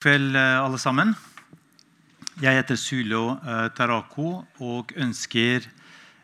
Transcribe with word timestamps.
kveld, 0.00 0.32
eh, 0.34 0.64
alle 0.64 0.78
sammen. 0.80 1.12
Jeg 2.40 2.56
heter 2.56 2.78
Sulo 2.80 3.34
uh, 3.36 3.66
Tarako 3.76 4.46
og 4.64 4.94
ønsker 4.96 5.66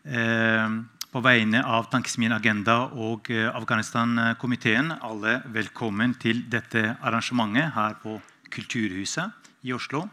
uh, 0.09 0.79
på 1.13 1.21
vegne 1.21 1.61
av 1.61 1.91
Tankesmien 1.93 2.33
Agenda 2.33 2.79
og 2.97 3.29
Afghanistan-komiteen 3.29 4.95
alle 4.97 5.43
velkommen 5.53 6.15
til 6.17 6.41
dette 6.49 6.95
arrangementet 7.05 7.75
her 7.77 7.99
på 8.01 8.17
Kulturhuset 8.49 9.53
i 9.69 9.77
Oslo. 9.77 10.07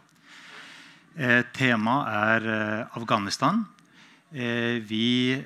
Temaet 1.56 2.12
er 2.12 2.88
Afghanistan. 2.96 3.62
Vi, 4.34 5.36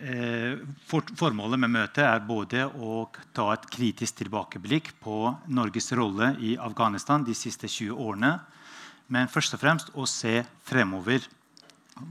for, 0.89 1.04
formålet 1.21 1.61
med 1.61 1.75
møtet 1.75 2.07
er 2.09 2.23
både 2.25 2.62
å 2.80 3.03
ta 3.36 3.50
et 3.53 3.66
kritisk 3.68 4.22
tilbakeblikk 4.22 4.95
på 5.04 5.27
Norges 5.53 5.93
rolle 5.93 6.30
i 6.41 6.54
Afghanistan 6.57 7.27
de 7.27 7.35
siste 7.36 7.68
20 7.68 7.93
årene, 8.00 8.30
men 9.12 9.29
først 9.29 9.59
og 9.59 9.61
fremst 9.61 9.93
å 9.93 10.07
se 10.09 10.40
fremover. 10.64 11.21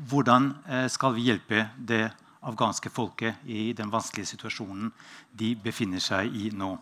Hvordan 0.06 0.52
skal 0.94 1.16
vi 1.18 1.26
hjelpe 1.32 1.66
det 1.82 2.04
afghanske 2.46 2.94
folket 2.94 3.42
i 3.50 3.72
den 3.74 3.90
vanskelige 3.90 4.36
situasjonen 4.36 4.92
de 5.34 5.56
befinner 5.58 6.04
seg 6.04 6.30
i 6.30 6.52
nå? 6.54 6.76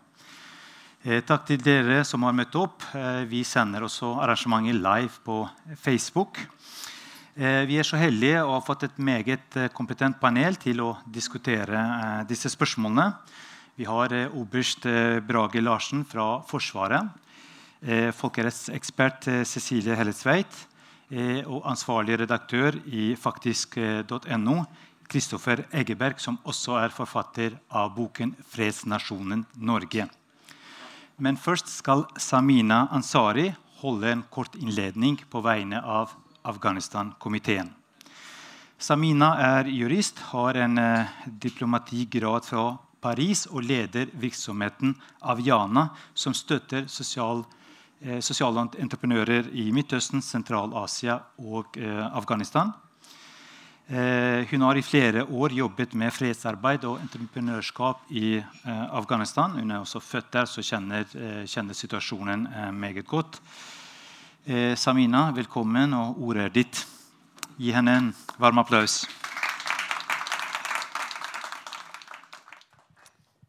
Takk 1.06 1.48
til 1.48 1.62
dere 1.62 2.02
som 2.04 2.28
har 2.28 2.36
møtt 2.36 2.56
opp. 2.60 2.84
Vi 3.30 3.44
sender 3.48 3.88
også 3.88 4.16
arrangementet 4.20 4.76
live 4.82 5.24
på 5.24 5.44
Facebook. 5.78 6.42
Eh, 7.36 7.66
vi 7.68 7.76
er 7.76 7.84
så 7.84 7.98
heldige 8.00 8.46
å 8.48 8.54
ha 8.54 8.62
fått 8.64 8.86
et 8.88 9.00
meget 9.04 9.58
eh, 9.60 9.68
kompetent 9.76 10.22
panel 10.22 10.56
til 10.56 10.80
å 10.80 10.94
diskutere 11.04 11.82
eh, 11.82 12.22
disse 12.30 12.48
spørsmålene. 12.48 13.10
Vi 13.76 13.84
har 13.84 14.14
oberst 14.40 14.88
Brage 15.28 15.60
Larsen 15.60 16.06
fra 16.08 16.38
Forsvaret, 16.48 17.10
folkerettsekspert 18.16 19.28
Cecilie 19.44 19.98
Hellesveit 20.00 20.62
og 21.52 21.68
ansvarlig 21.68 22.22
redaktør 22.22 22.78
i 22.88 23.10
faktisk.no, 23.20 24.56
Kristoffer 25.12 25.66
Eggeberg, 25.76 26.24
som 26.24 26.40
også 26.48 26.80
er 26.86 26.96
forfatter 26.96 27.60
av 27.68 27.92
boken 27.98 28.32
'Fredsnasjonen 28.48 29.44
Norge'. 29.60 30.08
Men 31.20 31.36
først 31.36 31.68
skal 31.68 32.08
Samina 32.16 32.86
Ansari 32.96 33.50
holde 33.84 34.08
en 34.08 34.24
kort 34.32 34.56
innledning 34.56 35.20
på 35.28 35.44
vegne 35.44 35.84
av 35.84 36.16
Afghanistan-komiteen. 36.46 37.74
Samina 38.78 39.34
er 39.40 39.70
jurist, 39.72 40.20
har 40.32 40.58
en 40.60 40.78
eh, 40.78 41.14
diplomatigrad 41.28 42.46
fra 42.46 42.66
Paris 43.02 43.46
og 43.48 43.64
leder 43.64 44.10
virksomheten 44.20 44.96
Aviana, 45.22 45.90
som 46.14 46.34
støtter 46.34 46.90
sosial, 46.92 47.46
eh, 48.02 48.20
sosiale 48.20 48.68
entreprenører 48.82 49.52
i 49.54 49.72
Midtøsten, 49.72 50.22
Sentral-Asia 50.22 51.22
og 51.40 51.78
eh, 51.80 52.04
Afghanistan. 52.12 52.74
Eh, 53.88 54.48
hun 54.50 54.62
har 54.66 54.78
i 54.78 54.82
flere 54.82 55.24
år 55.30 55.54
jobbet 55.54 55.92
med 55.94 56.10
fredsarbeid 56.14 56.88
og 56.90 57.04
entreprenørskap 57.04 58.08
i 58.10 58.40
eh, 58.40 58.86
Afghanistan. 58.98 59.60
Hun 59.60 59.72
er 59.72 59.84
også 59.84 60.02
født 60.02 60.32
der, 60.34 60.50
så 60.50 60.64
kjenner, 60.66 61.06
eh, 61.14 61.44
kjenner 61.46 61.78
situasjonen 61.78 62.48
meget 62.74 63.06
godt. 63.06 63.38
Eh, 64.46 64.76
Samina, 64.78 65.32
velkommen, 65.34 65.90
og 65.98 66.20
ordet 66.22 66.44
er 66.44 66.52
ditt. 66.54 66.80
Gi 67.58 67.72
henne 67.74 67.94
en 67.98 68.10
varm 68.38 68.60
applaus. 68.62 69.00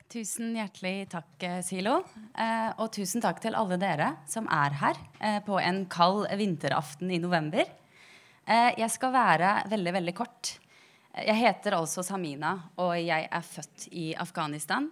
Tusen 0.08 0.56
hjertelig 0.56 1.10
takk, 1.12 1.28
eh, 1.44 1.60
Silo. 1.60 1.98
Eh, 2.32 2.70
og 2.80 2.88
tusen 2.96 3.20
takk 3.20 3.42
til 3.44 3.52
alle 3.60 3.76
dere 3.76 4.16
som 4.24 4.48
er 4.48 4.70
her 4.80 4.96
på 5.44 5.60
en 5.60 5.84
kald 5.84 6.30
vinteraften 6.32 7.12
i 7.12 7.18
november. 7.20 7.66
Jeg 8.46 8.90
skal 8.90 9.12
være 9.12 9.68
veldig, 9.68 9.92
veldig 9.92 10.14
kort. 10.14 10.58
Jeg 11.12 11.36
heter 11.36 11.74
altså 11.76 12.02
Samina, 12.02 12.70
og 12.78 12.96
jeg 12.96 13.28
er 13.30 13.42
født 13.42 13.88
i 13.92 14.14
Afghanistan. 14.14 14.88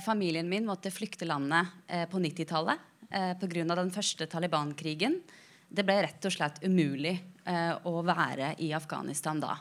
Familien 0.00 0.48
min 0.48 0.64
måtte 0.64 0.90
flykte 0.90 1.26
landet 1.26 1.66
på 2.08 2.20
90-tallet 2.22 2.78
eh, 3.10 3.32
pga. 3.38 3.64
den 3.74 3.90
første 3.90 4.26
Taliban-krigen. 4.26 5.20
Det 5.68 5.84
ble 5.86 6.00
rett 6.02 6.24
og 6.24 6.32
slett 6.34 6.62
umulig 6.64 7.14
eh, 7.44 7.74
å 7.86 8.02
være 8.02 8.54
i 8.58 8.72
Afghanistan 8.72 9.40
da. 9.40 9.56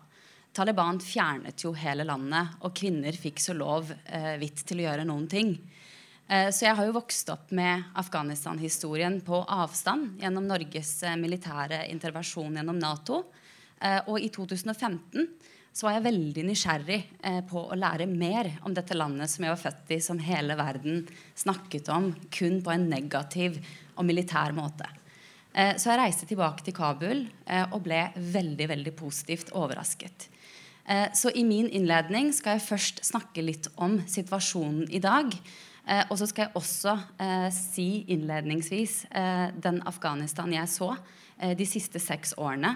Taliban 0.51 0.97
fjernet 0.99 1.61
jo 1.63 1.75
hele 1.77 2.03
landet, 2.03 2.57
og 2.65 2.73
kvinner 2.73 3.13
fikk 3.13 3.39
så 3.39 3.53
lov 3.53 3.91
eh, 4.05 4.35
vidt 4.41 4.65
til 4.65 4.81
å 4.81 4.88
gjøre 4.88 5.05
noen 5.05 5.27
ting. 5.29 5.53
Eh, 6.29 6.49
så 6.53 6.65
jeg 6.65 6.77
har 6.77 6.85
jo 6.85 6.95
vokst 6.97 7.29
opp 7.33 7.53
med 7.57 7.85
Afghanistan-historien 7.97 9.19
på 9.25 9.43
avstand 9.49 10.21
gjennom 10.21 10.45
Norges 10.49 10.91
eh, 11.03 11.17
militære 11.17 11.88
intervensjon 11.89 12.57
gjennom 12.57 12.77
Nato. 12.81 13.23
Eh, 13.81 14.01
og 14.05 14.21
i 14.21 14.29
2015 14.33 15.25
så 15.79 15.88
var 15.88 15.95
jeg 15.95 16.09
veldig 16.09 16.44
nysgjerrig 16.44 16.97
eh, 17.23 17.40
på 17.47 17.62
å 17.72 17.78
lære 17.79 18.03
mer 18.12 18.50
om 18.67 18.73
dette 18.75 18.97
landet 18.97 19.31
som 19.31 19.45
jeg 19.45 19.53
var 19.53 19.62
født 19.62 19.94
i, 19.95 20.00
som 20.03 20.17
hele 20.19 20.57
verden 20.59 21.06
snakket 21.40 21.88
om 21.95 22.09
kun 22.35 22.57
på 22.66 22.73
en 22.73 22.90
negativ 22.91 23.62
og 23.95 24.03
militær 24.09 24.51
måte. 24.57 24.89
Eh, 25.53 25.78
så 25.79 25.94
jeg 25.94 26.01
reiste 26.01 26.28
tilbake 26.28 26.66
til 26.68 26.75
Kabul 26.75 27.23
eh, 27.23 27.63
og 27.72 27.85
ble 27.85 28.01
veldig, 28.19 28.68
veldig 28.73 28.94
positivt 29.00 29.53
overrasket. 29.56 30.28
Eh, 30.89 31.07
så 31.16 31.31
i 31.31 31.45
min 31.47 31.72
innledning 31.72 32.34
skal 32.35 32.57
jeg 32.57 32.68
først 32.68 33.03
snakke 33.07 33.45
litt 33.45 33.72
om 33.79 34.01
situasjonen 34.03 34.89
i 34.91 35.00
dag. 35.00 35.31
Eh, 35.31 36.03
og 36.09 36.19
så 36.19 36.28
skal 36.28 36.50
jeg 36.50 36.57
også 36.59 36.97
eh, 37.23 37.47
si 37.56 37.89
innledningsvis 38.12 39.06
den 39.63 39.79
Afghanistan 39.88 40.51
jeg 40.51 40.68
så 40.75 40.91
de 41.39 41.63
siste 41.63 42.01
seks 42.03 42.34
årene 42.35 42.73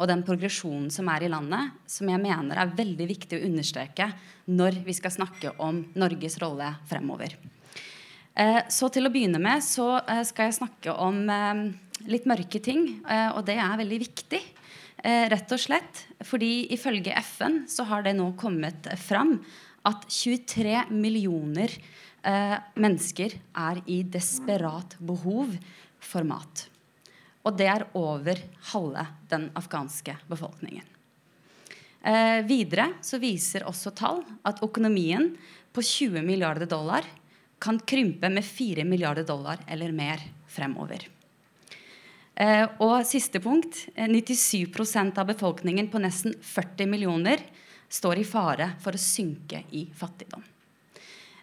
og 0.00 0.08
den 0.08 0.22
progresjonen 0.26 0.90
som 0.92 1.08
er 1.12 1.26
i 1.26 1.30
landet, 1.32 1.74
som 1.86 2.08
jeg 2.08 2.20
mener 2.22 2.58
er 2.58 2.76
veldig 2.76 3.08
viktig 3.10 3.38
å 3.38 3.46
understreke 3.48 4.08
når 4.50 4.80
vi 4.86 4.94
skal 4.96 5.14
snakke 5.14 5.52
om 5.62 5.82
Norges 6.00 6.38
rolle 6.42 6.70
fremover. 6.88 7.36
Eh, 8.32 8.62
så 8.72 8.88
til 8.92 9.06
å 9.06 9.12
begynne 9.12 9.40
med 9.42 9.60
så 9.64 9.98
eh, 10.00 10.22
skal 10.24 10.48
jeg 10.48 10.58
snakke 10.62 10.94
om 11.04 11.20
eh, 11.28 11.62
litt 12.08 12.26
mørke 12.28 12.62
ting, 12.64 12.86
og 13.36 13.44
det 13.46 13.54
er 13.62 13.78
veldig 13.78 13.98
viktig. 14.02 14.40
Rett 15.02 15.52
og 15.54 15.58
slett 15.58 16.00
fordi 16.26 16.68
ifølge 16.74 17.14
FN 17.22 17.60
så 17.70 17.86
har 17.86 18.02
det 18.02 18.12
nå 18.18 18.28
kommet 18.38 18.88
fram 18.98 19.36
at 19.86 20.04
23 20.10 20.90
millioner 20.94 21.70
mennesker 22.74 23.34
er 23.38 23.80
i 23.90 24.00
desperat 24.02 24.98
behov 24.98 25.54
for 26.02 26.26
mat. 26.26 26.66
Og 27.42 27.56
det 27.58 27.68
er 27.68 27.88
over 27.98 28.38
halve 28.72 29.06
den 29.30 29.48
afghanske 29.58 30.14
befolkningen. 30.30 30.86
Eh, 32.02 32.42
videre 32.46 32.88
så 33.02 33.18
viser 33.22 33.66
også 33.66 33.92
tall 33.94 34.22
at 34.46 34.62
økonomien 34.64 35.32
på 35.72 35.82
20 35.82 36.24
milliarder 36.26 36.66
dollar 36.66 37.06
kan 37.62 37.78
krympe 37.78 38.30
med 38.30 38.44
4 38.44 38.84
milliarder 38.84 39.26
dollar 39.26 39.62
eller 39.70 39.94
mer 39.94 40.22
fremover. 40.50 41.06
Eh, 42.34 42.64
og 42.82 43.04
siste 43.06 43.38
punkt 43.44 43.84
97 43.94 44.96
eh, 44.96 45.12
av 45.14 45.28
befolkningen 45.28 45.90
på 45.92 46.00
nesten 46.02 46.34
40 46.40 46.90
millioner 46.90 47.44
står 47.92 48.22
i 48.22 48.26
fare 48.26 48.72
for 48.82 48.96
å 48.96 49.02
synke 49.02 49.62
i 49.70 49.84
fattigdom. 49.94 50.42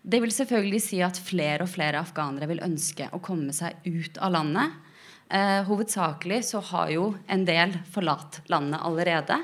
Det 0.01 0.19
vil 0.23 0.33
selvfølgelig 0.33 0.81
si 0.81 0.99
at 1.03 1.19
flere 1.21 1.63
og 1.63 1.71
flere 1.71 2.01
afghanere 2.01 2.47
vil 2.49 2.63
ønske 2.65 3.09
å 3.13 3.21
komme 3.23 3.53
seg 3.53 3.79
ut 3.85 4.17
av 4.17 4.33
landet 4.33 4.88
Eh, 5.29 5.63
hovedsakelig 5.63 6.43
så 6.49 6.59
har 6.71 6.89
jo 6.89 7.13
en 7.27 7.45
del 7.45 7.75
forlatt 7.93 8.41
landet 8.49 8.81
allerede. 8.83 9.37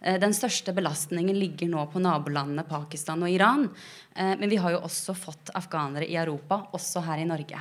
Eh, 0.00 0.16
den 0.20 0.34
største 0.34 0.72
belastningen 0.72 1.36
ligger 1.36 1.68
nå 1.68 1.86
på 1.92 2.00
nabolandene 2.00 2.64
Pakistan 2.64 3.22
og 3.22 3.30
Iran. 3.30 3.68
Eh, 4.14 4.32
men 4.40 4.48
vi 4.48 4.56
har 4.56 4.72
jo 4.72 4.84
også 4.88 5.14
fått 5.14 5.52
afghanere 5.54 6.08
i 6.08 6.16
Europa, 6.16 6.62
også 6.72 7.04
her 7.04 7.20
i 7.20 7.28
Norge. 7.28 7.60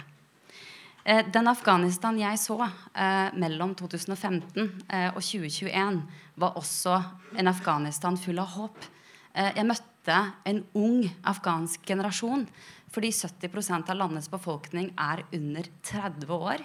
Eh, 1.06 1.26
den 1.30 1.48
Afghanistan 1.48 2.16
jeg 2.18 2.40
så 2.42 2.56
eh, 2.66 3.36
mellom 3.38 3.76
2015 3.78 4.64
eh, 4.90 5.12
og 5.12 5.22
2021, 5.22 6.00
var 6.42 6.58
også 6.58 6.96
en 7.38 7.52
Afghanistan 7.52 8.18
full 8.18 8.42
av 8.42 8.56
håp. 8.58 8.92
jeg 9.36 9.68
møtte 9.68 10.16
en 10.48 10.62
ung 10.80 11.04
afghansk 11.28 11.84
generasjon 11.86 12.46
fordi 12.92 13.10
70% 13.12 13.90
av 13.92 13.98
landets 14.00 14.30
befolkning 14.32 14.94
er 14.96 15.26
under 15.36 15.68
30 15.84 16.32
år 16.32 16.64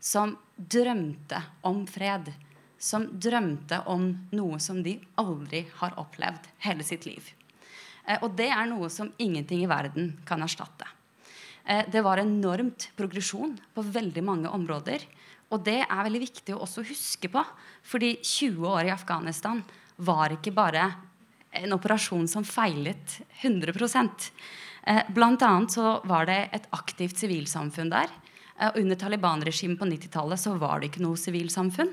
som 0.00 0.36
drømte 0.56 1.42
om 1.68 1.84
fred. 1.86 2.32
Som 2.80 3.06
drømte 3.20 3.82
om 3.92 4.06
noe 4.32 4.58
som 4.60 4.80
de 4.82 4.96
aldri 5.20 5.66
har 5.82 5.98
opplevd 6.00 6.48
hele 6.64 6.86
sitt 6.86 7.04
liv. 7.04 7.26
Eh, 8.06 8.16
og 8.24 8.32
det 8.38 8.48
er 8.48 8.70
noe 8.70 8.88
som 8.92 9.12
ingenting 9.20 9.64
i 9.64 9.68
verden 9.70 10.14
kan 10.26 10.40
erstatte. 10.42 10.88
Eh, 11.64 11.84
det 11.92 12.00
var 12.00 12.22
enormt 12.22 12.88
progresjon 12.96 13.58
på 13.74 13.84
veldig 13.84 14.24
mange 14.24 14.48
områder. 14.48 15.04
Og 15.50 15.60
det 15.66 15.82
er 15.82 16.06
veldig 16.06 16.22
viktig 16.24 16.56
å 16.56 16.62
også 16.64 16.86
huske 16.88 17.28
på. 17.28 17.44
Fordi 17.84 18.16
20 18.22 18.64
år 18.70 18.88
i 18.88 18.94
Afghanistan 18.94 19.60
var 20.00 20.32
ikke 20.32 20.54
bare 20.56 20.88
en 21.60 21.74
operasjon 21.74 22.28
som 22.30 22.46
feilet 22.46 23.20
100 23.42 23.74
eh, 24.86 25.02
Blant 25.12 25.42
annet 25.42 25.74
så 25.74 25.98
var 26.08 26.30
det 26.30 26.48
et 26.54 26.68
aktivt 26.72 27.18
sivilsamfunn 27.18 27.90
der 27.92 28.08
under 28.74 28.98
Taliban-regimet 29.00 29.78
på 29.80 29.88
90-tallet 29.88 30.40
så 30.40 30.54
var 30.60 30.80
det 30.80 30.90
ikke 30.90 31.04
noe 31.04 31.18
sivilsamfunn. 31.20 31.92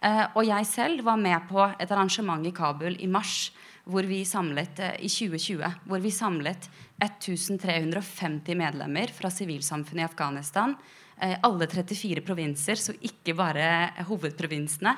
Eh, 0.00 0.22
og 0.32 0.46
jeg 0.48 0.68
selv 0.68 1.04
var 1.04 1.20
med 1.20 1.48
på 1.50 1.60
et 1.76 1.90
arrangement 1.90 2.46
i 2.46 2.54
Kabul 2.56 2.96
i 2.96 3.10
mars 3.10 3.50
hvor 3.90 4.06
vi 4.06 4.22
samlet, 4.28 4.78
i 5.00 5.08
2020, 5.08 5.66
hvor 5.88 6.02
vi 6.04 6.12
samlet 6.14 6.68
1350 7.02 8.56
medlemmer 8.60 9.12
fra 9.16 9.30
sivilsamfunnet 9.32 10.04
i 10.04 10.06
Afghanistan. 10.06 10.76
Alle 11.20 11.66
34 11.68 12.22
provinser, 12.24 12.78
så 12.80 12.94
ikke 12.96 13.34
bare 13.36 13.90
hovedprovinsene 14.08 14.94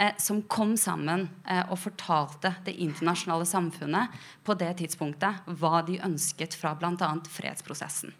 eh, 0.00 0.16
som 0.18 0.42
kom 0.50 0.74
sammen 0.80 1.28
eh, 1.46 1.62
og 1.70 1.78
fortalte 1.78 2.54
det 2.66 2.74
internasjonale 2.82 3.46
samfunnet 3.46 4.16
på 4.46 4.56
det 4.58 4.72
tidspunktet 4.80 5.52
hva 5.60 5.82
de 5.86 6.00
ønsket 6.06 6.56
fra 6.58 6.74
bl.a. 6.78 7.12
fredsprosessen. 7.30 8.14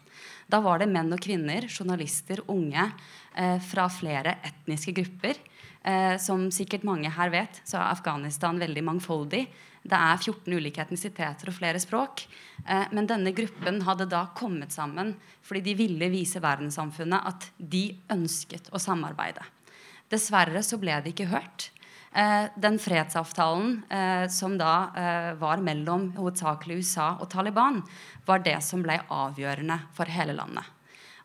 Da 0.51 0.59
var 0.59 0.81
det 0.81 0.89
menn 0.91 1.13
og 1.15 1.21
kvinner, 1.23 1.67
journalister, 1.71 2.41
unge 2.51 2.89
eh, 3.39 3.57
fra 3.63 3.87
flere 3.91 4.35
etniske 4.43 4.91
grupper. 4.97 5.39
Eh, 5.87 6.17
som 6.19 6.49
sikkert 6.51 6.83
mange 6.85 7.09
her 7.15 7.31
vet, 7.31 7.61
så 7.63 7.79
er 7.79 7.93
Afghanistan 7.93 8.59
veldig 8.59 8.83
mangfoldig. 8.83 9.45
Det 9.81 9.97
er 9.97 10.19
14 10.19 10.53
ulike 10.53 10.83
etnisiteter 10.83 11.49
og 11.49 11.55
flere 11.57 11.79
språk. 11.81 12.25
Eh, 12.65 12.83
men 12.91 13.07
denne 13.09 13.31
gruppen 13.37 13.79
hadde 13.87 14.09
da 14.11 14.27
kommet 14.37 14.75
sammen 14.75 15.15
fordi 15.47 15.63
de 15.71 15.77
ville 15.79 16.11
vise 16.13 16.41
verdenssamfunnet 16.43 17.31
at 17.31 17.47
de 17.57 17.87
ønsket 18.11 18.67
å 18.75 18.81
samarbeide. 18.81 19.45
Dessverre 20.11 20.61
så 20.67 20.77
ble 20.81 20.99
det 21.01 21.15
ikke 21.15 21.31
hørt. 21.31 21.71
Eh, 22.11 22.45
den 22.59 22.75
fredsavtalen 22.79 23.83
eh, 23.89 24.27
som 24.27 24.57
da 24.59 24.91
eh, 24.99 25.33
var 25.39 25.61
mellom 25.63 26.09
hovedsakelig 26.17 26.81
USA 26.81 27.13
og 27.23 27.29
Taliban, 27.31 27.79
var 28.27 28.43
det 28.43 28.57
som 28.65 28.83
ble 28.83 28.97
avgjørende 29.07 29.77
for 29.95 30.11
hele 30.11 30.35
landet. 30.35 30.67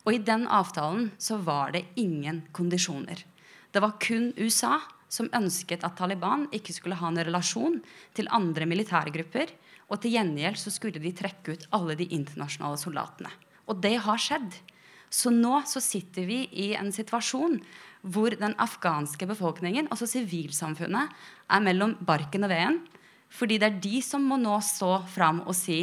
Og 0.07 0.15
i 0.15 0.21
den 0.23 0.45
avtalen 0.47 1.09
så 1.19 1.41
var 1.43 1.75
det 1.75 1.89
ingen 1.99 2.45
kondisjoner. 2.55 3.25
Det 3.71 3.83
var 3.83 3.97
kun 3.99 4.31
USA 4.39 4.77
som 5.11 5.27
ønsket 5.35 5.83
at 5.83 5.97
Taliban 5.99 6.47
ikke 6.55 6.75
skulle 6.75 6.95
ha 6.99 7.11
en 7.11 7.19
relasjon 7.19 7.81
til 8.15 8.31
andre 8.31 8.67
militærgrupper. 8.67 9.51
Og 9.91 9.99
til 10.03 10.15
gjengjeld 10.15 10.59
så 10.59 10.71
skulle 10.71 11.03
de 11.03 11.11
trekke 11.15 11.55
ut 11.55 11.67
alle 11.75 11.95
de 11.99 12.07
internasjonale 12.15 12.79
soldatene. 12.79 13.31
Og 13.67 13.83
det 13.83 13.97
har 14.03 14.19
skjedd. 14.19 14.55
Så 15.11 15.31
nå 15.31 15.61
så 15.67 15.83
sitter 15.83 16.27
vi 16.27 16.41
i 16.51 16.71
en 16.79 16.91
situasjon 16.95 17.59
hvor 18.07 18.35
den 18.39 18.55
afghanske 18.61 19.27
befolkningen, 19.29 19.89
altså 19.91 20.07
sivilsamfunnet, 20.09 21.11
er 21.51 21.63
mellom 21.63 21.95
barken 22.07 22.47
og 22.47 22.53
veden. 22.53 22.79
Fordi 23.27 23.59
det 23.59 23.67
er 23.67 23.81
de 23.83 24.01
som 24.05 24.23
må 24.23 24.39
nå 24.39 24.55
stå 24.63 25.01
fram 25.11 25.43
og 25.45 25.55
si 25.57 25.81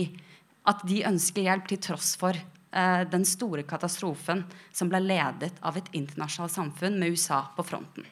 at 0.64 0.80
de 0.88 1.02
ønsker 1.04 1.44
hjelp 1.44 1.68
til 1.68 1.80
tross 1.90 2.14
for 2.20 2.36
eh, 2.36 3.02
den 3.10 3.26
store 3.28 3.66
katastrofen 3.68 4.46
som 4.72 4.88
ble 4.88 5.02
ledet 5.04 5.52
av 5.60 5.76
et 5.76 5.90
internasjonalt 5.92 6.54
samfunn 6.54 6.96
med 7.00 7.12
USA 7.12 7.42
på 7.56 7.66
fronten. 7.68 8.06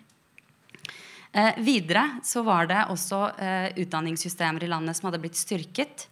Eh, 1.32 1.56
videre 1.64 2.19
så 2.29 2.44
var 2.44 2.69
det 2.69 2.82
også 2.93 3.23
eh, 3.41 3.69
utdanningssystemer 3.81 4.67
i 4.67 4.69
landet 4.69 4.99
som 4.99 5.09
hadde 5.09 5.23
blitt 5.23 5.41
styrket 5.41 6.11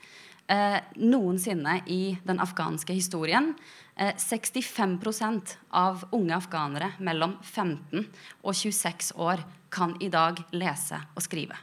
eh, 0.51 0.81
noensinne 0.99 1.79
i 1.87 2.19
den 2.27 2.43
afghanske 2.43 2.97
historien. 2.97 3.55
65 4.01 4.99
eh, 5.23 5.57
av 5.71 6.05
unge 6.11 6.37
afghanere 6.37 6.93
mellom 6.99 7.37
15 7.43 8.07
og 8.43 8.55
26 8.55 9.13
år 9.17 9.45
kan 9.71 9.97
i 10.03 10.09
dag 10.11 10.43
lese 10.53 10.99
og 11.15 11.23
skrive. 11.25 11.59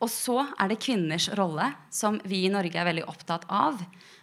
Og 0.00 0.08
så 0.08 0.38
er 0.56 0.70
det 0.70 0.80
kvinners 0.80 1.28
rolle, 1.36 1.66
som 1.92 2.16
vi 2.24 2.46
i 2.46 2.52
Norge 2.52 2.78
er 2.80 2.88
veldig 2.88 3.08
opptatt 3.08 3.44
av. 3.52 3.80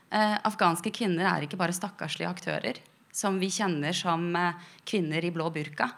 Eh, 0.09 0.37
afghanske 0.47 0.93
kvinner 0.93 1.29
er 1.29 1.45
ikke 1.45 1.59
bare 1.59 1.75
stakkarslige 1.75 2.29
aktører 2.29 2.81
som 3.17 3.39
vi 3.41 3.49
kjenner 3.51 3.95
som 3.97 4.29
eh, 4.35 4.65
kvinner 4.85 5.25
i 5.25 5.33
blå 5.33 5.49
burka. 5.53 5.89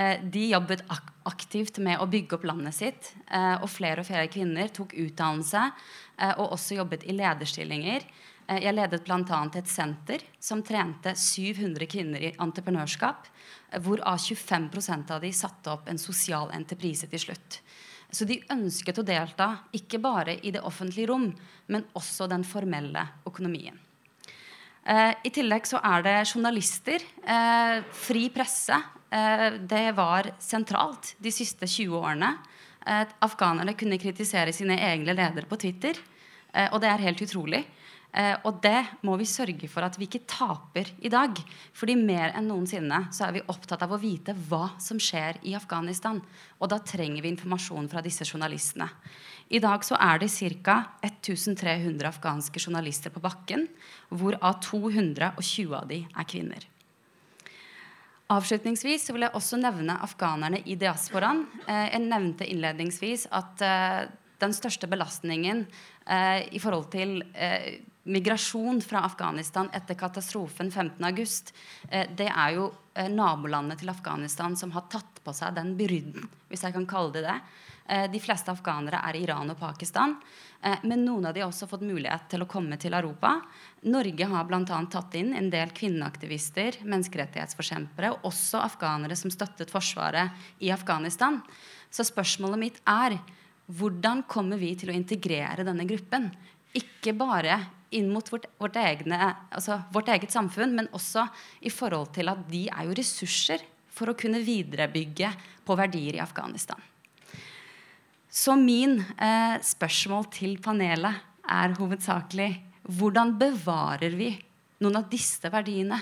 Eh, 0.00 0.22
de 0.24 0.46
jobbet 0.54 0.86
ak 0.88 1.12
aktivt 1.28 1.78
med 1.84 2.00
å 2.00 2.08
bygge 2.08 2.38
opp 2.38 2.46
landet 2.48 2.76
sitt. 2.78 3.12
Eh, 3.28 3.60
og 3.60 3.68
flere 3.68 4.00
og 4.00 4.08
flere 4.08 4.30
kvinner 4.32 4.72
tok 4.72 4.96
utdannelse 4.96 5.66
eh, 5.68 6.32
og 6.32 6.56
også 6.56 6.80
jobbet 6.80 7.04
i 7.04 7.16
lederstillinger 7.18 8.08
jeg 8.58 8.74
ledet 8.74 9.04
bl.a. 9.06 9.40
et 9.54 9.68
senter 9.70 10.24
som 10.42 10.62
trente 10.66 11.12
700 11.14 11.86
kvinner 11.86 12.24
i 12.24 12.32
entreprenørskap. 12.34 13.28
Hvorav 13.84 14.18
25% 14.18 15.12
av 15.14 15.20
de 15.22 15.30
satte 15.34 15.70
opp 15.70 15.86
en 15.88 16.00
sosial 16.00 16.50
entreprise 16.56 17.06
til 17.12 17.22
slutt. 17.22 17.60
Så 18.10 18.26
de 18.26 18.40
ønsket 18.50 18.98
å 18.98 19.06
delta 19.06 19.52
ikke 19.76 20.00
bare 20.02 20.34
i 20.42 20.50
det 20.50 20.64
offentlige 20.66 21.12
rom, 21.12 21.28
men 21.70 21.86
også 21.94 22.26
den 22.30 22.42
formelle 22.42 23.04
økonomien. 23.28 23.78
Eh, 24.82 25.12
I 25.22 25.30
tillegg 25.30 25.68
så 25.70 25.78
er 25.86 26.02
det 26.02 26.16
journalister. 26.32 27.04
Eh, 27.22 27.84
fri 27.94 28.26
presse. 28.34 28.80
Eh, 29.10 29.52
det 29.60 29.92
var 29.98 30.30
sentralt 30.38 31.14
de 31.18 31.32
siste 31.34 31.66
20 31.66 31.98
årene. 31.98 32.36
Eh, 32.86 33.04
afghanerne 33.20 33.74
kunne 33.74 33.98
kritisere 33.98 34.52
sine 34.52 34.78
egne 34.78 35.14
ledere 35.14 35.46
på 35.46 35.58
Twitter. 35.58 35.94
og 36.72 36.80
det 36.82 36.88
er 36.90 36.98
helt 36.98 37.20
utrolig. 37.22 37.60
Eh, 38.10 38.34
og 38.42 38.58
det 38.62 38.80
må 39.06 39.14
vi 39.20 39.26
sørge 39.28 39.68
for 39.70 39.86
at 39.86 39.94
vi 39.98 40.08
ikke 40.08 40.24
taper 40.28 40.88
i 40.98 41.10
dag. 41.12 41.36
Fordi 41.76 41.94
mer 41.98 42.34
enn 42.34 42.48
noensinne 42.50 43.04
så 43.14 43.28
er 43.28 43.36
vi 43.36 43.44
opptatt 43.52 43.84
av 43.86 43.94
å 43.94 44.00
vite 44.02 44.34
hva 44.48 44.72
som 44.82 44.98
skjer 44.98 45.38
i 45.46 45.54
Afghanistan. 45.58 46.18
Og 46.58 46.72
da 46.72 46.80
trenger 46.82 47.22
vi 47.22 47.30
informasjon 47.30 47.90
fra 47.92 48.02
disse 48.02 48.26
journalistene. 48.26 48.90
I 49.50 49.62
dag 49.62 49.86
så 49.86 49.98
er 49.98 50.22
det 50.22 50.30
ca. 50.62 50.76
1300 51.06 52.10
afghanske 52.10 52.62
journalister 52.62 53.14
på 53.14 53.22
bakken, 53.22 53.66
hvorav 54.10 54.60
220 54.62 55.74
av 55.74 55.88
de 55.90 56.04
er 56.06 56.30
kvinner. 56.30 56.69
Avslutningsvis 58.30 59.08
vil 59.10 59.26
jeg 59.26 59.34
også 59.34 59.58
nevne 59.58 59.96
afghanerne 60.04 60.60
i 60.70 60.76
diasporaen. 60.78 61.44
Eh, 61.66 61.86
jeg 61.90 62.02
nevnte 62.04 62.46
innledningsvis 62.46 63.26
at 63.34 63.64
eh, 63.66 64.02
den 64.40 64.54
største 64.54 64.86
belastningen 64.90 65.64
eh, 66.06 66.46
i 66.54 66.60
forhold 66.62 66.86
til 66.94 67.18
migrasjon 68.10 68.80
fra 68.82 69.02
Afghanistan 69.04 69.68
etter 69.76 69.98
katastrofen 69.98 70.70
15.8, 70.70 71.52
eh, 71.90 72.06
det 72.16 72.30
er 72.30 72.54
jo 72.56 72.70
nabolandet 73.10 73.80
til 73.80 73.90
Afghanistan 73.92 74.56
som 74.58 74.72
har 74.74 74.86
tatt 74.92 75.20
på 75.24 75.32
seg 75.36 75.54
den 75.56 75.74
byrden, 75.78 76.26
hvis 76.50 76.64
jeg 76.66 76.74
kan 76.74 76.88
kalle 76.90 77.14
det 77.14 77.22
det. 77.24 77.36
De 78.12 78.20
fleste 78.22 78.52
afghanere 78.52 79.00
er 79.08 79.16
i 79.16 79.22
Iran 79.24 79.50
og 79.50 79.56
Pakistan. 79.58 80.16
Eh, 80.62 80.78
men 80.82 81.04
noen 81.04 81.26
av 81.26 81.34
de 81.34 81.40
har 81.40 81.48
også 81.48 81.68
fått 81.70 81.84
mulighet 81.86 82.28
til 82.32 82.44
å 82.44 82.48
komme 82.50 82.76
til 82.80 82.94
Europa. 82.96 83.38
Norge 83.88 84.28
har 84.28 84.46
bl.a. 84.48 84.80
tatt 84.92 85.16
inn 85.16 85.32
en 85.36 85.48
del 85.52 85.72
kvinneaktivister, 85.76 86.82
menneskerettighetsforkjempere 86.84 88.12
og 88.14 88.28
også 88.28 88.60
afghanere 88.66 89.16
som 89.16 89.32
støttet 89.32 89.72
Forsvaret 89.72 90.36
i 90.60 90.72
Afghanistan. 90.74 91.40
Så 91.90 92.04
spørsmålet 92.08 92.60
mitt 92.60 92.80
er 92.88 93.16
hvordan 93.70 94.24
kommer 94.28 94.60
vi 94.60 94.74
til 94.76 94.90
å 94.90 94.96
integrere 94.96 95.64
denne 95.64 95.86
gruppen? 95.88 96.28
Ikke 96.76 97.14
bare 97.16 97.56
inn 97.96 98.10
mot 98.12 98.26
vårt, 98.30 98.46
vårt, 98.60 98.76
egne, 98.78 99.18
altså 99.50 99.80
vårt, 99.94 100.10
eget 100.12 100.30
samfunn, 100.34 100.76
men 100.76 100.90
også 100.94 101.24
i 101.66 101.72
forhold 101.72 102.12
til 102.14 102.30
at 102.30 102.44
de 102.50 102.66
er 102.70 102.86
jo 102.86 102.94
ressurser 102.98 103.64
for 103.90 104.12
å 104.12 104.18
kunne 104.18 104.42
viderebygge 104.44 105.32
på 105.66 105.76
verdier 105.78 106.18
i 106.18 106.22
Afghanistan. 106.22 106.78
Så 108.30 108.54
min 108.54 109.00
eh, 109.18 109.58
spørsmål 109.58 110.28
til 110.30 110.54
panelet 110.62 111.18
er 111.50 111.74
hovedsakelig 111.74 112.52
hvordan 112.94 113.34
bevarer 113.38 114.14
vi 114.14 114.30
noen 114.80 115.00
av 115.00 115.08
disse 115.10 115.50
verdiene? 115.50 115.98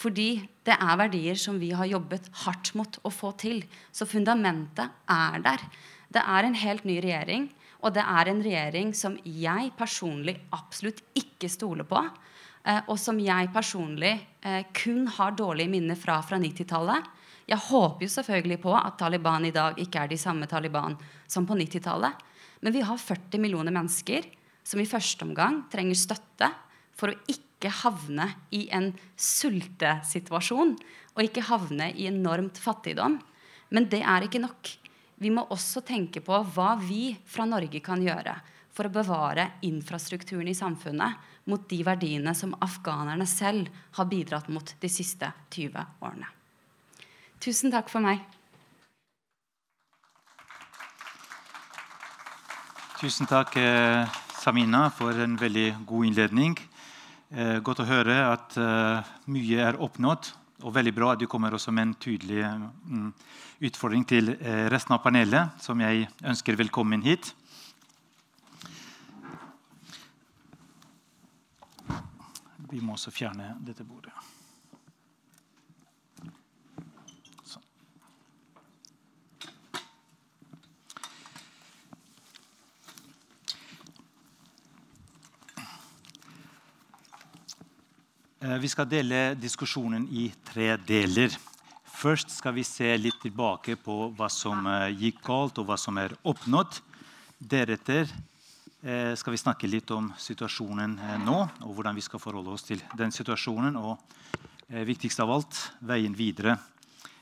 Fordi 0.00 0.30
det 0.64 0.72
er 0.72 0.96
verdier 0.96 1.36
som 1.36 1.58
vi 1.60 1.70
har 1.76 1.88
jobbet 1.90 2.30
hardt 2.46 2.72
mot 2.78 2.96
å 3.04 3.12
få 3.12 3.34
til. 3.40 3.60
Så 3.92 4.08
fundamentet 4.08 4.88
er 5.12 5.44
der. 5.44 5.64
Det 6.08 6.22
er 6.24 6.48
en 6.48 6.56
helt 6.56 6.86
ny 6.88 6.96
regjering. 7.04 7.50
Og 7.84 7.92
det 7.96 8.04
er 8.08 8.28
en 8.28 8.42
regjering 8.44 8.94
som 8.96 9.16
jeg 9.24 9.70
personlig 9.76 10.38
absolutt 10.56 11.02
ikke 11.16 11.48
stoler 11.52 11.84
på. 11.88 12.00
Eh, 12.64 12.80
og 12.88 12.96
som 13.00 13.20
jeg 13.20 13.52
personlig 13.52 14.14
eh, 14.40 14.64
kun 14.76 15.06
har 15.18 15.36
dårlige 15.36 15.72
minner 15.76 16.00
fra 16.00 16.22
fra 16.24 16.40
90-tallet. 16.40 17.08
Jeg 17.50 17.58
håper 17.66 18.06
jo 18.06 18.12
selvfølgelig 18.12 18.60
på 18.62 18.74
at 18.78 18.98
Taliban 19.00 19.48
i 19.48 19.54
dag 19.54 19.78
ikke 19.82 20.04
er 20.04 20.10
de 20.12 20.18
samme 20.20 20.46
Taliban 20.46 20.94
som 21.26 21.48
på 21.48 21.56
90-tallet. 21.58 22.20
Men 22.62 22.74
vi 22.76 22.84
har 22.86 23.00
40 23.00 23.40
millioner 23.42 23.74
mennesker 23.74 24.28
som 24.62 24.78
i 24.82 24.86
første 24.86 25.26
omgang 25.26 25.64
trenger 25.72 25.98
støtte 25.98 26.50
for 26.94 27.10
å 27.10 27.18
ikke 27.32 27.72
havne 27.82 28.28
i 28.54 28.68
en 28.76 28.92
sultesituasjon 29.18 30.76
og 31.16 31.24
ikke 31.24 31.48
havne 31.48 31.90
i 31.96 32.06
enormt 32.10 32.60
fattigdom. 32.60 33.18
Men 33.74 33.90
det 33.90 34.04
er 34.06 34.28
ikke 34.28 34.44
nok 34.44 34.76
vi 35.20 35.28
må 35.34 35.44
også 35.52 35.82
tenke 35.84 36.22
på 36.24 36.38
hva 36.54 36.72
vi 36.80 37.10
fra 37.28 37.44
Norge 37.48 37.82
kan 37.84 38.00
gjøre 38.00 38.38
for 38.72 38.88
å 38.88 38.94
bevare 38.94 39.50
infrastrukturen 39.66 40.48
i 40.48 40.56
samfunnet 40.56 41.44
mot 41.50 41.66
de 41.68 41.82
verdiene 41.84 42.32
som 42.38 42.54
afghanerne 42.62 43.26
selv 43.28 43.68
har 43.98 44.08
bidratt 44.08 44.48
mot 44.48 44.76
de 44.80 44.92
siste 44.92 45.28
20 45.52 45.98
årene. 46.00 46.39
Tusen 47.40 47.72
takk 47.72 47.88
for 47.88 48.04
meg. 48.04 48.20
Tusen 53.00 53.24
takk, 53.24 53.54
eh, 53.56 54.08
Samina, 54.42 54.90
for 54.92 55.16
en 55.16 55.38
veldig 55.40 55.86
god 55.88 56.04
innledning. 56.04 56.58
Eh, 57.32 57.60
godt 57.64 57.80
å 57.80 57.86
høre 57.88 58.16
at 58.28 58.58
eh, 58.60 59.08
mye 59.30 59.60
er 59.62 59.78
oppnådd 59.78 60.32
Og 60.60 60.74
veldig 60.74 60.92
bra 60.92 61.12
at 61.12 61.20
du 61.20 61.26
kommer 61.26 61.54
også 61.54 61.72
med 61.72 61.82
en 61.86 61.94
tydelig 61.94 62.42
mm, 62.44 63.12
utfordring 63.64 64.04
til 64.04 64.34
resten 64.68 64.92
av 64.92 65.00
panelet, 65.00 65.56
som 65.56 65.80
jeg 65.80 66.10
ønsker 66.20 66.58
velkommen 66.60 67.00
hit. 67.00 67.30
Vi 72.68 72.82
må 72.84 72.98
også 72.98 73.08
fjerne 73.10 73.54
dette 73.64 73.88
bordet. 73.88 74.29
Vi 88.40 88.68
skal 88.72 88.88
dele 88.88 89.34
diskusjonen 89.36 90.06
i 90.16 90.30
tre 90.48 90.72
deler. 90.88 91.34
Først 91.84 92.30
skal 92.32 92.54
vi 92.56 92.62
se 92.64 92.88
litt 92.96 93.18
tilbake 93.20 93.74
på 93.76 94.06
hva 94.16 94.30
som 94.32 94.64
eh, 94.64 94.94
gikk 94.96 95.18
galt, 95.26 95.60
og 95.60 95.68
hva 95.68 95.76
som 95.76 95.98
er 96.00 96.14
oppnådd. 96.24 96.78
Deretter 97.36 98.08
eh, 98.08 99.12
skal 99.20 99.36
vi 99.36 99.42
snakke 99.42 99.68
litt 99.68 99.92
om 99.92 100.08
situasjonen 100.16 100.96
nå, 101.26 101.36
og 101.66 101.76
hvordan 101.76 102.00
vi 102.00 102.06
skal 102.06 102.22
forholde 102.22 102.56
oss 102.56 102.64
til 102.64 102.80
den 102.96 103.12
situasjonen. 103.12 103.76
Og 103.76 104.00
viktigst 104.88 105.20
av 105.20 105.34
alt 105.34 105.60
veien 105.84 106.16
videre. 106.16 106.54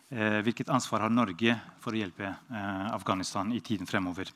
Hvilket 0.08 0.68
ansvar 0.72 1.06
har 1.06 1.12
Norge 1.12 1.54
for 1.80 1.96
å 1.96 1.98
hjelpe 1.98 2.28
Afghanistan 2.92 3.50
i 3.56 3.60
tiden 3.64 3.88
fremover? 3.88 4.30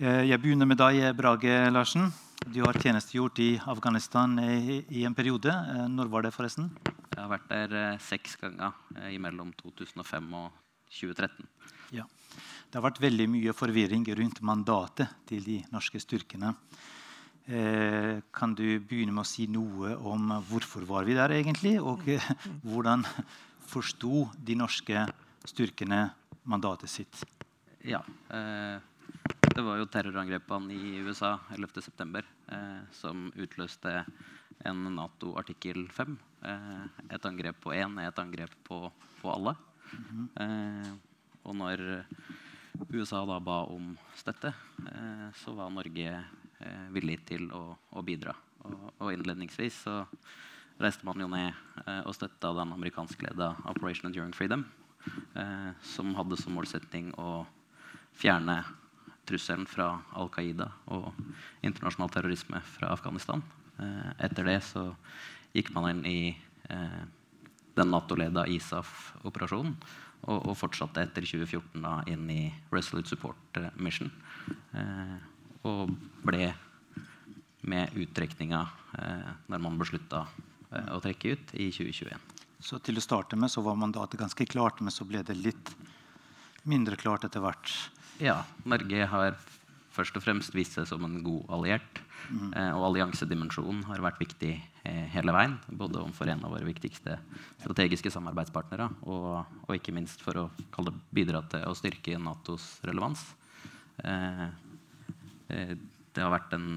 Jeg 0.00 0.40
begynner 0.40 0.64
med 0.64 0.78
deg, 0.80 1.02
Brage 1.12 1.52
Larsen. 1.68 2.06
Du 2.48 2.62
har 2.64 2.78
tjenestegjort 2.80 3.36
i 3.44 3.50
Afghanistan 3.68 4.32
i, 4.40 4.78
i, 4.88 5.02
en 5.04 5.12
periode. 5.12 5.52
Eh, 5.52 5.82
når 5.92 6.08
var 6.08 6.24
det, 6.24 6.30
forresten? 6.32 6.70
Jeg 6.86 7.18
har 7.18 7.28
vært 7.28 7.50
der 7.50 7.74
eh, 7.76 7.98
seks 8.00 8.38
ganger 8.40 8.78
eh, 8.96 9.18
mellom 9.20 9.50
2005 9.58 10.30
og 10.40 10.56
2013. 10.88 11.44
Ja. 11.98 12.06
Det 12.32 12.80
har 12.80 12.86
vært 12.86 13.02
veldig 13.04 13.28
mye 13.28 13.52
forvirring 13.52 14.08
rundt 14.22 14.40
mandatet 14.40 15.12
til 15.28 15.44
de 15.44 15.58
norske 15.68 16.00
styrkene. 16.00 16.54
Eh, 17.44 18.24
kan 18.32 18.56
du 18.56 18.64
begynne 18.80 19.12
med 19.12 19.26
å 19.26 19.28
si 19.28 19.50
noe 19.52 19.98
om 20.00 20.32
hvorfor 20.48 20.88
var 20.88 21.04
vi 21.04 21.20
der 21.20 21.36
egentlig? 21.36 21.76
Og 21.76 22.08
eh, 22.08 22.32
hvordan 22.72 23.04
forsto 23.68 24.30
de 24.32 24.56
norske 24.64 25.04
styrkene 25.44 26.06
mandatet 26.48 26.88
sitt? 26.88 27.20
Ja, 27.84 28.00
eh, 28.32 28.80
det 29.54 29.62
var 29.66 29.80
jo 29.80 29.88
terrorangrepene 29.90 30.74
i 30.74 31.00
USA 31.02 31.34
11.9. 31.56 32.22
Eh, 32.54 32.82
som 32.94 33.30
utløste 33.34 34.04
en 34.66 34.82
Nato 34.94 35.34
artikkel 35.40 35.88
5. 35.90 36.18
Eh, 36.46 36.84
et 37.16 37.26
angrep 37.26 37.58
på 37.64 37.74
én 37.74 37.98
er 37.98 38.10
et 38.10 38.22
angrep 38.22 38.54
på, 38.66 38.84
på 39.20 39.32
alle. 39.32 39.56
Eh, 40.38 40.92
og 41.42 41.56
når 41.58 41.82
USA 42.94 43.24
da 43.26 43.40
ba 43.42 43.64
om 43.68 43.92
støtte, 44.16 44.52
eh, 44.86 45.26
så 45.34 45.54
var 45.56 45.72
Norge 45.74 46.12
eh, 46.14 46.86
villig 46.94 47.18
til 47.28 47.50
å, 47.52 47.74
å 47.90 48.04
bidra. 48.06 48.36
Og, 48.64 48.92
og, 48.98 49.08
innledningsvis 49.12 49.82
så 49.86 49.96
reiste 50.80 51.06
man 51.08 51.20
jo 51.20 51.28
ned 51.32 51.50
eh, 51.86 52.02
og 52.04 52.14
støtta 52.16 52.52
den 52.56 52.76
amerikanskleda 52.76 53.54
Operation 53.72 54.10
Enduring 54.10 54.36
Freedom, 54.36 54.68
som 55.80 56.10
hadde 56.12 56.36
som 56.36 56.52
målsetting 56.52 57.06
å 57.16 57.46
fjerne 58.20 58.58
trusselen 59.30 59.68
fra 59.70 59.92
Al 60.18 60.30
Qaida 60.34 60.68
og 60.90 61.08
internasjonal 61.66 62.12
terrorisme 62.12 62.60
fra 62.74 62.92
Afghanistan. 62.94 63.42
Eh, 63.78 64.12
etter 64.26 64.50
det 64.50 64.58
så 64.66 64.90
gikk 65.54 65.72
man 65.76 65.90
inn 65.94 66.04
i 66.10 66.20
eh, 66.68 67.02
den 67.78 67.92
Nato-leda 67.94 68.46
ISAF-operasjonen. 68.50 69.76
Og, 70.20 70.36
og, 70.36 70.56
fortsatte 70.58 71.00
etter 71.00 71.24
2014 71.24 71.80
da, 71.80 71.94
inn 72.12 72.26
i 72.28 72.42
Resolute 72.74 73.08
Support 73.08 73.56
eh, 73.56 73.70
Mission. 73.80 74.10
Og 75.64 75.94
ble 76.26 76.50
med 77.60 77.96
uttrekninga 77.96 78.60
eh, 78.98 79.30
når 79.46 79.62
man 79.62 79.78
beslutta 79.80 80.24
eh, 80.72 80.92
å 80.94 81.00
trekke 81.02 81.34
ut 81.34 81.54
i 81.54 81.68
2021. 81.74 82.36
Så 82.60 82.80
til 82.84 83.00
å 83.00 83.04
starte 83.04 83.38
med 83.40 83.52
så 83.52 83.62
var 83.64 83.78
mandatet 83.80 84.20
ganske 84.20 84.46
klart, 84.48 84.80
men 84.80 84.92
så 84.92 85.06
ble 85.08 85.22
det 85.24 85.36
litt 85.38 85.72
mindre 86.68 86.98
klart 87.00 87.24
etter 87.24 87.44
hvert. 87.44 87.72
Ja, 88.20 88.42
Norge 88.68 89.06
har 89.08 89.38
først 89.94 90.16
og 90.16 90.24
fremst 90.24 90.54
vist 90.54 90.76
seg 90.76 90.86
som 90.88 91.04
en 91.06 91.20
god 91.24 91.50
alliert. 91.56 92.00
Mm. 92.30 92.50
Eh, 92.54 92.72
og 92.76 92.84
alliansedimensjonen 92.90 93.82
har 93.88 94.02
vært 94.04 94.20
viktig 94.22 94.52
eh, 94.54 95.06
hele 95.14 95.34
veien. 95.34 95.56
Både 95.66 96.02
overfor 96.02 96.30
en 96.30 96.44
av 96.46 96.54
våre 96.54 96.68
viktigste 96.68 97.16
strategiske 97.62 98.12
samarbeidspartnere, 98.12 98.90
og, 99.08 99.56
og 99.66 99.74
ikke 99.74 99.94
minst 99.96 100.22
for 100.24 100.44
å 100.44 100.46
det, 100.86 100.94
bidra 101.16 101.42
til 101.50 101.66
å 101.66 101.74
styrke 101.78 102.20
Natos 102.22 102.76
relevans. 102.86 103.24
Eh, 104.04 104.46
eh, 105.50 105.76
det 106.10 106.24
har 106.24 106.32
vært 106.32 106.54
en, 106.56 106.72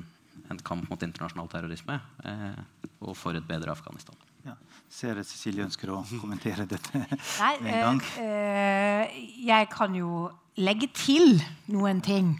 en, 0.49 0.61
kamp 0.65 0.89
mot 0.89 1.05
internasjonal 1.05 1.49
terrorisme 1.51 1.99
eh, 2.25 2.61
og 3.03 3.17
for 3.17 3.37
et 3.37 3.47
bedre 3.47 3.73
Afghanistan. 3.73 4.17
Ja. 4.43 4.55
Ser 4.91 5.19
at 5.21 5.29
Cecilie 5.29 5.63
ønsker 5.65 5.91
å 5.93 6.01
kommentere 6.21 6.65
dette 6.69 6.99
Nei, 6.99 7.53
med 7.63 7.73
en 7.73 7.83
gang. 7.85 8.01
Eh, 8.21 9.19
jeg 9.47 9.69
kan 9.73 9.95
jo 9.97 10.27
legge 10.61 10.89
til 10.93 11.39
noen 11.73 12.01
ting 12.03 12.35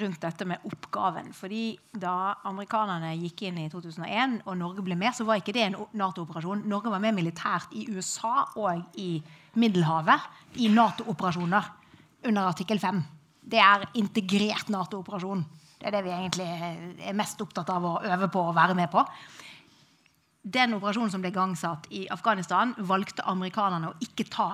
rundt 0.00 0.22
dette 0.24 0.46
med 0.48 0.64
oppgaven. 0.66 1.30
Fordi 1.36 1.76
Da 1.92 2.34
amerikanerne 2.48 3.14
gikk 3.20 3.44
inn 3.48 3.60
i 3.62 3.68
2001 3.70 4.40
og 4.44 4.56
Norge 4.58 4.82
ble 4.82 4.96
med, 4.98 5.14
så 5.14 5.26
var 5.26 5.38
ikke 5.38 5.54
det 5.54 5.68
en 5.68 5.76
Nato-operasjon. 5.94 6.64
Norge 6.66 6.90
var 6.90 7.02
med 7.02 7.14
militært 7.14 7.72
i 7.72 7.86
USA 7.94 8.48
og 8.56 8.98
i 8.98 9.22
Middelhavet 9.54 10.58
i 10.58 10.68
Nato-operasjoner 10.72 11.70
under 12.26 12.50
artikkel 12.50 12.80
5. 12.82 13.02
Det 13.44 13.60
er 13.60 13.86
integrert 14.00 14.72
Nato-operasjon. 14.72 15.44
Det 15.78 15.86
er 15.86 15.94
det 15.94 16.04
vi 16.06 16.14
egentlig 16.16 16.46
er 17.04 17.16
mest 17.16 17.40
opptatt 17.44 17.70
av 17.70 17.84
å 17.84 17.98
øve 18.02 18.28
på 18.32 18.40
og 18.40 18.54
være 18.56 18.74
med 18.74 18.90
på. 18.90 19.04
Den 20.44 20.74
operasjonen 20.76 21.12
som 21.12 21.22
ble 21.22 21.30
gangsatt 21.32 21.86
i 21.92 22.06
Afghanistan, 22.12 22.74
valgte 22.78 23.24
amerikanerne 23.28 23.92
å 23.92 23.98
ikke 24.04 24.26
ta 24.32 24.48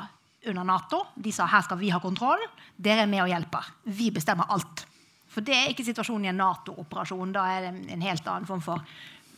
under 0.47 0.65
Nato. 0.65 1.05
De 1.15 1.33
sa 1.33 1.47
her 1.51 1.65
skal 1.67 1.79
vi 1.81 1.91
ha 1.93 2.01
kontroll. 2.01 2.43
Dere 2.77 3.05
er 3.05 3.11
med 3.11 3.25
og 3.25 3.31
hjelper. 3.33 3.71
Vi 3.85 4.11
bestemmer 4.15 4.49
alt. 4.51 4.87
For 5.31 5.47
det 5.47 5.55
er 5.55 5.71
ikke 5.71 5.87
situasjonen 5.87 6.27
i 6.27 6.33
en 6.33 6.41
Nato-operasjon. 6.41 7.35
Da 7.35 7.47
er 7.53 7.67
det 7.67 7.95
en 7.95 8.05
helt 8.05 8.27
annen 8.27 8.49
form 8.49 8.63
for, 8.65 8.83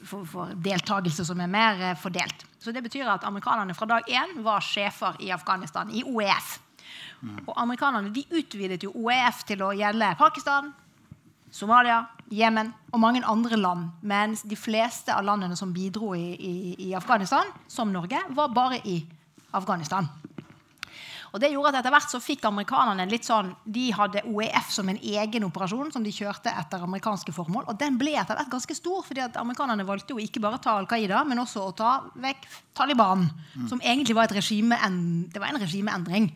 for, 0.08 0.26
for 0.28 0.52
deltakelse 0.64 1.26
som 1.28 1.40
er 1.42 1.50
mer 1.52 1.82
eh, 1.90 1.98
fordelt. 1.98 2.46
Så 2.62 2.72
det 2.72 2.84
betyr 2.84 3.10
at 3.10 3.26
amerikanerne 3.28 3.74
fra 3.76 3.88
dag 3.90 4.08
én 4.08 4.38
var 4.44 4.64
sjefer 4.64 5.18
i 5.20 5.32
Afghanistan, 5.34 5.90
i 5.90 6.04
OEF. 6.06 6.54
Mm. 7.20 7.42
Og 7.46 7.52
amerikanerne 7.60 8.12
de 8.14 8.24
utvidet 8.38 8.82
jo 8.86 8.94
OEF 9.02 9.42
til 9.48 9.62
å 9.66 9.72
gjelde 9.76 10.14
Pakistan, 10.18 10.72
Somalia, 11.52 12.06
Jemen 12.32 12.70
og 12.94 13.02
mange 13.02 13.20
andre 13.28 13.58
land. 13.60 13.90
Mens 14.08 14.46
de 14.48 14.56
fleste 14.56 15.12
av 15.12 15.26
landene 15.26 15.58
som 15.58 15.74
bidro 15.74 16.14
i, 16.16 16.30
i, 16.32 16.54
i 16.88 16.94
Afghanistan, 16.96 17.50
som 17.68 17.92
Norge, 17.92 18.22
var 18.32 18.54
bare 18.56 18.80
i 18.88 19.02
Afghanistan. 19.52 20.08
Og 21.32 21.40
det 21.40 21.48
gjorde 21.52 21.70
at 21.72 21.78
etter 21.80 21.94
hvert 21.94 22.12
så 22.12 22.20
fikk 22.20 22.44
amerikanerne 22.44 23.06
litt 23.08 23.24
sånn, 23.24 23.54
De 23.64 23.86
hadde 23.96 24.24
OEF 24.28 24.68
som 24.74 24.88
en 24.92 24.98
egen 25.00 25.46
operasjon 25.46 25.92
som 25.94 26.04
de 26.04 26.12
kjørte 26.12 26.52
etter 26.52 26.84
amerikanske 26.84 27.32
formål. 27.32 27.64
Og 27.72 27.78
den 27.80 27.96
ble 28.00 28.12
etter 28.20 28.36
hvert 28.36 28.52
ganske 28.52 28.76
stor, 28.76 29.00
fordi 29.06 29.24
at 29.24 29.38
amerikanerne 29.40 29.86
valgte 29.88 30.12
jo 30.12 30.20
ikke 30.20 30.42
bare 30.44 30.60
å 30.60 30.62
ta 30.62 30.76
Al 30.76 30.88
Qaida, 30.90 31.22
men 31.28 31.40
også 31.40 31.64
å 31.64 31.74
ta 31.76 31.94
vekk 32.20 32.44
Taliban. 32.76 33.24
Mm. 33.56 33.68
Som 33.70 33.80
egentlig 33.80 34.18
var, 34.18 34.28
et 34.28 34.36
regime, 34.36 34.76
det 35.32 35.40
var 35.40 35.54
en 35.54 35.62
regimeendring 35.64 36.28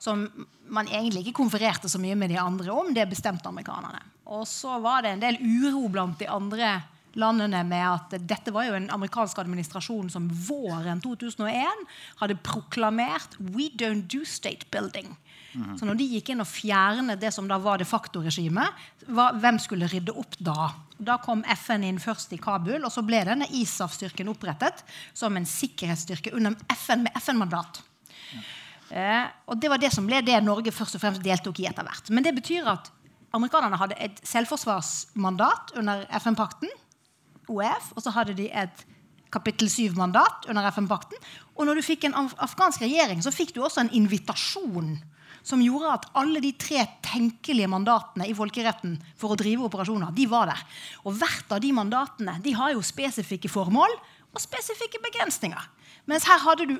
som 0.00 0.24
man 0.72 0.88
egentlig 0.88 1.26
ikke 1.26 1.42
konfererte 1.42 1.90
så 1.90 2.00
mye 2.00 2.16
med 2.18 2.32
de 2.32 2.38
andre 2.40 2.72
om. 2.72 2.90
Det 2.94 3.06
bestemte 3.10 3.50
amerikanerne. 3.50 4.02
Og 4.30 4.46
så 4.48 4.78
var 4.82 5.04
det 5.04 5.14
en 5.14 5.22
del 5.22 5.38
uro 5.42 5.86
blant 5.92 6.18
de 6.18 6.28
andre 6.30 6.78
landene 7.18 7.62
med 7.66 7.86
at 7.86 8.14
dette 8.28 8.52
var 8.54 8.68
jo 8.68 8.76
en 8.78 8.90
amerikansk 8.94 9.38
administrasjon 9.42 10.10
som 10.12 10.28
våren 10.30 11.00
2001 11.02 11.84
hadde 12.22 12.38
proklamert 12.46 13.38
'We 13.38 13.70
don't 13.74 14.06
do 14.10 14.24
state 14.24 14.66
building'. 14.70 15.16
Mm. 15.52 15.78
Så 15.78 15.86
når 15.86 15.98
de 15.98 16.06
gikk 16.06 16.30
inn 16.30 16.42
og 16.42 16.46
fjernet 16.46 17.20
det 17.20 17.32
som 17.34 17.48
da 17.50 17.58
var 17.58 17.80
de 17.80 17.84
facto-regimet, 17.88 18.70
hvem 19.08 19.58
skulle 19.58 19.88
rydde 19.90 20.14
opp 20.14 20.36
da? 20.38 20.70
Da 20.98 21.16
kom 21.18 21.42
FN 21.56 21.84
inn 21.88 21.98
først 21.98 22.32
i 22.36 22.38
Kabul, 22.38 22.84
og 22.84 22.92
så 22.92 23.02
ble 23.02 23.24
denne 23.26 23.48
ISAF-styrken 23.58 24.30
opprettet 24.30 24.84
som 25.12 25.36
en 25.36 25.48
sikkerhetsstyrke 25.48 26.34
under 26.36 26.54
FN 26.76 27.02
med 27.02 27.16
FN-mandat. 27.18 27.82
Eh, 28.90 29.26
og 29.46 29.58
Det 29.60 29.70
var 29.70 29.78
det 29.78 29.92
som 29.94 30.06
ble 30.06 30.20
det 30.22 30.38
Norge 30.44 30.72
først 30.74 30.98
og 30.98 31.02
fremst 31.02 31.22
deltok 31.22 31.60
i 31.60 31.66
etter 31.70 31.86
hvert. 31.86 32.10
Men 32.10 32.26
det 32.26 32.34
betyr 32.34 32.66
at 32.70 32.90
amerikanerne 33.34 33.78
hadde 33.78 33.98
et 34.02 34.22
selvforsvarsmandat 34.26 35.74
under 35.78 36.06
FN-pakten. 36.20 36.70
OEF, 37.50 37.92
og 37.96 38.04
så 38.04 38.14
hadde 38.14 38.36
de 38.38 38.48
et 38.48 38.84
kapittel 39.30 39.70
7-mandat 39.70 40.48
under 40.50 40.66
FN-pakten. 40.72 41.18
Og 41.58 41.66
når 41.66 41.78
du 41.78 41.86
fikk 41.86 42.08
en 42.08 42.16
afghansk 42.18 42.82
regjering, 42.82 43.22
så 43.22 43.32
fikk 43.34 43.54
du 43.54 43.62
også 43.62 43.84
en 43.84 43.94
invitasjon 43.94 44.96
som 45.46 45.62
gjorde 45.64 45.92
at 45.94 46.06
alle 46.20 46.42
de 46.44 46.50
tre 46.60 46.82
tenkelige 47.06 47.70
mandatene 47.70 48.26
i 48.28 48.34
folkeretten 48.36 48.98
for 49.18 49.32
å 49.32 49.38
drive 49.40 49.64
operasjoner, 49.70 50.12
de 50.12 50.26
var 50.28 50.50
der. 50.50 50.64
Og 51.06 51.16
hvert 51.16 51.54
av 51.54 51.62
de 51.64 51.70
mandatene 51.74 52.36
de 52.44 52.52
har 52.58 52.74
jo 52.74 52.84
spesifikke 52.84 53.48
formål 53.48 53.94
og 54.30 54.42
spesifikke 54.42 55.00
begrensninger. 55.06 55.62
Mens 56.10 56.26
her 56.28 56.42
hadde 56.44 56.68
du 56.72 56.76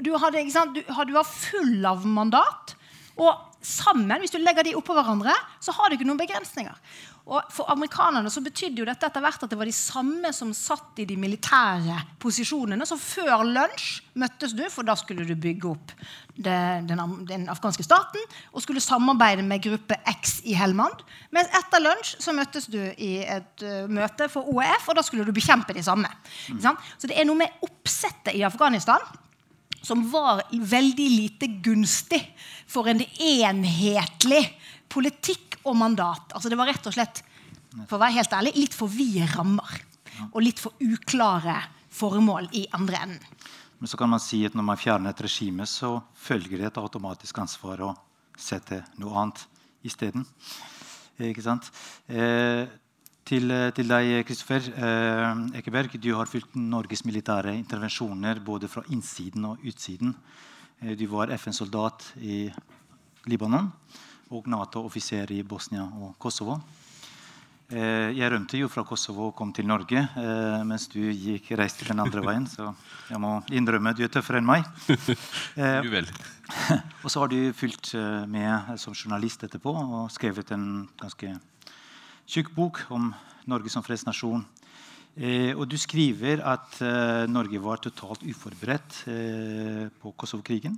du, 0.00 0.14
hadde? 0.16 0.40
Du, 0.72 0.80
du 0.82 1.12
var 1.12 1.28
full 1.28 1.84
av 1.84 2.06
mandat. 2.08 2.72
Og 3.20 3.32
sammen, 3.62 4.14
hvis 4.22 4.32
du 4.32 4.40
legger 4.40 4.66
de 4.66 4.76
oppå 4.78 4.94
hverandre, 4.96 5.34
så 5.62 5.74
har 5.76 5.90
du 5.90 5.98
ikke 5.98 6.08
noen 6.08 6.20
begrensninger. 6.20 6.78
Og 7.22 7.52
For 7.54 7.70
amerikanerne 7.70 8.30
så 8.34 8.42
betydde 8.42 8.82
jo 8.82 8.86
dette 8.88 9.06
etter 9.06 9.22
hvert 9.22 9.44
at 9.44 9.52
det 9.52 9.58
var 9.58 9.68
de 9.68 9.74
samme 9.76 10.32
som 10.34 10.50
satt 10.56 10.98
i 10.98 11.06
de 11.06 11.14
militære 11.20 12.00
posisjonene. 12.22 12.86
Så 12.88 12.98
før 12.98 13.44
lunsj 13.46 14.00
møttes 14.18 14.56
du, 14.58 14.64
for 14.72 14.86
da 14.86 14.96
skulle 14.98 15.26
du 15.28 15.36
bygge 15.38 15.70
opp 15.70 15.94
det, 16.34 16.56
den, 16.88 17.02
den, 17.28 17.46
afghanske 17.52 17.84
staten 17.86 18.20
og 18.50 18.64
skulle 18.64 18.82
samarbeide 18.82 19.44
med 19.46 19.62
gruppe 19.62 20.00
X 20.16 20.40
i 20.50 20.56
Helmand. 20.58 21.04
Mens 21.30 21.52
etter 21.60 21.84
lunsj 21.84 22.16
så 22.24 22.34
møttes 22.34 22.66
du 22.72 22.80
i 22.80 23.12
et 23.22 23.66
uh, 23.66 23.86
møte 23.86 24.26
for 24.32 24.50
OEF, 24.50 24.90
og 24.90 24.98
da 24.98 25.06
skulle 25.06 25.28
du 25.28 25.34
bekjempe 25.36 25.76
de 25.76 25.84
samme. 25.86 26.10
Mm. 26.50 26.62
Så 26.98 27.06
det 27.06 27.20
er 27.20 27.28
noe 27.28 27.38
med 27.38 27.62
oppsettet 27.62 28.34
i 28.34 28.42
Afghanistan 28.48 29.02
som 29.82 30.02
var 30.10 30.44
veldig 30.50 31.08
lite 31.10 31.48
gunstig 31.62 32.20
for 32.70 32.90
en 32.90 33.02
enhetlig 33.02 34.44
politikk 34.92 35.51
og 35.64 35.76
mandat. 35.78 36.32
Altså 36.34 36.50
Det 36.50 36.58
var 36.58 36.70
rett 36.70 36.86
og 36.86 36.94
slett 36.94 37.22
for 37.86 37.96
å 37.96 38.02
være 38.02 38.18
helt 38.18 38.36
ærlig, 38.36 38.52
litt 38.58 38.76
for 38.76 38.92
vide 38.92 39.28
rammer. 39.32 39.78
Og 40.32 40.42
litt 40.44 40.60
for 40.60 40.76
uklare 40.82 41.56
formål 41.92 42.50
i 42.58 42.66
andre 42.76 43.00
enden. 43.06 43.40
Men 43.80 43.90
så 43.90 43.98
kan 43.98 44.12
man 44.12 44.22
si 44.22 44.44
at 44.46 44.54
når 44.54 44.66
man 44.68 44.78
fjerner 44.78 45.10
et 45.10 45.22
regime, 45.24 45.66
så 45.66 45.96
følger 46.14 46.60
det 46.60 46.68
et 46.68 46.78
automatisk 46.78 47.40
ansvar 47.42 47.80
å 47.82 47.94
sette 48.38 48.82
noe 49.02 49.16
annet 49.18 49.42
isteden. 49.82 50.26
Ikke 51.22 51.42
sant? 51.44 51.66
Eh, 52.06 52.68
til, 53.26 53.50
til, 53.74 53.90
deg, 53.90 54.12
Kristoffer 54.26 54.68
eh, 54.70 55.42
Ekeberg. 55.58 55.96
Du 55.98 56.12
har 56.18 56.30
fulgt 56.30 56.54
Norges 56.58 57.04
militære 57.08 57.56
intervensjoner 57.58 58.40
både 58.44 58.70
fra 58.70 58.84
innsiden 58.94 59.50
og 59.50 59.66
utsiden. 59.66 60.14
Eh, 60.82 60.94
du 60.98 61.08
var 61.10 61.34
FN-soldat 61.34 62.12
i 62.22 62.44
Libanon 63.30 63.70
og 64.32 64.48
Nato-offiser 64.48 65.30
i 65.36 65.42
Bosnia 65.46 65.84
og 65.84 66.16
Kosovo. 66.20 66.58
Eh, 67.72 68.10
jeg 68.18 68.28
rømte 68.28 68.58
jo 68.60 68.68
fra 68.68 68.82
Kosovo 68.84 69.30
og 69.30 69.36
kom 69.36 69.52
til 69.56 69.64
Norge, 69.64 69.96
eh, 69.96 70.62
mens 70.68 70.84
du 70.92 71.00
gikk 71.00 71.54
reiste 71.56 71.86
den 71.88 72.02
andre 72.04 72.20
veien. 72.24 72.44
Så 72.44 72.68
jeg 73.08 73.20
må 73.22 73.38
innrømme 73.48 73.94
du 73.96 74.02
er 74.04 74.12
tøffere 74.12 74.42
enn 74.42 74.48
meg. 74.48 74.66
Eh, 75.52 75.84
og 77.04 77.08
så 77.10 77.22
har 77.22 77.28
du 77.32 77.52
fulgt 77.56 77.94
med 78.28 78.76
som 78.80 78.92
journalist 78.92 79.44
etterpå 79.44 79.72
og 79.72 80.10
skrevet 80.12 80.52
en 80.52 80.86
ganske 81.00 81.32
tjukk 82.28 82.50
bok 82.56 82.82
om 82.92 83.10
Norge 83.48 83.72
som 83.72 83.84
fredsnasjon. 83.84 84.44
Og 85.56 85.64
du 85.68 85.76
skriver 85.80 86.40
at 86.44 86.78
Norge 87.28 87.60
var 87.60 87.80
totalt 87.84 88.24
uforberedt 88.24 89.02
på 90.00 90.12
Kosovo-krigen. 90.16 90.76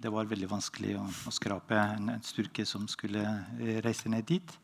Det 0.00 0.08
var 0.08 0.28
veldig 0.28 0.48
vanskelig 0.48 0.94
å, 0.96 1.02
å 1.28 1.32
skrape 1.34 1.76
en, 1.76 2.06
en, 2.14 2.22
styrke 2.24 2.64
som 2.64 2.86
skulle 2.88 3.20
eh, 3.60 3.80
reise 3.84 4.08
ned 4.08 4.24
dit. 4.30 4.54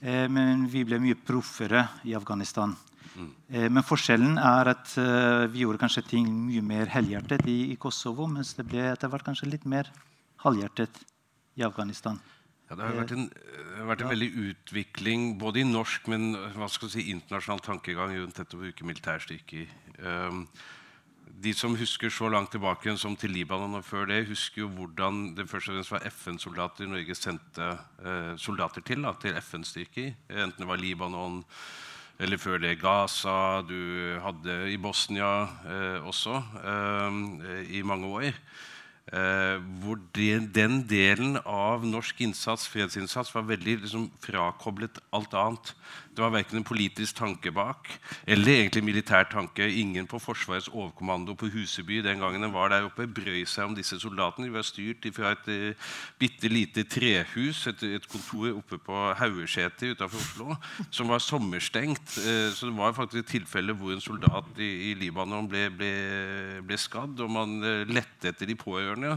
Eh, 0.00 0.24
men 0.32 0.64
vi 0.72 0.86
ble 0.88 0.96
mye 1.02 1.18
proffere 1.20 1.82
i 2.08 2.14
Afghanistan. 2.16 2.72
Mm. 3.12 3.28
Eh, 3.52 3.66
men 3.68 3.84
forskjellen 3.84 4.40
er 4.40 4.72
at 4.72 4.94
vi 5.52 5.66
gjorde 5.66 5.82
kanskje 5.82 6.06
ting 6.14 6.30
mye 6.46 6.64
mer 6.64 6.88
helhjertet 6.94 7.44
i, 7.44 7.58
i 7.74 7.76
Kosovo, 7.80 8.28
mens 8.30 8.54
det 8.56 8.64
ble 8.70 8.86
etter 8.88 9.12
hvert 9.12 9.26
kanskje 9.28 9.50
litt 9.52 9.68
mer 9.68 9.92
halvhjertet 10.46 11.02
i 11.60 11.66
Afghanistan. 11.68 12.16
Ja, 12.70 12.76
det 12.76 12.88
har 12.88 12.96
vært 13.02 13.14
en, 13.16 13.28
vært 13.88 14.02
en, 14.04 14.12
veldig 14.12 14.30
utvikling 14.48 15.28
både 15.40 15.60
i 15.60 15.68
norsk, 15.68 16.08
men 16.12 16.30
hva 16.56 16.68
skal 16.72 16.92
si, 16.92 17.06
internasjonal 17.12 17.60
tankegang 17.64 18.16
rundt 18.16 18.40
dette 18.40 18.56
å 18.56 18.64
bruke 18.64 18.88
militærstyrker. 18.88 19.70
Um, 20.04 20.42
de 21.42 21.52
som 21.54 21.76
husker 21.78 22.10
så 22.10 22.28
langt 22.32 22.50
tilbake 22.54 22.94
som 22.98 23.14
til 23.18 23.30
Libanon 23.36 23.78
og 23.78 23.84
før 23.86 24.08
det, 24.10 24.24
husker 24.28 24.64
jo 24.64 24.70
hvordan 24.74 25.34
det 25.36 25.46
først 25.50 25.70
og 25.70 25.76
fremst 25.76 25.92
var 25.94 26.06
FN-soldater 26.10 26.88
Norge 26.90 27.14
sendte 27.14 27.68
eh, 28.02 28.32
soldater 28.40 28.82
til, 28.82 29.04
da, 29.06 29.12
til 29.20 29.36
FN-styrker. 29.38 30.16
Enten 30.30 30.64
det 30.64 30.70
var 30.70 30.82
Libanon 30.82 31.44
eller 32.18 32.40
før 32.42 32.58
det 32.58 32.80
Gaza, 32.80 33.62
du 33.62 34.18
hadde 34.24 34.56
i 34.72 34.78
Bosnia 34.82 35.30
eh, 35.70 36.06
også 36.06 36.40
eh, 36.64 37.62
i 37.78 37.84
mange 37.86 38.10
år. 38.10 38.40
Eh, 39.08 39.56
hvor 39.80 39.96
de, 40.12 40.26
den 40.52 40.82
delen 40.84 41.38
av 41.46 41.86
norsk 41.86 42.18
innsats, 42.26 42.66
fredsinnsats 42.68 43.30
var 43.32 43.46
veldig 43.48 43.78
liksom, 43.84 44.10
frakoblet 44.20 44.98
alt 45.16 45.36
annet. 45.38 45.70
Det 46.18 46.24
var 46.24 46.32
verken 46.34 46.58
en 46.58 46.64
politisk 46.66 47.14
tanke 47.14 47.52
bak 47.54 47.86
eller 48.26 48.56
egentlig 48.56 48.80
militær 48.82 49.28
tanke. 49.30 49.68
Ingen 49.70 50.06
på 50.10 50.18
Forsvarets 50.18 50.66
overkommando 50.66 51.36
på 51.38 51.46
Huseby 51.46 52.00
den 52.02 52.18
gangen 52.18 52.42
den 52.42 52.50
var 52.50 52.72
der 52.72 52.88
oppe, 52.88 53.06
brøy 53.06 53.44
seg 53.46 53.68
om 53.68 53.76
disse 53.76 54.00
soldatene. 54.02 54.48
De 54.48 54.56
var 54.56 54.66
styrt 54.66 55.06
fra 55.14 55.30
et 55.36 55.46
uh, 55.46 55.92
bitte 56.18 56.50
lite 56.50 56.82
trehus, 56.90 57.60
et, 57.70 57.84
et, 57.86 58.08
kontor 58.10 58.56
oppe 58.56 58.80
på 58.82 59.04
Haugeseter 59.20 59.94
utenfor 59.94 60.18
Oslo, 60.18 60.56
som 60.90 61.12
var 61.12 61.22
sommerstengt. 61.22 62.18
Uh, 62.18 62.50
så 62.50 62.66
det 62.66 62.74
var 62.80 62.98
faktisk 62.98 63.22
et 63.22 63.30
tilfelle 63.36 63.78
hvor 63.78 63.94
en 63.94 64.02
soldat 64.02 64.58
i, 64.58 64.72
i 64.90 64.92
Libanon 64.98 65.46
ble, 65.46 65.68
ble, 65.70 65.92
ble, 66.66 66.80
skadd, 66.82 67.14
og 67.22 67.30
man 67.30 67.60
uh, 67.62 67.86
lette 67.86 68.32
etter 68.32 68.50
de 68.50 68.58
pårørende, 68.58 69.14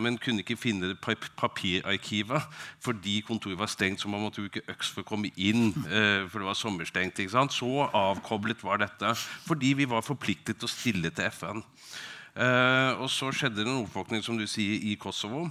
men 0.00 0.16
kunne 0.22 0.40
ikke 0.44 0.56
finne 0.56 0.92
papirarkivet 0.96 2.44
fordi 2.84 3.18
kontoret 3.26 3.58
var 3.58 3.68
stengt, 3.70 4.00
så 4.00 4.08
man 4.08 4.22
måtte 4.22 4.44
bruke 4.44 4.62
øks 4.70 4.92
for 4.94 5.02
å 5.02 5.08
komme 5.08 5.30
inn. 5.34 5.72
Eh, 5.88 6.13
for 6.28 6.40
det 6.40 6.48
var 6.48 6.58
sommerstengt. 6.58 7.20
Så 7.52 7.70
avkoblet 7.90 8.62
var 8.64 8.82
dette. 8.82 9.14
Fordi 9.46 9.74
vi 9.74 9.88
var 9.90 10.06
forpliktet 10.06 10.58
til 10.58 10.68
å 10.68 10.72
stille 10.72 11.10
til 11.10 11.30
FN. 11.30 11.62
Eh, 12.34 12.92
og 12.98 13.06
så 13.10 13.30
skjedde 13.30 13.62
det 13.62 13.68
en 13.68 13.84
oppvåkning 13.84 14.24
som 14.24 14.38
du 14.38 14.46
sier, 14.50 14.80
i 14.82 14.96
Kosovo. 14.98 15.46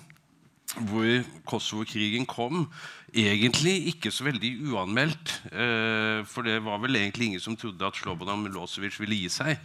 Hvor 0.74 1.24
Kosovo-krigen 1.46 2.26
kom 2.26 2.66
egentlig 3.14 3.94
ikke 3.94 4.12
så 4.12 4.26
veldig 4.28 4.52
uanmeldt. 4.74 5.36
Eh, 5.54 6.24
for 6.28 6.48
det 6.48 6.60
var 6.66 6.82
vel 6.84 6.98
egentlig 7.00 7.32
ingen 7.32 7.44
som 7.44 7.58
trodde 7.60 7.86
at 7.86 8.00
Slobodan 8.00 8.44
Milosevic 8.44 9.00
ville 9.00 9.22
gi 9.22 9.30
seg. 9.32 9.60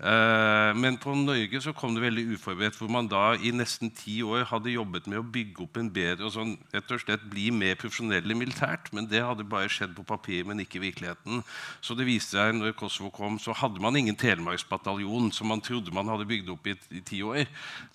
Eh, 0.00 0.70
men 0.80 0.96
på 0.96 1.12
Norge 1.12 1.60
så 1.60 1.74
kom 1.76 1.92
det 1.92 2.00
veldig 2.06 2.22
uforberedt, 2.32 2.78
hvor 2.80 2.88
man 2.92 3.08
da 3.10 3.34
i 3.36 3.52
nesten 3.52 3.90
ti 3.92 4.20
år 4.24 4.46
hadde 4.48 4.72
jobbet 4.72 5.08
med 5.10 5.20
å 5.20 5.26
bygge 5.36 5.66
opp 5.66 5.76
en 5.76 5.90
bedre 5.92 6.24
og 6.24 6.32
sånn, 6.32 6.54
rett 6.72 6.94
og 6.96 7.02
slett 7.02 7.26
bli 7.28 7.50
mer 7.52 7.76
profesjonelle 7.80 8.36
militært. 8.38 8.88
Men 8.96 9.10
det 9.10 9.20
hadde 9.26 9.44
bare 9.44 9.68
skjedd 9.72 9.92
på 9.98 10.06
papir, 10.08 10.46
men 10.48 10.62
ikke 10.64 10.80
i 10.80 10.86
virkeligheten. 10.86 11.44
Så 11.84 11.96
det 11.98 12.08
viste 12.08 12.38
seg 12.38 12.56
når 12.56 12.76
Kosovo 12.80 13.12
kom, 13.12 13.36
så 13.42 13.52
hadde 13.56 13.82
man 13.82 13.98
ingen 14.00 14.16
telemarksbataljon 14.16 15.28
som 15.36 15.52
man 15.52 15.60
trodde 15.64 15.92
man 15.92 16.08
hadde 16.08 16.28
bygd 16.30 16.48
opp 16.54 16.70
i, 16.70 16.76
i 16.96 17.04
ti 17.04 17.20
år. 17.26 17.44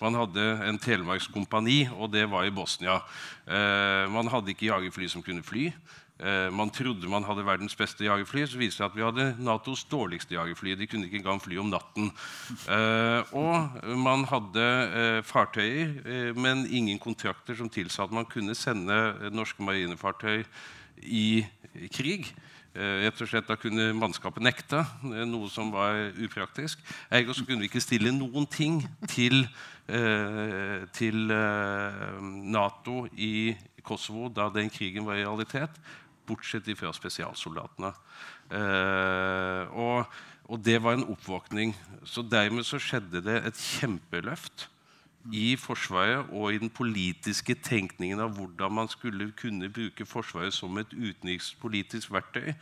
Man 0.04 0.22
hadde 0.22 0.46
en 0.70 0.82
telemarkskompani, 0.82 1.86
og 1.98 2.14
det 2.14 2.28
var 2.30 2.46
i 2.46 2.54
Bosnia. 2.54 3.02
Eh, 3.50 4.06
man 4.14 4.30
hadde 4.30 4.54
ikke 4.54 4.70
jagerfly 4.70 5.10
som 5.10 5.26
kunne 5.26 5.46
fly. 5.46 5.72
Eh, 6.16 6.48
man 6.52 6.70
trodde 6.72 7.10
man 7.12 7.26
hadde 7.28 7.44
verdens 7.44 7.76
beste 7.76 8.06
jagerfly, 8.06 8.46
så 8.48 8.60
viste 8.60 8.78
det 8.78 8.78
seg 8.78 8.86
at 8.88 8.96
vi 8.96 9.04
hadde 9.04 9.26
Natos 9.44 9.84
dårligste 9.92 10.38
jagerfly. 10.38 10.78
De 10.80 10.88
kunne 10.88 11.10
ikke 11.10 11.20
engang 11.20 11.42
fly 11.44 11.58
om 11.60 11.74
natten. 11.74 12.08
Eh, 12.72 13.34
og 13.36 13.98
man 14.00 14.24
hadde 14.32 14.64
eh, 14.64 15.20
fartøyer, 15.28 16.32
men 16.40 16.64
ingen 16.72 17.02
kontrakter 17.04 17.58
som 17.60 17.70
tilsa 17.70 18.06
at 18.06 18.16
man 18.16 18.28
kunne 18.32 18.56
sende 18.56 18.96
norske 19.36 19.64
marinefartøy 19.64 20.46
i 21.04 21.44
krig. 21.92 22.32
Rett 22.76 23.22
og 23.24 23.30
slett 23.32 23.48
Da 23.48 23.56
kunne 23.56 23.94
mannskapet 23.96 24.44
nekte, 24.44 24.82
noe 25.04 25.48
som 25.48 25.70
var 25.72 25.96
upraktisk. 26.20 26.82
Ergo 27.08 27.32
så 27.32 27.46
kunne 27.48 27.64
vi 27.64 27.70
ikke 27.70 27.80
stille 27.80 28.12
noen 28.12 28.44
ting 28.52 28.82
til, 29.08 29.46
til 30.92 31.32
Nato 32.52 32.98
i 33.16 33.56
Kosovo 33.80 34.28
da 34.28 34.50
den 34.52 34.68
krigen 34.74 35.08
var 35.08 35.16
realitet 35.22 35.80
bortsett 36.28 36.70
fra 36.78 36.94
spesialsoldatene. 36.96 37.92
Eh, 38.52 39.76
og, 39.76 40.06
og, 40.46 40.62
det 40.66 40.80
var 40.84 40.98
en 40.98 41.08
oppvåkning. 41.14 41.76
Så 42.04 42.26
dermed 42.26 42.66
så 42.68 42.80
skjedde 42.82 43.24
det 43.26 43.42
et 43.44 43.62
kjempeløft 43.80 44.70
i 45.34 45.56
Forsvaret 45.58 46.30
og 46.38 46.54
i 46.54 46.60
den 46.62 46.70
politiske 46.70 47.56
tenkningen 47.66 48.22
av 48.22 48.36
hvordan 48.38 48.76
man 48.82 48.90
skulle 48.92 49.32
kunne 49.38 49.72
bruke 49.74 50.06
Forsvaret 50.06 50.54
som 50.54 50.78
et 50.78 50.92
utenrikspolitisk 50.94 52.14
verktøy. 52.14 52.54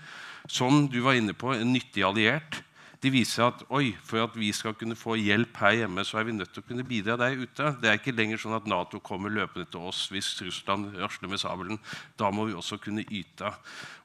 Som 0.48 0.88
du 0.88 1.02
var 1.04 1.20
inne 1.20 1.36
på, 1.36 1.52
en 1.52 1.74
nyttig 1.76 2.06
alliert 2.08 2.64
de 3.04 3.12
viser 3.12 3.44
at 3.44 3.64
oi, 3.74 3.92
for 4.08 4.24
at 4.24 4.36
vi 4.40 4.48
skal 4.56 4.76
kunne 4.80 4.96
få 4.96 5.18
hjelp 5.20 5.58
her 5.60 5.76
hjemme, 5.82 6.06
så 6.08 6.22
er 6.22 6.28
vi 6.30 6.36
nødt 6.38 6.54
til 6.56 6.64
å 6.64 6.68
kunne 6.68 6.86
bidra 6.88 7.18
der 7.20 7.36
ute. 7.36 7.74
Det 7.82 7.90
er 7.90 8.00
ikke 8.00 8.16
lenger 8.16 8.40
sånn 8.40 8.56
at 8.56 8.70
Nato 8.70 9.02
kommer 9.04 9.34
løpende 9.34 9.68
til 9.68 9.84
oss 9.90 10.06
hvis 10.14 10.30
Russland 10.46 10.94
rasler 11.02 11.32
med 11.32 11.42
sabelen. 11.42 11.82
Da 12.20 12.32
må 12.32 12.48
vi 12.48 12.56
også 12.56 12.80
kunne 12.80 13.04
yte. 13.04 13.52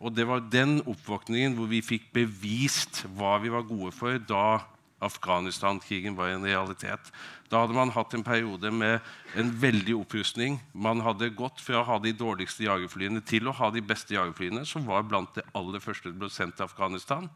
Og 0.02 0.16
Det 0.18 0.26
var 0.26 0.42
den 0.50 0.80
oppvåkningen 0.82 1.54
hvor 1.54 1.70
vi 1.70 1.84
fikk 1.84 2.10
bevist 2.16 3.04
hva 3.14 3.36
vi 3.42 3.54
var 3.54 3.68
gode 3.68 3.94
for, 3.94 4.18
da 4.18 4.58
Afghanistan-krigen 4.98 6.16
var 6.18 6.32
en 6.32 6.44
realitet. 6.44 7.12
Da 7.48 7.62
hadde 7.62 7.76
man 7.76 7.92
hatt 7.94 8.12
en 8.14 8.24
periode 8.26 8.70
med 8.74 8.98
en 9.38 9.52
veldig 9.60 9.94
opprustning. 10.00 10.58
Man 10.74 11.00
hadde 11.06 11.30
gått 11.38 11.62
fra 11.62 11.80
å 11.80 11.86
ha 11.86 11.98
de 12.02 12.12
dårligste 12.12 12.66
jagerflyene 12.66 13.22
til 13.24 13.48
å 13.48 13.54
ha 13.56 13.70
de 13.72 13.82
beste 13.84 14.16
jagerflyene, 14.16 14.64
som 14.68 14.84
var 14.88 15.06
blant 15.08 15.32
det 15.38 15.46
aller 15.56 15.80
første 15.80 16.10
som 16.10 16.18
ble 16.18 16.30
sendt 16.34 16.58
til 16.58 16.66
Afghanistan. 16.66 17.30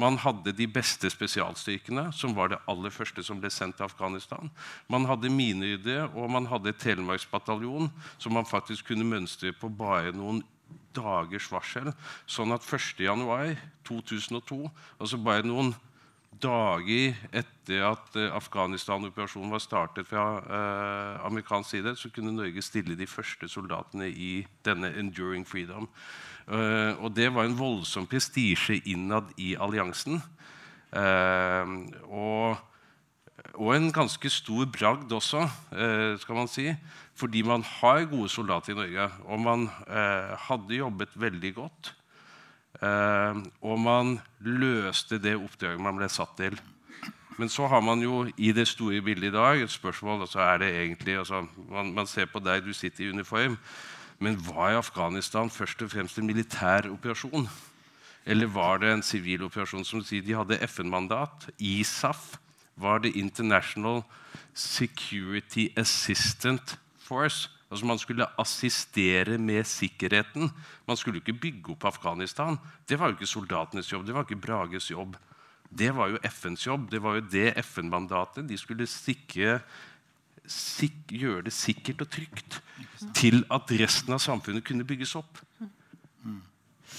Man 0.00 0.16
hadde 0.24 0.56
de 0.56 0.66
beste 0.66 1.10
spesialstyrkene, 1.12 2.08
som 2.16 2.34
var 2.38 2.54
det 2.54 2.62
aller 2.70 2.94
første 2.94 3.22
som 3.26 3.42
ble 3.42 3.52
sendt 3.52 3.78
til 3.78 3.86
Afghanistan. 3.86 4.50
Man 4.90 5.06
hadde 5.10 5.30
mineryddere, 5.30 6.08
og 6.16 6.32
man 6.32 6.48
hadde 6.50 6.74
Telemarksbataljon, 6.82 7.92
som 8.18 8.34
man 8.34 8.48
faktisk 8.48 8.88
kunne 8.90 9.06
mønstre 9.06 9.52
på 9.52 9.70
bare 9.70 10.16
noen 10.16 10.42
dagers 10.96 11.48
varsel. 11.52 11.92
Sånn 12.26 12.52
at 12.54 12.66
1.1.2002, 12.66 14.62
altså 14.98 15.20
bare 15.22 15.46
noen 15.46 15.74
dager 16.40 17.16
etter 17.32 17.84
at 17.86 18.16
uh, 18.16 18.32
Afghanistan-operasjonen 18.36 19.52
var 19.52 19.62
startet 19.62 20.08
fra 20.08 20.24
eh, 20.40 21.26
amerikansk 21.26 21.70
side, 21.70 21.94
så 21.96 22.10
kunne 22.12 22.32
Norge 22.34 22.62
stille 22.64 22.96
de 22.98 23.06
første 23.06 23.48
soldatene 23.48 24.08
i 24.08 24.32
denne 24.66 24.92
Enduring 24.98 25.46
Freedom. 25.48 25.88
Eh, 26.48 26.98
og 26.98 27.12
det 27.14 27.28
var 27.34 27.46
en 27.46 27.58
voldsom 27.58 28.08
prestisje 28.10 28.80
innad 28.90 29.30
i 29.38 29.54
alliansen. 29.54 30.22
og, 30.92 32.56
og, 33.54 33.70
en 33.72 33.92
ganske 33.92 34.28
stor 34.28 34.66
bragd 34.68 35.12
også, 35.12 35.46
skal 36.20 36.36
man 36.36 36.50
si. 36.50 36.66
Fordi 37.16 37.42
man 37.42 37.62
har 37.62 38.04
gode 38.10 38.28
soldater 38.28 38.74
i 38.74 38.76
Norge, 38.76 39.08
og 39.24 39.40
man 39.40 39.68
hadde 40.48 40.82
jobbet 40.82 41.16
veldig 41.16 41.54
godt. 41.54 41.94
Eh, 42.82 43.42
og 43.62 43.78
man 43.78 44.16
løste 44.42 45.20
det 45.22 45.36
oppdraget 45.38 45.82
man 45.82 45.98
ble 46.00 46.08
satt 46.10 46.34
til. 46.38 46.58
Men 47.38 47.48
så 47.48 47.66
har 47.70 47.80
man 47.80 48.02
jo 48.02 48.26
i 48.36 48.52
det 48.52 48.66
store 48.68 49.00
bildet 49.02 49.30
i 49.30 49.34
dag 49.34 49.62
et 49.62 49.70
spørsmål 49.70 50.26
altså 50.26 50.40
er 50.44 50.58
det 50.58 50.70
egentlig, 50.82 51.16
altså, 51.18 51.46
man, 51.70 51.92
man, 51.94 52.06
ser 52.06 52.26
på 52.26 52.42
deg, 52.42 52.64
du 52.64 52.72
sitter 52.72 53.06
i 53.06 53.10
uniform. 53.10 53.56
Men 54.18 54.38
var 54.46 54.76
Afghanistan 54.78 55.50
først 55.50 55.82
og 55.82 55.90
fremst 55.90 56.18
en 56.18 56.26
militær 56.26 56.90
operasjon? 56.90 57.48
Eller 58.26 58.46
var 58.46 58.78
det 58.78 58.92
en 58.92 59.02
sivil 59.02 59.42
operasjon? 59.48 59.84
som 59.84 60.02
sier 60.04 60.22
De 60.22 60.36
hadde 60.36 60.60
FN-mandat. 60.68 61.48
ISAF 61.58 62.36
var 62.76 63.02
det 63.02 63.16
International 63.16 64.02
Security 64.54 65.68
Assistant 65.76 66.78
Force. 66.98 67.48
Altså 67.72 67.88
Man 67.88 67.98
skulle 67.98 68.26
assistere 68.38 69.38
med 69.40 69.64
sikkerheten. 69.64 70.50
Man 70.86 70.98
skulle 71.00 71.22
ikke 71.22 71.38
bygge 71.40 71.72
opp 71.72 71.86
Afghanistan. 71.88 72.58
Det 72.88 72.98
var 73.00 73.08
jo 73.08 73.16
ikke 73.16 73.30
soldatenes 73.30 73.92
jobb, 73.92 74.04
det 74.06 74.14
var 74.14 74.26
ikke 74.26 74.40
Brages 74.40 74.90
jobb. 74.90 75.16
Det 75.72 75.88
var 75.96 76.12
jo 76.12 76.18
FNs 76.28 76.66
jobb. 76.66 76.90
Det 76.92 77.00
var 77.02 77.16
jo 77.16 77.24
det 77.32 77.54
FN-mandatet. 77.64 78.44
De 78.48 78.58
skulle 78.60 78.86
sikre, 78.86 79.62
sik 80.44 81.08
gjøre 81.08 81.46
det 81.46 81.52
sikkert 81.56 82.04
og 82.04 82.10
trygt 82.12 82.60
til 83.16 83.40
at 83.48 83.72
resten 83.80 84.12
av 84.12 84.20
samfunnet 84.20 84.66
kunne 84.66 84.84
bygges 84.84 85.16
opp. 85.16 85.40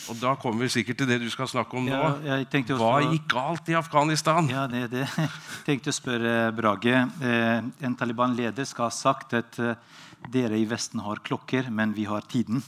Og 0.09 0.17
da 0.19 0.33
kommer 0.39 0.65
vi 0.65 0.73
sikkert 0.73 0.97
til 0.99 1.07
det 1.07 1.19
du 1.21 1.29
skal 1.31 1.47
snakke 1.47 1.77
om 1.77 1.85
nå. 1.85 1.93
Ja, 1.93 2.39
også, 2.41 2.77
Hva 2.79 2.95
gikk 3.05 3.27
galt 3.31 3.69
i 3.69 3.75
Afghanistan? 3.77 4.49
Ja, 4.51 4.65
det, 4.67 4.87
det. 4.91 5.05
Jeg 5.05 5.29
tenkte 5.67 5.93
å 5.93 5.95
spørre 5.95 6.33
Brage. 6.55 7.03
Eh, 7.21 7.69
en 7.85 7.95
Taliban-leder 7.99 8.67
skal 8.67 8.89
ha 8.89 8.95
sagt 8.95 9.35
at 9.37 9.59
eh, 9.61 9.77
dere 10.31 10.57
i 10.57 10.65
Vesten 10.69 11.01
har 11.03 11.21
klokker, 11.25 11.69
men 11.71 11.93
vi 11.93 12.05
har 12.05 12.21
tiden. 12.21 12.63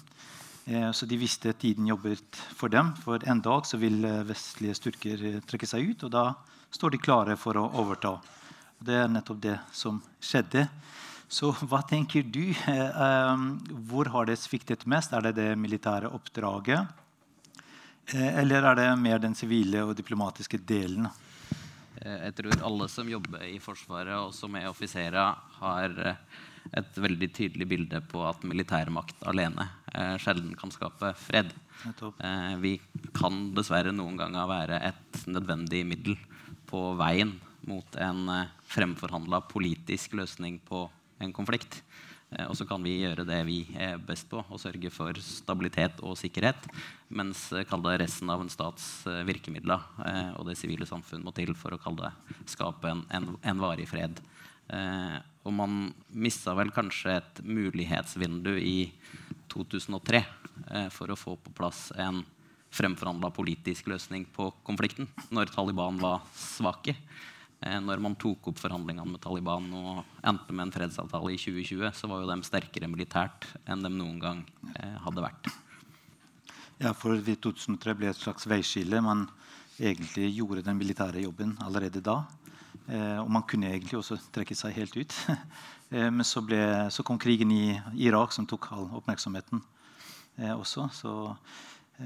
Eh, 0.66 0.92
så 0.92 1.06
de 1.06 1.18
visste 1.18 1.52
at 1.54 1.60
tiden 1.62 1.88
jobbet 1.88 2.40
for 2.58 2.74
dem. 2.74 2.94
For 3.04 3.22
en 3.30 3.42
dag 3.46 3.68
vil 3.78 4.06
eh, 4.06 4.24
vestlige 4.26 4.78
styrker 4.80 5.26
eh, 5.30 5.42
trekke 5.46 5.70
seg 5.70 5.92
ut, 5.92 6.08
og 6.08 6.14
da 6.16 6.26
står 6.74 6.96
de 6.96 7.02
klare 7.02 7.36
for 7.38 7.58
å 7.62 7.68
overta. 7.82 8.16
Det 8.82 8.98
er 9.04 9.12
nettopp 9.12 9.42
det 9.44 9.60
som 9.74 10.02
skjedde. 10.20 10.66
Så 11.30 11.52
hva 11.66 11.80
tenker 11.88 12.22
du? 12.22 12.54
Hvor 13.90 14.10
har 14.14 14.28
det 14.30 14.36
sviktet 14.38 14.84
mest? 14.86 15.14
Er 15.16 15.24
det 15.26 15.32
det 15.40 15.48
militære 15.58 16.12
oppdraget? 16.14 16.86
Eller 18.14 18.68
er 18.70 18.78
det 18.78 18.86
mer 19.02 19.24
den 19.24 19.34
sivile 19.34 19.82
og 19.88 19.96
diplomatiske 19.98 20.60
delen? 20.62 21.08
Jeg 21.98 22.36
tror 22.38 22.62
alle 22.68 22.88
som 22.94 23.10
jobber 23.10 23.42
i 23.48 23.58
Forsvaret, 23.64 24.14
og 24.20 24.36
som 24.38 24.54
er 24.60 24.70
offiserer, 24.70 25.34
har 25.58 25.98
et 26.74 26.98
veldig 26.98 27.30
tydelig 27.36 27.68
bilde 27.70 28.02
på 28.10 28.24
at 28.26 28.44
militærmakt 28.48 29.26
alene 29.30 29.68
eh, 29.94 30.16
sjelden 30.22 30.56
kan 30.58 30.74
skape 30.74 31.14
fred. 31.20 31.54
Eh, 31.86 32.56
vi 32.64 32.76
kan 33.16 33.52
dessverre 33.58 33.94
noen 33.96 34.18
ganger 34.20 34.50
være 34.50 34.82
et 34.92 35.22
nødvendig 35.30 35.84
middel 35.88 36.18
på 36.70 36.88
veien 37.00 37.36
mot 37.70 37.98
en 38.02 38.30
eh, 38.34 38.52
fremforhandla 38.72 39.44
politisk 39.52 40.18
løsning 40.18 40.60
på 40.66 40.88
en 41.24 41.34
konflikt. 41.36 41.82
Eh, 42.32 42.46
og 42.50 42.56
så 42.58 42.68
kan 42.68 42.84
vi 42.86 42.98
gjøre 43.04 43.28
det 43.28 43.42
vi 43.48 43.60
er 43.78 44.02
best 44.02 44.30
på, 44.32 44.42
og 44.42 44.62
sørge 44.62 44.92
for 44.94 45.18
stabilitet 45.22 46.02
og 46.06 46.18
sikkerhet. 46.20 46.68
Mens 47.10 47.48
eh, 47.54 47.66
resten 48.02 48.30
av 48.34 48.42
en 48.42 48.52
stats 48.52 49.06
eh, 49.08 49.24
virkemidler 49.28 49.86
og 50.40 50.50
det 50.50 50.58
sivile 50.60 50.88
samfunn 50.90 51.24
må 51.26 51.34
til 51.36 51.54
for 51.56 51.76
å 51.76 51.96
det, 52.00 52.12
skape 52.50 52.92
en, 52.92 53.06
en, 53.14 53.32
en 53.42 53.62
varig 53.62 53.88
fred. 53.90 54.22
Eh, 54.74 55.18
og 55.46 55.54
man 55.54 55.90
mista 56.10 56.56
vel 56.58 56.72
kanskje 56.74 57.20
et 57.20 57.42
mulighetsvindu 57.46 58.56
i 58.58 58.78
2003 59.54 60.22
eh, 60.22 60.88
for 60.94 61.14
å 61.14 61.20
få 61.20 61.36
på 61.38 61.54
plass 61.56 61.92
en 62.02 62.24
fremforhandla 62.76 63.30
politisk 63.32 63.88
løsning 63.92 64.26
på 64.36 64.50
konflikten 64.68 65.08
når 65.34 65.54
Taliban 65.54 66.00
var 66.02 66.26
svake. 66.36 66.96
Eh, 67.62 67.78
når 67.80 68.02
man 68.04 68.18
tok 68.20 68.50
opp 68.52 68.60
forhandlingene 68.60 69.14
med 69.14 69.22
Taliban 69.24 69.70
og 69.78 70.02
endte 70.26 70.56
med 70.56 70.68
en 70.68 70.74
fredsavtale 70.76 71.36
i 71.36 71.40
2020, 71.40 71.94
så 71.96 72.10
var 72.12 72.24
jo 72.24 72.32
de 72.32 72.50
sterkere 72.50 72.90
militært 72.92 73.48
enn 73.70 73.86
de 73.86 73.94
noen 73.94 74.18
gang 74.22 74.42
eh, 74.74 74.98
hadde 75.06 75.24
vært. 75.24 75.52
Ja, 76.82 76.92
for 76.92 77.16
2003 77.16 77.96
ble 77.96 78.10
et 78.12 78.20
slags 78.20 78.50
veiskille. 78.52 79.00
Man 79.00 79.30
egentlig 79.80 80.34
gjorde 80.36 80.66
den 80.66 80.82
militære 80.82 81.24
jobben 81.24 81.56
allerede 81.64 82.04
da. 82.04 82.24
Eh, 82.86 83.18
og 83.18 83.32
man 83.34 83.46
kunne 83.50 83.72
egentlig 83.74 83.98
også 83.98 84.18
trekke 84.34 84.58
seg 84.58 84.76
helt 84.78 84.98
ut. 84.98 85.16
eh, 85.96 86.10
men 86.12 86.26
så, 86.28 86.44
ble, 86.46 86.60
så, 86.94 87.06
kom 87.06 87.20
krigen 87.22 87.52
i 87.54 87.74
Irak, 88.06 88.36
som 88.36 88.46
tok 88.50 88.70
all 88.76 88.86
oppmerksomheten 89.00 89.64
eh, 90.38 90.54
også. 90.54 90.90
Så 90.94 91.16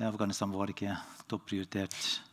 Afghanistan 0.05 0.51
var 0.53 0.71
ikke 0.71 0.95
topprioritert. 1.27 2.25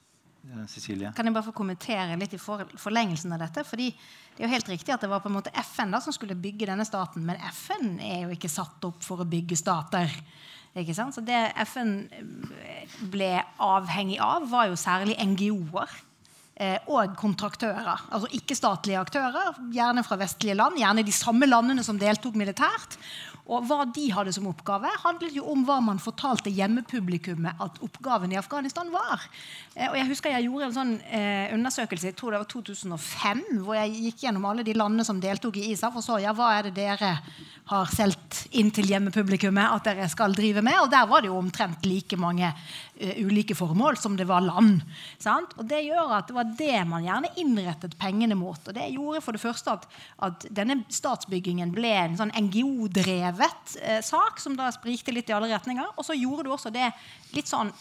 Cecilie? 0.70 1.08
Kan 1.10 1.26
jeg 1.26 1.34
bare 1.34 1.42
få 1.42 1.52
kommentere 1.58 2.14
litt 2.20 2.36
i 2.36 2.38
forlengelsen 2.38 3.32
av 3.34 3.40
dette? 3.42 3.64
fordi 3.66 3.88
det 3.90 4.44
er 4.44 4.46
jo 4.46 4.50
helt 4.52 4.68
riktig 4.70 4.92
at 4.94 5.02
det 5.02 5.08
var 5.10 5.18
på 5.24 5.26
en 5.26 5.34
måte 5.40 5.50
FN 5.72 5.90
da 5.90 5.98
som 5.98 6.14
skulle 6.14 6.36
bygge 6.38 6.68
denne 6.70 6.86
staten, 6.86 7.24
men 7.26 7.40
FN 7.50 7.96
er 7.98 8.20
jo 8.20 8.36
ikke 8.36 8.52
satt 8.52 8.86
opp 8.86 9.00
for 9.02 9.24
å 9.24 9.26
bygge 9.26 9.58
stater. 9.58 10.12
Ikke 10.78 10.94
sant? 10.94 11.18
Så 11.18 11.24
Det 11.26 11.40
FN 11.66 11.96
ble 13.10 13.32
avhengig 13.58 14.20
av, 14.22 14.46
var 14.46 14.68
jo 14.70 14.78
særlig 14.78 15.18
NGO-er 15.18 15.98
og 16.56 17.12
kontraktører. 17.20 18.06
Altså 18.08 18.30
ikke-statlige 18.32 18.96
aktører, 18.96 19.58
gjerne 19.74 20.04
fra 20.06 20.16
vestlige 20.16 20.54
land. 20.56 20.78
Gjerne 20.80 21.04
de 21.04 21.12
samme 21.12 21.44
landene 21.44 21.84
som 21.84 21.98
deltok 22.00 22.38
militært. 22.40 22.96
Og 23.46 23.62
hva 23.68 23.84
de 23.94 24.08
hadde 24.10 24.32
som 24.34 24.48
oppgave, 24.50 24.90
handlet 25.04 25.36
jo 25.36 25.44
om 25.52 25.62
hva 25.68 25.76
man 25.84 26.00
fortalte 26.02 26.50
hjemmepublikummet 26.50 27.60
at 27.62 27.78
oppgaven 27.84 28.32
i 28.34 28.38
Afghanistan 28.40 28.90
var. 28.90 29.22
Eh, 29.76 29.86
og 29.86 29.94
jeg 30.00 30.08
husker 30.08 30.34
jeg 30.34 30.48
gjorde 30.48 30.70
en 30.70 30.74
sånn 30.74 30.94
eh, 31.06 31.54
undersøkelse 31.54 32.10
jeg 32.10 32.16
tror 32.18 32.34
det 32.34 32.42
var 32.42 32.50
2005, 32.50 33.44
hvor 33.62 33.78
jeg 33.78 33.94
gikk 34.08 34.24
gjennom 34.26 34.48
alle 34.50 34.66
de 34.66 34.74
landene 34.74 35.06
som 35.06 35.22
deltok 35.22 35.60
i 35.60 35.68
ISAF, 35.70 36.00
og 36.00 36.06
så 36.06 36.18
ja, 36.24 36.34
hva 36.34 36.56
er 36.56 36.68
det 36.68 36.74
dere 36.80 37.12
har 37.66 37.90
solgt 37.90 38.44
inn 38.58 38.72
til 38.74 38.90
hjemmepublikummet 38.90 39.72
at 39.78 39.88
dere 39.88 40.10
skal 40.10 40.34
drive 40.34 40.62
med. 40.62 40.78
Og 40.82 40.90
der 40.90 41.06
var 41.10 41.22
det 41.22 41.30
jo 41.30 41.38
omtrent 41.38 41.86
like 41.86 42.18
mange 42.18 42.50
ulike 42.96 43.54
formål 43.56 43.98
som 44.00 44.16
det 44.16 44.26
var 44.28 44.44
land. 44.44 44.80
Sant? 45.22 45.54
Og 45.60 45.68
det 45.68 45.82
gjør 45.86 46.14
at 46.18 46.30
det 46.30 46.36
var 46.36 46.52
det 46.58 46.78
man 46.88 47.04
gjerne 47.06 47.32
innrettet 47.40 47.96
pengene 48.00 48.38
mot. 48.38 48.60
Og 48.60 48.76
det 48.76 48.88
gjorde 48.94 49.22
for 49.24 49.36
det 49.36 49.42
første 49.42 49.74
at, 49.76 49.88
at 50.28 50.46
denne 50.54 50.80
statsbyggingen 50.92 51.74
ble 51.74 51.92
en 51.92 52.16
sånn 52.20 52.34
NGO-drevet 52.46 53.76
eh, 53.82 54.00
sak 54.04 54.40
som 54.42 54.56
da 54.58 54.70
sprikte 54.74 55.14
litt 55.14 55.30
i 55.30 55.36
alle 55.36 55.52
retninger. 55.52 55.92
Og 55.96 56.06
så 56.06 56.16
gjorde 56.16 56.46
du 56.46 56.54
også 56.54 56.72
det 56.74 56.88
litt 57.36 57.50
sånn 57.50 57.72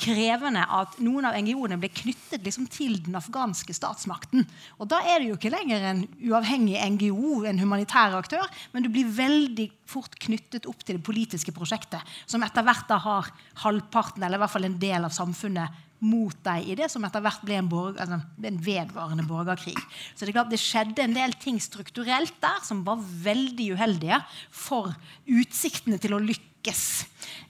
krevende 0.00 0.64
at 0.66 0.96
noen 1.04 1.26
av 1.28 1.36
NGO-ene 1.38 1.78
ble 1.80 1.90
knyttet 1.94 2.42
liksom 2.44 2.66
til 2.72 2.96
den 3.04 3.14
afghanske 3.18 3.74
statsmakten. 3.76 4.42
Og 4.82 4.90
da 4.90 5.00
er 5.06 5.20
det 5.20 5.28
jo 5.30 5.38
ikke 5.38 5.52
lenger 5.54 5.86
en 5.90 6.02
uavhengig 6.18 6.80
NGO, 6.96 7.44
en 7.46 7.62
humanitær 7.62 8.16
aktør, 8.18 8.48
men 8.74 8.84
du 8.84 8.90
blir 8.92 9.10
veldig 9.14 9.68
fort 9.90 10.18
knyttet 10.22 10.66
opp 10.70 10.82
til 10.82 10.98
det 10.98 11.06
politiske 11.06 11.54
prosjektet, 11.54 12.02
som 12.26 12.42
etter 12.46 12.66
hvert 12.66 12.88
da 12.90 12.98
har 13.04 13.30
halvparten, 13.62 14.24
eller 14.24 14.40
i 14.40 14.44
hvert 14.44 14.54
fall 14.56 14.68
en 14.68 14.80
del 14.82 15.06
av 15.06 15.14
samfunnet 15.14 15.82
mot 16.04 16.36
deg 16.46 16.68
i 16.68 16.76
det 16.78 16.90
som 16.92 17.04
etter 17.06 17.22
hvert 17.24 17.44
ble 17.46 17.58
en, 17.58 17.70
borg, 17.70 17.98
altså 18.00 18.18
en, 18.20 18.58
vedvarende 18.64 19.24
borgerkrig. 19.28 19.76
Så 20.14 20.26
Det 20.26 20.34
klart 20.36 20.52
det 20.52 20.60
skjedde 20.62 21.04
en 21.04 21.16
del 21.16 21.34
ting 21.40 21.60
strukturelt 21.62 22.36
der 22.42 22.60
som 22.66 22.84
var 22.86 23.00
veldig 23.00 23.70
uheldige 23.78 24.20
for 24.50 24.92
utsiktene 25.24 26.00
til 26.02 26.16
å 26.16 26.22
lykkes 26.22 26.84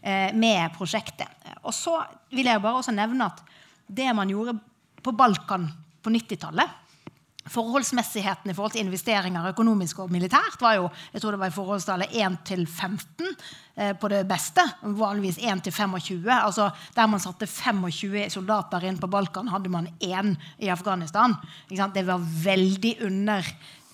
eh, 0.02 0.30
med 0.32 0.74
prosjektet. 0.76 1.28
Og 1.64 1.74
så 1.74 1.98
vil 2.34 2.50
jeg 2.50 2.62
bare 2.62 2.80
også 2.80 2.94
nevne 2.94 3.28
at 3.30 3.42
det 3.86 4.08
man 4.16 4.30
gjorde 4.30 4.56
på 5.04 5.12
Balkan 5.12 5.68
på 6.04 6.12
90-tallet 6.12 6.83
Forholdsmessigheten 7.44 8.50
i 8.50 8.54
forhold 8.56 8.72
til 8.72 8.86
investeringer 8.86 9.50
økonomisk 9.50 9.98
og 10.00 10.12
militært 10.12 10.56
var 10.64 10.78
jo 10.78 10.86
jeg 11.12 11.20
tror 11.20 11.34
det 11.34 11.40
var 11.42 11.52
i 11.52 11.56
forholdstallet 11.56 12.16
1 12.16 12.38
til 12.48 12.64
15 12.66 13.26
eh, 13.76 13.92
på 14.00 14.08
det 14.08 14.22
beste. 14.28 14.64
Vanligvis 14.82 15.38
1 15.42 15.64
til 15.66 15.72
25. 15.76 16.30
Altså, 16.32 16.70
der 16.96 17.10
man 17.10 17.20
satte 17.20 17.46
25 17.46 18.30
soldater 18.32 18.88
inn 18.88 18.98
på 19.00 19.10
Balkan, 19.12 19.52
hadde 19.52 19.72
man 19.72 19.90
én 20.00 20.34
i 20.58 20.72
Afghanistan. 20.72 21.36
Det 21.68 22.06
var 22.06 22.24
veldig 22.44 22.96
under 23.04 23.44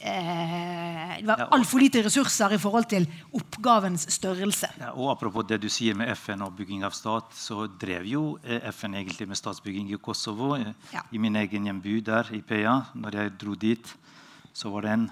Det 0.01 1.27
var 1.29 1.51
altfor 1.53 1.83
lite 1.83 2.03
ressurser 2.07 2.55
i 2.57 2.59
forhold 2.61 2.89
til 2.89 3.07
oppgavens 3.37 4.07
størrelse. 4.15 4.71
Ja, 4.81 4.95
og 4.95 5.11
Apropos 5.13 5.45
det 5.49 5.61
du 5.61 5.69
sier 5.69 5.95
med 5.99 6.09
FN 6.17 6.41
og 6.47 6.57
bygging 6.57 6.85
av 6.87 6.97
stat, 6.97 7.35
så 7.37 7.67
drev 7.69 8.09
jo 8.09 8.25
eh, 8.45 8.65
FN 8.73 8.97
egentlig 8.97 9.29
med 9.29 9.37
statsbygging 9.37 9.93
i 9.93 10.01
Kosovo. 10.01 10.55
Eh, 10.57 10.73
ja. 10.95 11.05
I 11.13 11.21
min 11.21 11.37
egen 11.37 11.69
hjemby 11.69 12.01
der, 12.07 12.33
i 12.33 12.41
Pea, 12.41 12.81
Når 12.95 13.17
jeg 13.21 13.39
dro 13.41 13.55
dit, 13.55 13.97
så 14.53 14.71
var 14.73 14.87
det 14.87 14.91
en 14.97 15.11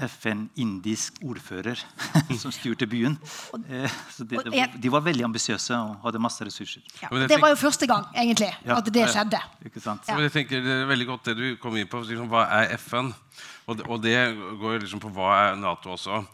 FN-indisk 0.00 1.18
ordfører 1.26 1.80
som 2.42 2.52
styrte 2.54 2.86
byen. 2.88 3.16
Eh, 3.68 3.96
så 4.14 4.24
de, 4.24 4.38
de, 4.82 4.92
var 4.92 5.04
veldig 5.04 5.26
ambisiøse 5.28 5.76
og 5.76 5.96
hadde 6.04 6.22
masse 6.22 6.44
ressurser. 6.46 6.84
Ja, 7.02 7.10
det 7.28 7.40
var 7.40 7.52
jo 7.52 7.58
første 7.60 7.88
gang 7.90 8.06
egentlig, 8.14 8.50
at 8.64 8.92
det 8.94 9.08
skjedde. 9.12 9.40
Ikke 9.66 9.82
sant? 9.82 10.08
Ja. 10.08 10.18
jeg 10.24 10.32
tenker 10.32 10.64
Det 10.64 10.76
er 10.82 10.88
veldig 10.88 11.08
godt 11.10 11.30
det 11.30 11.36
du 11.36 11.46
kom 11.60 11.76
inn 11.76 11.90
på. 11.90 12.02
Liksom, 12.06 12.30
hva 12.30 12.46
er 12.60 12.76
FN? 12.78 13.12
Og 13.66 13.76
det, 13.78 13.86
og 13.86 14.00
det 14.02 14.16
går 14.60 14.80
liksom 14.80 15.02
på 15.02 15.12
hva 15.14 15.34
er 15.42 15.60
Nato 15.60 15.92
også. 15.94 16.24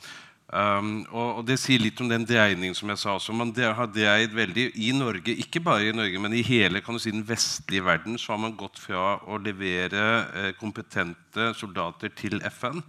Um, 0.47 1.01
og, 1.11 1.41
og, 1.41 1.43
Det 1.49 1.57
sier 1.59 1.83
litt 1.83 1.99
om 1.99 2.07
den 2.07 2.23
dreiningen 2.27 2.77
som 2.79 2.91
jeg 2.93 3.01
sa 3.03 3.17
også. 3.17 3.35
Man 3.35 3.51
har 3.51 3.91
dreid 3.91 4.35
veldig 4.37 4.69
i 4.79 4.93
Norge, 4.95 5.35
ikke 5.43 5.63
bare 5.65 5.89
i 5.89 5.97
Norge, 5.97 6.21
men 6.23 6.37
i 6.39 6.45
hele 6.47 6.81
kan 6.81 6.95
du 6.95 7.03
si, 7.03 7.11
den 7.11 7.27
vestlige 7.27 7.85
verden, 7.85 8.15
så 8.19 8.37
har 8.37 8.43
man 8.45 8.55
gått 8.59 8.79
fra 8.79 9.17
å 9.27 9.41
levere 9.43 10.05
eh, 10.39 10.53
kompetente 10.61 11.51
soldater 11.59 12.15
til 12.15 12.39
FN 12.47 12.85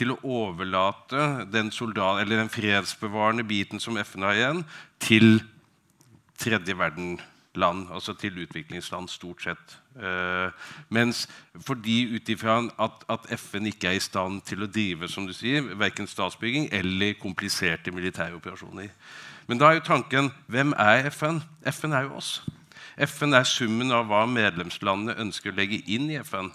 til 0.00 0.14
å 0.14 0.20
overlate 0.24 1.46
den, 1.52 1.68
soldat, 1.74 2.22
den 2.28 2.50
fredsbevarende 2.50 3.44
biten 3.44 3.82
som 3.82 3.98
FN 4.00 4.24
har 4.24 4.38
igjen, 4.38 4.62
til 5.02 5.42
tredje 6.40 6.76
verden 6.78 7.18
land, 7.56 7.88
altså 7.92 8.14
til 8.14 8.38
utviklingsland, 8.42 9.08
stort 9.08 9.42
sett. 9.42 9.78
Uh, 9.96 10.52
mens 10.88 11.28
fordi 11.66 12.14
ut 12.14 12.28
ifra 12.28 12.60
at, 12.78 13.04
at, 13.10 13.26
FN 13.38 13.66
ikke 13.66 13.88
er 13.88 13.98
i 13.98 14.04
stand 14.04 14.42
til 14.46 14.62
å 14.62 14.70
drive 14.70 15.08
som 15.08 15.26
du 15.26 15.34
sier, 15.34 15.66
verken 15.78 16.06
statsbygging 16.06 16.68
eller 16.72 17.18
kompliserte 17.18 17.90
militære 17.90 18.38
operasjoner. 18.38 18.92
Men 19.48 19.58
da 19.58 19.70
er 19.70 19.80
jo 19.80 19.88
tanken 19.88 20.30
hvem 20.46 20.74
er 20.78 21.10
FN? 21.10 21.42
FN 21.66 21.92
er 21.92 22.06
jo 22.06 22.16
oss. 22.20 22.36
FN 22.98 23.36
er 23.36 23.46
summen 23.48 23.92
av 23.94 24.08
hva 24.10 24.24
medlemslandene 24.28 25.16
ønsker 25.22 25.52
å 25.52 25.56
legge 25.58 25.80
inn 25.90 26.08
i 26.10 26.18
FN. 26.24 26.50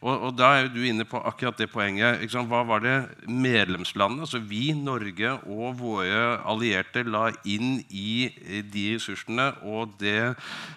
Og, 0.00 0.14
og 0.14 0.36
Da 0.38 0.52
er 0.60 0.70
du 0.72 0.80
inne 0.86 1.06
på 1.08 1.20
akkurat 1.26 1.58
det 1.58 1.70
poenget. 1.72 2.22
Hva 2.30 2.62
var 2.66 2.84
det 2.84 2.96
medlemslandene, 3.26 4.26
altså 4.26 4.40
vi, 4.40 4.70
Norge 4.76 5.34
og 5.50 5.80
våre 5.80 6.38
allierte, 6.48 7.04
la 7.04 7.28
inn 7.44 7.80
i 7.90 8.30
de 8.72 8.86
ressursene 8.94 9.50
og 9.66 9.96
det, 10.00 10.34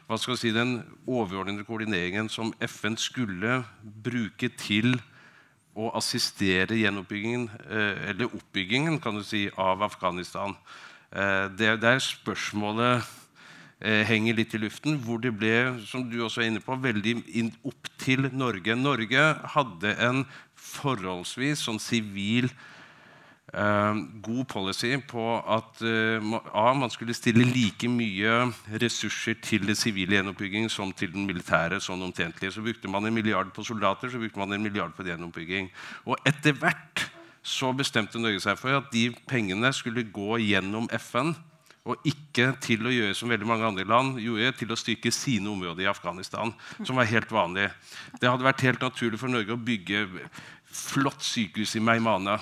hva 0.07 0.19
skal 0.19 0.39
si, 0.39 0.53
den 0.55 0.79
overordnede 1.05 1.65
koordineringen 1.67 2.29
som 2.31 2.53
FN 2.63 2.97
skulle 2.99 3.61
bruke 3.81 4.49
til 4.59 4.95
å 5.73 5.89
assistere 5.97 6.77
gjenoppbyggingen, 6.77 7.47
eh, 7.65 8.09
eller 8.11 8.29
oppbyggingen 8.29 8.99
kan 9.01 9.17
du 9.17 9.23
si, 9.25 9.47
av 9.57 9.81
Afghanistan? 9.81 10.53
Eh, 11.11 11.49
det, 11.57 11.75
det 11.81 11.95
er 11.95 12.03
spørsmålet 12.03 13.22
eh, 13.83 14.03
henger 14.07 14.39
litt 14.39 14.53
i 14.55 14.61
luften, 14.63 14.97
hvor 15.03 15.21
det 15.21 15.33
ble 15.35 15.55
som 15.87 16.05
du 16.09 16.21
også 16.23 16.43
er 16.43 16.51
inne 16.51 16.63
på, 16.63 16.77
veldig 16.79 17.17
opp 17.67 17.89
til 18.01 18.29
Norge. 18.31 18.77
Norge 18.79 19.25
hadde 19.55 19.97
en 20.07 20.23
forholdsvis 20.63 21.65
sånn 21.67 21.81
sivil 21.83 22.47
eh, 23.53 24.01
god 24.25 24.43
policy 24.51 24.95
på 25.09 25.25
at 25.57 25.83
eh, 25.85 26.33
A, 26.53 26.67
man 26.77 26.93
skulle 26.93 27.15
stille 27.17 27.45
like 27.49 27.89
mye 27.91 28.47
ressurser 28.81 29.37
til 29.43 29.67
det 29.69 29.77
sivile 29.79 30.17
gjenoppbygging 30.19 30.69
som 30.71 30.93
til 30.95 31.11
den 31.13 31.27
militære. 31.29 31.81
sånn 31.83 32.05
omtentlig. 32.07 32.53
Så 32.53 32.63
brukte 32.63 32.91
man 32.91 33.05
en 33.05 33.15
milliard 33.15 33.51
på 33.53 33.65
soldater, 33.67 34.09
så 34.09 34.21
brukte 34.21 34.39
man 34.39 34.55
en 34.55 34.63
milliard 34.63 34.95
på 34.95 35.05
gjenoppbygging. 35.07 35.69
Og 36.07 36.17
etter 36.25 36.55
hvert 36.55 37.09
så 37.43 37.73
bestemte 37.75 38.21
Norge 38.21 38.39
seg 38.39 38.55
for 38.55 38.71
at 38.77 38.87
de 38.93 39.09
pengene 39.27 39.67
skulle 39.75 40.05
gå 40.07 40.39
gjennom 40.39 40.87
FN 40.95 41.33
og 41.83 42.07
ikke 42.07 42.53
til 42.63 42.85
å 42.87 42.91
gjøre 42.93 43.15
som 43.17 43.31
veldig 43.31 43.47
mange 43.47 43.67
andre 43.67 43.83
land 43.87 44.19
gjorde, 44.23 44.53
til 44.55 44.71
å 44.71 44.79
styrke 44.79 45.11
sine 45.11 45.51
områder 45.51 45.83
i 45.83 45.91
Afghanistan. 45.91 46.53
som 46.83 46.95
var 46.95 47.05
helt 47.05 47.31
vanlig. 47.31 47.69
Det 48.19 48.29
hadde 48.29 48.43
vært 48.43 48.61
helt 48.61 48.81
naturlig 48.81 49.19
for 49.19 49.27
Norge 49.27 49.51
å 49.51 49.59
bygge 49.59 50.07
flott 50.71 51.21
sykehus 51.23 51.75
i 51.75 51.83
Meimana. 51.83 52.39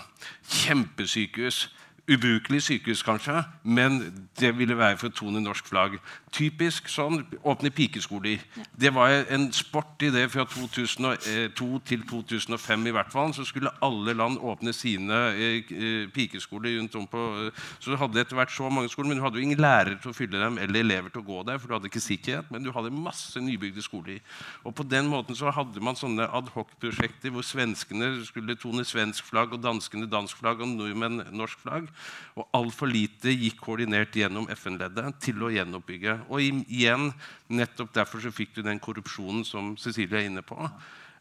Kjempesykehus. 0.48 1.70
Ubrukelig 2.12 2.62
sykehus, 2.66 3.04
kanskje, 3.08 3.44
men 3.64 4.02
det 4.40 4.50
ville 4.58 4.76
være 4.78 5.10
tone 5.16 5.40
norsk 5.40 5.68
flagg. 5.70 5.94
Typisk 6.34 6.90
sånn 6.92 7.22
åpne 7.48 7.70
pikeskoler. 7.72 8.42
Det 8.76 8.90
var 8.92 9.14
en 9.32 9.46
sport 9.56 10.04
i 10.04 10.10
det 10.12 10.26
fra 10.34 10.44
2002 10.44 11.68
til 11.88 12.04
2005 12.10 12.88
i 12.90 12.94
hvert 12.98 13.12
fall. 13.14 13.32
Så 13.34 13.46
skulle 13.48 13.72
alle 13.86 14.16
land 14.18 14.42
åpne 14.44 14.74
sine 14.76 15.20
eh, 15.38 15.72
eh, 15.72 16.10
pikeskoler 16.12 16.80
rundt 16.80 16.98
om 17.00 17.06
på 17.08 17.22
Så 17.80 17.92
du 17.92 17.96
hadde 17.96 18.20
etter 18.20 18.36
hvert 18.36 18.52
så 18.52 18.68
mange 18.70 18.90
skoler, 18.90 19.10
men 19.10 19.22
du 19.22 19.24
hadde 19.24 19.40
jo 19.40 19.46
ingen 19.46 19.62
lærere 19.62 19.96
til 20.02 20.12
å 20.12 20.18
fylle 20.18 20.42
dem 20.42 20.60
eller 20.60 20.84
elever 20.84 21.14
til 21.14 21.24
å 21.24 21.28
gå 21.30 21.44
der, 21.48 21.62
for 21.62 21.72
du 21.72 21.78
hadde 21.78 21.92
ikke 21.92 22.04
sikkerhet, 22.04 22.52
men 22.52 22.66
du 22.66 22.74
hadde 22.76 22.92
masse 22.92 23.40
nybygde 23.40 23.86
skoler. 23.86 24.20
Og 24.66 24.76
på 24.76 24.84
den 24.84 25.08
måten 25.08 25.38
så 25.38 25.54
hadde 25.54 25.80
man 25.84 25.96
sånne 25.96 26.28
adhoc-prosjekter 26.28 27.32
hvor 27.32 27.46
svenskene 27.46 28.18
skulle 28.28 28.60
tone 28.60 28.84
svensk 28.88 29.32
flagg, 29.32 29.56
og 29.56 29.64
danskene 29.64 30.10
dansk 30.12 30.44
flagg, 30.44 30.60
og 30.60 30.76
nordmenn 30.76 31.24
norsk 31.32 31.64
flagg. 31.64 31.88
Og 32.40 32.48
altfor 32.56 32.90
lite 32.92 33.34
gikk 33.36 33.60
koordinert 33.64 34.16
gjennom 34.16 34.48
FN-leddet 34.56 35.20
til 35.24 35.44
å 35.44 35.52
gjenoppbygge. 35.52 36.18
Og 36.32 36.42
igjen, 36.44 37.12
nettopp 37.52 37.94
derfor 37.96 38.24
så 38.24 38.32
fikk 38.34 38.56
du 38.56 38.62
den 38.66 38.80
korrupsjonen 38.84 39.44
som 39.48 39.76
Cecilie 39.80 40.22
er 40.22 40.30
inne 40.30 40.46
på. 40.46 40.58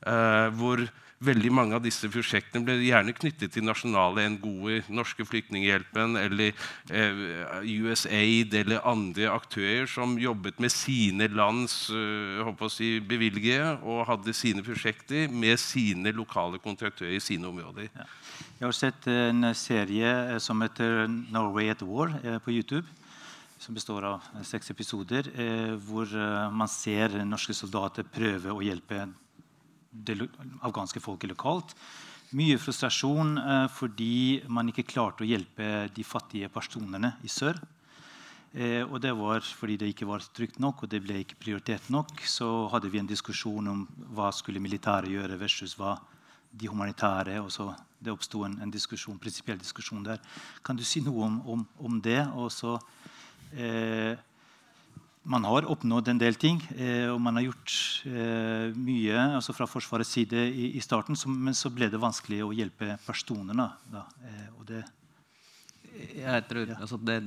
Uh, 0.07 0.49
hvor 0.57 0.85
veldig 1.21 1.51
mange 1.53 1.77
av 1.77 1.85
disse 1.85 2.09
prosjektene 2.13 2.65
ble 2.65 2.79
gjerne 2.81 3.15
knyttet 3.17 3.53
til 3.55 3.67
nasjonale 3.67 4.25
NGO-er, 4.37 4.87
Norske 4.89 5.27
Flyktninghjelpen 5.29 6.17
eller 6.21 6.55
eh, 6.89 7.25
USAID 7.61 8.57
eller 8.63 8.87
andre 8.89 9.29
aktører 9.33 9.89
som 9.91 10.17
jobbet 10.21 10.61
med 10.63 10.73
sine 10.73 11.29
lands 11.29 11.91
uh, 11.93 12.69
si, 12.73 12.97
bevilgede 13.05 13.77
og 13.85 14.07
hadde 14.09 14.35
sine 14.37 14.65
prosjekter 14.65 15.29
med 15.29 15.61
sine 15.61 16.13
lokale 16.17 16.59
kontraktører 16.63 17.19
i 17.19 17.25
sine 17.25 17.49
områder. 17.53 17.91
Ja. 17.93 18.09
Jeg 18.61 18.69
har 18.69 18.77
sett 18.77 19.07
en 19.09 19.47
serie 19.57 20.09
eh, 20.35 20.39
som 20.39 20.61
heter 20.61 21.07
'Norway 21.09 21.71
at 21.73 21.81
War' 21.81 22.13
eh, 22.25 22.39
på 22.39 22.53
YouTube. 22.53 22.87
Som 23.59 23.75
består 23.75 24.05
av 24.05 24.21
eh, 24.35 24.43
seks 24.45 24.71
episoder, 24.71 25.25
hvor 25.81 26.07
man 26.53 26.69
ser 26.69 27.25
norske 27.25 27.55
soldater 27.57 28.05
prøve 28.05 28.53
å 28.53 28.61
hjelpe 28.61 29.09
det 29.91 30.17
afghanske 30.63 31.03
folket 31.03 31.33
lokalt. 31.33 31.75
Mye 32.39 32.61
frustrasjon 32.63 33.35
fordi 33.75 34.43
man 34.47 34.71
ikke 34.71 34.87
klarte 34.87 35.25
å 35.25 35.29
hjelpe 35.29 35.89
de 35.91 36.05
fattige 36.07 36.51
personene 36.53 37.17
i 37.27 37.29
sør. 37.29 37.59
og 38.87 39.01
det 39.03 39.11
var 39.19 39.41
fordi 39.41 39.77
det 39.77 39.89
ikke 39.91 40.07
var 40.07 40.23
trygt 40.35 40.61
nok, 40.63 40.85
og 40.85 40.91
det 40.91 41.03
ble 41.03 41.19
ikke 41.25 41.41
prioritert 41.43 41.91
nok. 41.91 42.23
Så 42.23 42.69
hadde 42.71 42.89
vi 42.89 42.99
en 43.03 43.11
diskusjon 43.11 43.67
om 43.67 43.83
hva 44.15 44.31
skulle 44.31 44.63
militæret 44.63 45.11
gjøre 45.11 45.41
versus 45.43 45.75
hva 45.75 45.97
de 46.51 46.69
humanitære. 46.69 47.41
og 47.41 47.51
så 47.53 47.75
Det 48.03 48.13
oppsto 48.13 48.45
en, 48.45 48.59
en 48.63 48.71
diskusjon, 48.71 49.19
prinsipiell 49.19 49.59
diskusjon 49.59 50.05
der. 50.05 50.21
Kan 50.65 50.77
du 50.77 50.85
si 50.85 51.01
noe 51.05 51.25
om, 51.27 51.41
om, 51.47 51.67
om 51.79 52.01
det? 52.01 52.27
Også, 52.33 52.79
eh, 53.53 54.17
man 55.23 55.45
har 55.45 55.67
oppnådd 55.69 56.09
en 56.09 56.21
del 56.21 56.37
ting, 56.41 56.61
eh, 56.77 57.09
og 57.13 57.21
man 57.21 57.37
har 57.37 57.51
gjort 57.51 57.75
eh, 58.09 58.71
mye 58.77 59.27
altså 59.37 59.53
fra 59.57 59.67
Forsvarets 59.69 60.15
side 60.17 60.47
i, 60.49 60.71
i 60.79 60.81
starten, 60.85 61.19
men 61.29 61.57
så 61.57 61.73
ble 61.73 61.91
det 61.93 62.01
vanskelig 62.01 62.41
å 62.47 62.55
hjelpe 62.57 62.97
personene. 63.05 63.69
Da, 63.93 64.07
eh, 64.25 64.49
og 64.57 64.65
det, 64.71 64.81
jeg 65.91 66.47
tror 66.49 66.71
ja. 66.71 66.79
altså 66.79 66.97
Det 67.03 67.19
er 67.19 67.27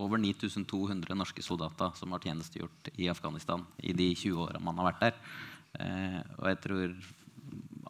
over 0.00 0.18
9200 0.18 1.14
norske 1.18 1.44
soldater 1.44 1.92
som 1.98 2.12
har 2.14 2.24
tjenestegjort 2.24 2.90
i 2.96 3.10
Afghanistan 3.12 3.64
i 3.78 3.94
de 3.94 4.10
20 4.14 4.44
åra 4.48 4.62
man 4.62 4.80
har 4.80 4.90
vært 4.90 5.06
der. 5.06 5.18
Eh, 5.78 6.20
og 6.38 6.46
jeg 6.50 6.60
tror 6.64 6.94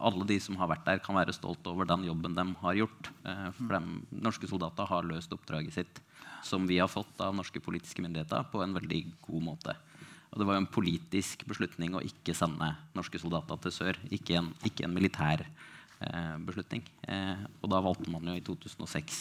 alle 0.00 0.26
de 0.29 0.37
som 0.40 0.57
har 0.61 0.70
vært 0.70 0.87
der, 0.88 1.00
kan 1.05 1.16
være 1.16 1.35
stolt 1.37 1.66
over 1.68 1.88
den 1.88 2.07
jobben 2.09 2.37
de 2.37 2.44
har 2.62 2.79
gjort. 2.79 3.11
Eh, 3.24 3.48
for 3.57 3.76
de, 3.76 4.00
norske 4.29 4.48
soldater 4.50 4.88
har 4.88 5.09
løst 5.09 5.33
oppdraget 5.37 5.76
sitt, 5.76 6.00
som 6.46 6.66
vi 6.66 6.79
har 6.81 6.90
fått 6.90 7.20
av 7.20 7.35
norske 7.37 7.61
politiske 7.62 8.03
myndigheter, 8.03 8.46
på 8.53 8.62
en 8.64 8.74
veldig 8.76 9.00
god 9.26 9.46
måte. 9.46 9.76
Og 10.31 10.38
det 10.38 10.46
var 10.46 10.57
jo 10.57 10.62
en 10.62 10.70
politisk 10.70 11.42
beslutning 11.50 11.96
å 11.98 12.05
ikke 12.07 12.37
sende 12.38 12.68
norske 12.94 13.18
soldater 13.18 13.59
til 13.64 13.74
sør. 13.74 13.98
Ikke 14.14 14.38
en, 14.38 14.53
ikke 14.66 14.87
en 14.87 14.94
militær 14.94 15.42
eh, 15.42 16.37
beslutning. 16.46 16.85
Eh, 17.03 17.42
og 17.61 17.72
da 17.72 17.83
valgte 17.83 18.12
man 18.14 18.31
jo 18.31 18.37
i 18.38 18.44
2006 18.46 19.20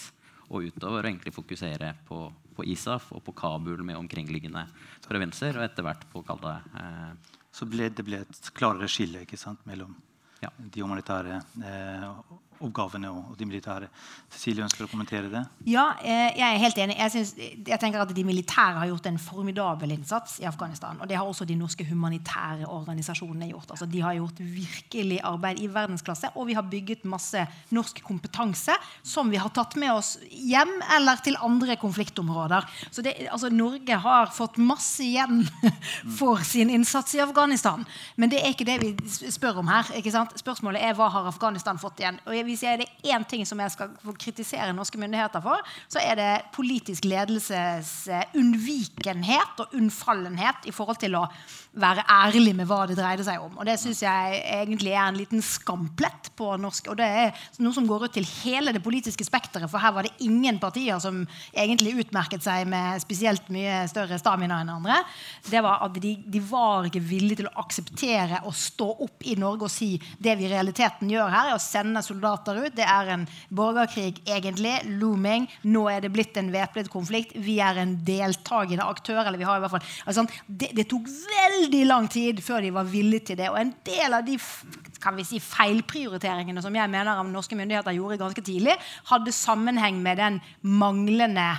å 0.50 0.62
utover 0.66 1.06
egentlig 1.06 1.34
fokusere 1.34 1.94
på, 2.08 2.24
på, 2.58 2.66
ISAF 2.74 3.12
og 3.14 3.24
på 3.26 3.36
Kabul 3.38 3.82
med 3.86 3.98
omkringliggende 4.00 4.66
provinser, 5.06 5.58
og 5.58 5.66
etter 5.66 5.86
hvert 5.86 6.06
på 6.12 6.24
å 6.24 6.38
det 6.42 6.56
eh, 6.82 7.34
Så 7.54 7.66
ble 7.70 7.90
det 7.90 8.06
ble 8.06 8.22
et 8.24 8.52
klarere 8.58 8.90
skille 8.90 9.26
ikke 9.26 9.38
sant, 9.38 9.66
mellom 9.70 9.96
Ja. 10.40 10.50
de 10.58 10.82
humanitære 10.82 11.42
eh, 11.68 12.06
oppgavene 12.66 13.10
og, 13.12 13.34
de 13.40 13.48
militære. 13.48 13.90
Cecilie 14.34 14.64
ønsker 14.66 14.86
å 14.86 14.90
kommentere 14.92 15.32
det? 15.32 15.44
Ja, 15.70 15.94
eh, 16.04 16.36
jeg 16.38 16.46
er 16.46 16.62
helt 16.64 16.80
enig. 16.82 16.98
Jeg, 17.00 17.14
synes, 17.14 17.34
jeg 17.68 17.80
tenker 17.82 18.04
at 18.04 18.14
De 18.16 18.26
militære 18.26 18.82
har 18.82 18.90
gjort 18.90 19.10
en 19.10 19.20
formidabel 19.22 19.94
innsats 19.96 20.40
i 20.44 20.48
Afghanistan. 20.50 21.00
Og 21.02 21.10
det 21.10 21.18
har 21.18 21.28
også 21.28 21.48
de 21.48 21.58
norske 21.60 21.86
humanitære 21.88 22.68
organisasjonene 22.68 23.52
gjort. 23.52 23.72
Altså, 23.76 23.88
de 23.90 24.02
har 24.04 24.18
gjort 24.18 24.40
virkelig 24.40 25.20
arbeid 25.24 25.62
i 25.64 25.70
verdensklasse. 25.72 26.34
Og 26.36 26.50
vi 26.50 26.58
har 26.58 26.68
bygget 26.68 27.08
masse 27.10 27.46
norsk 27.76 28.02
kompetanse 28.06 28.76
som 29.04 29.32
vi 29.32 29.40
har 29.42 29.54
tatt 29.56 29.78
med 29.80 29.94
oss 29.94 30.16
hjem 30.30 30.76
eller 30.98 31.22
til 31.24 31.40
andre 31.44 31.78
konfliktområder. 31.80 32.68
Så 32.92 33.06
det, 33.06 33.16
altså, 33.32 33.52
Norge 33.54 34.02
har 34.04 34.34
fått 34.36 34.60
masse 34.62 35.04
igjen 35.06 35.46
for 36.20 36.44
sin 36.48 36.70
innsats 36.74 37.16
i 37.16 37.24
Afghanistan. 37.24 37.86
Men 38.16 38.32
det 38.32 38.44
er 38.44 38.54
ikke 38.54 38.68
det 38.68 38.80
vi 38.84 38.94
spør 39.32 39.62
om 39.64 39.72
her. 39.72 39.90
ikke 39.98 40.14
sant? 40.14 40.36
Spørsmålet 40.40 40.84
er 40.84 40.98
hva 40.98 41.10
har 41.14 41.30
Afghanistan 41.30 41.80
fått 41.82 42.02
igjen. 42.04 42.20
Og 42.28 42.36
jeg 42.36 42.49
hvis 42.50 42.64
jeg 42.66 42.74
er 42.74 42.82
det 42.84 43.14
én 43.14 43.26
ting 43.30 43.46
som 43.48 43.60
jeg 43.62 43.74
skal 43.76 43.94
få 44.02 44.16
kritisere 44.18 44.74
norske 44.74 45.00
myndigheter 45.00 45.44
for, 45.44 45.62
så 45.92 46.02
er 46.02 46.18
det 46.20 46.30
politisk 46.56 47.06
ledelses 47.10 47.94
eh, 48.10 48.26
unnvikenhet 48.38 49.64
og 49.64 49.78
unnfallenhet 49.78 50.70
i 50.70 50.76
forhold 50.76 51.00
til 51.02 51.18
å 51.20 51.28
være 51.82 52.06
ærlig 52.12 52.54
med 52.58 52.68
hva 52.70 52.84
det 52.90 52.98
dreide 53.00 53.26
seg 53.28 53.42
om. 53.44 53.58
Og 53.58 53.68
Det 53.68 53.78
syns 53.82 54.04
jeg 54.04 54.42
egentlig 54.60 54.94
er 54.94 55.06
en 55.08 55.20
liten 55.20 55.44
skamplett 55.44 56.32
på 56.40 56.52
norsk. 56.62 56.92
Og 56.92 57.00
det 57.00 57.08
er 57.24 57.46
noe 57.64 57.76
som 57.76 57.88
går 57.88 58.08
ut 58.08 58.16
til 58.18 58.28
hele 58.44 58.74
det 58.76 58.84
politiske 58.84 59.26
spekteret, 59.28 59.70
for 59.72 59.82
her 59.82 59.94
var 59.96 60.08
det 60.08 60.26
ingen 60.26 60.60
partier 60.62 61.00
som 61.04 61.22
egentlig 61.54 61.98
utmerket 62.04 62.44
seg 62.46 62.68
med 62.70 63.02
spesielt 63.04 63.50
mye 63.54 63.84
større 63.92 64.20
stamina 64.22 64.62
enn 64.64 64.74
andre. 64.78 65.02
Det 65.50 65.64
var 65.66 65.84
at 65.86 65.98
de, 66.02 66.16
de 66.26 66.44
var 66.50 66.88
ikke 66.90 67.04
villige 67.04 67.42
til 67.42 67.50
å 67.50 67.56
akseptere 67.64 68.44
å 68.48 68.54
stå 68.56 68.90
opp 69.06 69.26
i 69.28 69.38
Norge 69.40 69.68
og 69.68 69.74
si 69.74 69.94
det 70.20 70.36
vi 70.40 70.48
i 70.48 70.52
realiteten 70.52 71.12
gjør 71.12 71.32
her, 71.34 71.52
er 71.52 71.58
å 71.58 71.64
sende 71.64 72.04
soldater 72.06 72.60
ut. 72.60 72.76
Det 72.76 72.88
er 72.88 73.14
en 73.16 73.28
borgerkrig 73.56 74.22
egentlig. 74.26 74.76
Looming. 75.00 75.48
Nå 75.70 75.86
er 75.92 76.04
det 76.04 76.12
blitt 76.14 76.38
en 76.40 76.52
væpnet 76.54 76.90
konflikt. 76.92 77.36
Vi 77.40 77.60
er 77.64 77.82
en 77.82 77.98
deltakende 78.06 78.88
aktør. 78.88 79.22
eller 79.26 79.40
vi 79.40 79.48
har 79.48 79.60
i 79.60 79.64
hvert 79.64 79.76
fall, 79.76 79.88
altså, 80.06 80.26
det, 80.48 80.72
det 80.78 80.88
tok 80.90 81.08
veldig 81.10 81.69
veldig 81.70 81.86
lang 81.88 82.10
tid 82.10 82.42
før 82.42 82.64
de 82.66 82.74
var 82.74 82.88
villige 82.90 83.30
til 83.30 83.38
det. 83.38 83.50
Og 83.50 83.60
en 83.60 83.74
del 83.86 84.14
av 84.14 84.26
de 84.26 84.38
kan 85.00 85.16
vi 85.16 85.24
si, 85.24 85.40
feilprioriteringene 85.40 86.62
som 86.62 86.76
jeg 86.76 86.90
mener 86.90 87.24
norske 87.30 87.56
myndigheter 87.56 87.96
gjorde 87.96 88.20
ganske 88.20 88.44
tidlig, 88.44 88.76
hadde 89.10 89.32
sammenheng 89.32 90.02
med 90.02 90.18
den 90.18 90.40
manglende 90.62 91.52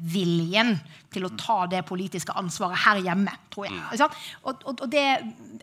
viljen 0.00 0.76
til 1.10 1.26
å 1.26 1.32
ta 1.34 1.64
det 1.66 1.82
politiske 1.88 2.32
ansvaret 2.38 2.78
her 2.84 3.00
hjemme. 3.02 3.32
tror 3.50 3.66
jeg. 3.66 3.74
Mm. 3.74 4.12
Og, 4.44 4.62
og, 4.62 4.84
og 4.84 4.86
det, 4.92 5.06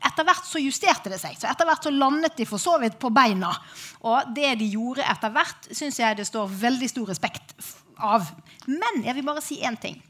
Etter 0.03 0.27
hvert 0.27 0.45
så 0.45 0.59
justerte 0.59 1.09
det 1.09 1.21
seg. 1.21 1.37
så 1.39 1.47
Etter 1.49 1.65
hvert 1.65 1.85
så 1.85 1.93
landet 1.93 2.35
de 2.37 2.45
for 2.45 2.61
så 2.61 2.75
vidt 2.81 2.99
på 2.99 3.13
beina. 3.13 3.53
Og 4.03 4.33
det 4.35 4.57
de 4.59 4.67
gjorde 4.73 5.05
etter 5.05 5.31
hvert, 5.33 5.71
syns 5.71 6.01
jeg 6.01 6.19
det 6.19 6.27
står 6.27 6.51
veldig 6.65 6.91
stor 6.91 7.13
respekt 7.13 7.55
av. 7.97 8.27
Men 8.67 9.05
jeg 9.05 9.15
vil 9.15 9.25
bare 9.25 9.45
si 9.45 9.61
én 9.63 9.79
ting. 9.79 10.01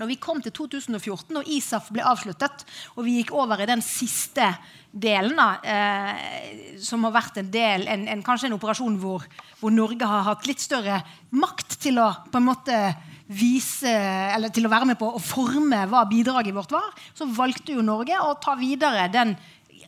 Når 0.00 0.08
vi 0.08 0.16
kom 0.16 0.38
til 0.40 0.54
2014 0.56 1.36
og 1.36 1.48
ISAF 1.52 1.90
ble 1.92 2.04
avsluttet, 2.08 2.62
og 2.96 3.04
vi 3.04 3.18
gikk 3.18 3.34
over 3.36 3.60
i 3.60 3.68
den 3.68 3.82
siste 3.84 4.46
delen, 4.90 5.36
da, 5.36 5.48
eh, 5.60 6.78
som 6.80 7.04
har 7.04 7.12
vært 7.18 7.42
en 7.42 7.50
del, 7.52 7.84
en, 7.84 8.06
en, 8.08 8.22
kanskje 8.24 8.48
en 8.48 8.56
operasjon 8.56 8.96
hvor, 9.02 9.26
hvor, 9.60 9.74
Norge 9.74 10.08
har 10.08 10.24
hatt 10.30 10.48
litt 10.48 10.62
større 10.64 11.02
makt 11.36 11.76
til 11.84 12.00
å 12.00 12.08
på 12.32 12.40
en 12.40 12.48
måte 12.48 12.80
vise, 13.28 13.92
eller 13.92 14.50
til 14.50 14.66
å 14.66 14.72
være 14.72 14.88
med 14.88 14.98
på 14.98 15.12
å 15.14 15.20
forme 15.22 15.84
hva 15.92 16.06
bidraget 16.08 16.56
vårt 16.56 16.72
var, 16.74 16.88
så 17.14 17.28
valgte 17.28 17.76
jo 17.76 17.84
Norge 17.84 18.16
å 18.24 18.32
ta 18.40 18.56
videre 18.58 19.04
den 19.12 19.36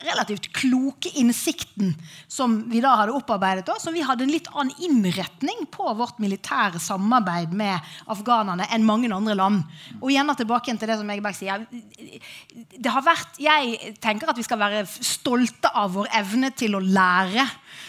relativt 0.07 0.49
kloke 0.57 1.11
innsikten 1.21 1.95
som 2.31 2.59
vi 2.71 2.83
da 2.83 2.95
hadde 3.01 3.15
opparbeidet 3.17 3.69
oss. 3.73 3.87
Og 3.89 3.97
vi 3.97 4.05
hadde 4.07 4.27
en 4.27 4.33
litt 4.33 4.51
annen 4.53 4.75
innretning 4.83 5.67
på 5.73 5.87
vårt 5.99 6.21
militære 6.23 6.81
samarbeid 6.83 7.55
med 7.57 7.95
afghanerne 8.13 8.69
enn 8.73 8.87
mange 8.89 9.11
andre 9.13 9.37
land. 9.39 9.63
Og 10.01 10.11
igjen 10.11 10.31
tilbake 10.39 10.77
til 10.79 10.91
det 10.91 10.99
som 11.01 11.11
Egeberg 11.13 11.37
sier. 11.37 11.67
Det 11.69 12.93
har 12.93 13.05
vært, 13.07 13.41
jeg 13.43 13.97
tenker 14.03 14.31
at 14.31 14.39
vi 14.39 14.47
skal 14.47 14.61
være 14.63 14.87
stolte 14.89 15.73
av 15.77 15.95
vår 15.97 16.11
evne 16.23 16.53
til 16.57 16.79
å 16.79 16.83
lære. 16.83 17.47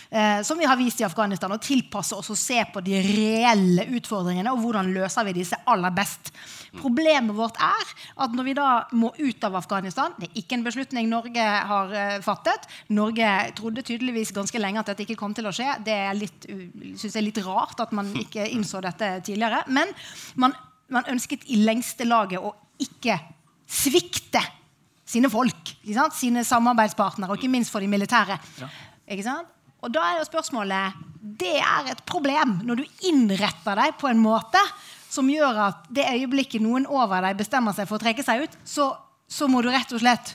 Eh, 0.10 0.42
som 0.46 0.60
vi 0.60 0.66
har 0.66 0.78
vist 0.78 1.02
i 1.02 1.06
Afghanistan, 1.08 1.52
og 1.52 1.62
tilpasse 1.64 2.16
oss 2.16 2.30
og 2.34 2.38
se 2.38 2.60
på 2.74 2.84
de 2.86 3.00
reelle 3.02 3.88
utfordringene 3.98 4.52
og 4.54 4.62
hvordan 4.62 4.92
løser 4.94 5.26
vi 5.28 5.36
disse 5.40 5.58
aller 5.70 5.94
best. 5.96 6.30
Problemet 6.78 7.36
vårt 7.38 7.58
er 7.62 7.94
at 8.26 8.34
når 8.34 8.48
vi 8.48 8.56
da 8.58 8.68
må 8.98 9.12
ut 9.14 9.44
av 9.46 9.60
Afghanistan 9.60 10.16
Det 10.18 10.26
er 10.26 10.40
ikke 10.42 10.56
en 10.58 10.64
beslutning 10.66 11.10
Norge 11.10 11.44
har 11.70 11.92
uh, 11.94 12.16
fattet. 12.26 12.66
Norge 12.90 13.30
trodde 13.58 13.84
tydeligvis 13.86 14.34
ganske 14.34 14.58
lenge 14.62 14.82
at 14.82 14.90
dette 14.90 15.06
ikke 15.06 15.20
kom 15.20 15.36
til 15.38 15.50
å 15.50 15.54
skje. 15.54 15.70
Det 15.86 15.94
er 15.94 16.18
synes 16.18 17.12
jeg 17.12 17.20
er 17.22 17.28
litt 17.28 17.44
rart 17.46 17.84
at 17.84 17.94
man 17.94 18.10
ikke 18.24 18.48
innså 18.50 18.82
dette 18.86 19.12
tidligere. 19.28 19.64
Men 19.74 19.94
man, 20.42 20.56
man 20.94 21.10
ønsket 21.14 21.46
i 21.54 21.62
lengste 21.62 22.08
laget 22.10 22.42
å 22.42 22.56
ikke 22.82 23.20
svikte 23.70 24.42
sine 25.06 25.30
folk. 25.30 25.76
Sine 26.18 26.46
samarbeidspartnere, 26.48 27.34
og 27.34 27.42
ikke 27.42 27.52
minst 27.54 27.74
for 27.74 27.84
de 27.84 27.92
militære. 27.92 28.40
Ja. 28.62 28.70
Og 29.84 29.92
da 29.92 30.04
er 30.08 30.22
jo 30.22 30.28
spørsmålet 30.30 31.02
Det 31.44 31.58
er 31.60 31.92
et 31.92 32.04
problem 32.08 32.60
når 32.64 32.82
du 32.82 33.08
innretter 33.10 33.80
deg 33.80 33.98
på 34.00 34.10
en 34.10 34.22
måte 34.24 34.62
som 35.14 35.28
gjør 35.30 35.60
at 35.68 35.84
det 35.94 36.08
øyeblikket 36.10 36.64
noen 36.64 36.88
over 36.90 37.22
deg 37.22 37.38
bestemmer 37.38 37.76
seg 37.76 37.86
for 37.86 38.00
å 38.00 38.02
trekke 38.02 38.24
seg 38.26 38.48
ut, 38.48 38.56
så, 38.66 38.88
så 39.30 39.46
må 39.46 39.62
du 39.62 39.70
rett 39.70 39.92
og 39.94 40.02
slett 40.02 40.34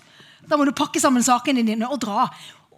da 0.49 0.57
må 0.57 0.65
du 0.65 0.73
pakke 0.77 1.01
sammen 1.03 1.25
sakene 1.25 1.65
dine 1.67 1.89
og 1.91 1.99
dra. 2.01 2.29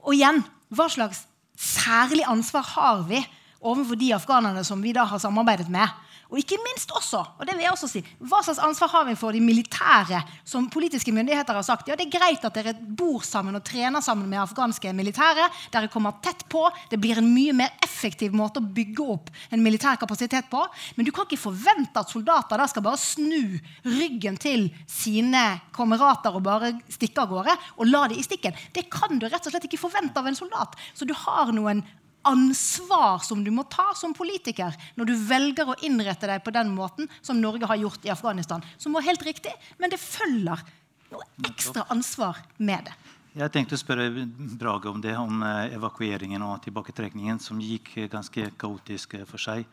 Og 0.03 0.15
igjen, 0.17 0.41
hva 0.75 0.89
slags 0.91 1.25
særlig 1.61 2.25
ansvar 2.29 2.65
har 2.73 3.03
vi 3.07 3.21
overfor 3.61 3.99
de 4.01 4.15
afghanerne 4.17 4.65
som 4.67 4.81
vi 4.83 4.95
da 4.97 5.05
har 5.07 5.21
samarbeidet 5.23 5.69
med? 5.71 5.87
Og 6.31 6.39
ikke 6.39 6.61
minst 6.63 6.93
også, 6.95 7.21
og 7.39 7.47
det 7.47 7.57
vil 7.57 7.65
jeg 7.65 7.75
også 7.75 7.89
si, 7.91 8.01
hva 8.23 8.39
slags 8.47 8.61
ansvar 8.63 8.93
har 8.93 9.07
vi 9.09 9.17
for 9.19 9.35
de 9.35 9.41
militære 9.43 10.21
som 10.47 10.69
politiske 10.71 11.11
myndigheter 11.15 11.57
har 11.59 11.67
sagt 11.67 11.91
ja, 11.91 11.97
det 11.99 12.07
er 12.07 12.13
greit 12.15 12.45
at 12.47 12.55
dere 12.55 12.75
bor 12.79 13.25
sammen 13.27 13.59
og 13.59 13.65
trener 13.67 14.05
sammen 14.05 14.31
med 14.31 14.39
afghanske 14.39 14.93
militære. 14.95 15.49
Dere 15.75 15.91
kommer 15.91 16.21
tett 16.23 16.45
på. 16.51 16.63
Det 16.91 17.01
blir 17.03 17.19
en 17.19 17.33
mye 17.35 17.55
mer 17.57 17.75
effektiv 17.83 18.35
måte 18.37 18.63
å 18.63 18.71
bygge 18.79 19.07
opp 19.17 19.33
en 19.51 19.65
militær 19.65 19.99
kapasitet 19.99 20.47
på. 20.53 20.63
Men 20.95 21.09
du 21.09 21.13
kan 21.15 21.27
ikke 21.27 21.41
forvente 21.49 21.99
at 21.99 22.15
soldater 22.15 22.63
da 22.63 22.69
skal 22.71 22.87
bare 22.87 23.01
snu 23.03 23.59
ryggen 23.89 24.39
til 24.41 24.69
sine 24.87 25.45
kamerater 25.75 26.37
og 26.37 26.47
bare 26.47 26.77
stikke 26.93 27.25
av 27.25 27.35
gårde 27.35 27.57
og 27.77 27.91
la 27.91 28.07
dem 28.11 28.23
i 28.23 28.27
stikken. 28.27 28.55
Det 28.75 28.87
kan 28.93 29.19
du 29.19 29.27
rett 29.27 29.43
og 29.43 29.55
slett 29.55 29.67
ikke 29.67 29.83
forvente 29.83 30.23
av 30.23 30.31
en 30.31 30.39
soldat. 30.39 30.79
Så 30.95 31.09
du 31.09 31.17
har 31.27 31.51
noen 31.57 31.83
ansvar 32.27 33.23
som 33.25 33.45
du 33.45 33.51
må 33.55 33.65
ta 33.71 33.91
som 33.97 34.15
politiker 34.17 34.75
når 34.99 35.09
du 35.09 35.15
velger 35.29 35.71
å 35.71 35.79
innrette 35.87 36.29
deg 36.29 36.43
på 36.45 36.53
den 36.55 36.73
måten 36.75 37.09
som 37.21 37.41
Norge 37.41 37.69
har 37.69 37.81
gjort 37.81 38.05
i 38.05 38.13
Afghanistan. 38.13 38.65
Som 38.79 38.97
var 38.97 39.07
helt 39.07 39.23
riktig, 39.27 39.55
men 39.79 39.93
det 39.93 40.01
følger 40.03 40.61
noe 41.11 41.27
ekstra 41.49 41.87
ansvar 41.91 42.43
med 42.59 42.91
det. 42.91 42.99
Jeg 43.31 43.53
tenkte 43.55 43.77
å 43.77 43.81
spørre 43.81 44.27
Brage 44.59 44.91
om 44.91 45.01
det, 45.03 45.15
om 45.15 45.43
eh, 45.47 45.77
evakueringen 45.77 46.43
og 46.43 46.65
tilbaketrekningen, 46.65 47.39
som 47.39 47.61
gikk 47.63 47.93
ganske 48.11 48.49
kaotisk 48.59 49.15
eh, 49.21 49.27
for 49.29 49.39
seg. 49.39 49.69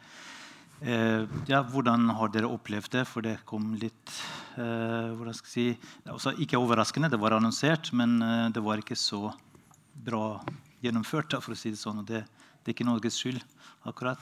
Eh, 0.81 1.23
ja, 1.49 1.63
hvordan 1.65 2.05
har 2.19 2.29
dere 2.29 2.49
opplevd 2.53 2.91
det? 2.93 3.03
For 3.09 3.25
det 3.25 3.39
kom 3.49 3.71
litt 3.81 4.13
eh, 4.61 5.09
hvordan 5.17 5.33
skal 5.33 5.53
jeg 5.63 5.79
si, 6.21 6.35
Ikke 6.45 6.61
overraskende, 6.61 7.09
det 7.09 7.21
var 7.21 7.33
annonsert, 7.37 7.89
men 7.97 8.19
eh, 8.21 8.47
det 8.53 8.61
var 8.61 8.83
ikke 8.83 8.97
så 8.99 9.31
bra 10.05 10.37
gjennomført. 10.83 11.41
for 11.41 11.53
å 11.53 11.57
si 11.57 11.71
Det 11.71 11.79
sånn, 11.79 11.99
og 11.99 12.05
det, 12.05 12.25
det 12.63 12.71
er 12.71 12.75
ikke 12.75 12.87
Norges 12.87 13.17
skyld. 13.19 13.41
akkurat. 13.85 14.19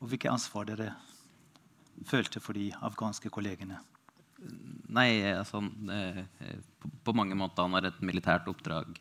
Og 0.00 0.08
hvilket 0.08 0.30
ansvar 0.30 0.64
dere 0.68 0.94
følte 2.06 2.40
for 2.40 2.54
de 2.54 2.70
afghanske 2.72 3.30
kollegene? 3.30 3.80
Nei, 4.88 5.34
altså, 5.34 5.64
eh, 5.90 6.22
på, 7.02 7.14
mange 7.16 7.34
måter 7.34 7.66
når 7.66 7.90
et 7.90 8.02
militært 8.06 8.46
oppdrag 8.46 8.94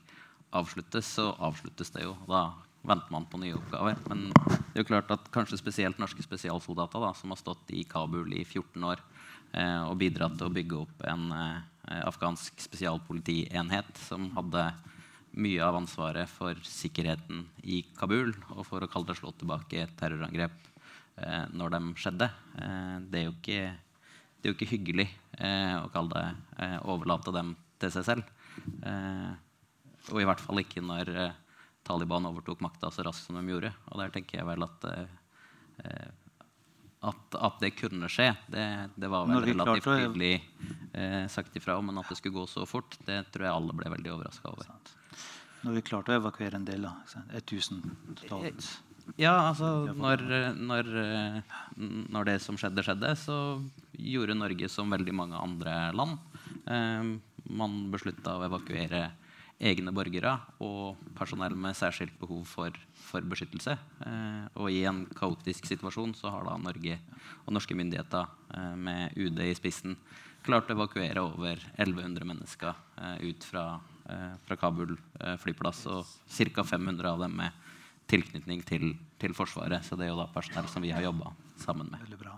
avsluttes, 0.57 1.05
så 1.19 1.29
avsluttes 1.37 1.93
det 1.93 2.07
jo. 2.07 2.15
Da 2.25 2.49
venter 2.87 3.13
man 3.13 3.27
på 3.29 3.39
nye 3.41 3.55
oppgaver. 3.57 3.99
Men 4.09 4.31
det 4.33 4.79
er 4.79 4.81
jo 4.81 4.89
klart 4.89 5.13
at 5.13 5.29
kanskje 5.33 5.59
spesielt 5.59 6.01
norske 6.01 6.25
spesialsoldater 6.25 7.03
da, 7.03 7.13
som 7.13 7.33
har 7.33 7.41
stått 7.41 7.69
i 7.75 7.85
Kabul 7.87 8.33
i 8.33 8.43
14 8.45 8.89
år 8.89 9.03
eh, 9.53 9.81
og 9.85 9.99
bidratt 10.01 10.37
til 10.39 10.49
å 10.49 10.55
bygge 10.57 10.81
opp 10.81 11.05
en 11.05 11.29
eh, 11.35 12.01
afghansk 12.01 12.57
spesialpolitienhet 12.63 13.93
som 14.07 14.31
hadde 14.35 14.71
mye 15.37 15.61
av 15.63 15.77
ansvaret 15.77 16.29
for 16.29 16.57
sikkerheten 16.65 17.45
i 17.63 17.81
Kabul 17.97 18.33
og 18.55 18.63
for 18.67 18.83
å 18.83 18.89
kalle 18.91 19.11
det 19.11 19.17
slå 19.19 19.33
tilbake 19.37 19.83
et 19.83 19.95
terrorangrep 19.99 20.55
eh, 21.21 21.45
når 21.53 21.75
de 21.75 21.81
skjedde. 22.01 22.29
Eh, 22.57 22.95
det, 23.05 23.21
er 23.21 23.31
ikke, 23.31 23.61
det, 24.37 24.43
er 24.43 24.51
jo 24.51 24.57
ikke, 24.57 24.71
hyggelig 24.73 25.07
eh, 25.37 25.75
å 25.79 25.89
kalle 25.93 26.13
det 26.13 26.65
eh, 26.65 26.77
overlate 26.89 27.33
dem 27.35 27.55
til 27.81 27.93
seg 27.93 28.07
selv. 28.09 28.31
Eh, 28.81 29.33
og 30.13 30.21
i 30.21 30.27
hvert 30.27 30.41
fall 30.43 30.63
ikke 30.63 30.83
når 30.83 31.13
eh, 31.13 31.41
Taliban 31.87 32.27
overtok 32.29 32.63
makta 32.65 32.91
så 32.91 33.05
raskt 33.07 33.29
som 33.29 33.37
de 33.39 33.53
gjorde. 33.53 33.73
Og 33.91 34.01
der 34.01 34.13
tenker 34.15 34.41
jeg 34.41 34.49
vel 34.49 34.65
at 34.65 34.89
at, 37.05 37.35
at, 37.37 37.59
det 37.61 37.75
kunne 37.77 38.09
skje, 38.09 38.31
det, 38.49 38.65
det 38.97 39.09
var 39.11 39.27
vel 39.29 39.43
relativt 39.45 39.85
tydelig 39.85 40.31
eh, 40.97 41.27
sagt 41.29 41.55
ifra 41.59 41.77
om. 41.77 41.91
Men 41.91 42.01
at 42.01 42.09
det 42.09 42.17
skulle 42.19 42.39
gå 42.39 42.47
så 42.49 42.65
fort, 42.69 42.97
det 43.05 43.21
tror 43.33 43.45
jeg 43.47 43.53
alle 43.53 43.75
ble 43.77 43.91
veldig 43.93 44.15
overraska 44.15 44.49
over. 44.49 44.71
Når 45.67 45.79
vi 45.79 45.85
klarte 45.89 46.13
å 46.13 46.19
evakuere 46.21 46.59
en 46.59 46.67
del. 46.67 46.87
da. 46.87 47.23
1000 47.35 47.81
totalt. 48.21 48.67
Ja, 49.15 49.33
altså 49.49 49.93
når, 49.95 50.23
når, 50.59 50.89
når, 51.77 52.27
det 52.27 52.35
som 52.43 52.57
skjedde, 52.59 52.83
skjedde, 52.83 53.13
så 53.19 53.37
gjorde 53.95 54.35
Norge 54.35 54.67
som 54.71 54.91
veldig 54.91 55.15
mange 55.15 55.39
andre 55.39 55.77
land. 55.95 56.17
Eh, 56.67 57.13
man 57.47 57.77
beslutta 57.93 58.35
å 58.35 58.43
evakuere 58.49 59.05
egne 59.57 59.93
borgere 59.95 60.35
og 60.61 60.99
personell 61.17 61.55
med 61.57 61.77
særskilt 61.77 62.17
behov 62.19 62.43
for, 62.49 62.75
for 63.07 63.25
beskyttelse. 63.25 63.77
Eh, 64.05 64.43
og 64.59 64.71
i 64.71 64.83
en 64.89 65.05
kaotisk 65.17 65.69
situasjon 65.71 66.13
så 66.17 66.33
har 66.35 66.47
da 66.47 66.57
Norge 66.61 66.99
og 67.45 67.55
norske 67.55 67.77
myndigheter 67.79 68.27
eh, 68.53 68.75
med 68.75 69.15
UD 69.17 69.43
i 69.47 69.55
spissen 69.57 69.95
klart 70.47 70.69
å 70.71 70.77
evakuere 70.77 71.23
over 71.25 71.59
1100 71.75 72.27
mennesker 72.27 72.75
eh, 73.01 73.29
ut 73.29 73.47
fra, 73.47 73.65
fra 74.47 74.57
Kabul 74.59 74.95
eh, 74.95 75.35
flyplass. 75.41 75.85
Og 75.91 76.05
ca. 76.27 76.63
500 76.63 77.11
av 77.11 77.23
dem 77.25 77.37
med 77.41 77.65
tilknytning 78.07 78.63
til, 78.67 78.93
til, 79.19 79.35
Forsvaret. 79.35 79.85
Så 79.85 79.97
det 79.99 80.07
er 80.07 80.13
jo 80.13 80.21
da 80.21 80.29
personell 80.31 80.67
som 80.71 80.83
vi 80.83 80.93
har 80.95 81.03
jobba 81.05 81.33
sammen 81.59 81.89
med. 81.91 82.03
Veldig 82.07 82.19
bra. 82.21 82.35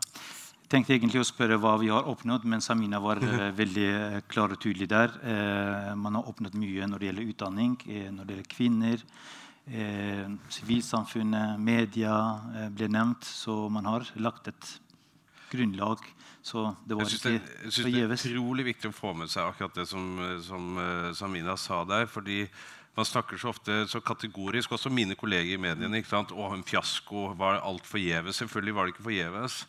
Jeg 0.69 0.75
tenkte 0.75 0.93
egentlig 0.93 1.23
å 1.23 1.25
spørre 1.25 1.57
hva 1.57 1.75
vi 1.81 1.89
har 1.89 2.05
oppnådd, 2.09 2.43
men 2.49 2.61
Samina 2.61 2.99
var 3.01 3.21
eh, 3.25 3.49
veldig 3.57 3.87
eh, 3.89 4.17
klar 4.29 4.53
og 4.53 4.61
tydelig 4.61 4.89
der. 4.91 5.13
Eh, 5.25 5.93
man 5.97 6.19
har 6.19 6.29
oppnådd 6.29 6.57
mye 6.61 6.89
når 6.89 7.01
det 7.01 7.09
gjelder 7.09 7.31
utdanning, 7.33 7.77
eh, 7.89 8.09
når 8.13 8.27
det 8.27 8.35
gjelder 8.35 8.51
kvinner. 8.53 9.05
Eh, 9.69 10.29
sivilsamfunnet, 10.53 11.57
media 11.61 12.13
eh, 12.53 12.69
ble 12.73 12.89
nevnt. 12.89 13.25
Så 13.25 13.63
man 13.73 13.89
har 13.89 14.05
lagt 14.21 14.49
et 14.53 14.69
grunnlag. 15.49 16.05
Så 16.41 16.69
det 16.87 16.95
var 16.95 17.05
jeg 17.05 17.19
ikke 17.19 17.81
forgjeves. 17.83 18.23
Det 18.23 18.31
er 18.31 18.35
utrolig 18.39 18.65
viktig 18.69 18.89
å 18.89 18.95
få 18.95 19.13
med 19.17 19.31
seg 19.31 19.49
akkurat 19.49 19.75
det 19.75 19.85
som, 19.89 20.05
som 20.45 20.77
Samina 21.17 21.57
sa 21.59 21.83
der. 21.87 22.07
fordi 22.07 22.45
man 22.99 23.05
snakker 23.05 23.37
så 23.39 23.53
ofte 23.53 23.85
så 23.87 24.01
kategorisk, 24.03 24.71
også 24.75 24.89
mine 24.91 25.15
kolleger 25.15 25.55
i 25.55 25.61
mediene. 25.61 26.01
ikke 26.01 26.11
sant? 26.11 26.33
Å, 26.35 26.49
en 26.51 26.65
fiasko. 26.67 27.29
Var 27.39 27.61
alt 27.63 27.87
forgjeves? 27.87 28.41
Selvfølgelig 28.41 28.75
var 28.75 28.87
det 28.87 28.95
ikke 28.95 29.07
forgjeves. 29.07 29.61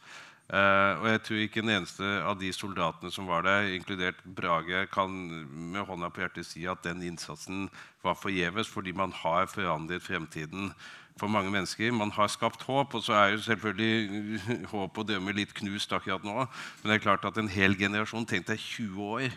Uh, 0.50 0.98
og 0.98 1.04
jeg 1.06 1.20
tror 1.22 1.42
ikke 1.44 1.62
en 1.62 1.70
eneste 1.76 2.08
av 2.26 2.40
de 2.40 2.48
soldatene 2.50 3.12
som 3.14 3.28
var 3.30 3.44
der, 3.46 3.68
inkludert 3.76 4.18
Brage, 4.24 4.80
kan 4.90 5.12
med 5.46 5.86
hånda 5.86 6.08
på 6.10 6.24
hjertet 6.24 6.48
si 6.48 6.64
at 6.66 6.82
den 6.82 7.04
innsatsen 7.06 7.68
var 8.02 8.18
forgjeves, 8.18 8.66
fordi 8.66 8.90
man 8.98 9.14
har 9.14 9.46
forandret 9.52 10.02
fremtiden 10.02 10.72
for 11.20 11.30
mange 11.32 11.52
mennesker. 11.52 11.92
Man 11.92 12.12
har 12.16 12.30
skapt 12.32 12.64
håp, 12.66 12.96
og 12.96 13.04
så 13.04 13.16
er 13.18 13.34
jo 13.34 13.42
selvfølgelig 13.44 14.40
håp 14.74 14.98
og 14.98 15.08
drømmer 15.08 15.36
litt 15.36 15.52
knust 15.56 15.92
akkurat 15.92 16.24
nå. 16.26 16.46
Men 16.80 16.90
det 16.90 16.98
er 16.98 17.04
klart 17.04 17.28
at 17.28 17.38
en 17.40 17.52
hel 17.52 17.76
generasjon 17.78 18.28
Tenk 18.30 18.48
deg 18.48 18.58
20 18.62 19.12
år 19.20 19.28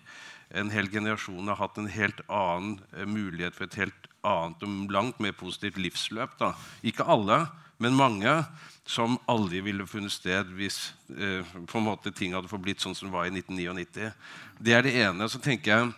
en 0.53 0.69
hel 0.69 0.89
generasjon 0.91 1.49
har 1.49 1.57
hatt 1.57 1.79
en 1.81 1.89
helt 1.89 2.21
annen 2.29 2.77
eh, 2.93 3.07
mulighet 3.09 3.57
for 3.57 3.67
et 3.67 3.79
helt 3.81 4.09
annet 4.23 4.63
og 4.65 4.93
langt 4.93 5.19
mer 5.23 5.33
positivt 5.35 5.79
livsløp. 5.81 6.37
Da. 6.39 6.53
Ikke 6.85 7.07
alle, 7.09 7.43
men 7.81 7.97
mange 7.97 8.35
som 8.85 9.17
aldri 9.31 9.63
ville 9.63 9.87
funnet 9.87 10.13
sted 10.13 10.51
hvis 10.57 10.93
eh, 11.15 11.55
ting 12.13 12.35
hadde 12.35 12.51
forblitt 12.51 12.83
sånn 12.83 12.95
som 12.95 13.09
det 13.09 13.15
var 13.15 13.27
i 13.27 13.33
1999. 13.33 14.11
Det 14.59 14.77
er 14.77 14.85
det 14.85 14.95
ene. 15.07 15.29
Så 15.29 15.41
tenker 15.41 15.73
jeg 15.73 15.91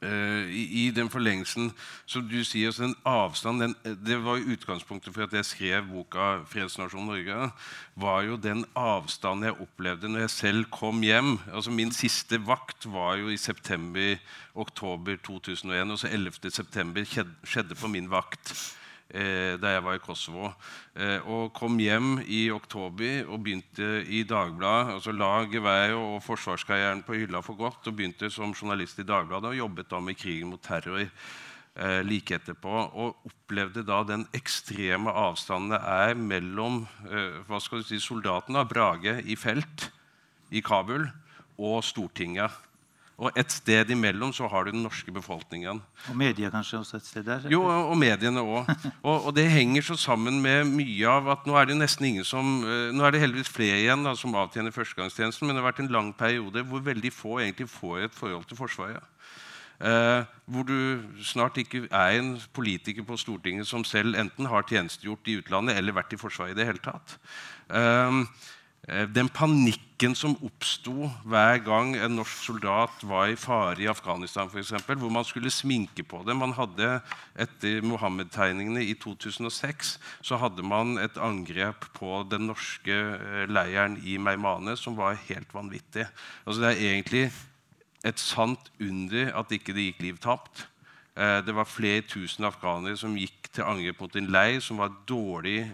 i, 0.00 0.62
i, 0.86 0.90
den 0.96 1.10
forlengelsen 1.12 1.66
som 2.08 2.24
du 2.24 2.38
sier, 2.40 2.70
altså 2.70 2.86
den 2.86 2.94
avstand 3.04 3.60
den, 3.60 3.74
Det 4.00 4.16
var 4.24 4.38
jo 4.38 4.54
utgangspunktet 4.54 5.12
for 5.12 5.26
at 5.26 5.34
jeg 5.36 5.44
skrev 5.44 5.90
boka 5.90 6.40
'Fredsnasjon 6.48 7.04
Norge'. 7.04 7.50
var 7.96 8.22
jo 8.22 8.36
den 8.36 8.64
avstanden 8.74 9.44
jeg 9.44 9.60
opplevde 9.60 10.08
når 10.08 10.20
jeg 10.20 10.30
selv 10.30 10.64
kom 10.70 11.02
hjem. 11.02 11.38
altså 11.52 11.70
Min 11.70 11.92
siste 11.92 12.40
vakt 12.46 12.86
var 12.86 13.16
jo 13.16 13.28
i 13.28 13.36
september-oktober 13.36 15.16
2001. 15.16 15.90
Og 15.90 15.98
så 15.98 16.08
11. 16.08 16.50
september 16.50 17.04
skjedde 17.44 17.74
på 17.74 17.88
min 17.88 18.10
vakt 18.10 18.50
eh, 18.50 18.79
da 19.10 19.74
jeg 19.74 19.82
var 19.84 19.96
i 19.98 20.02
Kosovo. 20.02 20.52
Eh, 20.94 21.18
og 21.26 21.52
kom 21.56 21.78
hjem 21.80 22.18
i 22.26 22.48
oktober 22.52 23.28
og 23.30 23.44
begynte 23.44 24.02
i 24.06 24.22
Dagbladet. 24.28 24.94
altså 24.94 25.12
La 25.12 25.44
geværet 25.44 25.94
og 25.94 26.22
forsvarskarrieren 26.22 27.02
på 27.02 27.14
hylla 27.14 27.40
for 27.42 27.54
godt 27.54 27.86
og 27.86 27.96
begynte 27.96 28.30
som 28.30 28.54
journalist 28.54 28.98
i 28.98 29.06
Dagbladet 29.06 29.52
og 29.52 29.56
jobbet 29.56 29.90
da 29.90 30.00
med 30.00 30.18
krigen 30.18 30.50
mot 30.50 30.62
terror 30.62 31.06
eh, 31.06 32.00
like 32.02 32.34
etterpå. 32.34 32.74
Og 32.92 33.16
opplevde 33.26 33.86
da 33.86 34.02
den 34.02 34.26
ekstreme 34.34 35.10
avstanden 35.10 35.76
det 35.76 35.80
er 35.80 36.14
mellom 36.14 36.82
eh, 37.08 37.40
hva 37.46 37.60
skal 37.62 37.80
du 37.80 37.88
si, 37.88 38.00
soldatene, 38.02 38.66
Brage 38.66 39.20
i 39.24 39.36
felt 39.36 39.90
i 40.50 40.60
Kabul, 40.60 41.06
og 41.60 41.84
Stortinget. 41.84 42.50
Og 43.20 43.36
et 43.36 43.52
sted 43.52 43.90
imellom 43.92 44.32
så 44.32 44.48
har 44.48 44.64
du 44.64 44.70
den 44.72 44.80
norske 44.80 45.12
befolkningen. 45.12 45.82
Og 46.08 46.16
media 46.16 46.48
kanskje 46.52 46.78
også 46.80 46.96
et 46.96 47.08
sted 47.08 47.26
der? 47.26 47.44
Jo, 47.52 47.66
og 47.68 47.92
mediene 48.00 48.40
òg. 48.40 48.70
Og, 49.02 49.26
og, 49.26 49.34
det 49.36 49.44
henger 49.52 49.84
så 49.90 49.96
sammen 50.00 50.40
med 50.40 50.64
mye 50.72 51.08
av 51.08 51.28
at 51.34 51.44
nå 51.48 51.56
er 51.60 51.68
det 51.68 51.76
nesten 51.76 52.08
ingen 52.08 52.24
som 52.24 52.62
eh, 52.64 52.88
Nå 52.96 53.04
er 53.04 53.12
det 53.12 53.20
heldigvis 53.22 53.52
flere 53.52 53.78
igjen 53.82 54.06
da, 54.06 54.14
som 54.16 54.34
avtjener 54.40 54.72
førstegangstjenesten, 54.72 55.46
men 55.46 55.56
det 55.56 55.62
har 55.62 55.68
vært 55.68 55.82
en 55.84 55.92
lang 55.92 56.10
periode 56.16 56.64
hvor 56.68 56.84
veldig 56.84 57.12
få 57.12 57.38
egentlig 57.42 57.68
får 57.68 58.06
et 58.06 58.16
forhold 58.16 58.48
til 58.48 58.60
Forsvaret. 58.60 59.04
Eh, 59.80 60.22
hvor 60.48 60.64
du 60.68 61.04
snart 61.24 61.60
ikke 61.60 61.86
er 61.88 62.18
en 62.18 62.34
politiker 62.56 63.04
på 63.04 63.16
Stortinget 63.20 63.68
som 63.68 63.84
selv 63.84 64.16
enten 64.20 64.48
har 64.48 64.64
tjenestegjort 64.68 65.28
i 65.28 65.38
utlandet 65.40 65.76
eller 65.80 65.96
vært 65.96 66.16
i 66.16 66.20
Forsvaret 66.20 66.56
i 66.56 66.58
det 66.58 66.68
hele 66.68 66.84
tatt. 66.84 67.16
Eh, 67.68 68.24
den 68.88 69.28
panikken 69.28 70.14
som 70.16 70.32
oppsto 70.40 71.10
hver 71.28 71.60
gang 71.60 71.92
en 72.00 72.14
norsk 72.16 72.46
soldat 72.46 73.02
var 73.04 73.28
i 73.28 73.36
fare 73.36 73.82
i 73.84 73.88
Afghanistan, 73.90 74.48
for 74.48 74.58
eksempel, 74.58 74.96
hvor 74.96 75.12
man 75.12 75.24
skulle 75.24 75.50
sminke 75.52 76.02
på 76.02 76.22
det. 76.26 76.36
Man 76.36 76.54
hadde, 76.56 77.02
Etter 77.36 77.84
Mohammed-tegningene 77.84 78.82
i 78.82 78.94
2006 78.96 79.98
så 80.24 80.38
hadde 80.40 80.64
man 80.64 80.96
et 80.98 81.20
angrep 81.20 81.90
på 81.94 82.22
den 82.30 82.48
norske 82.48 82.96
eh, 82.96 83.44
leiren 83.52 83.98
i 84.00 84.16
Meymane 84.16 84.76
som 84.80 84.96
var 84.96 85.20
helt 85.28 85.52
vanvittig. 85.54 86.06
Altså, 86.46 86.62
det 86.62 86.70
er 86.70 86.94
egentlig 86.94 87.26
et 88.04 88.20
sant 88.20 88.72
under 88.80 89.34
at 89.36 89.52
ikke 89.52 89.76
det 89.76 89.90
gikk 89.90 90.00
liv 90.06 90.22
tapt. 90.24 90.64
Eh, 91.20 91.42
det 91.44 91.54
var 91.54 91.68
flere 91.68 92.06
tusen 92.08 92.48
afghanere 92.48 92.96
som 92.96 93.18
gikk 93.20 93.52
til 93.52 93.68
angrep 93.68 94.00
mot 94.00 94.16
en 94.16 94.32
leir 94.32 94.64
som 94.64 94.80
var 94.80 94.96
dårlig 95.04 95.66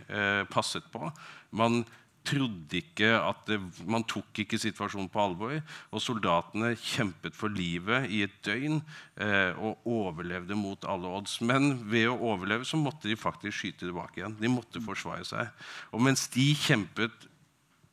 passet 0.50 0.84
på. 0.90 1.12
Man 1.54 1.84
trodde 2.26 2.80
ikke 2.80 3.12
at 3.14 3.44
det, 3.48 3.60
Man 3.86 4.04
tok 4.08 4.42
ikke 4.42 4.58
situasjonen 4.60 5.08
på 5.12 5.22
alvor. 5.22 5.54
Og 5.90 6.02
soldatene 6.02 6.74
kjempet 6.80 7.36
for 7.38 7.52
livet 7.52 8.10
i 8.12 8.22
et 8.26 8.34
døgn 8.46 8.80
eh, 8.80 9.52
og 9.56 9.86
overlevde 9.86 10.58
mot 10.58 10.84
alle 10.88 11.12
odds. 11.18 11.38
Men 11.40 11.76
ved 11.90 12.10
å 12.10 12.18
overleve 12.32 12.66
så 12.68 12.80
måtte 12.80 13.10
de 13.10 13.18
faktisk 13.18 13.62
skyte 13.62 13.86
tilbake 13.86 14.20
igjen. 14.20 14.36
De 14.40 14.52
måtte 14.52 14.82
forsvare 14.84 15.26
seg. 15.28 15.66
Og 15.94 16.04
mens 16.04 16.26
de 16.34 16.50
kjempet 16.66 17.30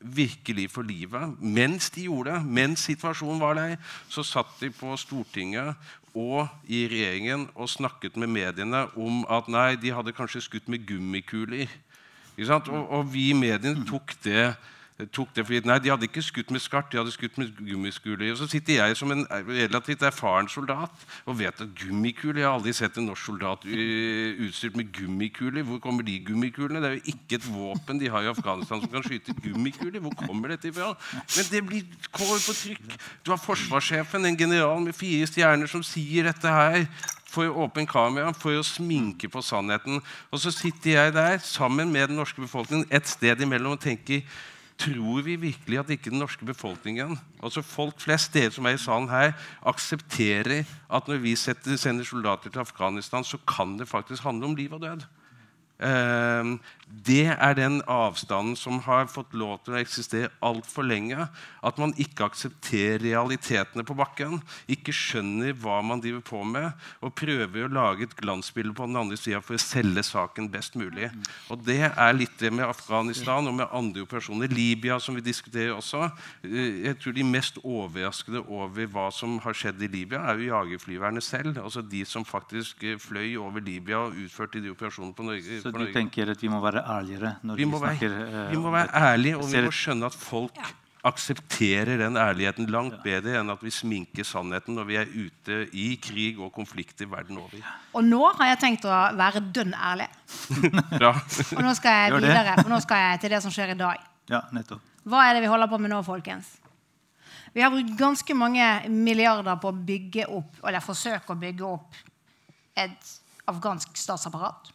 virkelig 0.03 0.67
for 0.73 0.83
livet, 0.83 1.35
mens 1.39 1.89
de 1.95 2.09
gjorde 2.09 2.33
det, 2.33 2.53
mens 2.59 2.83
situasjonen 2.89 3.39
var 3.39 3.55
der, 3.55 3.77
så 4.11 4.23
satt 4.27 4.51
de 4.59 4.67
på 4.75 4.91
Stortinget 4.99 5.79
og 6.13 6.45
i 6.69 6.83
regjeringen 6.91 7.47
og 7.55 7.71
snakket 7.71 8.17
med 8.21 8.29
mediene 8.29 8.83
om 8.99 9.23
at 9.31 9.47
nei, 9.49 9.73
de 9.81 9.93
hadde 9.95 10.13
kanskje 10.13 10.43
skutt 10.45 10.69
med 10.69 10.85
gummikuler. 10.85 11.71
Og, 12.33 12.89
og, 12.89 13.13
vi 13.13 13.29
i 13.29 13.37
mediene 13.37 13.85
tok 13.85 14.15
det, 14.25 14.53
tok 15.11 15.31
det 15.33 15.43
fordi 15.47 15.61
nei, 15.65 15.79
de 15.81 15.89
hadde 15.89 16.05
ikke 16.05 16.21
skutt 16.21 16.51
med 16.53 16.61
skart, 16.61 16.91
de 16.91 16.99
hadde 16.99 17.11
skutt 17.13 17.37
med 17.41 17.49
gummiskule. 17.57 18.29
Og 18.31 18.37
så 18.37 18.47
sitter 18.49 18.77
jeg 18.77 18.97
som 18.97 19.11
en 19.11 19.23
relativt 19.31 20.05
erfaren 20.05 20.49
soldat 20.51 21.07
og 21.25 21.39
vet 21.39 21.63
at 21.63 21.71
gummikuler 21.79 22.43
Jeg 22.43 22.47
har 22.47 22.59
aldri 22.59 22.73
sett 22.77 22.97
en 22.97 23.07
norsk 23.09 23.25
soldat 23.31 23.65
utstyrt 23.65 24.77
med 24.77 24.91
gummikuler. 24.93 25.65
Hvor 25.65 25.81
kommer 25.81 26.05
de 26.05 26.19
gummikulene? 26.25 26.81
Det 26.83 26.89
er 26.91 26.99
jo 26.99 27.15
ikke 27.15 27.39
et 27.39 27.49
våpen 27.49 27.99
de 27.99 28.11
har 28.13 28.21
i 28.21 28.31
Afghanistan 28.31 28.83
som 28.83 28.91
kan 28.91 29.07
skyte 29.07 29.33
gummikuler. 29.41 29.99
Hvor 30.03 30.13
kommer 30.19 30.53
dette 30.53 30.69
ifra? 30.69 30.93
Men 31.37 31.49
det 31.49 31.65
blir 31.65 31.97
kår 32.11 32.37
på 32.45 32.57
trykk. 32.61 32.95
Du 33.25 33.33
har 33.33 33.41
forsvarssjefen, 33.41 34.25
en 34.25 34.37
general 34.37 34.81
med 34.81 34.95
fire 34.95 35.27
stjerner, 35.27 35.67
som 35.67 35.83
sier 35.83 36.29
dette 36.29 36.53
her 36.53 36.85
for 37.33 37.49
åpen 37.65 37.87
kamera 37.89 38.29
for 38.37 38.53
å 38.59 38.65
sminke 38.65 39.29
på 39.31 39.41
sannheten. 39.41 40.01
Og 40.29 40.41
så 40.41 40.53
sitter 40.53 40.97
jeg 40.99 41.13
der 41.15 41.39
sammen 41.41 41.89
med 41.91 42.11
den 42.11 42.19
norske 42.21 42.43
befolkningen 42.43 42.85
et 42.93 43.09
sted 43.09 43.41
imellom 43.41 43.73
og 43.77 43.81
tenker 43.81 44.21
Tror 44.79 45.21
vi 45.21 45.35
virkelig 45.37 45.79
at 45.79 45.91
ikke 45.93 46.09
den 46.09 46.19
norske 46.19 46.45
befolkningen, 46.45 47.19
altså 47.43 47.61
folk 47.61 47.99
flest, 48.01 48.33
dere 48.33 48.51
som 48.51 48.65
er 48.65 48.77
i 48.77 48.81
salen 48.81 49.09
her, 49.11 49.35
aksepterer 49.69 50.63
at 50.89 51.07
når 51.07 51.21
vi 51.21 51.35
setter, 51.37 51.77
sender 51.77 52.07
soldater 52.07 52.49
til 52.49 52.63
Afghanistan, 52.63 53.23
så 53.23 53.37
kan 53.47 53.77
det 53.79 53.87
faktisk 53.87 54.23
handle 54.23 54.49
om 54.49 54.55
liv 54.55 54.73
og 54.73 54.81
død? 54.81 55.05
Eh, 55.83 56.57
det 56.93 57.33
er 57.33 57.55
den 57.57 57.79
avstanden 57.89 58.53
som 58.59 58.77
har 58.85 59.07
fått 59.09 59.33
lov 59.33 59.63
til 59.65 59.73
å 59.73 59.79
eksistere 59.79 60.29
altfor 60.45 60.85
lenge. 60.85 61.25
At 61.65 61.79
man 61.81 61.95
ikke 61.97 62.27
aksepterer 62.27 63.01
realitetene 63.01 63.85
på 63.87 63.95
bakken, 63.97 64.37
ikke 64.69 64.93
skjønner 64.93 65.55
hva 65.57 65.79
man 65.81 66.03
driver 66.03 66.21
på 66.27 66.43
med, 66.45 66.69
og 67.01 67.15
prøver 67.17 67.65
å 67.65 67.71
lage 67.73 68.05
et 68.05 68.15
glansbilde 68.19 68.75
på 68.77 68.85
den 68.85 68.99
andre 68.99 69.17
sida 69.17 69.41
for 69.41 69.57
å 69.57 69.63
selge 69.63 70.03
saken 70.05 70.51
best 70.53 70.77
mulig. 70.77 71.09
Og 71.49 71.63
Det 71.65 71.79
er 71.89 72.13
litt 72.13 72.37
det 72.37 72.51
med 72.53 72.67
Afghanistan 72.67 73.47
og 73.49 73.57
med 73.57 73.73
andre 73.73 74.05
operasjoner. 74.05 74.51
Libya, 74.53 74.99
som 75.01 75.17
vi 75.17 75.25
diskuterer 75.25 75.73
også. 75.73 76.11
Eh, 76.45 76.83
jeg 76.85 76.99
tror 77.01 77.13
De 77.17 77.23
mest 77.25 77.57
overraskede 77.63 78.43
over 78.45 78.85
hva 78.91 79.07
som 79.13 79.39
har 79.41 79.57
skjedd 79.57 79.81
i 79.81 79.89
Libya, 79.89 80.21
er 80.29 80.37
jo 80.37 80.51
jagerflyverne 80.51 81.21
selv. 81.21 81.57
altså 81.57 81.81
De 81.81 82.05
som 82.05 82.25
faktisk 82.25 82.83
eh, 82.83 82.99
fløy 83.01 83.37
over 83.41 83.63
Libya 83.63 84.05
og 84.05 84.19
utførte 84.27 84.61
de 84.61 84.69
operasjonene 84.69 85.17
på 85.17 85.25
Norge. 85.25 85.61
Så 85.63 85.73
du 85.73 85.85
tenker 85.93 86.29
at 86.29 86.41
vi 86.43 86.51
må 86.51 86.61
være 86.61 86.82
ærligere 86.83 87.35
når 87.41 87.59
Vi 87.59 87.65
vi, 87.65 87.77
snakker 87.77 88.15
være, 88.15 88.45
eh, 88.45 88.51
vi 88.51 88.61
må 88.61 88.71
være 88.73 89.03
ærlige, 89.11 89.37
og 89.37 89.51
vi 89.51 89.61
må 89.65 89.71
skjønne 89.71 90.09
at 90.09 90.17
folk 90.17 90.63
aksepterer 91.03 91.97
den 91.99 92.15
ærligheten 92.15 92.69
langt 92.71 93.01
bedre 93.03 93.35
enn 93.41 93.51
at 93.51 93.63
vi 93.63 93.71
sminker 93.75 94.23
sannheten 94.23 94.77
når 94.77 94.87
vi 94.87 94.97
er 95.01 95.11
ute 95.11 95.57
i 95.75 95.87
krig 95.99 96.39
og 96.39 96.53
konflikter 96.55 97.09
verden 97.11 97.41
over. 97.41 97.59
Og 97.91 98.07
nå 98.07 98.21
har 98.39 98.53
jeg 98.53 98.61
tenkt 98.61 98.87
å 98.87 98.99
være 99.19 99.43
dønn 99.55 99.75
ærlig. 99.75 100.07
Bra. 101.01 101.11
Og 101.57 101.63
nå 101.65 101.75
skal 101.75 101.99
jeg 101.99 102.23
videre, 102.23 102.55
for 102.61 102.71
nå 102.71 102.79
skal 102.85 103.03
jeg 103.03 103.23
til 103.23 103.35
det 103.35 103.41
som 103.43 103.53
skjer 103.53 103.75
i 103.75 103.79
dag. 103.79 104.09
Ja, 104.31 104.45
nettopp. 104.55 104.91
Hva 105.03 105.25
er 105.27 105.35
det 105.35 105.43
vi 105.43 105.51
holder 105.51 105.67
på 105.67 105.81
med 105.83 105.91
nå, 105.91 105.99
folkens? 106.07 106.53
Vi 107.53 107.61
har 107.61 107.69
brukt 107.69 107.91
ganske 107.99 108.33
mange 108.33 108.65
milliarder 108.89 109.59
på 109.61 109.69
å 109.69 109.75
bygge 109.75 110.25
opp, 110.31 110.55
eller 110.63 110.81
forsøke 110.81 111.35
å 111.35 111.37
bygge 111.37 111.67
opp 111.67 111.99
et 112.79 113.11
afghansk 113.51 113.99
statsapparat. 113.99 114.71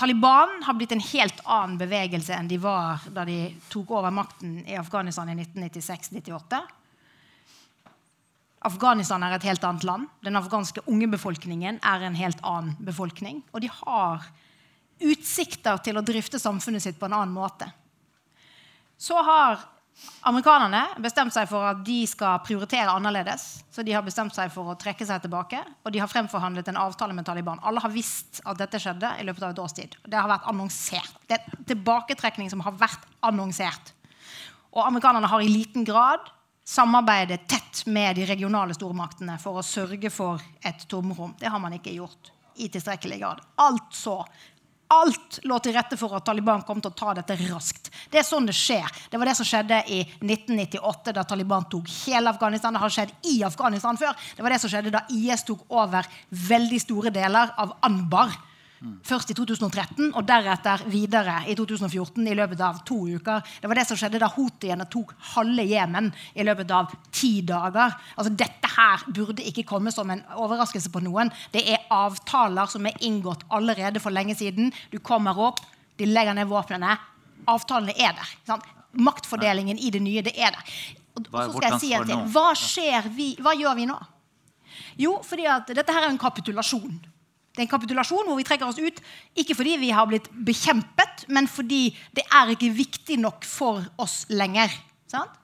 Taliban 0.00 0.62
har 0.64 0.74
blitt 0.74 0.92
en 0.92 1.02
helt 1.04 1.40
annen 1.44 1.76
bevegelse 1.76 2.32
enn 2.32 2.46
de 2.48 2.56
var 2.56 3.02
da 3.12 3.26
de 3.28 3.50
tok 3.68 3.90
over 3.98 4.14
makten 4.16 4.62
i 4.64 4.78
Afghanistan 4.80 5.28
i 5.28 5.34
1996-98. 5.36 6.60
Afghanistan 8.64 9.26
er 9.26 9.34
et 9.36 9.44
helt 9.44 9.66
annet 9.68 9.84
land. 9.84 10.08
Den 10.24 10.40
afghanske 10.40 10.86
unge 10.88 11.10
befolkningen 11.12 11.82
er 11.84 12.06
en 12.06 12.16
helt 12.16 12.40
annen 12.40 12.78
befolkning. 12.80 13.42
Og 13.52 13.60
de 13.60 13.68
har 13.74 14.24
utsikter 15.04 15.84
til 15.84 16.00
å 16.00 16.04
drifte 16.04 16.40
samfunnet 16.40 16.84
sitt 16.84 16.96
på 17.00 17.08
en 17.08 17.18
annen 17.18 17.36
måte. 17.36 17.68
Så 18.96 19.20
har 19.20 19.60
amerikanerne 20.28 20.82
bestemt 21.02 21.34
seg 21.34 21.48
for 21.50 21.64
at 21.70 21.84
de 21.86 21.98
skal 22.08 22.40
prioritere 22.44 22.92
annerledes. 22.92 23.64
Så 23.72 23.84
de 23.86 23.94
har 23.96 24.04
bestemt 24.04 24.34
seg 24.36 24.50
for 24.52 24.72
å 24.72 24.76
trekke 24.80 25.06
seg 25.08 25.22
tilbake, 25.24 25.62
og 25.84 25.94
de 25.94 26.02
har 26.02 26.10
fremforhandlet 26.10 26.68
en 26.72 26.80
avtale 26.80 27.16
med 27.16 27.26
Taliban. 27.28 27.62
Alle 27.64 27.82
har 27.84 27.92
visst 27.94 28.42
at 28.44 28.58
dette 28.60 28.80
skjedde 28.82 29.14
i 29.20 29.28
løpet 29.28 29.46
av 29.46 29.54
et 29.54 29.62
års 29.62 29.76
tid. 29.76 29.96
Det 30.04 30.18
har 30.18 30.28
vært 30.30 30.48
annonsert. 30.50 31.14
Det 31.28 31.38
er 31.38 31.56
en 31.56 31.70
tilbaketrekning 31.72 32.50
som 32.52 32.64
har 32.66 32.76
vært 32.80 33.06
annonsert. 33.26 33.94
Og 34.70 34.84
amerikanerne 34.86 35.30
har 35.30 35.42
i 35.42 35.50
liten 35.50 35.86
grad 35.88 36.28
samarbeidet 36.70 37.48
tett 37.50 37.86
med 37.90 38.16
de 38.20 38.26
regionale 38.28 38.76
stormaktene 38.76 39.38
for 39.42 39.58
å 39.58 39.66
sørge 39.66 40.12
for 40.14 40.42
et 40.62 40.84
tomrom. 40.90 41.34
Det 41.40 41.50
har 41.50 41.62
man 41.62 41.74
ikke 41.74 41.96
gjort 41.96 42.30
i 42.60 42.68
tilstrekkelig 42.68 43.18
grad. 43.22 43.40
Altså 43.62 44.20
Alt 44.90 45.38
lå 45.46 45.56
til 45.62 45.74
rette 45.76 45.94
for 45.98 46.16
at 46.18 46.24
Taliban 46.26 46.64
kom 46.66 46.80
til 46.82 46.90
å 46.90 46.96
ta 46.98 47.12
dette 47.14 47.36
raskt. 47.44 47.92
Det 48.10 48.18
er 48.18 48.26
sånn 48.26 48.48
det 48.48 48.56
skjer. 48.58 48.88
Det 49.10 49.20
var 49.20 49.30
det 49.30 49.36
som 49.38 49.46
skjedde 49.46 49.78
i 49.86 50.00
1998, 50.18 51.14
da 51.14 51.22
Taliban 51.22 51.68
tok 51.70 51.86
hele 52.08 52.32
Afghanistan. 52.34 52.74
Det 52.74 52.82
har 52.82 52.94
skjedd 52.96 53.12
i 53.30 53.36
Afghanistan 53.46 54.00
før. 54.00 54.18
Det 54.34 54.42
var 54.42 54.54
det 54.54 54.60
som 54.64 54.72
skjedde 54.72 54.94
da 54.96 55.04
IS 55.14 55.46
tok 55.46 55.62
over 55.70 56.08
veldig 56.50 56.80
store 56.82 57.14
deler 57.14 57.54
av 57.62 57.76
Anbar. 57.86 58.34
Først 59.04 59.28
i 59.28 59.34
2013, 59.36 60.06
og 60.16 60.22
deretter 60.24 60.86
videre 60.88 61.42
i 61.52 61.54
2014 61.56 62.24
i 62.24 62.36
løpet 62.36 62.62
av 62.64 62.78
to 62.88 63.02
uker. 63.12 63.42
Det 63.60 63.68
var 63.68 63.76
det 63.76 63.84
som 63.90 63.98
skjedde 64.00 64.20
da 64.22 64.30
houthiene 64.32 64.86
tok 64.88 65.12
halve 65.34 65.66
Jemen 65.68 66.08
i 66.32 66.46
løpet 66.48 66.72
av 66.72 66.94
ti 67.12 67.42
dager. 67.44 67.92
Altså, 68.16 68.32
dette 68.32 68.70
her 68.72 69.04
burde 69.12 69.44
ikke 69.44 69.66
komme 69.68 69.92
som 69.92 70.08
en 70.14 70.24
overraskelse 70.32 70.92
på 70.94 71.04
noen. 71.04 71.28
Det 71.52 71.66
er 71.74 71.84
avtaler 71.92 72.72
som 72.72 72.88
er 72.88 72.96
inngått 73.04 73.44
allerede 73.52 74.00
for 74.00 74.16
lenge 74.16 74.38
siden. 74.38 74.72
Du 74.88 74.96
kommer 75.04 75.36
opp, 75.50 75.60
de 76.00 76.08
legger 76.08 76.40
ned 76.40 76.48
våpnene. 76.48 76.96
Avtalene 77.52 77.92
er 78.00 78.16
der. 78.16 78.34
Sant? 78.48 78.64
Maktfordelingen 78.96 79.76
i 79.76 79.92
det 79.92 80.00
nye, 80.00 80.24
det 80.24 80.32
er 80.40 80.56
der. 80.56 80.74
Og, 81.20 81.26
så 81.28 81.46
skal 81.52 81.68
jeg 81.74 81.84
si 81.84 81.94
en 81.94 82.08
ting. 82.08 82.26
Hva 82.32 82.48
vi, 83.12 83.34
hva 83.44 83.52
gjør 83.60 83.76
vi 83.76 83.90
nå? 83.92 84.00
Jo, 85.04 85.18
fordi 85.26 85.44
at 85.52 85.68
dette 85.68 85.92
her 85.92 86.08
er 86.08 86.14
en 86.14 86.20
kapitulasjon. 86.20 86.96
Det 87.60 87.66
er 87.66 87.68
en 87.68 87.74
kapitulasjon 87.74 88.24
hvor 88.24 88.38
vi 88.38 88.44
trekker 88.48 88.70
oss 88.70 88.78
ut, 88.80 89.00
ikke 89.36 89.52
fordi 89.58 89.74
vi 89.82 89.90
har 89.92 90.06
blitt 90.08 90.30
bekjempet, 90.32 91.26
men 91.28 91.44
fordi 91.44 91.90
det 92.16 92.22
er 92.32 92.54
ikke 92.54 92.70
viktig 92.72 93.18
nok 93.20 93.44
for 93.44 93.84
oss 94.00 94.22
lenger. 94.32 94.72
Sant? 95.12 95.34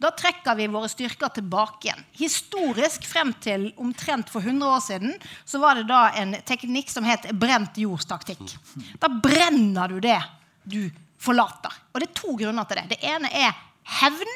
Da 0.00 0.08
trekker 0.16 0.56
vi 0.56 0.70
våre 0.72 0.88
styrker 0.88 1.28
tilbake 1.36 1.90
igjen. 1.90 2.00
Historisk 2.16 3.04
frem 3.04 3.34
til 3.44 3.66
omtrent 3.76 4.32
for 4.32 4.40
100 4.40 4.70
år 4.72 4.80
siden 4.80 5.12
så 5.44 5.60
var 5.60 5.76
det 5.76 5.84
da 5.90 6.06
en 6.16 6.32
teknikk 6.48 6.88
som 6.88 7.04
het 7.04 7.28
brent 7.36 7.76
jordstaktikk. 7.76 8.40
Da 8.96 9.10
brenner 9.12 9.92
du 9.92 10.00
det 10.00 10.16
du 10.64 10.86
forlater. 11.20 11.76
Og 11.92 12.00
det 12.00 12.08
er 12.08 12.16
to 12.22 12.38
grunner 12.40 12.70
til 12.70 12.80
det. 12.80 12.94
Det 12.94 13.02
ene 13.04 13.28
er 13.36 13.52
hevn 14.00 14.32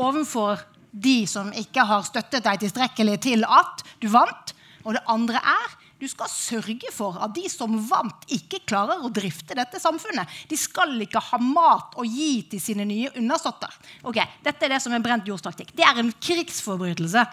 overfor 0.00 0.64
de 0.90 1.18
som 1.28 1.52
ikke 1.52 1.84
har 1.84 2.08
støttet 2.08 2.48
deg 2.48 2.64
tilstrekkelig 2.64 3.20
til 3.28 3.44
at 3.44 3.84
du 4.00 4.08
vant. 4.08 4.56
Og 4.88 4.96
det 4.96 5.04
andre 5.12 5.44
er 5.44 5.76
du 6.00 6.06
skal 6.08 6.30
sørge 6.32 6.88
for 6.94 7.18
at 7.20 7.34
de 7.36 7.44
som 7.52 7.74
vant, 7.90 8.24
ikke 8.32 8.62
klarer 8.64 9.02
å 9.04 9.10
drifte 9.12 9.56
dette 9.56 9.80
samfunnet. 9.82 10.28
De 10.48 10.56
skal 10.56 10.94
ikke 11.04 11.20
ha 11.30 11.40
mat 11.44 11.96
å 12.00 12.06
gi 12.08 12.40
til 12.48 12.62
sine 12.62 12.86
nye 12.88 13.12
undersåtter. 13.20 13.74
Ok, 14.08 14.22
Dette 14.40 14.64
er 14.64 14.74
det 14.74 14.80
som 14.80 14.94
er 14.96 15.04
brent 15.04 15.28
jordstaktikk. 15.28 15.74
Det 15.76 15.84
er 15.84 16.00
en 16.00 16.12
krigsforbrytelse. 16.16 17.26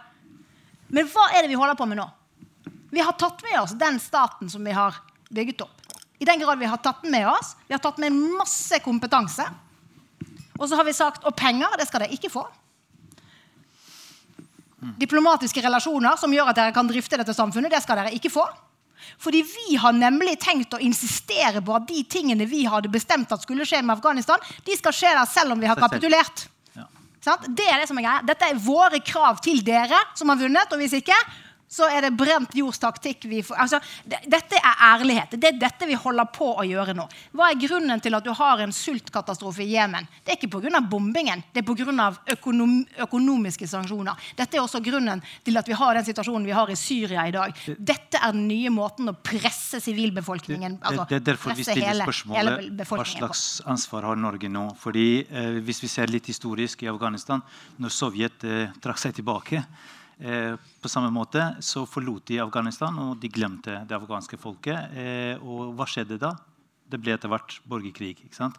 Men 0.91 1.07
hva 1.11 1.29
er 1.31 1.45
det 1.45 1.51
vi 1.53 1.59
holder 1.59 1.79
på 1.79 1.87
med 1.87 2.01
nå? 2.01 2.07
Vi 2.91 3.03
har 3.03 3.15
tatt 3.19 3.39
med 3.47 3.59
oss 3.61 3.75
den 3.79 3.99
staten 4.03 4.51
som 4.51 4.63
vi 4.63 4.75
har 4.75 4.95
bygget 5.31 5.63
opp. 5.63 5.95
I 6.19 6.27
den 6.27 6.39
grad 6.41 6.59
vi 6.59 6.67
har 6.67 6.79
tatt 6.83 7.03
den 7.03 7.13
med 7.15 7.27
oss. 7.29 7.55
Vi 7.67 7.75
har 7.75 7.83
tatt 7.83 7.99
med 8.03 8.15
masse 8.15 8.79
kompetanse. 8.83 9.47
Og 10.57 10.67
så 10.67 10.75
har 10.79 10.87
vi 10.87 10.95
sagt 10.95 11.27
og 11.27 11.35
penger, 11.37 11.75
det 11.77 11.87
skal 11.87 12.03
dere 12.03 12.15
ikke 12.15 12.31
få. 12.33 12.47
Diplomatiske 14.77 15.61
relasjoner 15.65 16.19
som 16.21 16.33
gjør 16.33 16.51
at 16.51 16.59
dere 16.59 16.73
kan 16.75 16.87
drifte 16.89 17.17
dette 17.17 17.33
samfunnet, 17.33 17.71
det 17.73 17.81
skal 17.81 17.97
dere 17.97 18.13
ikke 18.13 18.29
få. 18.29 18.45
Fordi 19.21 19.41
vi 19.45 19.77
har 19.79 19.95
nemlig 19.95 20.35
tenkt 20.41 20.75
å 20.75 20.81
insistere 20.83 21.63
på 21.65 21.73
at 21.77 21.87
de 21.89 22.03
tingene 22.09 22.45
vi 22.49 22.65
hadde 22.69 22.91
bestemt 22.91 23.31
at 23.33 23.41
skulle 23.41 23.65
skje 23.65 23.81
med 23.81 23.95
Afghanistan, 23.95 24.41
de 24.65 24.77
skal 24.77 24.93
skje 24.93 25.15
der 25.15 25.29
selv 25.31 25.55
om 25.55 25.63
vi 25.63 25.69
har 25.69 25.79
kapitulert. 25.79 26.45
Ja. 26.75 26.85
Det 27.47 27.65
er 27.65 27.81
det 27.81 27.89
som 27.89 27.97
er 27.99 28.05
greia. 28.05 28.23
Dette 28.27 28.47
er 28.47 28.61
våre 28.61 29.01
krav 29.03 29.41
til 29.43 29.63
dere 29.65 29.99
som 30.15 30.29
har 30.31 30.39
vunnet. 30.39 30.71
Og 30.71 30.79
hvis 30.79 30.93
ikke, 30.99 31.17
så 31.67 31.87
er 31.91 32.07
det 32.07 32.13
brent 32.15 32.55
jords 32.55 32.79
taktikk. 32.79 33.25
Altså, 33.51 33.79
dette 34.05 34.59
er 34.59 34.83
ærlighet. 34.87 35.35
Det 35.35 35.49
er 35.51 35.59
dette 35.59 35.87
vi 35.89 35.97
holder 35.99 36.29
på 36.31 36.53
å 36.55 36.63
gjøre 36.67 36.95
nå. 36.95 37.07
Hva 37.35 37.49
er 37.51 37.59
grunnen 37.59 38.01
til 38.03 38.15
at 38.15 38.23
du 38.23 38.31
har 38.35 38.63
en 38.63 38.73
sultkatastrofe 38.73 39.65
i 39.65 39.73
Jemen? 39.73 40.07
Det 40.23 40.33
er 40.33 40.39
ikke 40.39 40.51
pga. 40.55 40.81
bombingen, 40.81 41.43
det 41.53 41.63
er 41.63 41.67
pga. 41.67 42.07
Økonom, 42.37 42.79
økonomiske 43.03 43.67
sanksjoner. 43.67 44.15
Dette 44.37 44.57
er 44.57 44.63
også 44.63 44.81
grunnen 44.83 45.21
til 45.43 45.59
at 45.59 45.67
vi 45.67 45.75
har 45.77 45.97
den 45.97 46.07
situasjonen 46.07 46.47
vi 46.47 46.55
har 46.55 46.71
i 46.71 46.75
Syria 46.79 47.27
i 47.27 47.35
dag. 47.35 47.53
Dette 47.77 48.21
er 48.21 48.31
den 48.31 48.47
nye 48.47 48.71
måten 48.71 49.11
å 49.11 49.15
presse 49.15 49.81
sivilbefolkningen 49.83 50.77
Det, 50.77 50.85
altså, 50.87 51.05
det 51.09 51.19
er 51.19 51.25
derfor 51.33 51.55
vi 51.57 51.63
stiller 51.67 51.91
hele- 51.91 52.07
spørsmålet 52.07 52.63
hele 52.63 52.87
hva 52.87 53.05
slags 53.05 53.43
ansvar 53.67 54.07
har 54.07 54.15
Norge 54.15 54.49
nå. 54.49 54.69
Fordi 54.79 55.25
eh, 55.27 55.59
Hvis 55.67 55.83
vi 55.83 55.91
ser 55.91 56.07
litt 56.07 56.27
historisk 56.27 56.83
i 56.83 56.91
Afghanistan, 56.91 57.43
når 57.77 57.93
Sovjet 57.93 58.47
eh, 58.47 58.73
trakk 58.81 59.01
seg 59.01 59.15
tilbake 59.17 59.63
På 60.17 60.89
samme 60.89 61.11
måte 61.13 61.43
så 61.61 61.83
forlot 61.85 62.25
de 62.25 62.39
Afghanistan, 62.41 62.95
og 62.97 63.19
de 63.21 63.29
glemte 63.29 63.83
det 63.85 63.93
afghanske 63.93 64.39
folket. 64.41 64.95
Eh, 64.97 65.35
og 65.37 65.75
hva 65.77 65.85
skjedde 65.85 66.17
da? 66.17 66.31
Det 66.89 66.97
ble 66.97 67.13
etter 67.13 67.29
hvert 67.29 67.59
borgerkrig. 67.69 68.15
ikke 68.25 68.33
sant? 68.33 68.57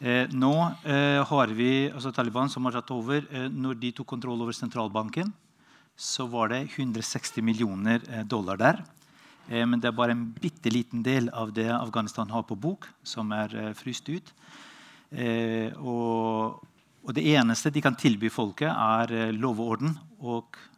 Eh, 0.00 0.28
nå 0.32 0.52
eh, 0.88 1.20
har 1.28 1.50
vi 1.52 1.90
altså 1.90 2.12
Taliban 2.12 2.48
som 2.48 2.64
har 2.64 2.78
tatt 2.78 2.90
over. 2.92 3.24
Eh, 3.30 3.48
når 3.52 3.76
de 3.80 3.92
tok 3.96 4.08
kontroll 4.12 4.40
over 4.40 4.56
sentralbanken, 4.56 5.32
så 5.96 6.24
var 6.28 6.48
det 6.52 6.62
160 6.70 7.44
millioner 7.44 8.00
eh, 8.08 8.24
dollar 8.24 8.56
der. 8.60 8.80
Eh, 9.48 9.66
Men 9.66 9.80
det 9.80 9.90
er 9.90 9.96
bare 9.96 10.16
en 10.16 10.24
bitte 10.32 10.72
liten 10.72 11.04
del 11.04 11.28
av 11.36 11.52
det 11.52 11.68
Afghanistan 11.68 12.30
har 12.32 12.44
på 12.48 12.56
bok, 12.56 12.88
som 13.04 13.32
er 13.36 13.56
eh, 13.56 13.72
fryst 13.76 14.08
ut. 14.08 14.32
Eh, 15.12 15.72
og, 15.76 16.64
og 17.04 17.14
det 17.16 17.26
eneste 17.34 17.72
de 17.72 17.82
kan 17.84 17.96
tilby 17.96 18.32
folket, 18.32 18.72
er 18.72 19.12
eh, 19.12 19.32
lov 19.36 19.60
og 19.60 19.76
orden. 19.76 19.96
Og 20.20 20.56
eh, 20.56 20.69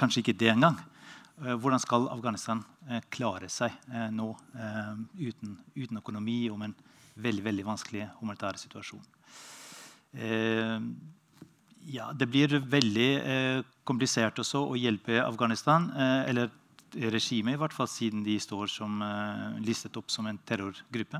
kanskje 0.00 0.22
ikke 0.22 0.36
det 0.38 0.50
engang. 0.52 0.78
Eh, 1.42 1.54
hvordan 1.58 1.82
skal 1.82 2.08
Afghanistan 2.14 2.62
eh, 2.88 3.02
klare 3.10 3.48
seg 3.50 3.74
eh, 3.90 4.10
nå 4.14 4.28
eh, 4.54 4.94
uten, 5.26 5.56
uten 5.74 5.98
økonomi 5.98 6.38
om 6.54 6.62
en 6.66 6.74
veldig, 7.14 7.44
veldig 7.48 7.66
vanskelig 7.66 8.06
humanitær 8.20 8.58
situasjon? 8.60 9.02
Eh, 10.14 10.78
ja, 11.90 12.12
det 12.14 12.30
blir 12.30 12.54
veldig 12.58 13.10
eh, 13.18 13.62
komplisert 13.84 14.38
også 14.40 14.62
å 14.70 14.78
hjelpe 14.78 15.18
Afghanistan. 15.24 15.90
Eh, 15.90 16.20
eller 16.30 16.54
regimet, 16.94 17.56
i 17.56 17.58
hvert 17.58 17.74
fall 17.74 17.90
siden 17.90 18.22
de 18.22 18.36
står 18.38 18.70
som 18.70 19.00
listet 19.66 19.96
opp 19.98 20.12
som 20.14 20.28
en 20.30 20.36
terrorgruppe. 20.46 21.18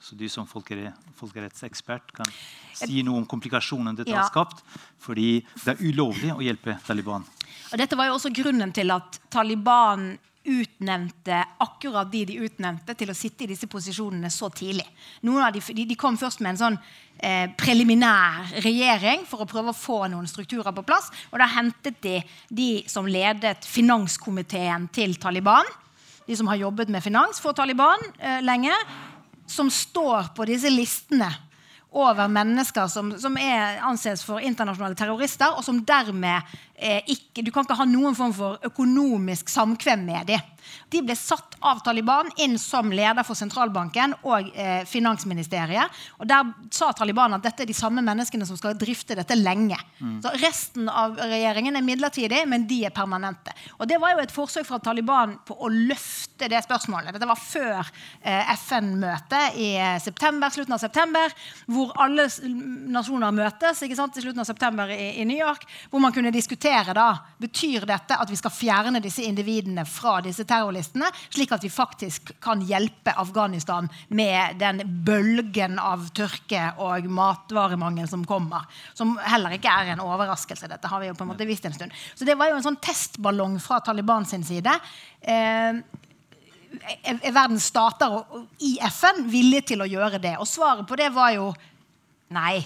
Så 0.00 0.16
du 0.16 0.24
som 0.32 0.46
folkere, 0.48 0.94
folkerettsekspert 1.18 2.14
kan 2.16 2.30
si 2.74 3.02
noe 3.04 3.20
om 3.20 3.26
komplikasjonene 3.28 3.98
dette 3.98 4.14
ja. 4.14 4.22
har 4.22 4.32
skapt. 4.32 4.64
Fordi 5.00 5.42
det 5.60 5.74
er 5.74 5.84
ulovlig 5.84 6.32
å 6.32 6.40
hjelpe 6.44 6.78
Taliban. 6.86 7.26
Og 7.70 7.78
dette 7.78 7.98
var 7.98 8.08
jo 8.08 8.16
også 8.16 8.32
grunnen 8.34 8.72
til 8.74 8.90
at 8.94 9.20
Taliban 9.30 10.14
utnevnte 10.50 11.36
akkurat 11.60 12.08
de 12.08 12.22
de 12.24 12.38
utnevnte 12.46 12.94
til 12.96 13.12
å 13.12 13.16
sitte 13.16 13.44
i 13.44 13.50
disse 13.50 13.68
posisjonene 13.68 14.30
så 14.32 14.48
tidlig. 14.48 14.86
Noen 15.28 15.44
av 15.44 15.52
de, 15.52 15.60
de 15.60 15.96
kom 16.00 16.16
først 16.18 16.40
med 16.40 16.54
en 16.54 16.60
sånn 16.62 16.78
eh, 17.18 17.52
preliminær 17.60 18.48
regjering 18.64 19.26
for 19.28 19.44
å 19.44 19.50
prøve 19.50 19.74
å 19.74 19.76
få 19.76 20.00
noen 20.08 20.28
strukturer 20.30 20.72
på 20.72 20.86
plass. 20.88 21.10
Og 21.30 21.38
da 21.42 21.50
hentet 21.58 22.00
de 22.00 22.16
de 22.48 22.70
som 22.88 23.06
ledet 23.06 23.68
finanskomiteen 23.68 24.88
til 24.96 25.18
Taliban. 25.20 25.68
De 26.24 26.36
som 26.38 26.48
har 26.48 26.62
jobbet 26.62 26.88
med 26.88 27.04
finans 27.04 27.40
for 27.42 27.52
Taliban 27.56 28.00
eh, 28.16 28.40
lenge 28.40 28.72
som 29.50 29.70
står 29.70 30.30
på 30.36 30.46
disse 30.48 30.70
listene 30.70 31.30
over 31.90 32.28
mennesker 32.30 32.86
som, 32.86 33.10
som 33.18 33.34
er, 33.40 33.80
anses 33.82 34.22
for 34.22 34.42
internasjonale 34.46 34.94
terrorister, 34.98 35.56
og 35.56 35.64
som 35.66 35.80
dermed 35.86 36.54
ikke, 36.80 37.44
Du 37.44 37.50
kan 37.52 37.64
ikke 37.64 37.78
ha 37.78 37.86
noen 37.88 38.16
form 38.16 38.32
for 38.36 38.70
økonomisk 38.70 39.48
samkvem 39.52 40.04
med 40.06 40.26
dem. 40.32 40.40
De 40.90 41.00
ble 41.04 41.14
satt 41.16 41.56
av 41.64 41.80
Taliban 41.84 42.30
inn 42.40 42.56
som 42.60 42.90
leder 42.92 43.24
for 43.26 43.38
sentralbanken 43.38 44.14
og 44.26 44.50
eh, 44.54 44.82
finansministeriet. 44.88 46.00
Og 46.20 46.28
Der 46.30 46.50
sa 46.74 46.90
Taliban 46.96 47.36
at 47.36 47.44
dette 47.44 47.64
er 47.64 47.70
de 47.70 47.76
samme 47.76 48.02
menneskene 48.04 48.46
som 48.48 48.58
skal 48.58 48.78
drifte 48.78 49.16
dette 49.18 49.36
lenge. 49.38 49.78
Mm. 50.00 50.18
Så 50.24 50.34
Resten 50.40 50.88
av 50.88 51.18
regjeringen 51.18 51.78
er 51.78 51.86
midlertidig, 51.86 52.42
men 52.50 52.66
de 52.70 52.82
er 52.88 52.94
permanente. 52.94 53.54
Og 53.78 53.88
Det 53.90 54.00
var 54.00 54.14
jo 54.14 54.24
et 54.24 54.34
forsøk 54.34 54.68
fra 54.68 54.80
Taliban 54.82 55.36
på 55.46 55.56
å 55.56 55.70
løfte 55.70 56.48
det 56.50 56.62
spørsmålet. 56.64 57.14
Dette 57.16 57.28
var 57.28 57.40
før 57.40 57.80
eh, 58.22 58.52
FN-møtet 58.56 59.60
i 59.60 59.72
eh, 59.76 59.98
september, 60.02 60.52
slutten 60.52 60.76
av 60.76 60.82
september, 60.82 61.34
hvor 61.70 61.94
alle 62.00 62.28
nasjoner 62.90 63.34
møtes 63.34 63.84
ikke 63.84 63.98
sant, 63.98 64.16
i 64.16 64.24
slutten 64.24 64.42
av 64.44 64.48
september 64.48 64.90
i, 64.94 65.16
i 65.20 65.28
New 65.28 65.38
York, 65.38 65.66
hvor 65.90 66.02
man 66.02 66.14
kunne 66.14 66.34
diskutere 66.34 66.69
da, 66.70 67.06
betyr 67.40 67.84
dette 67.88 68.16
at 68.16 68.30
vi 68.30 68.38
skal 68.38 68.52
fjerne 68.54 69.00
disse 69.02 69.24
individene 69.26 69.84
fra 69.88 70.18
disse 70.24 70.44
terrorlistene, 70.48 71.08
slik 71.32 71.52
at 71.56 71.64
vi 71.64 71.70
faktisk 71.72 72.32
kan 72.42 72.62
hjelpe 72.66 73.14
Afghanistan 73.18 73.88
med 74.08 74.58
den 74.60 74.82
bølgen 75.06 75.78
av 75.82 76.08
tørke 76.16 76.70
og 76.78 77.08
matvaremangel 77.10 78.08
som 78.10 78.24
kommer. 78.28 78.68
Som 78.94 79.16
heller 79.24 79.56
ikke 79.56 79.72
er 79.72 79.94
en 79.94 80.04
overraskelse. 80.04 80.70
Dette 80.70 80.90
har 80.90 81.02
vi 81.02 81.10
jo 81.10 81.16
på 81.18 81.26
en 81.26 81.32
måte 81.32 81.48
visst 81.48 81.66
en 81.66 81.76
stund. 81.76 81.96
Så 82.14 82.28
det 82.28 82.38
var 82.38 82.50
jo 82.50 82.60
en 82.60 82.66
sånn 82.70 82.80
testballong 82.82 83.58
fra 83.62 83.80
Taliban 83.84 84.28
sin 84.28 84.46
side. 84.46 84.74
Eh, 85.20 85.80
er 87.02 87.32
verdens 87.34 87.66
stater 87.70 88.20
i 88.62 88.76
FN 88.86 89.24
villige 89.30 89.72
til 89.72 89.82
å 89.82 89.88
gjøre 89.90 90.20
det? 90.22 90.36
Og 90.38 90.48
svaret 90.48 90.86
på 90.88 90.98
det 90.98 91.10
var 91.14 91.34
jo 91.34 91.50
nei. 92.34 92.60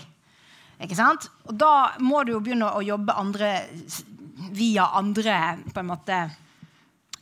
Ikke 0.82 0.98
sant? 0.98 1.28
Og 1.48 1.56
da 1.58 1.94
må 2.02 2.24
du 2.24 2.34
jo 2.34 2.42
begynne 2.42 2.72
å 2.74 2.82
jobbe 2.84 3.14
andre, 3.18 3.50
via 4.54 4.88
andre 4.98 5.38
på 5.70 5.82
en 5.82 5.90
måte 5.90 6.20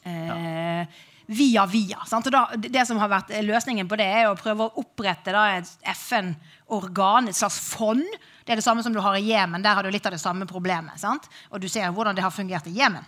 eh, 0.08 1.00
via 1.32 1.66
via. 1.66 2.02
Da, 2.32 2.44
det 2.56 2.86
som 2.88 3.00
har 3.00 3.10
vært 3.12 3.32
Løsningen 3.44 3.88
på 3.88 3.98
det 4.00 4.08
er 4.08 4.28
å 4.30 4.38
prøve 4.38 4.66
å 4.66 4.82
opprette 4.82 5.34
da, 5.34 5.46
et 5.58 5.92
FN-organ, 5.94 7.28
et 7.28 7.38
slags 7.38 7.60
fond. 7.72 8.04
Det 8.44 8.54
er 8.54 8.60
det 8.60 8.64
samme 8.64 8.82
som 8.82 8.94
du 8.94 9.00
har 9.02 9.16
i 9.16 9.24
Jemen. 9.28 9.62
Der 9.62 9.76
har 9.78 9.84
du 9.84 9.90
litt 9.92 10.06
av 10.06 10.14
det 10.14 10.20
samme 10.22 10.46
problemet. 10.50 10.98
Sant? 11.00 11.28
Og 11.50 11.62
du 11.62 11.68
ser 11.70 11.90
hvordan 11.94 12.16
det 12.16 12.24
har 12.24 12.34
fungert 12.34 12.66
i 12.70 12.74
Jemen. 12.76 13.04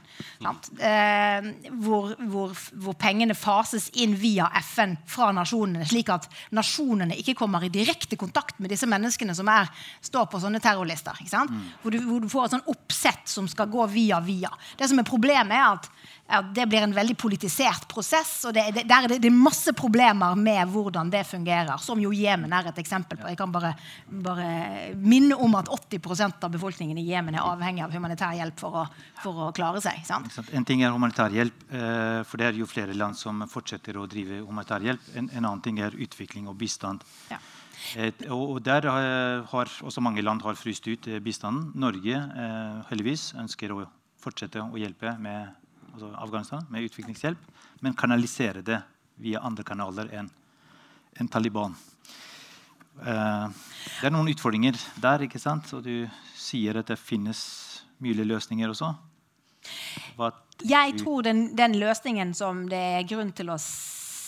Eh, 0.78 1.48
hvor, 1.84 2.14
hvor, 2.30 2.54
hvor, 2.72 2.96
pengene 2.98 3.36
fases 3.38 3.90
inn 4.00 4.14
via 4.18 4.48
FN 4.62 4.96
fra 5.10 5.30
nasjonene, 5.34 5.86
slik 5.88 6.12
at 6.14 6.28
nasjonene 6.54 7.18
ikke 7.20 7.36
kommer 7.38 7.64
i 7.64 7.72
direkte 7.72 8.18
kontakt 8.20 8.60
med 8.62 8.72
disse 8.72 8.88
menneskene 8.90 9.34
som 9.36 9.50
er, 9.50 9.70
står 10.04 10.28
på 10.30 10.40
sånne 10.42 10.62
terrorlister. 10.62 11.18
Mm. 11.24 11.60
Hvor, 11.82 11.90
du, 11.94 12.00
hvor, 12.06 12.22
du, 12.22 12.30
får 12.30 12.46
et 12.46 12.56
sånn 12.56 12.72
oppsett 12.74 13.28
som 13.30 13.50
skal 13.50 13.70
gå 13.72 13.86
via 13.92 14.20
via. 14.24 14.52
Det 14.78 14.90
som 14.90 15.00
er 15.00 15.12
Problemet 15.14 15.54
er 15.54 15.66
at 15.76 15.84
at 16.24 16.46
det 16.56 16.64
blir 16.70 16.84
en 16.86 16.94
veldig 16.94 17.16
politisert 17.20 17.84
prosess. 17.90 18.32
og 18.48 18.54
det, 18.56 18.64
det, 18.74 18.84
der 18.88 19.04
er 19.04 19.12
det, 19.12 19.18
det, 19.22 19.28
er 19.28 19.36
masse 19.36 19.74
problemer 19.76 20.36
med 20.38 20.70
hvordan 20.72 21.10
det 21.12 21.24
fungerer, 21.28 21.76
som 21.82 22.00
jo 22.00 22.12
Jemen 22.16 22.52
er 22.56 22.70
et 22.70 22.78
eksempel 22.80 23.18
på. 23.20 23.28
Jeg 23.28 23.36
kan 23.38 23.52
bare, 23.52 23.74
bare 24.08 24.94
minne 24.96 25.36
om 25.36 25.56
at 25.58 25.68
80% 25.68 26.46
av 26.46 26.54
befolkningen 26.54 26.98
i 27.00 27.04
Jemen 27.10 27.36
er 27.36 27.44
avhengig 27.44 27.84
av 27.84 27.92
humanitær 27.92 28.36
hjelp 28.38 28.60
for 28.60 28.80
å, 28.80 28.84
for 29.20 29.48
å 29.48 29.50
klare 29.56 29.82
seg. 29.84 30.00
Sant? 30.08 30.30
En 30.56 30.64
ting 30.64 30.84
er 30.84 30.94
humanitær 30.94 31.34
hjelp, 31.34 31.66
eh, 31.68 32.22
for 32.24 32.40
det 32.40 32.48
er 32.48 32.60
jo 32.60 32.70
flere 32.70 32.96
land 32.96 33.18
som 33.20 33.44
fortsetter 33.50 33.98
å 34.00 34.06
drive 34.08 34.40
humanitær 34.46 34.86
hjelp. 34.86 35.10
En, 35.18 35.28
en 35.28 35.42
annen 35.42 35.64
ting 35.64 35.82
er 35.84 35.98
utvikling 36.06 36.48
og 36.48 36.56
bistand. 36.60 37.04
Ja. 37.28 37.42
og 38.32 38.62
Der 38.64 38.88
har 38.88 39.74
også 39.84 40.00
mange 40.00 40.24
land 40.24 40.40
har 40.42 40.56
fryst 40.56 40.88
ut 40.88 41.10
eh, 41.10 41.20
bistanden. 41.20 41.68
Norge 41.76 42.16
eh, 42.16 42.80
heldigvis 42.88 43.34
ønsker 43.36 43.76
å 43.76 43.84
fortsette 44.24 44.64
å 44.64 44.80
hjelpe 44.80 45.12
med 45.20 45.52
altså 45.94 46.10
Afghanistan, 46.18 46.66
med 46.70 46.88
utviklingshjelp, 46.88 47.50
men 47.80 47.96
kanalisere 47.96 48.62
det 48.66 48.80
via 49.22 49.42
andre 49.46 49.64
kanaler 49.66 50.10
enn 50.14 50.30
en 51.22 51.28
Taliban. 51.30 51.74
Uh, 52.98 53.46
det 54.00 54.08
er 54.08 54.12
noen 54.14 54.30
utfordringer 54.32 54.78
der, 55.02 55.22
ikke 55.26 55.38
sant? 55.38 55.70
og 55.74 55.84
du 55.86 56.08
sier 56.38 56.80
at 56.80 56.90
det 56.90 56.98
finnes 56.98 57.40
mulige 58.02 58.26
løsninger 58.26 58.70
også. 58.70 58.90
Hva 60.18 60.32
jeg 60.62 60.94
tror 61.00 61.24
den, 61.26 61.48
den 61.56 61.74
løsningen 61.80 62.34
som 62.36 62.66
det 62.70 62.78
er 62.98 63.06
grunn 63.08 63.32
til 63.34 63.50
å 63.50 63.56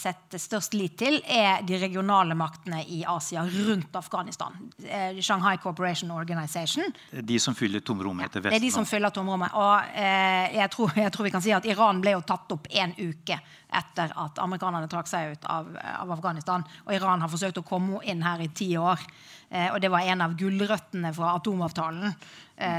setter 0.07 0.41
størst 0.41 0.77
lit 0.77 0.97
til, 1.01 1.19
er 1.23 1.65
de 1.67 1.79
regionale 1.81 2.37
maktene 2.39 2.83
i 2.93 3.03
Asia 3.09 3.43
rundt 3.47 3.97
Afghanistan. 3.99 4.55
Eh, 4.85 5.21
Shanghai 5.21 5.57
Cooperation 5.63 6.11
Organization. 6.15 6.85
De 7.11 7.39
som 7.43 7.57
fyller 7.59 7.83
tomrommet 7.87 8.31
etter 8.31 8.45
Vesten? 8.45 8.55
Det 8.55 8.61
er 8.61 8.67
de 8.67 8.75
som 8.75 8.87
fyller 8.89 9.15
tomrommet. 9.15 9.55
Og 9.57 9.97
eh, 9.99 10.57
jeg, 10.57 10.71
tror, 10.75 10.95
jeg, 10.97 11.13
tror, 11.15 11.29
vi 11.29 11.35
kan 11.35 11.45
si 11.45 11.55
at 11.57 11.67
Iran 11.69 12.03
ble 12.05 12.17
jo 12.17 12.25
tatt 12.27 12.57
opp 12.57 12.69
en 12.71 12.95
uke 12.99 13.39
etter 13.77 14.13
at 14.23 14.39
amerikanerne 14.43 14.89
trakk 14.91 15.11
seg 15.11 15.35
ut 15.35 15.49
av, 15.51 15.73
av, 15.75 16.13
Afghanistan. 16.15 16.65
Og 16.87 16.95
Iran 16.95 17.25
har 17.25 17.33
forsøkt 17.33 17.61
å 17.61 17.67
komme 17.67 18.03
inn 18.07 18.23
her 18.25 18.45
i 18.45 18.51
ti 18.55 18.71
år. 18.79 19.03
Eh, 19.51 19.69
og 19.73 19.81
det 19.83 19.91
var 19.93 20.07
en 20.07 20.27
av 20.27 20.37
gulrøttene 20.39 21.13
fra 21.17 21.35
atomavtalen 21.41 22.15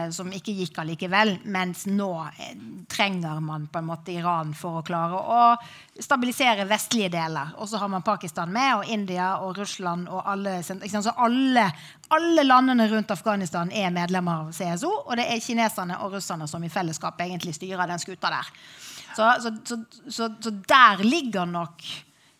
som 0.09 0.31
ikke 0.33 0.55
gikk 0.57 0.79
allikevel. 0.81 1.35
Mens 1.53 1.85
nå 1.85 2.09
eh, 2.31 2.55
trenger 2.89 3.41
man 3.43 3.67
på 3.69 3.77
en 3.77 3.89
måte 3.89 4.15
Iran 4.15 4.55
for 4.57 4.79
å 4.79 4.85
klare 4.85 5.19
å 5.19 6.01
stabilisere 6.01 6.65
vestlige 6.69 7.11
deler. 7.13 7.53
Og 7.61 7.69
så 7.69 7.81
har 7.81 7.91
man 7.93 8.05
Pakistan 8.05 8.49
med, 8.53 8.71
og 8.79 8.89
India 8.89 9.35
og 9.45 9.57
Russland 9.61 10.09
og 10.09 10.23
alle 10.25 10.57
Så 10.63 11.13
alle, 11.15 11.67
alle 12.09 12.43
landene 12.43 12.87
rundt 12.89 13.11
Afghanistan 13.11 13.71
er 13.71 13.93
medlemmer 13.93 14.47
av 14.47 14.51
CSO, 14.51 14.91
og 15.05 15.15
det 15.17 15.27
er 15.29 15.43
kineserne 15.43 15.99
og 16.01 16.17
russerne 16.17 16.47
som 16.47 16.63
i 16.63 16.69
fellesskap 16.73 17.21
egentlig 17.21 17.53
styrer 17.55 17.87
den 17.87 17.99
skuta 17.99 18.33
der. 18.33 18.51
Så, 19.15 19.29
så, 19.41 19.77
så, 20.09 20.29
så 20.41 20.51
der 20.67 21.03
ligger 21.03 21.45
nok 21.45 21.83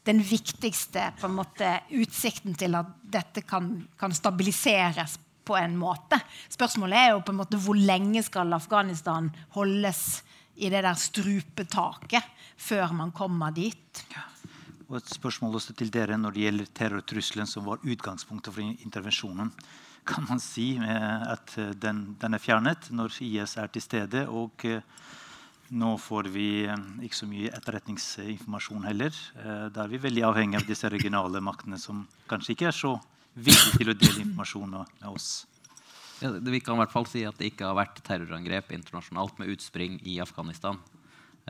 den 0.07 0.21
viktigste 0.23 1.11
måte, 1.29 1.81
utsikten 1.91 2.55
til 2.55 2.75
at 2.79 2.91
dette 3.03 3.43
kan, 3.47 3.69
kan 3.99 4.13
stabiliseres 4.15 5.17
på 5.48 5.58
en 5.60 5.78
måte. 5.80 6.20
Spørsmålet 6.52 7.00
er 7.00 7.12
jo 7.14 7.24
på 7.26 7.34
en 7.34 7.41
måte 7.41 7.60
hvor 7.64 7.80
lenge 7.80 8.24
skal 8.26 8.52
Afghanistan 8.58 9.32
holdes 9.56 10.22
i 10.58 10.72
det 10.74 10.82
der 10.84 10.98
strupetaket 10.98 12.34
før 12.58 12.93
man 12.98 13.14
kommer 13.16 13.54
dit. 13.56 14.04
Ja. 14.14 14.26
Og 14.88 15.02
et 15.02 15.10
spørsmål 15.12 15.58
også 15.60 15.76
til 15.76 15.91
dere 15.91 16.16
når 16.20 16.34
det 16.34 16.45
gjelder 16.45 16.72
terrortrusselen, 16.80 17.50
som 17.50 17.66
var 17.68 17.84
utgangspunktet 17.84 18.56
for 18.56 18.64
intervensjonen. 18.64 19.52
Kan 20.08 20.24
man 20.30 20.39
si 20.39 20.78
eh, 20.80 21.24
at 21.28 21.58
eh, 21.60 21.74
den, 21.76 22.16
den 22.20 22.38
er 22.38 22.41
fjernet 22.41 22.88
når 22.95 23.18
IS 23.26 23.58
er 23.60 23.68
til 23.68 23.84
stede? 23.84 24.24
og 24.32 24.64
eh, 24.64 24.80
nå 25.68 25.98
får 26.00 26.30
vi 26.32 26.64
ikke 27.04 27.18
så 27.18 27.28
mye 27.28 27.50
etterretningsinformasjon 27.52 28.86
heller. 28.88 29.18
Da 29.76 29.82
er 29.84 29.89
vi 29.91 30.00
veldig 30.00 30.22
avhengig 30.24 30.62
av 30.62 30.64
disse 30.64 30.88
regionale 30.88 31.41
maktene, 31.43 31.76
som 31.76 32.06
kanskje 32.32 32.54
ikke 32.54 32.70
er 32.70 32.78
så 32.78 32.93
villig 33.38 33.77
til 33.77 33.93
å 33.93 33.97
dele 33.97 34.23
informasjon 34.25 34.75
med 34.75 35.07
oss. 35.11 35.45
Ja, 36.23 36.31
vi 36.33 36.59
kan 36.65 36.77
i 36.77 36.81
hvert 36.81 36.93
fall 36.93 37.05
si 37.09 37.21
at 37.29 37.38
det 37.38 37.51
ikke 37.51 37.67
har 37.69 37.77
vært 37.77 37.99
terrorangrep 38.05 38.71
internasjonalt 38.73 39.38
med 39.38 39.51
utspring 39.53 39.99
i 40.09 40.17
Afghanistan 40.23 40.79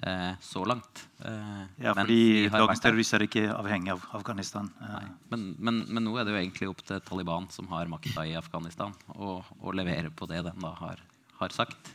eh, 0.03 0.33
så 0.43 0.65
langt. 0.67 1.07
Eh, 1.23 1.63
ja, 1.85 1.93
fordi 1.95 2.49
dagens 2.51 2.83
terrorister 2.83 3.23
er 3.23 3.29
ikke 3.29 3.45
avhengig 3.55 3.93
av 3.95 4.03
Afghanistan. 4.19 4.69
Eh. 4.83 5.09
Men, 5.31 5.49
men, 5.57 5.81
men, 5.87 6.03
nå 6.03 6.17
er 6.17 6.27
det 6.27 6.35
jo 6.35 6.41
egentlig 6.41 6.71
opp 6.71 6.83
til 6.87 7.01
Taliban, 7.07 7.47
som 7.53 7.69
har 7.71 7.91
makta 7.91 8.27
i 8.27 8.35
Afghanistan, 8.39 8.95
å, 9.15 9.39
å, 9.61 9.75
levere 9.75 10.11
på 10.11 10.27
det 10.29 10.43
de 10.49 10.55
da 10.59 10.73
har, 10.81 11.03
har 11.39 11.55
sagt. 11.55 11.93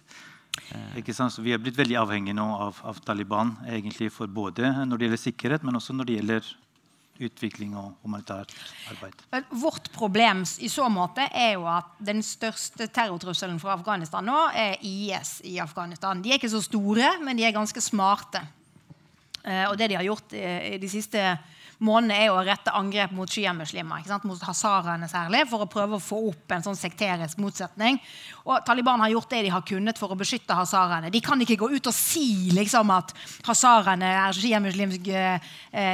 Eh. 0.70 0.98
Ikke 1.02 1.16
sant? 1.16 1.34
Så 1.34 1.44
vi 1.44 1.52
er 1.52 1.60
blitt 1.60 1.78
veldig 1.78 2.00
avhengige 2.00 2.38
nå 2.40 2.48
av, 2.70 2.80
av 2.88 3.04
Taliban 3.04 3.58
egentlig 3.68 4.08
for 4.14 4.32
både 4.32 4.72
når 4.86 4.96
det 4.96 5.10
gjelder 5.10 5.24
sikkerhet, 5.28 5.68
men 5.68 5.76
også 5.76 5.96
når 5.96 6.08
det 6.08 6.20
gjelder 6.20 6.52
utvikling 7.20 7.74
og 7.76 7.92
humanitært 8.02 8.54
arbeid. 8.90 9.20
Vårt 9.60 9.90
problem 9.94 10.42
i 10.64 10.70
så 10.72 10.88
måte 10.92 11.26
er 11.28 11.54
jo 11.54 11.66
at 11.70 11.92
den 12.02 12.22
største 12.24 12.88
terrortrusselen 12.88 13.60
fra 13.62 13.76
Afghanistan 13.76 14.26
nå 14.26 14.38
er 14.56 14.80
IS 14.80 15.40
i 15.48 15.58
Afghanistan. 15.62 16.22
De 16.22 16.32
er 16.32 16.40
ikke 16.40 16.52
så 16.52 16.62
store, 16.64 17.18
men 17.22 17.38
de 17.38 17.46
er 17.46 17.54
ganske 17.54 17.84
smarte. 17.84 18.42
Eh, 19.44 19.66
og 19.68 19.76
det 19.78 19.90
de 19.92 19.98
har 19.98 20.06
gjort 20.06 20.34
i 20.34 20.78
de 20.80 20.90
siste 20.90 21.22
månedene, 21.82 22.18
er 22.24 22.32
å 22.32 22.42
rette 22.44 22.72
angrep 22.74 23.12
mot 23.16 23.30
sjiamuslimer. 23.30 24.06
Mot 24.28 24.44
hazaraene 24.46 25.08
særlig, 25.10 25.44
for 25.50 25.64
å 25.64 25.70
prøve 25.70 25.98
å 25.98 26.02
få 26.02 26.20
opp 26.30 26.54
en 26.54 26.64
sånn 26.64 26.78
sekterisk 26.78 27.40
motsetning. 27.42 27.98
Og 28.46 28.62
Taliban 28.66 29.02
har 29.02 29.12
gjort 29.12 29.30
det 29.30 29.42
de 29.46 29.52
har 29.54 29.64
kunnet 29.66 29.98
for 30.00 30.12
å 30.12 30.18
beskytte 30.18 30.56
hazaraene. 30.56 31.10
De 31.12 31.20
kan 31.24 31.40
ikke 31.42 31.58
gå 31.60 31.70
ut 31.74 31.90
og 31.90 31.96
si 31.96 32.50
liksom, 32.54 32.90
at 32.94 33.14
hazaraene 33.46 34.10
er 34.24 34.36
sjiamuslimsk 34.36 35.10
eh, 35.12 35.52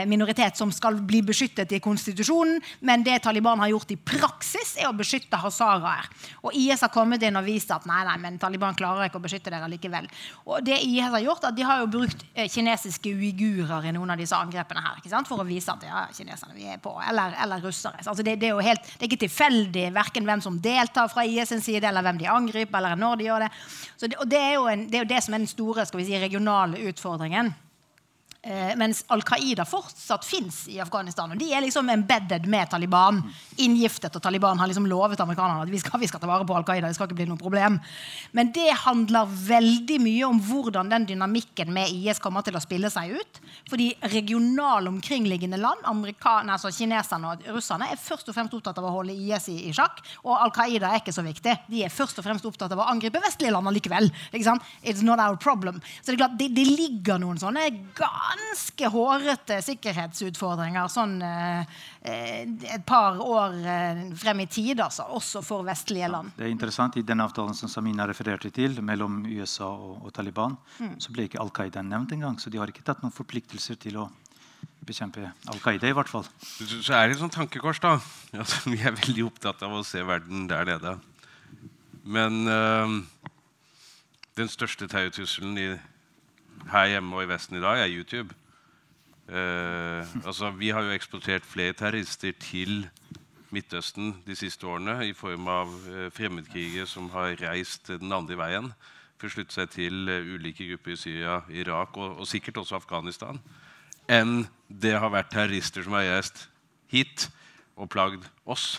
minoritet 0.09 0.59
som 0.59 0.73
skal 0.75 1.01
bli 1.09 1.23
beskyttet 1.27 1.73
i 1.77 1.83
konstitusjonen, 1.85 2.61
men 2.81 3.05
det 3.07 3.19
Taliban 3.25 3.61
har 3.63 3.73
gjort 3.73 3.93
i 3.95 3.99
praksis, 4.01 4.77
er 4.79 4.91
å 4.91 4.97
beskytte 4.97 5.41
hazaraer. 5.41 6.09
Og 6.45 6.57
IS 6.57 6.85
har 6.85 6.93
kommet 6.95 7.23
inn 7.27 7.39
og 7.39 7.47
vist 7.49 7.73
at 7.75 7.87
nei, 7.89 8.01
nei, 8.09 8.17
men 8.23 8.41
Taliban 8.41 8.77
klarer 8.79 9.09
ikke 9.09 9.21
å 9.21 9.25
beskytte 9.25 9.53
dere 9.53 9.69
likevel. 9.71 10.09
Og 10.49 10.65
det 10.65 10.81
IS 10.85 11.13
har 11.13 11.25
gjort, 11.25 11.49
at 11.49 11.57
De 11.59 11.65
har 11.67 11.81
jo 11.83 11.91
brukt 11.91 12.23
eh, 12.35 12.49
kinesiske 12.51 13.11
uigurer 13.11 13.89
i 13.89 13.95
noen 13.97 14.15
av 14.15 14.21
disse 14.21 14.37
angrepene 14.37 14.83
her, 14.85 15.25
for 15.29 15.43
å 15.43 15.47
vise 15.49 15.73
at 15.73 15.78
ja, 15.87 16.07
kineserne 16.15 16.57
vi 16.57 16.67
er 16.73 16.81
på, 16.83 16.95
eller, 17.11 17.37
eller 17.45 17.63
russere. 17.63 18.01
Altså 18.03 18.23
det, 18.23 18.39
det, 18.41 18.49
er 18.49 18.57
jo 18.57 18.65
helt, 18.65 18.83
det 18.83 19.05
er 19.05 19.11
ikke 19.11 19.23
tilfeldig 19.27 19.87
verken 19.95 20.27
hvem 20.29 20.43
som 20.45 20.59
deltar 20.65 21.11
fra 21.13 21.25
IS 21.29 21.53
sin 21.53 21.63
side, 21.65 21.85
eller 21.89 22.03
hvem 22.07 22.19
de 22.19 22.29
angriper, 22.33 22.79
eller 22.81 22.99
når 22.99 23.21
de 23.21 23.29
gjør 23.29 23.47
det. 23.47 23.53
Så 23.97 24.11
det, 24.11 24.19
og 24.19 24.31
det 24.31 24.43
er, 24.43 24.53
jo 24.57 24.67
en, 24.73 24.85
det 24.91 25.01
er 25.01 25.07
jo 25.07 25.13
det 25.15 25.23
som 25.25 25.35
er 25.35 25.45
den 25.45 25.51
store 25.51 25.87
skal 25.89 26.03
vi 26.03 26.09
si, 26.11 26.19
regionale 26.19 26.83
utfordringen. 26.91 27.55
Eh, 28.39 28.77
mens 28.79 29.01
Al 29.11 29.25
Qaida 29.27 29.65
fortsatt 29.67 30.23
fins 30.23 30.61
i 30.71 30.77
Afghanistan. 30.79 31.33
og 31.35 31.41
De 31.41 31.49
er 31.51 31.65
liksom 31.65 31.89
embedded 31.91 32.45
med 32.47 32.71
Taliban. 32.71 33.19
Inngiftet, 33.59 34.15
og 34.15 34.23
Taliban 34.23 34.61
har 34.61 34.69
liksom 34.71 34.87
lovet 34.87 35.19
amerikanerne 35.19 35.65
at 35.67 35.73
vi 35.73 35.81
skal, 35.83 35.99
vi 35.99 36.07
skal 36.07 36.23
ta 36.23 36.29
vare 36.31 36.47
på 36.47 36.55
Al 36.55 36.63
Qaida. 36.63 36.87
det 36.87 36.95
skal 36.95 37.09
ikke 37.09 37.19
bli 37.19 37.27
noe 37.27 37.41
problem. 37.41 37.81
Men 38.33 38.53
det 38.55 38.71
handler 38.85 39.27
veldig 39.27 39.99
mye 40.05 40.29
om 40.29 40.39
hvordan 40.39 40.89
den 40.89 41.09
dynamikken 41.09 41.73
med 41.75 41.91
IS 41.91 42.23
kommer 42.23 42.47
til 42.47 42.55
å 42.55 42.63
spille 42.63 42.89
seg 42.95 43.17
ut. 43.19 43.41
Fordi 43.69 43.91
regionale 44.15 44.87
omkringliggende 44.87 45.59
land, 45.59 45.83
altså 45.83 46.71
kineserne 46.71 47.35
og 47.35 47.51
russerne, 47.57 47.91
er 47.91 47.99
først 47.99 48.31
og 48.31 48.39
fremst 48.39 48.55
opptatt 48.55 48.79
av 48.79 48.87
å 48.87 48.95
holde 49.01 49.19
IS 49.19 49.51
i, 49.51 49.67
i 49.67 49.75
sjakk. 49.75 49.99
Og 50.23 50.39
Al 50.39 50.55
Qaida 50.55 50.93
er 50.93 51.03
ikke 51.03 51.17
så 51.17 51.27
viktig. 51.27 51.57
De 51.67 51.83
er 51.83 51.91
først 51.91 52.23
og 52.23 52.29
fremst 52.31 52.47
opptatt 52.47 52.71
av 52.71 52.87
å 52.87 52.89
angripe 52.95 53.19
vestlige 53.19 53.51
land 53.51 53.75
likevel. 53.75 54.13
It's 54.31 55.03
not 55.03 55.19
our 55.19 55.35
problem. 55.37 55.83
Så 56.01 56.13
det 56.13 56.21
er 56.21 56.23
klart, 56.23 56.39
det, 56.39 56.53
det 56.55 56.71
ligger 56.71 57.19
noen 57.19 57.43
sånne 57.43 57.67
ganske 58.29 58.89
hårete 58.93 59.59
sikkerhetsutfordringer 59.65 60.89
sånn 60.93 61.17
eh, 61.25 61.79
et 62.05 62.85
par 62.89 63.19
år 63.23 63.57
eh, 63.63 64.03
frem 64.19 64.45
i 64.45 64.49
tid, 64.51 64.81
altså, 64.85 65.07
også 65.17 65.43
for 65.47 65.67
vestlige 65.67 66.11
land. 66.11 66.35
Det 66.37 66.47
er 66.47 66.53
interessant. 66.53 66.97
I 66.99 67.07
den 67.07 67.23
avtalen 67.25 67.57
som 67.57 67.71
Samina 67.73 68.07
refererte 68.09 68.51
til, 68.55 68.79
mellom 68.85 69.23
USA 69.27 69.71
og, 69.71 70.05
og 70.05 70.15
Taliban, 70.15 70.57
mm. 70.79 70.97
så 71.03 71.15
ble 71.15 71.29
ikke 71.29 71.43
Al 71.43 71.53
Qaida 71.55 71.85
nevnt 71.85 72.15
engang. 72.17 72.39
Så 72.41 72.53
de 72.53 72.61
har 72.61 72.71
ikke 72.71 72.85
tatt 72.87 73.03
noen 73.05 73.15
forpliktelser 73.15 73.81
til 73.81 74.01
å 74.03 74.09
bekjempe 74.89 75.29
Al 75.51 75.63
Qaida, 75.63 75.89
i 75.89 75.97
hvert 75.97 76.11
fall. 76.11 76.27
Så 76.39 76.95
er 76.97 77.09
det 77.09 77.19
et 77.19 77.23
sånt 77.23 77.37
tankekors, 77.37 77.83
da. 77.85 77.99
Altså, 78.37 78.65
vi 78.73 78.81
er 78.81 78.97
veldig 78.97 79.29
opptatt 79.29 79.65
av 79.67 79.79
å 79.79 79.85
se 79.87 80.05
verden 80.07 80.49
der 80.51 80.69
nede. 80.69 80.99
Men 82.09 82.49
øh, 82.49 82.99
den 84.39 84.49
største 84.49 84.89
terrortrusselen 84.89 85.57
her 86.73 86.93
hjemme 86.95 87.17
og 87.17 87.25
i 87.25 87.31
Vesten 87.31 87.59
i 87.59 87.63
dag 87.65 87.83
er 87.83 87.93
YouTube. 87.93 88.35
Eh, 89.29 90.15
altså, 90.25 90.51
vi 90.57 90.71
har 90.73 90.83
jo 90.87 90.95
eksportert 90.97 91.45
flere 91.45 91.77
terrorister 91.77 92.33
til 92.41 92.87
Midtøsten 93.51 94.15
de 94.27 94.37
siste 94.37 94.67
årene 94.69 95.03
i 95.09 95.15
form 95.17 95.49
av 95.49 95.73
eh, 95.89 96.09
fremmedkrigere 96.13 96.87
som 96.89 97.09
har 97.15 97.37
reist 97.41 97.89
den 97.89 98.13
andre 98.13 98.37
veien 98.41 98.73
for 99.19 99.29
å 99.29 99.35
slutte 99.35 99.57
seg 99.57 99.73
til 99.75 100.09
uh, 100.09 100.35
ulike 100.35 100.69
grupper 100.71 100.95
i 100.95 100.99
Syria, 101.01 101.41
Irak 101.51 101.97
og, 101.99 102.21
og, 102.21 102.27
sikkert 102.31 102.61
også 102.63 102.79
Afghanistan, 102.79 103.41
enn 104.07 104.45
det 104.69 104.95
har 104.95 105.11
vært 105.11 105.33
terrorister 105.33 105.83
som 105.83 105.97
har 105.99 106.07
reist 106.07 106.45
hit 106.93 107.27
og 107.75 107.91
plagd 107.91 108.29
oss. 108.47 108.79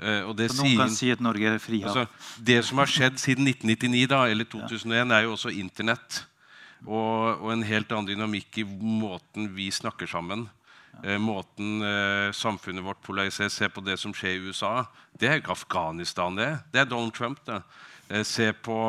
Uh, 0.00 0.24
og 0.30 0.32
det, 0.38 0.48
noen 0.56 0.78
kan 0.80 0.94
si 0.96 1.10
at 1.12 1.20
Norge 1.20 1.52
er 1.52 1.60
frihav. 1.60 1.92
Altså, 1.92 2.40
det 2.40 2.62
som 2.64 2.80
har 2.80 2.88
skjedd 2.88 3.20
siden 3.20 3.50
1999 3.52 4.08
da, 4.08 4.22
eller 4.32 4.48
2001, 4.48 5.12
er 5.12 5.26
jo 5.26 5.36
også 5.36 5.52
Internett. 5.52 6.22
Og, 6.86 7.42
og, 7.42 7.50
en 7.52 7.66
helt 7.66 7.92
annen 7.92 8.08
dynamikk 8.08 8.62
i 8.62 8.64
måten 8.64 9.50
vi 9.56 9.68
snakker 9.74 10.08
sammen. 10.08 10.46
Eh, 11.04 11.18
måten 11.20 11.84
eh, 11.86 12.32
samfunnet 12.36 12.84
vårt 12.84 13.02
polariseres 13.04 13.56
Se 13.56 13.68
på 13.68 13.84
det 13.84 13.98
som 14.00 14.14
skjer 14.16 14.38
i 14.38 14.48
USA. 14.50 14.86
Det 15.12 15.28
er 15.28 15.40
ikke 15.40 15.54
Afghanistan, 15.56 16.36
det. 16.36 16.50
Det 16.72 16.82
er 16.82 16.88
Donald 16.88 17.14
Trump. 17.16 17.44
det. 17.46 17.60
Eh, 18.08 18.24
se 18.24 18.52
på 18.52 18.80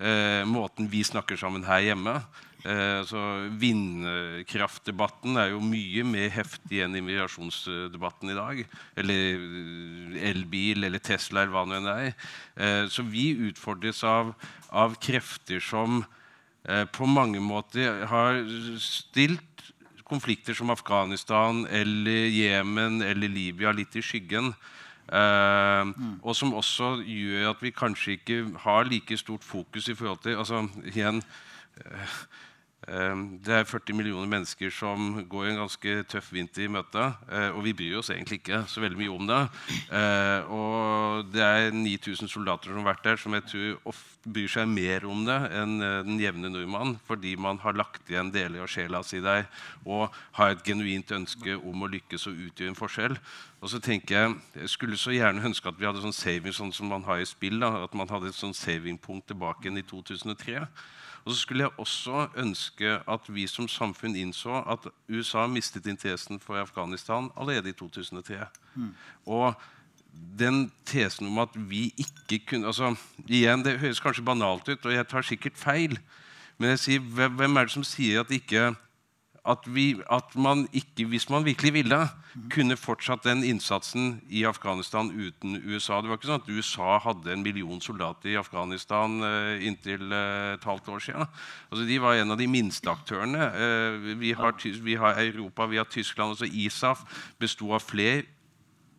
eh, 0.00 0.44
måten 0.48 0.88
vi 0.90 1.02
snakker 1.04 1.36
sammen 1.40 1.64
her 1.64 1.80
hjemme. 1.84 2.20
Eh, 2.60 3.00
altså, 3.00 3.48
Vindkraftdebatten 3.60 5.40
er 5.40 5.54
jo 5.54 5.62
mye 5.64 6.04
mer 6.04 6.28
heftig 6.34 6.82
enn 6.84 6.96
immigrasjonsdebatten 7.00 8.32
i 8.32 8.38
dag. 8.38 8.62
Eller 9.00 9.40
eh, 9.40 10.22
elbil 10.30 10.84
eller 10.84 11.00
Tesla 11.00 11.42
eller 11.42 11.56
hva 11.56 11.66
det 11.72 11.82
nå 11.84 11.98
er. 12.06 12.88
så 12.92 13.02
vi 13.06 13.30
utfordres 13.48 14.04
av, 14.04 14.34
av 14.68 14.96
krefter 15.00 15.62
som 15.64 16.02
på 16.92 17.06
mange 17.08 17.40
måter 17.40 18.02
har 18.06 18.42
stilt 18.78 19.62
konflikter 20.10 20.56
som 20.58 20.70
Afghanistan 20.70 21.62
eller 21.70 22.28
Jemen 22.28 23.00
eller 23.06 23.30
Libya 23.30 23.72
litt 23.72 23.96
i 23.96 24.02
skyggen. 24.04 24.52
Uh, 25.10 25.90
mm. 25.90 26.18
Og 26.22 26.36
som 26.38 26.52
også 26.54 27.00
gjør 27.02 27.48
at 27.50 27.62
vi 27.64 27.72
kanskje 27.74 28.14
ikke 28.14 28.36
har 28.62 28.86
like 28.86 29.16
stort 29.18 29.42
fokus 29.42 29.88
i 29.90 29.96
forhold 29.98 30.20
til 30.22 30.38
altså, 30.38 30.62
igjen, 30.86 31.18
uh, 31.82 32.20
det 32.80 33.52
er 33.52 33.66
40 33.68 33.92
millioner 33.94 34.28
mennesker 34.30 34.70
som 34.72 35.20
går 35.28 35.50
en 35.50 35.60
ganske 35.60 35.92
tøff 36.08 36.30
vinter 36.32 36.64
i 36.64 36.70
møte. 36.72 37.02
Eh, 37.28 37.50
og 37.52 37.62
vi 37.66 37.74
bryr 37.76 37.98
oss 38.00 38.08
egentlig 38.10 38.40
ikke 38.40 38.62
så 38.72 38.80
veldig 38.80 38.98
mye 38.98 39.12
om 39.12 39.26
det. 39.28 39.40
Eh, 39.92 40.48
og 40.48 41.28
det 41.34 41.44
er 41.44 41.76
9000 41.76 42.30
soldater 42.32 42.70
som 42.70 42.80
har 42.80 42.94
vært 42.94 43.04
der, 43.04 43.20
som 43.20 43.36
jeg 43.36 43.44
tror 43.50 43.92
ofte 43.92 44.32
bryr 44.32 44.48
seg 44.52 44.68
mer 44.68 45.04
om 45.08 45.22
det 45.28 45.36
enn 45.56 45.76
eh, 45.84 45.98
den 46.08 46.18
jevne 46.20 46.50
nordmann, 46.52 46.96
fordi 47.08 47.34
man 47.40 47.60
har 47.62 47.76
lagt 47.76 48.08
igjen 48.10 48.32
deler 48.32 48.64
av 48.64 48.72
sjela 48.72 49.02
si 49.04 49.20
der 49.24 49.46
og 49.84 50.08
har 50.36 50.54
et 50.54 50.64
genuint 50.64 51.12
ønske 51.16 51.56
om 51.56 51.84
å 51.84 51.90
lykkes 51.92 52.26
og 52.28 52.42
utgjøre 52.48 52.72
en 52.72 52.78
forskjell. 52.80 53.18
Og 53.60 53.68
så 53.72 53.80
tenker 53.84 54.16
Jeg 54.16 54.62
jeg 54.62 54.72
skulle 54.72 54.96
så 54.96 55.12
gjerne 55.12 55.44
ønske 55.44 55.68
at 55.68 55.76
vi 55.78 55.86
hadde 55.86 56.00
sånn 56.00 56.16
saving 56.16 56.56
sånn 56.56 56.72
som 56.72 56.88
man 56.88 57.04
har 57.04 57.20
i 57.20 57.28
spill. 57.28 57.60
Da, 57.60 57.84
at 57.84 57.94
man 57.94 58.08
hadde 58.08 58.32
et 58.32 58.38
sånn 58.38 58.56
savingpunkt 58.56 59.28
tilbake 59.28 59.68
igjen 59.68 59.80
i 59.80 59.84
2003. 59.84 60.64
Og 61.30 61.36
så 61.36 61.44
skulle 61.44 61.62
jeg 61.62 61.78
også 61.78 62.24
ønske 62.42 62.96
at 63.06 63.28
vi 63.30 63.44
som 63.46 63.68
samfunn 63.70 64.16
innså 64.18 64.64
at 64.66 64.88
USA 65.06 65.44
mistet 65.46 65.86
interessen 65.86 66.40
for 66.42 66.58
Afghanistan 66.58 67.28
allerede 67.38 67.70
i 67.70 67.76
2003. 67.78 68.48
Mm. 68.74 68.88
Og 69.30 69.54
den 70.38 70.72
tesen 70.84 71.28
om 71.28 71.38
at 71.38 71.54
vi 71.54 71.92
ikke 71.94 72.40
kunne 72.48 72.66
altså, 72.66 72.96
igjen, 73.28 73.62
Det 73.64 73.78
høres 73.78 74.00
kanskje 74.02 74.24
banalt 74.26 74.68
ut, 74.68 74.86
og 74.86 74.92
jeg 74.92 75.06
tar 75.08 75.22
sikkert 75.22 75.56
feil. 75.56 75.98
Men 76.58 76.74
jeg 76.74 76.78
sier, 76.78 77.00
hvem 77.30 77.56
er 77.56 77.70
det 77.70 77.76
som 77.78 77.86
sier 77.86 78.24
at 78.24 78.34
ikke 78.34 78.74
at, 79.48 79.66
vi, 79.66 79.94
at, 80.12 80.34
man 80.36 80.66
ikke, 80.72 81.06
hvis 81.08 81.28
man 81.30 81.44
virkelig 81.44 81.72
ville, 81.74 81.98
kunne 82.52 82.76
fortsatt 82.76 83.24
den 83.24 83.42
innsatsen 83.44 84.20
i 84.28 84.44
Afghanistan 84.44 85.10
uten 85.10 85.56
USA. 85.64 86.00
Det 86.00 86.10
var 86.10 86.18
ikke 86.18 86.30
sånn 86.30 86.42
at 86.42 86.50
USA 86.50 86.98
hadde 87.02 87.32
en 87.32 87.44
million 87.44 87.80
soldater 87.82 88.32
i 88.32 88.38
Afghanistan 88.38 89.16
uh, 89.24 89.56
inntil 89.66 90.04
uh, 90.12 90.54
et 90.54 90.66
halvt 90.66 90.90
år 90.94 91.06
siden. 91.06 91.30
Altså, 91.70 91.86
de 91.88 92.00
var 92.02 92.18
en 92.20 92.36
av 92.36 92.40
de 92.40 92.50
minste 92.50 92.92
aktørene. 92.92 93.48
Uh, 93.56 94.10
vi, 94.20 94.34
har, 94.36 94.54
vi, 94.60 94.98
har, 95.00 95.22
Europa, 95.24 95.66
vi 95.70 95.80
har 95.80 95.88
Tyskland. 95.90 96.36
altså 96.36 96.50
ISAF 96.50 97.06
besto 97.40 97.72
av 97.74 97.82
flere 97.86 98.28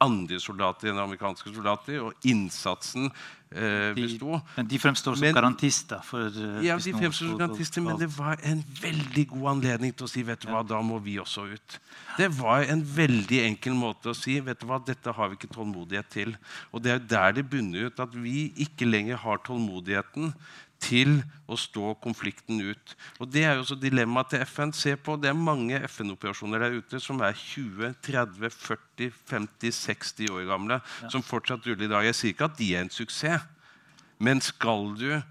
andre 0.02 0.40
soldater 0.42 0.90
enn 0.90 1.00
amerikanske 1.02 1.54
soldater, 1.54 2.02
og 2.02 2.28
innsatsen 2.28 3.12
eh, 3.52 3.92
besto. 3.98 4.40
Men 4.56 4.70
de 4.72 4.80
fremstår 4.80 5.18
som 5.18 5.26
men, 5.26 5.36
garantister? 5.36 6.02
For, 6.08 6.32
uh, 6.32 6.62
ja, 6.66 6.78
de 6.78 6.94
fremstår 6.96 7.32
som 7.32 7.38
garantister, 7.40 7.86
men 7.86 8.00
det 8.00 8.10
var 8.16 8.42
en 8.48 8.64
veldig 8.82 9.26
god 9.34 9.50
anledning 9.56 9.96
til 9.96 10.08
å 10.08 10.12
si 10.12 10.24
vet 10.28 10.44
du 10.44 10.50
hva, 10.52 10.64
da 10.68 10.82
må 10.86 11.00
vi 11.04 11.18
også 11.22 11.46
ut. 11.52 11.78
Det 12.18 12.32
var 12.38 12.66
en 12.72 12.82
veldig 12.86 13.44
enkel 13.50 13.78
måte 13.78 14.12
å 14.12 14.18
si 14.18 14.40
vet 14.44 14.62
du 14.62 14.68
hva, 14.70 14.82
dette 14.86 15.16
har 15.18 15.32
vi 15.32 15.40
ikke 15.40 15.54
tålmodighet 15.56 16.12
til. 16.12 16.36
Og 16.72 16.84
det 16.86 16.96
er 16.96 17.06
der 17.16 17.40
det 17.40 17.48
bunner 17.52 17.92
ut 17.92 18.04
at 18.04 18.16
vi 18.16 18.50
ikke 18.66 18.90
lenger 18.90 19.22
har 19.24 19.44
tålmodigheten 19.48 20.34
til 20.82 21.20
å 21.52 21.58
stå 21.60 21.94
konflikten 22.04 22.62
ut. 22.64 22.96
Og 23.22 23.30
Det 23.32 23.44
er 23.46 23.56
jo 23.56 23.66
også 23.66 23.78
dilemmaet 23.80 24.34
til 24.34 24.46
FN. 24.46 24.74
Se 24.74 24.96
på, 24.96 25.18
Det 25.22 25.30
er 25.30 25.38
mange 25.38 25.80
FN-operasjoner 25.88 26.60
der 26.60 26.78
ute 26.80 27.00
som 27.00 27.22
er 27.22 27.34
20, 27.34 27.96
30, 28.02 28.50
40, 28.50 29.12
50, 29.30 29.72
60 29.72 30.32
år 30.32 30.48
gamle, 30.50 30.82
ja. 31.04 31.10
som 31.10 31.22
fortsatt 31.22 31.66
ruller 31.68 31.86
i 31.86 31.92
dag. 31.92 32.06
Jeg 32.06 32.16
sier 32.16 32.34
ikke 32.34 32.50
at 32.50 32.58
de 32.58 32.74
er 32.76 32.86
en 32.86 32.90
suksess, 32.90 33.46
men 34.20 34.42
skal 34.42 34.94
du 34.98 35.22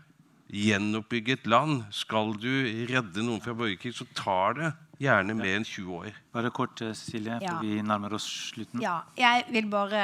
gjenoppbygge 0.51 1.39
et 1.39 1.47
land, 1.47 1.85
skal 1.95 2.35
du 2.35 2.51
redde 2.91 3.23
noen 3.23 3.43
fra 3.43 3.55
borgerkrig, 3.55 3.95
så 3.95 4.07
tar 4.19 4.57
det 4.59 4.73
gjerne 5.01 5.37
mer 5.39 5.61
enn 5.61 5.67
20 5.67 5.95
år. 6.01 6.19
Bare 6.35 6.51
kort, 6.55 6.81
Cecilie, 6.81 7.39
for 7.39 7.47
ja. 7.47 7.59
vi 7.63 7.81
nærmer 7.87 8.17
oss 8.19 8.27
slutten. 8.51 8.83
Ja, 8.83 9.01
jeg 9.19 9.47
vil 9.55 9.71
bare 9.71 10.03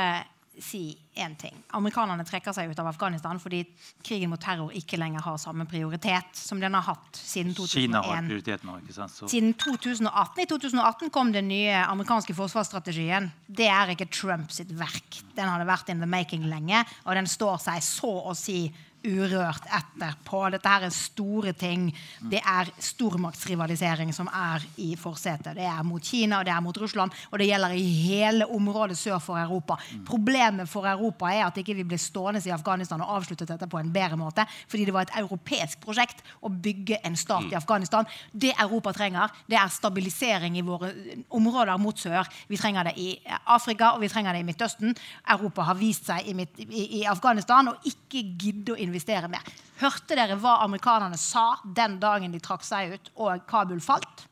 si 0.62 0.96
én 1.16 1.34
ting. 1.36 1.54
Amerikanerne 1.76 2.24
trekker 2.24 2.54
seg 2.56 2.70
ut 2.70 2.80
av 2.80 2.88
Afghanistan 2.90 3.38
fordi 3.40 3.62
krigen 4.04 4.30
mot 4.32 4.40
terror 4.40 4.72
ikke 4.76 4.98
lenger 5.00 5.24
har 5.24 5.38
samme 5.40 5.66
prioritet 5.68 6.36
som 6.38 6.60
den 6.62 6.76
har 6.76 6.84
hatt 6.86 7.18
siden 7.18 7.54
2001. 7.56 7.74
Kina 7.76 8.02
har 8.04 8.24
prioritet 8.28 8.66
nå. 8.66 8.78
ikke 8.82 8.96
sant? 8.96 9.12
Så, 9.12 9.28
Siden 9.32 9.54
2018. 9.60 10.42
I 10.42 10.48
2018 10.50 11.12
kom 11.14 11.32
den 11.34 11.48
nye 11.52 11.76
amerikanske 11.84 12.36
forsvarsstrategien. 12.36 13.30
Det 13.46 13.68
er 13.68 13.92
ikke 13.94 14.08
Trump 14.12 14.52
sitt 14.54 14.72
verk. 14.76 15.22
Den 15.36 15.50
hadde 15.52 15.68
vært 15.68 15.92
in 15.92 16.00
the 16.04 16.08
making 16.08 16.48
lenge, 16.50 16.84
og 17.04 17.16
den 17.18 17.28
står 17.30 17.60
seg 17.68 17.84
så 17.84 18.12
å 18.30 18.36
si 18.36 18.66
urørt 19.06 19.66
etterpå. 19.70 20.42
Dette 20.54 20.70
her 20.70 20.86
er 20.88 20.94
store 20.94 21.54
ting. 21.56 21.88
Det 22.30 22.40
er 22.42 22.70
stormaktsrivalisering 22.82 24.12
som 24.14 24.28
er 24.32 24.64
i 24.82 24.92
forsetet. 24.98 25.54
Det 25.56 25.66
er 25.66 25.84
mot 25.86 26.02
Kina 26.02 26.42
det 26.46 26.52
er 26.52 26.62
mot 26.62 26.76
Russland, 26.78 27.12
og 27.30 27.38
det 27.40 27.48
gjelder 27.48 27.74
i 27.76 27.86
hele 28.06 28.46
området 28.52 28.96
sør 28.98 29.18
for 29.22 29.40
Europa. 29.40 29.78
Problemet 30.06 30.68
for 30.70 30.86
Europa 30.88 31.30
er 31.32 31.46
at 31.46 31.58
ikke 31.60 31.76
vi 31.78 31.86
ble 31.88 31.98
stående 32.00 32.42
i 32.46 32.54
Afghanistan 32.54 33.02
og 33.02 33.16
avsluttet 33.16 33.50
dette 33.50 33.68
på 33.70 33.80
en 33.80 33.92
bedre 33.92 34.18
måte, 34.20 34.44
fordi 34.68 34.86
det 34.86 34.94
var 34.94 35.06
et 35.06 35.16
europeisk 35.20 35.80
prosjekt 35.84 36.22
å 36.44 36.50
bygge 36.50 37.00
en 37.06 37.16
stat 37.18 37.50
i 37.50 37.58
Afghanistan. 37.58 38.06
Det 38.32 38.52
Europa 38.62 38.92
trenger, 38.96 39.32
det 39.50 39.58
er 39.60 39.72
stabilisering 39.72 40.58
i 40.58 40.64
våre 40.66 40.92
områder 41.34 41.78
mot 41.82 41.98
sør. 41.98 42.28
Vi 42.48 42.60
trenger 42.60 42.90
det 42.90 42.96
i 43.00 43.10
Afrika, 43.44 43.94
og 43.94 44.04
vi 44.04 44.10
trenger 44.12 44.36
det 44.36 44.44
i 44.44 44.48
Midtøsten. 44.48 44.94
Europa 45.36 45.66
har 45.70 45.78
vist 45.80 46.06
seg 46.08 46.28
i, 46.28 46.36
midt, 46.36 46.60
i, 46.66 46.86
i 47.00 47.04
Afghanistan 47.08 47.72
og 47.72 47.86
ikke 47.88 48.22
gidde 48.38 48.74
å 48.74 48.80
investere 48.80 48.95
mer. 49.28 49.42
Hørte 49.80 50.16
dere 50.16 50.36
hva 50.40 50.62
amerikanerne 50.64 51.18
sa 51.18 51.56
den 51.64 51.98
dagen 52.00 52.32
de 52.32 52.40
trakk 52.40 52.64
seg 52.64 52.94
ut 52.94 53.10
og 53.16 53.46
Kabul 53.46 53.80
falt? 53.80 54.26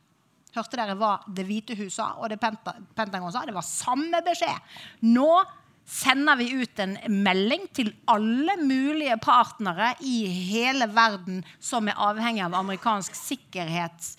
Hørte 0.54 0.76
dere 0.78 0.94
hva 0.94 1.18
Det 1.26 1.44
hvite 1.44 1.74
hus 1.76 1.96
sa 1.98 2.14
og 2.18 2.30
det 2.30 2.40
Penta- 2.40 2.76
Pentagon 2.94 3.32
sa? 3.32 3.44
Det 3.44 3.54
var 3.54 3.62
samme 3.66 4.22
beskjed. 4.24 4.60
Nå 5.02 5.44
sender 5.84 6.36
vi 6.40 6.62
ut 6.62 6.78
en 6.80 6.96
melding 7.10 7.66
til 7.76 7.92
alle 8.08 8.56
mulige 8.62 9.18
partnere 9.20 9.94
i 10.00 10.24
hele 10.48 10.86
verden 10.88 11.42
som 11.60 11.88
er 11.88 11.98
avhengig 12.00 12.44
av 12.46 12.54
amerikansk 12.56 13.14
sikkerhets 13.18 14.14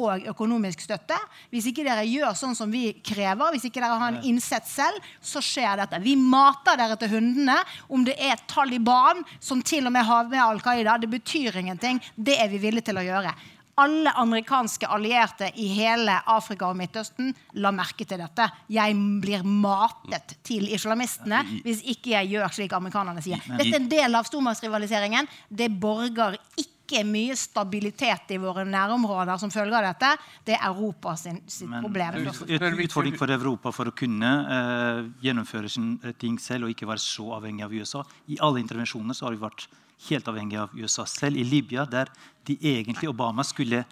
og 0.00 0.26
økonomisk 0.32 0.82
støtte. 0.84 1.18
Hvis 1.52 1.68
ikke 1.70 1.84
dere 1.86 2.06
gjør 2.08 2.34
sånn 2.38 2.56
som 2.58 2.72
vi 2.72 2.90
krever, 3.06 3.54
hvis 3.54 3.68
ikke 3.68 3.82
dere 3.82 4.00
har 4.00 4.14
en 4.14 4.26
innsett 4.26 4.66
selv, 4.68 4.98
så 5.22 5.42
skjer 5.44 5.82
dette. 5.82 6.02
Vi 6.04 6.16
mater 6.18 6.78
dere 6.80 6.98
til 7.00 7.14
hundene. 7.14 7.60
Om 7.88 8.04
det 8.08 8.16
er 8.18 8.42
Taliban 8.50 9.24
som 9.38 9.62
til 9.62 9.86
og 9.86 9.94
med 9.94 10.06
har 10.06 10.28
med 10.30 10.42
Al 10.42 10.60
Qaida, 10.64 10.98
det 11.00 11.10
betyr 11.12 11.62
ingenting. 11.62 12.02
Det 12.16 12.38
er 12.40 12.50
vi 12.52 12.62
villige 12.62 12.90
til 12.90 13.00
å 13.00 13.06
gjøre. 13.06 13.34
Alle 13.80 14.12
amerikanske 14.18 14.88
allierte 14.92 15.46
i 15.56 15.70
hele 15.72 16.18
Afrika 16.28 16.68
og 16.68 16.76
Midtøsten 16.76 17.30
la 17.62 17.70
merke 17.72 18.04
til 18.04 18.20
dette. 18.20 18.48
Jeg 18.68 18.96
blir 19.22 19.46
matet 19.46 20.34
til 20.44 20.66
islamistene 20.68 21.40
hvis 21.64 21.80
ikke 21.94 22.12
jeg 22.12 22.34
gjør 22.34 22.58
slik 22.58 22.74
amerikanerne 22.76 23.24
sier. 23.24 23.40
Dette 23.46 23.70
er 23.70 23.78
en 23.78 23.88
del 23.88 24.18
av 24.18 24.28
stormaktsrivaliseringen. 24.28 25.30
Det 25.48 25.70
borger 25.80 26.36
ikke 26.60 26.79
mye 27.06 27.36
stabilitet 27.38 28.32
i 28.34 28.38
våre 28.42 28.64
nærområder 28.68 29.38
som 29.38 29.50
følge 29.50 29.76
av 29.78 29.86
dette. 29.90 30.10
Det 30.44 30.56
er 30.56 30.66
Europa 30.68 31.16
sin, 31.16 31.40
sitt 31.46 31.68
Men 31.70 31.82
problem. 31.86 32.14
er 32.26 32.74
viktig- 32.74 32.88
utfordring 32.88 33.16
for 33.18 33.30
Europa 33.30 33.72
for 33.72 33.90
å 33.90 33.94
kunne 33.94 34.30
uh, 34.50 35.04
gjennomføre 35.22 35.70
sine 35.70 36.14
ting 36.18 36.38
selv 36.38 36.64
og 36.66 36.70
ikke 36.74 36.88
være 36.90 36.98
så 37.04 37.30
avhengig 37.38 37.64
av 37.64 37.72
USA. 37.72 38.02
I 38.28 38.38
alle 38.40 38.60
intervensjoner 38.60 39.14
så 39.14 39.26
har 39.28 39.36
vi 39.36 39.44
vært 39.44 39.68
helt 40.08 40.28
avhengig 40.28 40.58
av 40.58 40.70
USA. 40.74 41.04
Selv 41.04 41.36
i 41.36 41.44
Libya, 41.44 41.84
der 41.84 42.08
de 42.46 42.56
egentlig 42.56 43.08
Obama 43.10 43.44
skulle 43.44 43.84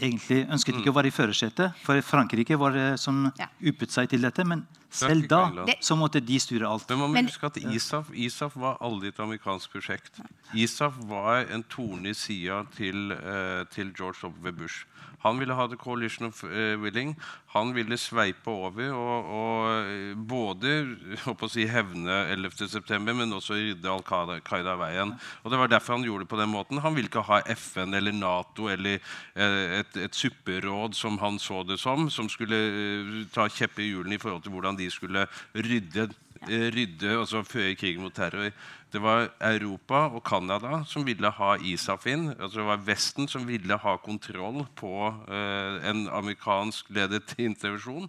egentlig 0.00 0.46
ønsket 0.50 0.74
ikke 0.80 0.90
å 0.92 0.96
være 0.96 1.06
i 1.10 1.14
førersetet, 1.14 1.74
for 1.84 2.00
Frankrike 2.02 2.56
var 2.58 2.72
det 2.72 2.98
som 3.00 3.30
Ja. 3.38 3.46
uppet 3.62 3.90
seg 3.90 4.08
til 4.08 4.20
dette. 4.20 4.44
Men 4.46 4.66
selv 4.90 5.28
da 5.28 5.50
så 5.80 5.96
måtte 5.96 6.24
de 6.24 6.38
styre 6.38 6.66
alt. 6.66 6.88
Men 6.90 6.98
man 6.98 7.10
må 7.10 7.12
Men- 7.14 7.26
huske 7.26 7.44
at 7.46 7.56
ISAF, 7.56 8.10
ISAF 8.14 8.56
var 8.56 8.76
aldri 8.80 9.08
et 9.08 9.16
amerikansk 9.20 9.70
prosjekt. 9.70 10.20
ISAF 10.54 10.94
var 11.06 11.46
en 11.50 11.62
torn 11.64 12.06
i 12.06 12.12
sida 12.14 12.66
til, 12.74 13.12
eh, 13.12 13.64
til 13.70 13.92
George 13.92 14.22
W. 14.22 14.50
Bush. 14.52 14.84
Han 15.24 15.38
ville 15.38 15.54
ha 15.54 15.66
the 15.68 15.76
coalition 15.76 16.28
of 16.28 16.42
eh, 16.44 16.76
willing. 16.80 17.14
Han 17.52 17.74
ville 17.74 17.98
sveipe 18.00 18.50
over 18.50 18.92
og, 18.94 19.32
og 19.36 19.88
eh, 19.90 20.14
både 20.14 20.74
håper 21.26 21.48
å 21.48 21.52
si, 21.52 21.66
hevne 21.68 22.22
11.9., 22.32 23.00
men 23.10 23.36
også 23.36 23.58
rydde 23.58 23.90
Al 23.90 24.04
Qaida 24.46 24.76
veien. 24.80 25.12
Og 25.44 25.52
Det 25.52 25.60
var 25.60 25.72
derfor 25.72 25.98
han 25.98 26.06
gjorde 26.06 26.24
det 26.24 26.32
på 26.32 26.40
den 26.40 26.52
måten. 26.54 26.80
Han 26.84 26.96
ville 26.96 27.10
ikke 27.10 27.26
ha 27.28 27.42
FN 27.56 27.94
eller 27.98 28.16
Nato 28.16 28.70
eller 28.72 28.96
eh, 29.34 29.78
et, 29.82 30.00
et 30.08 30.16
supperåd, 30.16 30.96
som 30.96 31.20
han 31.20 31.38
så 31.42 31.62
det 31.68 31.80
som, 31.82 32.08
som 32.10 32.30
skulle 32.32 33.26
ta 33.34 33.48
kjepper 33.48 33.84
i 33.84 33.92
hjulene 33.92 34.16
i 34.16 34.22
forhold 34.22 34.44
til 34.46 34.56
hvordan 34.56 34.80
de 34.80 34.88
skulle 34.92 35.28
rydde 35.54 36.10
rydde, 36.48 37.18
altså 37.18 37.42
føre 37.44 37.74
krigen 37.76 38.00
mot 38.00 38.14
terror. 38.16 38.48
Det 38.90 38.98
var 39.02 39.28
Europa 39.46 40.08
og 40.10 40.24
Canada 40.26 40.82
som 40.88 41.04
ville 41.06 41.30
ha 41.30 41.54
ISAF 41.62 42.06
inn. 42.10 42.30
Altså 42.34 42.60
det 42.60 42.66
var 42.66 42.86
Vesten 42.88 43.28
som 43.30 43.46
ville 43.46 43.76
ha 43.78 43.96
kontroll 44.02 44.64
på 44.78 44.94
eh, 45.30 45.76
en 45.90 46.08
amerikansk 46.08 46.90
ledet 46.94 47.36
intervensjon. 47.50 48.08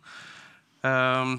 Ehm, 0.81 1.37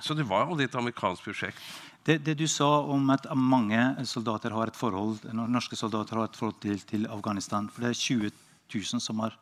så 0.00 0.14
det 0.14 0.28
var 0.28 0.50
aldri 0.50 0.68
et 0.68 0.76
amerikansk 0.76 1.24
prosjekt. 1.24 1.62
Det, 2.04 2.18
det 2.26 2.34
du 2.40 2.48
sa 2.50 2.82
om 2.90 3.10
at 3.14 3.28
mange 3.38 3.78
soldater 4.10 4.52
har 4.52 4.72
et 4.72 4.76
forhold, 4.76 5.22
norske 5.32 5.78
soldater 5.78 6.18
har 6.18 6.28
et 6.28 6.36
forhold 6.36 6.58
til, 6.60 6.80
til 6.82 7.06
Afghanistan 7.06 7.68
For 7.70 7.84
det 7.84 7.92
er 7.92 8.00
20 8.00 8.32
000 8.74 9.04
som 9.04 9.22
har 9.22 9.36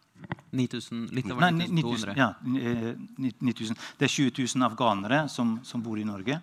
9000, 0.52 1.06
litt 1.16 1.30
over 1.30 1.46
Nei, 1.46 1.70
9000. 1.70 2.12
9200. 2.12 2.18
Ja, 2.20 2.34
eh, 2.60 3.32
9000. 3.40 3.78
Det 3.98 4.06
er 4.06 4.12
20 4.12 4.44
000 4.58 4.66
afghanere 4.68 5.24
som, 5.32 5.58
som 5.64 5.82
bor 5.82 5.98
i 5.98 6.04
Norge. 6.04 6.40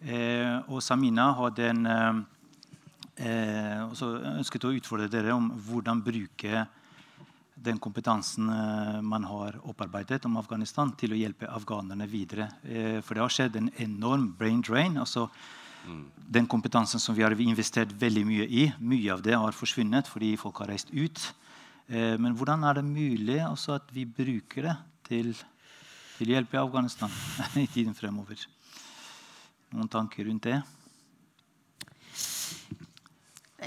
Eh, 0.00 0.56
og 0.72 0.80
Samina 0.80 1.30
hadde 1.36 1.66
en 1.68 1.86
eh, 1.86 2.20
eh, 3.20 3.80
også 3.84 4.14
ønsket 4.38 4.64
å 4.64 4.74
utfordre 4.76 5.10
dere 5.12 5.34
om 5.36 5.50
hvordan 5.66 6.00
bruke 6.04 6.66
den 7.60 7.78
kompetansen 7.82 8.48
man 9.04 9.26
har 9.28 9.58
opparbeidet 9.68 10.24
om 10.24 10.38
Afghanistan, 10.40 10.92
til 10.96 11.12
å 11.12 11.18
hjelpe 11.18 11.48
afghanerne 11.50 12.06
videre. 12.08 12.48
Eh, 12.64 13.00
for 13.04 13.14
det 13.14 13.24
har 13.24 13.34
skjedd 13.34 13.58
en 13.60 13.70
enorm 13.84 14.30
brain 14.38 14.62
drain. 14.64 14.96
altså 14.96 15.28
Den 16.30 16.46
kompetansen 16.46 17.00
som 17.00 17.14
vi 17.14 17.22
har 17.22 17.32
investert 17.32 17.92
veldig 17.92 18.24
mye 18.24 18.46
i, 18.48 18.72
mye 18.78 19.12
av 19.12 19.22
det 19.22 19.36
har 19.36 19.56
forsvunnet 19.56 20.08
fordi 20.08 20.36
folk 20.40 20.62
har 20.62 20.72
reist 20.72 20.92
ut. 20.92 21.20
Eh, 21.88 22.16
men 22.16 22.34
hvordan 22.36 22.64
er 22.64 22.80
det 22.80 22.84
mulig 22.84 23.40
at 23.40 23.92
vi 23.92 24.04
bruker 24.04 24.62
det 24.62 24.76
til, 25.08 25.34
til 26.16 26.30
å 26.30 26.36
hjelpe 26.38 26.60
Afghanistan 26.60 27.10
i 27.64 27.66
tiden 27.66 27.94
fremover? 27.94 28.46
Noen 29.70 29.88
tanker 29.88 30.26
rundt 30.26 30.48
det? 30.48 30.58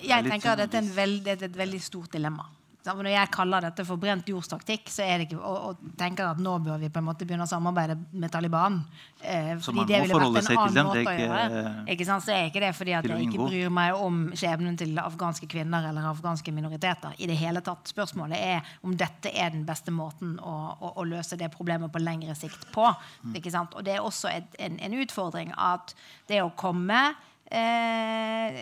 Jeg 0.03 0.25
tenker 0.25 0.49
at 0.49 0.57
sånn 0.57 0.61
dette 0.65 0.79
er, 0.81 0.89
veld, 0.97 1.21
det 1.23 1.35
er 1.37 1.47
et 1.47 1.57
veldig 1.57 1.79
stort 1.83 2.11
dilemma. 2.15 2.49
Så 2.83 2.91
Når 2.97 3.13
jeg 3.13 3.29
kaller 3.31 3.63
dette 3.63 3.85
for 3.87 3.95
brent 3.95 4.27
jordstaktikk, 4.27 4.89
så 4.91 5.05
er 5.07 5.21
det 5.21 5.29
ikke, 5.29 5.37
og, 5.39 5.69
og 5.69 5.91
tenker 5.99 6.33
at 6.33 6.39
nå 6.43 6.57
bør 6.65 6.81
vi 6.81 6.89
på 6.91 6.99
en 6.99 7.05
måte 7.07 7.23
begynne 7.23 7.45
å 7.45 7.47
samarbeide 7.47 7.95
med 8.11 8.31
Taliban. 8.33 8.81
Eh, 9.21 9.53
Så 9.63 9.71
man 9.71 9.87
det 9.87 10.01
må 10.03 10.09
forholde 10.11 10.41
seg 10.43 10.59
til 10.59 10.75
dem, 10.75 10.89
det 10.91 11.03
er 11.05 11.21
ikke, 11.21 11.61
eh, 11.61 11.93
Ikke 11.93 12.07
sant? 12.09 12.25
Så 12.25 12.33
er 12.35 12.49
ikke 12.49 12.63
det 12.65 12.73
fordi 12.75 12.95
at 12.97 13.07
jeg 13.07 13.29
ikke 13.29 13.45
bryr 13.47 13.71
meg 13.71 13.95
om 13.95 14.17
skjebnen 14.35 14.75
til 14.79 14.99
afghanske 14.99 15.47
kvinner 15.47 15.87
eller 15.89 16.09
afghanske 16.11 16.51
minoriteter. 16.51 17.15
i 17.17 17.29
det 17.29 17.37
hele 17.39 17.61
tatt. 17.63 17.87
Spørsmålet 17.87 18.35
er 18.37 18.73
om 18.83 18.97
dette 18.99 19.31
er 19.31 19.53
den 19.55 19.63
beste 19.65 19.91
måten 19.95 20.35
å, 20.43 20.55
å, 20.75 20.93
å 20.99 21.05
løse 21.07 21.39
det 21.39 21.53
problemet 21.55 21.91
på 21.93 22.03
lengre 22.03 22.35
sikt 22.35 22.67
på. 22.75 22.89
Mm. 23.23 23.37
Ikke 23.39 23.53
sant? 23.53 23.77
Og 23.79 23.87
det 23.87 23.95
er 23.95 24.03
også 24.03 24.27
et, 24.27 24.59
en, 24.59 24.75
en 24.83 24.97
utfordring 24.99 25.55
at 25.55 25.95
det 26.27 26.41
å 26.43 26.51
komme 26.51 27.13
eh, 27.47 28.59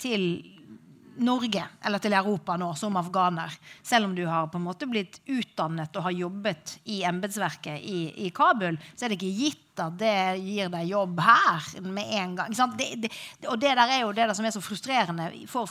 til 0.00 0.59
Norge 1.24 1.62
eller 1.84 2.02
til 2.02 2.14
Europa 2.16 2.56
nå 2.60 2.70
som 2.78 2.96
afghaner, 3.00 3.52
selv 3.82 4.08
om 4.08 4.14
du 4.16 4.24
har 4.26 4.48
på 4.50 4.60
en 4.60 4.66
måte 4.66 4.88
blitt 4.90 5.20
utdannet 5.28 5.96
og 5.96 6.06
har 6.08 6.16
jobbet 6.16 6.78
i 6.90 7.02
embetsverket 7.08 7.80
i, 7.80 8.00
i 8.26 8.30
Kabul, 8.34 8.78
så 8.94 9.06
er 9.06 9.12
det 9.12 9.20
ikke 9.20 9.36
gitt 9.44 9.66
at 9.82 9.96
det 10.00 10.14
gir 10.42 10.70
deg 10.72 10.88
jobb 10.90 11.20
her 11.24 11.68
med 11.84 12.14
en 12.20 12.34
gang. 12.38 12.54
Det, 12.78 12.88
det, 13.04 13.10
og 13.48 13.58
det 13.60 13.72
der 13.78 13.94
er 13.96 14.02
jo 14.04 14.12
det 14.16 14.28
som 14.36 14.46
er 14.46 14.54
så 14.54 14.62
frustrerende 14.64 15.30
for 15.50 15.68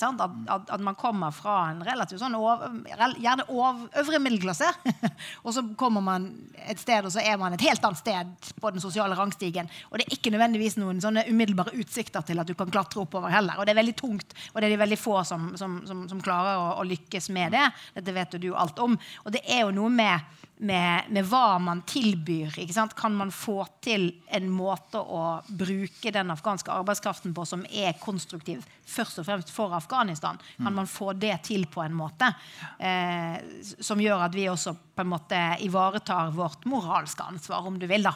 sant? 0.00 0.22
At, 0.22 0.36
at, 0.54 0.72
at 0.76 0.84
man 0.84 0.96
kommer 0.98 1.34
fra 1.34 1.56
en 1.70 1.82
relativt 1.86 2.22
sånn 2.22 2.36
over, 2.38 2.72
gjerne 3.20 3.46
over, 3.48 3.86
øvre 4.02 4.20
middelklasse, 4.22 4.68
og 5.44 5.54
så 5.56 5.64
kommer 5.78 6.04
man 6.04 6.28
et 6.66 6.80
sted, 6.80 7.06
og 7.06 7.12
så 7.14 7.22
er 7.24 7.38
man 7.40 7.56
et 7.56 7.64
helt 7.66 7.84
annet 7.84 8.00
sted 8.00 8.52
på 8.60 8.72
den 8.74 8.82
sosiale 8.82 9.16
rangstigen. 9.18 9.70
Og 9.90 9.98
det 9.98 10.06
er 10.06 10.16
ikke 10.16 10.32
nødvendigvis 10.34 10.78
noen 10.80 11.02
sånne 11.02 11.26
umiddelbare 11.30 11.74
utsikter 11.78 12.24
til 12.26 12.42
at 12.42 12.48
du 12.48 12.54
kan 12.58 12.70
klatre 12.72 13.02
oppover 13.04 13.32
heller. 13.32 13.58
Og 13.58 13.66
det 13.66 13.74
er 13.74 13.82
veldig 13.82 13.96
tungt, 13.98 14.36
og 14.52 14.60
det 14.60 14.68
er 14.68 14.76
de 14.76 14.82
veldig 14.84 15.00
få 15.00 15.20
som, 15.28 15.52
som, 15.60 15.80
som, 15.88 16.06
som 16.10 16.22
klarer 16.24 16.60
å, 16.60 16.68
å 16.82 16.86
lykkes 16.88 17.30
med 17.34 17.56
det. 17.56 17.66
Dette 17.98 18.16
vet 18.16 18.36
jo 18.36 18.42
du 18.46 18.50
alt 18.58 18.80
om. 18.82 18.96
Og 19.26 19.34
det 19.34 19.44
er 19.46 19.66
jo 19.66 19.74
noe 19.74 19.92
med 19.92 20.40
med, 20.62 21.08
med 21.10 21.26
hva 21.26 21.58
man 21.62 21.82
tilbyr. 21.88 22.54
Ikke 22.62 22.74
sant? 22.74 22.94
Kan 22.98 23.16
man 23.18 23.32
få 23.34 23.64
til 23.82 24.08
en 24.30 24.46
måte 24.52 25.00
å 25.00 25.40
bruke 25.48 26.12
den 26.14 26.30
afghanske 26.34 26.70
arbeidskraften 26.70 27.34
på 27.34 27.46
som 27.48 27.64
er 27.66 27.96
konstruktiv 28.00 28.62
først 28.86 29.18
og 29.22 29.26
fremst 29.26 29.50
for 29.54 29.74
Afghanistan? 29.74 30.38
Kan 30.60 30.76
man 30.76 30.90
få 30.90 31.12
det 31.18 31.34
til 31.48 31.66
på 31.70 31.82
en 31.82 31.96
måte 31.98 32.30
eh, 32.78 33.42
som 33.82 34.00
gjør 34.02 34.28
at 34.28 34.38
vi 34.38 34.46
også 34.52 34.76
på 34.94 35.02
en 35.02 35.10
måte 35.10 35.40
ivaretar 35.66 36.30
vårt 36.36 36.66
moralske 36.70 37.26
ansvar, 37.26 37.66
om 37.66 37.78
du 37.80 37.88
vil, 37.90 38.06
da, 38.06 38.14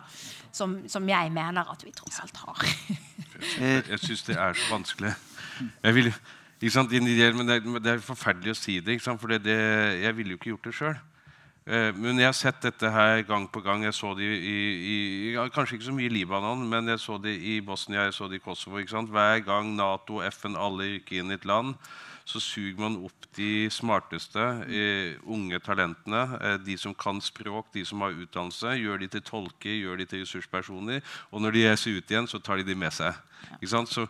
som, 0.55 0.79
som 0.91 1.09
jeg 1.09 1.33
mener 1.35 1.67
at 1.73 1.83
vi 1.83 1.95
tross 1.97 2.23
alt 2.23 2.43
har. 2.45 2.67
Jeg, 3.37 3.83
jeg 3.91 4.01
syns 4.01 4.23
det 4.25 4.35
er 4.41 4.55
så 4.57 4.71
vanskelig. 4.73 5.11
Jeg 5.85 5.93
vil, 5.93 6.07
ikke 6.57 6.73
sant, 6.73 6.95
men 6.97 7.51
det 7.51 7.59
er, 7.61 7.91
er 7.93 8.01
forferdelig 8.01 8.55
å 8.55 8.57
si 8.57 8.79
det, 8.81 8.97
ikke 8.97 9.05
sant? 9.05 9.21
for 9.21 9.29
det, 9.29 9.43
det, 9.45 9.57
jeg 10.01 10.17
ville 10.17 10.33
jo 10.33 10.39
ikke 10.41 10.51
gjort 10.55 10.69
det 10.71 10.73
sjøl. 10.79 10.97
Eh, 11.67 11.91
men 11.99 12.21
jeg 12.21 12.29
har 12.29 12.37
sett 12.37 12.61
dette 12.63 12.91
her 12.95 13.25
gang 13.27 13.49
på 13.51 13.59
gang. 13.65 13.83
Jeg 13.83 13.95
så 13.99 14.13
det 14.15 14.27
i, 14.27 14.51
i, 14.79 14.99
i, 15.33 15.47
Kanskje 15.51 15.81
ikke 15.81 15.89
så 15.89 15.95
mye 15.97 16.07
i 16.07 16.15
Libanon, 16.15 16.63
men 16.71 16.93
jeg 16.93 17.01
så 17.03 17.17
det 17.19 17.35
i 17.35 17.59
Bosnia 17.61 18.05
jeg 18.07 18.15
så 18.15 18.29
det 18.31 18.39
i 18.39 18.45
Kosovo. 18.45 18.79
Hver 18.79 19.43
gang 19.43 19.73
Nato 19.75 20.21
og 20.21 20.29
FN 20.31 20.55
alle 20.55 20.93
rykker 20.95 21.19
inn 21.19 21.35
i 21.35 21.39
et 21.41 21.49
land, 21.49 21.75
så 22.27 22.39
suger 22.43 22.79
man 22.79 23.01
opp 23.07 23.27
de 23.39 23.67
smarteste, 23.71 24.45
eh, 24.71 25.19
unge 25.27 25.59
talentene. 25.59 26.23
Eh, 26.41 26.57
de 26.63 26.79
som 26.79 26.95
kan 26.95 27.19
språk, 27.21 27.73
de 27.75 27.85
som 27.85 28.01
har 28.01 28.15
utdannelse. 28.15 28.79
Gjør 28.79 29.03
de 29.03 29.09
til 29.09 29.27
tolker, 29.27 29.75
gjør 29.75 29.99
de 29.99 30.07
til 30.07 30.23
ressurspersoner. 30.23 31.03
Og 31.33 31.43
når 31.43 31.51
de 31.51 31.67
reiser 31.67 31.99
ut 31.99 32.11
igjen, 32.11 32.31
så 32.31 32.39
tar 32.39 32.63
de 32.63 32.71
de 32.71 32.79
med 32.79 32.95
seg. 32.95 33.15
Så 33.67 34.07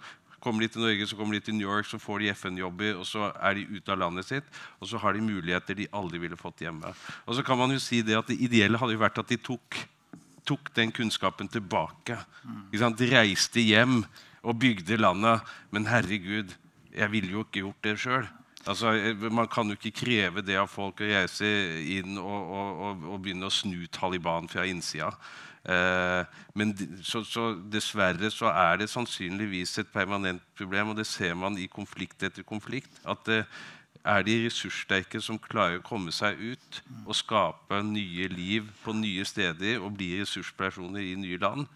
Kommer 0.46 0.62
de 0.62 0.70
til 0.70 0.84
Norge, 0.84 1.08
så 1.10 1.18
kommer 1.18 1.34
de 1.34 1.42
til 1.42 1.56
New 1.58 1.66
York, 1.66 1.88
så 1.90 1.98
får 1.98 2.22
de 2.22 2.30
FN-jobber, 2.30 3.00
og 3.00 3.06
så 3.08 3.32
er 3.34 3.58
de 3.58 3.64
ute 3.66 3.90
av 3.90 3.98
landet 3.98 4.28
sitt. 4.28 4.46
Og 4.78 4.86
så 4.86 5.00
har 5.02 5.16
de 5.16 5.24
muligheter 5.26 5.74
de 5.74 5.88
aldri 5.90 6.20
ville 6.22 6.38
fått 6.38 6.62
hjemme. 6.62 6.92
Og 7.26 7.34
så 7.34 7.42
kan 7.42 7.58
man 7.58 7.74
jo 7.74 7.82
si 7.82 7.98
det 8.06 8.14
at 8.14 8.30
Det 8.30 8.38
ideelle 8.38 8.78
hadde 8.78 8.94
jo 8.94 9.02
vært 9.02 9.18
at 9.18 9.32
de 9.32 9.40
tok, 9.42 9.80
tok 10.46 10.70
den 10.78 10.94
kunnskapen 10.94 11.50
tilbake. 11.50 12.20
De 12.70 13.10
reiste 13.10 13.64
hjem 13.64 14.04
og 14.46 14.58
bygde 14.62 15.00
landet. 15.02 15.42
Men 15.74 15.90
herregud, 15.90 16.54
jeg 16.94 17.10
ville 17.10 17.34
jo 17.34 17.42
ikke 17.42 17.64
gjort 17.64 17.82
det 17.82 17.96
sjøl. 18.00 18.28
Altså, 18.66 18.94
man 19.30 19.46
kan 19.50 19.66
jo 19.70 19.76
ikke 19.78 19.94
kreve 19.94 20.42
det 20.42 20.56
av 20.58 20.70
folk 20.70 21.02
å 21.02 21.10
reise 21.10 21.46
inn 21.86 22.16
og, 22.18 22.38
og, 22.50 22.70
og, 22.86 23.04
og 23.14 23.20
begynne 23.22 23.46
å 23.46 23.54
snu 23.54 23.86
Taliban 23.94 24.48
fra 24.50 24.66
innsida. 24.66 25.12
Eh, 25.66 26.42
men 26.54 26.74
så, 27.02 27.24
så, 27.26 27.48
dessverre 27.72 28.30
så 28.30 28.50
er 28.52 28.82
det 28.82 28.90
sannsynligvis 28.92 29.78
et 29.82 29.90
permanent 29.92 30.42
problem, 30.58 30.92
og 30.92 31.00
det 31.00 31.08
ser 31.10 31.34
man 31.34 31.58
i 31.58 31.66
konflikt 31.66 32.22
etter 32.22 32.46
konflikt. 32.46 33.00
at 33.04 33.24
det 33.26 33.44
er 34.06 34.22
de 34.22 34.36
ressurssterke 34.44 35.20
som 35.20 35.38
klarer 35.42 35.80
å 35.80 35.86
komme 35.86 36.12
seg 36.14 36.38
ut 36.38 36.80
og 37.04 37.16
skape 37.18 37.80
nye 37.82 38.28
liv 38.30 38.68
på 38.84 38.94
nye 38.94 39.24
steder 39.26 39.80
og 39.82 39.96
bli 39.98 40.12
ressurspersoner 40.20 41.02
i 41.02 41.16
nye 41.18 41.38
land. 41.42 41.66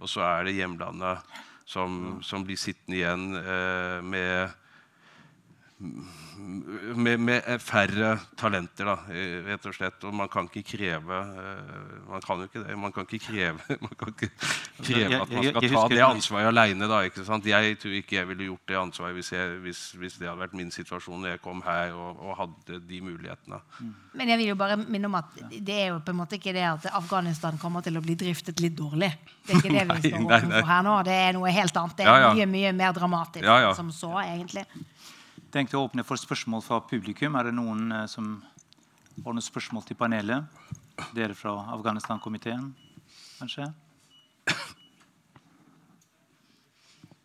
Og 0.00 0.08
så 0.08 0.24
er 0.24 0.46
det 0.46 0.56
hjemlandet 0.56 1.36
som, 1.68 2.22
som 2.24 2.44
blir 2.44 2.56
sittende 2.60 2.98
igjen 2.98 3.26
eh, 3.36 4.00
med 4.00 4.54
med, 5.78 7.18
med, 7.18 7.42
færre 7.60 8.14
talenter, 8.38 8.86
da, 8.86 8.94
rett 9.48 9.66
og 9.66 9.74
slett. 9.74 10.04
Og 10.06 10.14
man 10.14 10.30
kan 10.30 10.46
ikke 10.46 10.62
kreve 10.76 11.18
eh, 11.18 11.96
Man 12.06 12.22
kan 12.22 12.38
jo 12.38 12.46
ikke 12.48 12.62
det. 12.62 12.76
Man 12.78 12.94
kan 12.94 13.08
ikke 13.08 13.26
kreve, 13.26 13.78
kan 14.00 14.12
ikke 14.12 14.30
kreve 14.78 15.18
at 15.18 15.32
man 15.34 15.48
skal 15.48 15.68
ta 15.74 15.82
det 15.90 16.04
ansvaret 16.06 16.50
aleine. 16.52 16.88
Jeg 17.04 17.78
tror 17.82 17.98
ikke 17.98 18.16
jeg 18.20 18.28
ville 18.28 18.48
gjort 18.48 18.70
det 18.70 18.78
ansvaret 18.78 19.18
hvis, 19.18 19.32
jeg, 19.32 19.58
hvis, 19.64 19.82
hvis, 19.98 20.18
det 20.20 20.28
hadde 20.28 20.44
vært 20.44 20.54
min 20.54 20.70
situasjon 20.74 21.20
når 21.24 21.34
jeg 21.34 21.42
kom 21.44 21.62
her 21.66 21.92
og, 21.98 22.22
og, 22.22 22.36
hadde 22.38 22.80
de 22.88 23.02
mulighetene. 23.02 23.60
Men 24.14 24.30
jeg 24.30 24.40
vil 24.40 24.52
jo 24.52 24.58
bare 24.62 24.78
minne 24.78 25.10
om 25.10 25.18
at 25.18 25.36
det 25.58 25.74
er 25.74 25.92
jo 25.92 26.00
på 26.06 26.14
en 26.14 26.22
måte 26.22 26.38
ikke 26.38 26.54
det 26.54 26.64
at 26.70 26.88
Afghanistan 26.94 27.58
kommer 27.58 27.82
til 27.84 27.98
å 27.98 28.04
bli 28.04 28.14
driftet 28.18 28.62
litt 28.62 28.78
dårlig. 28.78 29.10
Det 29.44 29.56
er 29.56 29.62
ikke 29.62 29.74
det 29.74 29.86
vi 29.90 30.00
står 30.14 30.26
overfor 30.30 30.70
her 30.70 30.86
nå. 30.86 30.96
Det 31.06 31.20
er 31.26 31.38
noe 31.38 31.54
helt 31.54 31.82
annet. 31.82 31.98
Det 31.98 32.08
er 32.08 32.28
mye, 32.30 32.50
mye 32.56 32.74
mer 32.78 32.94
dramatisk 32.96 33.46
ja, 33.46 33.60
ja. 33.66 33.74
som 33.76 33.90
så, 33.94 34.14
egentlig 34.22 34.68
tenkte 35.54 35.78
å 35.78 35.84
åpne 35.86 36.02
for 36.02 36.18
spørsmål 36.18 36.62
fra 36.66 36.80
publikum. 36.82 37.36
Er 37.38 37.48
det 37.48 37.54
noen 37.54 37.86
eh, 37.94 38.06
som 38.10 38.40
har 39.22 39.36
noen 39.36 39.44
spørsmål 39.44 39.84
til 39.86 39.98
panelet? 39.98 40.50
Dere 41.14 41.34
fra 41.38 41.52
Afghanistan-komiteen, 41.74 42.72
kanskje? 43.38 43.68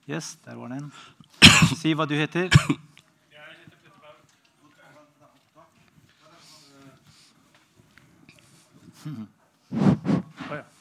Yes, 0.09 0.37
der 0.45 0.57
var 0.57 0.71
den. 0.73 0.87
Si 1.77 1.93
hva 1.93 2.07
du 2.09 2.15
heter. 2.17 2.49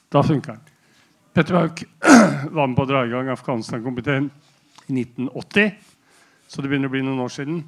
Da 0.08 0.22
funker 0.24 0.56
den. 0.56 0.62
Petter 1.36 1.58
Bauk 1.58 1.84
var 2.56 2.66
med 2.66 2.76
på 2.76 2.86
å 2.86 2.88
dra 2.88 3.04
i 3.04 3.12
gang 3.12 3.28
Afghanistan-komiteen 3.32 4.30
i 4.88 5.02
1980. 5.04 5.97
Så 6.48 6.62
det 6.64 6.70
begynner 6.70 6.88
å 6.88 6.94
bli 6.94 7.04
noen 7.04 7.20
år 7.20 7.32
siden. 7.32 7.60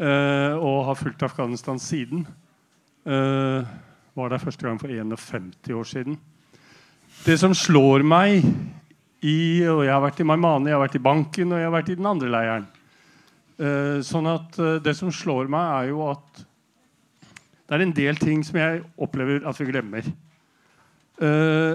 Uh, 0.00 0.56
og 0.56 0.86
har 0.88 0.98
fulgt 0.98 1.24
Afghanistan 1.24 1.78
siden. 1.80 2.24
Uh, 3.06 3.64
var 4.16 4.32
der 4.32 4.40
første 4.40 4.64
gang 4.64 4.80
for 4.80 4.92
51 4.92 5.52
år 5.76 5.88
siden. 5.88 6.16
Det 7.26 7.36
som 7.40 7.54
slår 7.54 8.04
meg 8.04 8.44
i 9.26 9.64
Og 9.64 9.80
jeg 9.82 9.90
har 9.90 10.02
vært 10.04 10.20
i 10.20 10.26
Maimane, 10.28 10.68
jeg 10.68 10.76
har 10.76 10.82
vært 10.82 10.98
i 10.98 11.02
banken 11.02 11.52
og 11.52 11.58
jeg 11.58 11.66
har 11.66 11.72
vært 11.72 11.88
i 11.90 11.96
den 11.98 12.08
andre 12.08 12.28
leiren. 12.30 12.66
Uh, 13.56 13.98
sånn 14.04 14.28
at 14.28 14.58
Det 14.84 14.92
som 14.96 15.12
slår 15.12 15.48
meg, 15.52 15.70
er 15.80 15.92
jo 15.92 16.04
at 16.10 16.44
det 17.66 17.74
er 17.74 17.82
en 17.82 17.94
del 17.96 18.18
ting 18.20 18.44
som 18.46 18.60
jeg 18.60 18.84
opplever 19.02 19.42
at 19.48 19.58
vi 19.58 19.66
glemmer. 19.66 20.06
Uh, 21.18 21.74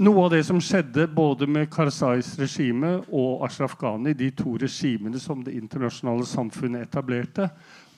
noe 0.00 0.24
av 0.24 0.30
det 0.32 0.40
som 0.48 0.60
skjedde 0.64 1.04
både 1.12 1.44
med 1.50 1.68
Karzais 1.72 2.32
regime 2.40 2.96
og 3.12 3.44
Ashraf 3.44 3.74
Ghani, 3.80 4.14
de 4.16 4.30
to 4.32 4.54
regimene 4.60 5.20
som 5.20 5.42
det 5.44 5.52
internasjonale 5.58 6.24
samfunnet 6.28 6.88
etablerte, 6.88 7.50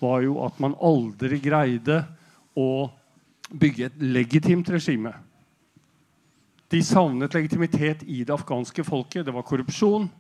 var 0.03 0.25
jo 0.25 0.41
at 0.43 0.59
man 0.63 0.75
aldri 0.83 1.39
greide 1.43 2.01
å 2.59 2.91
bygge 3.53 3.87
et 3.87 4.03
legitimt 4.03 4.71
regime. 4.75 5.13
De 6.73 6.81
savnet 6.83 7.35
legitimitet 7.37 8.03
i 8.09 8.25
det 8.25 8.35
afghanske 8.35 8.83
folket. 8.85 9.27
Det 9.27 9.35
var 9.35 9.47
korrupsjon. 9.47 10.11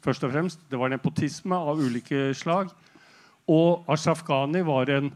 først 0.00 0.24
og 0.24 0.32
fremst. 0.32 0.60
Det 0.70 0.78
var 0.78 0.88
nepotisme 0.88 1.54
av 1.54 1.78
ulike 1.78 2.34
slag. 2.34 2.68
Og 3.48 3.84
Ashraf 3.88 4.22
Ghani 4.24 4.62
var 4.64 4.88
en 4.90 5.12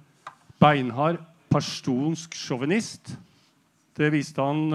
beinhard 0.61 1.19
pastonsk 1.51 2.35
sjåvinist. 2.35 3.17
Det 3.97 4.13
viste 4.13 4.43
han 4.43 4.73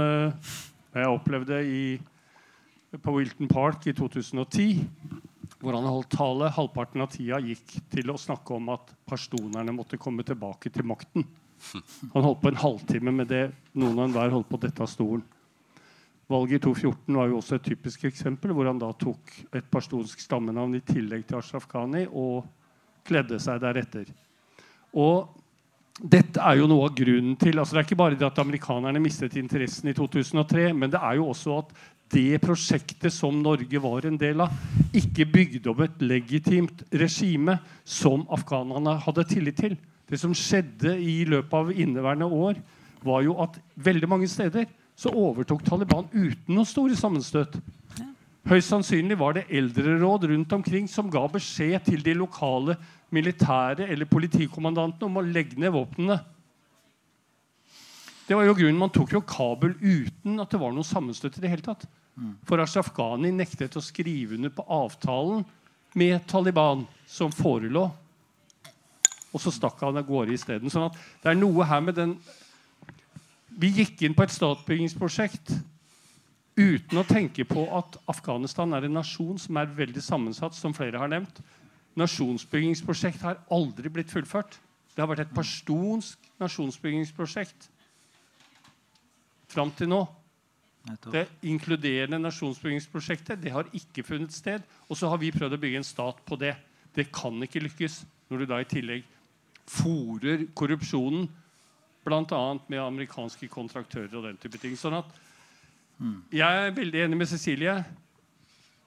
uh, 0.94 1.02
jeg 1.02 1.12
opplevde 1.14 1.60
i, 1.66 1.84
på 2.98 3.16
Wilton 3.16 3.50
Park 3.52 3.88
i 3.90 3.96
2010, 3.98 4.86
hvor 5.60 5.76
han 5.76 5.88
holdt 5.90 6.12
tale. 6.14 6.52
Halvparten 6.56 7.04
av 7.04 7.12
tida 7.14 7.42
gikk 7.44 7.76
til 7.92 8.14
å 8.14 8.20
snakke 8.20 8.56
om 8.56 8.72
at 8.74 8.94
pastonerne 9.10 9.76
måtte 9.76 10.00
komme 10.02 10.26
tilbake 10.28 10.72
til 10.74 10.88
makten. 10.88 11.28
Han 12.14 12.24
holdt 12.24 12.42
på 12.42 12.52
en 12.54 12.62
halvtime 12.62 13.14
med 13.14 13.30
det. 13.32 13.50
Noen 13.76 13.98
og 13.98 14.06
enhver 14.08 14.32
holdt 14.34 14.50
på 14.50 14.60
å 14.60 14.64
dette 14.64 14.84
av 14.86 14.92
stolen. 14.92 15.26
Valget 16.30 16.60
i 16.60 16.64
2014 16.68 17.18
var 17.18 17.30
jo 17.32 17.40
også 17.40 17.58
et 17.58 17.66
typisk 17.66 18.04
eksempel, 18.06 18.54
hvor 18.54 18.68
han 18.70 18.80
da 18.80 18.92
tok 18.94 19.32
et 19.58 19.66
pastonsk 19.74 20.22
stammenavn 20.22 20.78
i 20.78 20.84
tillegg 20.86 21.26
til 21.26 21.40
Ashraf 21.40 21.66
Ghani 21.72 22.04
og 22.06 22.46
kledde 23.08 23.40
seg 23.42 23.64
deretter. 23.64 24.12
Og 24.94 25.39
dette 26.00 26.40
er 26.40 26.60
jo 26.60 26.68
noe 26.70 26.88
av 26.88 26.96
grunnen 26.96 27.36
til 27.40 27.60
altså 27.60 27.76
Det 27.76 27.82
er 27.82 27.88
ikke 27.88 28.00
bare 28.00 28.18
det 28.20 28.28
at 28.28 28.40
amerikanerne 28.40 29.02
mistet 29.04 29.36
interessen 29.40 29.92
i 29.92 29.96
2003, 29.98 30.70
men 30.74 30.92
det 30.94 31.02
er 31.04 31.20
jo 31.20 31.30
også 31.34 31.58
at 31.60 31.74
det 32.10 32.40
prosjektet 32.42 33.14
som 33.14 33.36
Norge 33.44 33.82
var 33.84 34.08
en 34.08 34.18
del 34.18 34.42
av, 34.42 34.54
ikke 34.96 35.28
bygde 35.30 35.70
opp 35.70 35.84
et 35.86 36.02
legitimt 36.02 36.82
regime 36.96 37.60
som 37.86 38.24
afghanerne 38.34 38.96
hadde 39.04 39.28
tillit 39.30 39.60
til. 39.62 39.76
Det 40.10 40.18
som 40.18 40.34
skjedde 40.34 40.96
i 40.98 41.22
løpet 41.30 41.54
av 41.54 41.70
inneværende 41.70 42.26
år, 42.26 42.58
var 43.06 43.22
jo 43.24 43.36
at 43.44 43.60
veldig 43.78 44.10
mange 44.10 44.30
steder 44.32 44.66
så 45.00 45.14
overtok 45.16 45.62
Taliban 45.68 46.10
uten 46.12 46.56
noen 46.56 46.68
store 46.68 46.98
sammenstøt. 46.98 47.60
Høyst 48.50 48.72
sannsynlig 48.72 49.20
var 49.20 49.36
det 49.36 49.46
eldreråd 49.54 50.26
rundt 50.32 50.56
omkring 50.56 50.88
som 50.90 51.12
ga 51.12 51.22
beskjed 51.30 51.86
til 51.86 52.02
de 52.04 52.16
lokale 52.18 52.80
militære 53.16 53.88
eller 53.90 54.10
politikommandanten 54.10 55.08
om 55.08 55.20
å 55.20 55.26
legge 55.26 55.60
ned 55.60 55.74
våpnene. 55.74 56.20
Det 58.30 58.38
var 58.38 58.46
jo 58.46 58.58
grunnen 58.60 58.78
Man 58.78 58.92
tok 58.94 59.16
jo 59.16 59.24
Kabul 59.26 59.74
uten 59.82 60.38
at 60.42 60.52
det 60.52 60.60
var 60.62 60.74
noe 60.76 60.86
sammenstøt. 60.86 61.38
i 61.38 61.42
det 61.42 61.50
hele 61.50 61.66
tatt. 61.66 61.88
For 62.46 62.62
Ashraf 62.62 62.92
Ghani 62.94 63.32
nektet 63.32 63.78
å 63.80 63.82
skrive 63.82 64.36
under 64.36 64.52
på 64.54 64.66
avtalen 64.68 65.46
med 65.98 66.28
Taliban 66.28 66.86
som 67.08 67.32
forelå. 67.32 67.88
Og 69.34 69.42
så 69.42 69.54
stakk 69.54 69.82
han 69.82 69.98
av 69.98 70.06
gårde 70.06 70.36
isteden. 70.36 70.70
Sånn 70.70 70.90
at 70.90 70.98
det 71.24 71.32
er 71.32 71.40
noe 71.40 71.66
her 71.66 71.82
med 71.82 71.98
den 71.98 72.20
Vi 73.60 73.72
gikk 73.74 74.04
inn 74.06 74.14
på 74.16 74.24
et 74.24 74.32
statsbyggingsprosjekt 74.32 75.50
uten 76.56 77.00
å 77.02 77.08
tenke 77.08 77.44
på 77.44 77.66
at 77.76 77.98
Afghanistan 78.08 78.72
er 78.74 78.86
en 78.86 78.94
nasjon 79.00 79.40
som 79.42 79.58
er 79.58 79.74
veldig 79.76 80.04
sammensatt, 80.04 80.56
som 80.56 80.76
flere 80.76 81.02
har 81.02 81.10
nevnt 81.12 81.42
nasjonsbyggingsprosjekt 81.98 83.24
har 83.26 83.42
aldri 83.54 83.90
blitt 83.94 84.12
fullført. 84.12 84.60
Det 84.94 85.02
har 85.02 85.10
vært 85.10 85.26
et 85.26 85.36
pastonsk 85.36 86.30
nasjonsbyggingsprosjekt 86.42 87.70
fram 89.50 89.72
til 89.78 89.90
nå. 89.90 90.04
Det 91.12 91.26
inkluderende 91.46 92.20
nasjonsbyggingsprosjektet 92.22 93.42
det 93.42 93.54
har 93.54 93.70
ikke 93.76 94.06
funnet 94.06 94.34
sted. 94.34 94.64
Og 94.88 94.98
så 94.98 95.10
har 95.12 95.22
vi 95.22 95.34
prøvd 95.34 95.58
å 95.58 95.62
bygge 95.62 95.82
en 95.82 95.88
stat 95.88 96.22
på 96.26 96.38
det. 96.40 96.56
Det 96.96 97.10
kan 97.14 97.36
ikke 97.46 97.64
lykkes 97.66 98.04
når 98.30 98.44
du 98.44 98.50
da 98.50 98.60
i 98.62 98.70
tillegg 98.70 99.08
fòrer 99.70 100.48
korrupsjonen 100.58 101.28
bl.a. 102.06 102.44
med 102.68 102.80
amerikanske 102.82 103.50
kontraktører 103.52 104.16
og 104.18 104.26
den 104.26 104.40
type 104.42 104.58
ting. 104.62 104.76
Sånn 104.80 104.98
at 104.98 105.10
jeg 106.34 106.66
er 106.66 106.74
veldig 106.74 107.04
enig 107.06 107.18
med 107.20 107.30
Cecilie. 107.30 107.76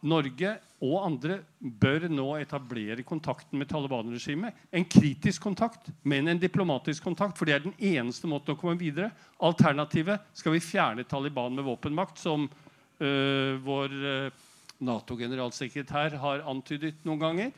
Norge 0.02 0.52
og 0.82 0.96
andre 1.06 1.36
bør 1.60 2.08
nå 2.10 2.26
etablere 2.40 3.04
kontakten 3.06 3.60
med 3.60 3.68
Taliban-regimet. 3.70 4.56
En 4.74 4.86
kritisk 4.90 5.44
kontakt, 5.44 5.92
men 6.02 6.28
en 6.28 6.40
diplomatisk 6.42 7.04
kontakt. 7.06 7.38
For 7.38 7.46
det 7.46 7.54
er 7.54 7.66
den 7.68 7.76
eneste 7.78 8.30
måten 8.30 8.56
å 8.56 8.58
komme 8.58 8.74
videre. 8.80 9.12
Alternativet 9.46 10.26
skal 10.34 10.56
vi 10.56 10.64
fjerne 10.64 11.06
Taliban 11.06 11.54
med 11.54 11.68
våpenmakt, 11.68 12.18
som 12.18 12.48
øh, 12.48 13.60
vår 13.62 13.94
øh, 13.94 14.42
Nato-generalsekretær 14.82 16.18
har 16.18 16.42
antydet 16.50 17.04
noen 17.06 17.22
ganger. 17.22 17.52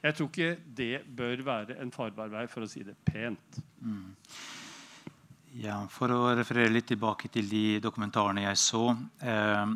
Jeg 0.00 0.16
tror 0.16 0.30
ikke 0.30 0.56
det 0.74 0.94
bør 1.16 1.44
være 1.46 1.76
en 1.82 1.92
farbar 1.94 2.32
vei, 2.32 2.46
for 2.50 2.64
å 2.64 2.70
si 2.70 2.82
det 2.82 2.96
pent. 3.06 3.60
Ja, 5.60 5.84
for 5.92 6.10
å 6.14 6.32
referere 6.38 6.72
litt 6.72 6.88
tilbake 6.90 7.30
til 7.30 7.46
de 7.50 7.64
dokumentarene 7.82 8.46
jeg 8.48 8.58
så 8.58 8.84
eh, 9.22 9.72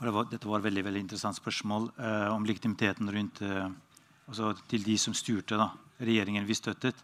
det 0.00 0.12
var, 0.12 0.28
Dette 0.30 0.48
var 0.48 0.60
et 0.60 0.68
veldig, 0.68 0.84
veldig 0.84 1.02
interessant 1.06 1.38
spørsmål 1.38 1.90
eh, 1.96 2.28
om 2.34 2.44
legitimiteten 2.44 3.10
rundt 3.12 3.42
eh, 3.42 3.68
altså 4.28 4.52
til 4.68 4.84
de 4.84 4.96
som 5.00 5.14
styrte 5.16 5.58
da, 5.58 5.70
regjeringen 6.02 6.46
vi 6.46 6.56
støttet. 6.58 6.98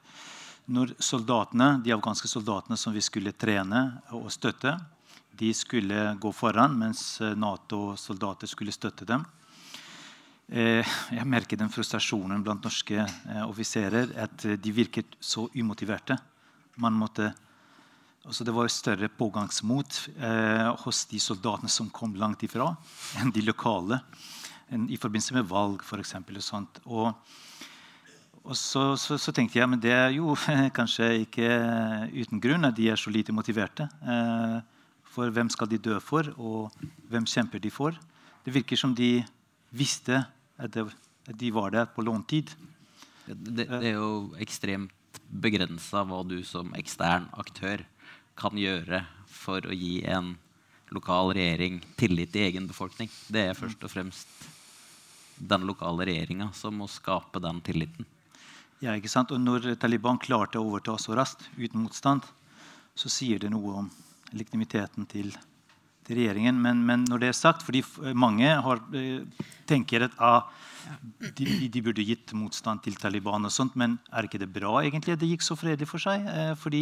Når 0.73 0.95
soldatene, 1.03 1.81
de 1.83 1.95
afghanske 1.95 2.29
soldatene 2.31 2.77
som 2.79 2.95
vi 2.95 3.03
skulle 3.03 3.33
trene 3.35 3.81
og 4.15 4.29
støtte, 4.31 4.77
de 5.33 5.49
skulle 5.57 6.13
gå 6.21 6.33
foran, 6.37 6.77
mens 6.79 7.21
eh, 7.21 7.37
Nato-soldater 7.39 8.51
skulle 8.51 8.75
støtte 8.75 9.09
dem. 9.09 9.25
Eh, 10.53 10.85
jeg 11.17 11.29
merker 11.29 11.57
den 11.57 11.73
frustrasjonen 11.73 12.45
blant 12.45 12.65
norske 12.67 13.01
eh, 13.01 13.45
offiserer. 13.47 14.13
At 14.21 14.45
de 14.45 14.75
virket 14.75 15.17
så 15.21 15.49
umotiverte. 15.57 16.19
Man 16.83 16.97
måtte, 16.97 17.33
altså 18.27 18.47
det 18.47 18.55
var 18.55 18.71
større 18.71 19.09
pågangsmot 19.19 19.99
eh, 20.17 20.69
hos 20.85 21.05
de 21.11 21.21
soldatene 21.23 21.71
som 21.73 21.91
kom 21.91 22.15
langt 22.19 22.45
ifra, 22.47 22.71
enn 23.21 23.33
de 23.35 23.45
lokale. 23.45 23.99
En, 24.73 24.87
I 24.89 24.99
forbindelse 25.01 25.37
med 25.37 25.49
valg, 25.51 25.83
f.eks. 25.83 26.15
Og, 26.21 26.39
sånt. 26.45 26.81
og, 26.87 27.13
og 28.43 28.57
så, 28.59 28.85
så, 28.97 29.19
så 29.19 29.35
tenkte 29.35 29.59
jeg 29.59 29.69
men 29.69 29.83
det 29.83 29.93
er 29.95 30.15
jo 30.17 30.37
kanskje 30.79 31.11
ikke 31.27 31.51
uten 32.15 32.43
grunn 32.43 32.69
at 32.69 32.79
de 32.79 32.89
er 32.93 33.01
så 33.01 33.13
lite 33.13 33.35
motiverte. 33.35 33.89
Eh, 34.07 34.59
for 35.13 35.29
hvem 35.29 35.51
skal 35.53 35.69
de 35.69 35.83
dø 35.83 35.99
for, 36.01 36.31
og 36.41 36.73
hvem 37.13 37.27
kjemper 37.29 37.61
de 37.61 37.71
for? 37.75 37.97
Det 38.47 38.55
virker 38.55 38.79
som 38.81 38.95
de 38.97 39.19
visste 39.75 40.23
at, 40.57 40.73
det, 40.73 40.87
at 41.29 41.37
de 41.39 41.51
var 41.53 41.75
der 41.75 41.91
på 41.93 42.05
låntid. 42.07 42.55
Det, 43.27 43.67
det 43.67 43.93
er 43.93 43.99
jo 43.99 44.33
ekstremt 44.41 44.95
begrensa 45.33 46.03
hva 46.09 46.23
du 46.25 46.39
som 46.45 46.73
ekstern 46.79 47.29
aktør 47.41 47.85
kan 48.39 48.57
gjøre 48.59 49.05
for 49.29 49.65
å 49.67 49.75
gi 49.77 50.03
en 50.09 50.35
lokal 50.93 51.33
regjering 51.37 51.81
tillit 51.97 52.37
i 52.37 52.47
egen 52.49 52.67
befolkning. 52.69 53.11
Det 53.33 53.47
er 53.49 53.59
først 53.59 53.85
og 53.85 53.93
fremst 53.93 54.49
den 55.43 55.65
lokale 55.67 56.07
regjeringa 56.07 56.51
som 56.55 56.77
må 56.79 56.89
skape 56.91 57.41
den 57.43 57.61
tilliten. 57.65 58.07
Ja, 58.83 58.95
ikke 58.99 59.11
sant? 59.11 59.33
Og 59.33 59.41
når 59.41 59.75
Taliban 59.81 60.19
klarte 60.21 60.61
å 60.61 60.67
overta 60.67 60.97
så 60.99 61.15
raskt 61.17 61.45
uten 61.57 61.85
motstand, 61.85 62.27
så 62.95 63.11
sier 63.11 63.41
det 63.41 63.53
noe 63.53 63.77
om 63.83 63.91
legitimiteten 64.35 65.07
til, 65.09 65.33
til 66.07 66.19
regjeringen. 66.23 66.59
Men, 66.63 66.83
men 66.89 67.07
når 67.11 67.23
det 67.25 67.31
er 67.33 67.39
sagt, 67.39 67.63
fordi 67.67 67.85
mange 68.19 68.49
har, 68.67 68.83
eh, 68.97 69.23
tenker 69.71 70.09
at 70.09 70.17
ah, 70.23 70.43
de, 71.23 71.45
de- 71.47 71.69
de 71.71 71.81
burde 71.87 72.03
gitt 72.05 72.33
motstand 72.35 72.83
til 72.83 72.97
Taliban, 72.99 73.45
og 73.47 73.53
sånt, 73.55 73.77
men 73.79 73.95
er 74.11 74.27
ikke 74.27 74.41
det 74.43 74.49
bra 74.53 74.81
egentlig 74.83 75.15
at 75.15 75.21
det 75.23 75.29
gikk 75.31 75.45
så 75.47 75.55
fredelig 75.57 75.87
for 75.89 76.03
seg? 76.03 76.25
Eh, 76.27 76.55
fordi 76.59 76.81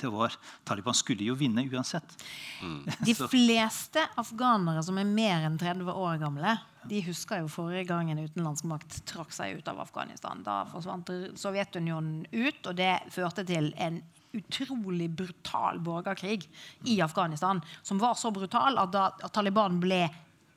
det 0.00 0.10
var, 0.12 0.36
Taliban 0.68 0.94
skulle 0.98 1.24
jo 1.24 1.38
vinne 1.40 1.64
uansett. 1.72 2.12
De 3.08 3.14
fleste 3.16 4.04
afghanere 4.20 4.82
som 4.84 5.00
er 5.00 5.08
mer 5.08 5.48
enn 5.48 5.56
30 5.60 5.88
år 5.94 6.20
gamle, 6.20 6.58
de 6.88 7.02
husker 7.04 7.42
jo 7.42 7.48
forrige 7.52 7.88
gang 7.90 8.08
en 8.12 8.22
utenlandsk 8.24 8.64
makt 8.68 9.02
trakk 9.08 9.32
seg 9.36 9.58
ut 9.58 9.66
av 9.68 9.82
Afghanistan. 9.82 10.40
Da 10.46 10.62
forsvant 10.70 11.10
Sovjetunionen 11.36 12.22
ut, 12.32 12.60
og 12.70 12.76
det 12.78 12.94
førte 13.12 13.44
til 13.48 13.72
en 13.76 13.98
utrolig 14.36 15.10
brutal 15.10 15.80
borgerkrig 15.82 16.48
i 16.86 17.00
Afghanistan. 17.02 17.60
Som 17.82 17.98
var 17.98 18.14
så 18.14 18.30
brutal 18.30 18.78
at 18.78 18.92
da 18.94 19.06
at 19.20 19.32
Taliban 19.34 19.80
ble 19.82 20.04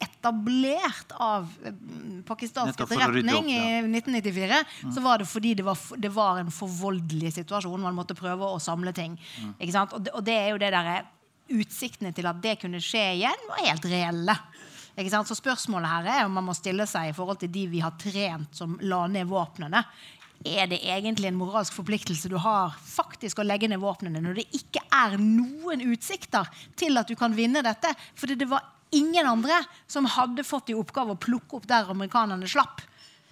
etablert 0.03 1.11
av 1.11 1.47
eh, 1.65 1.73
pakistansk 2.27 2.79
etterretning 2.85 3.49
ja. 3.51 3.63
i 3.79 3.97
1994, 3.97 4.61
så 4.95 5.03
var 5.03 5.21
det 5.21 5.27
fordi 5.29 5.53
det 5.59 5.65
var, 5.67 5.79
det 5.97 6.11
var 6.13 6.41
en 6.41 6.51
for 6.51 6.71
voldelig 6.71 7.33
situasjon. 7.37 7.81
Man 7.81 7.97
måtte 7.97 8.17
prøve 8.17 8.53
å 8.55 8.59
samle 8.63 8.93
ting. 8.95 9.17
Sant? 9.71 9.95
Og, 9.95 10.03
det, 10.03 10.13
og 10.15 10.25
det 10.27 10.37
er 10.39 10.49
jo 10.53 10.63
det 10.63 10.71
der, 10.75 11.11
Utsiktene 11.53 12.13
til 12.15 12.25
at 12.25 12.37
det 12.41 12.53
kunne 12.61 12.79
skje 12.81 13.01
igjen, 13.17 13.41
var 13.49 13.65
helt 13.65 13.85
reelle. 13.91 14.33
Så 14.95 15.35
spørsmålet 15.35 15.91
her 15.91 16.05
er 16.07 16.25
om 16.25 16.37
man 16.37 16.45
må 16.47 16.53
stille 16.55 16.85
seg 16.87 17.09
i 17.09 17.15
forhold 17.17 17.41
til 17.41 17.51
de 17.51 17.65
vi 17.67 17.81
har 17.83 17.97
trent 17.99 18.55
som 18.55 18.77
la 18.81 19.01
ned 19.11 19.27
våpnene. 19.27 19.81
Er 20.43 20.67
det 20.67 20.81
egentlig 20.83 21.29
en 21.29 21.39
moralsk 21.39 21.75
forpliktelse 21.77 22.27
du 22.31 22.35
har 22.41 22.73
faktisk 22.83 23.39
å 23.39 23.45
legge 23.47 23.69
ned 23.71 23.79
våpnene 23.79 24.19
når 24.23 24.41
det 24.41 24.47
ikke 24.59 24.81
er 24.91 25.15
noen 25.21 25.85
utsikter 25.93 26.49
til 26.79 26.99
at 26.99 27.07
du 27.07 27.15
kan 27.19 27.35
vinne 27.37 27.63
dette? 27.63 27.93
Fordi 28.19 28.35
det 28.39 28.49
var 28.51 28.65
ingen 28.93 29.27
andre 29.27 29.61
som 29.87 30.09
hadde 30.09 30.45
fått 30.45 30.73
i 30.73 30.77
oppgave 30.77 31.15
å 31.15 31.21
plukke 31.21 31.57
opp 31.57 31.69
der 31.69 31.89
amerikanerne 31.93 32.49
slapp. 32.49 32.83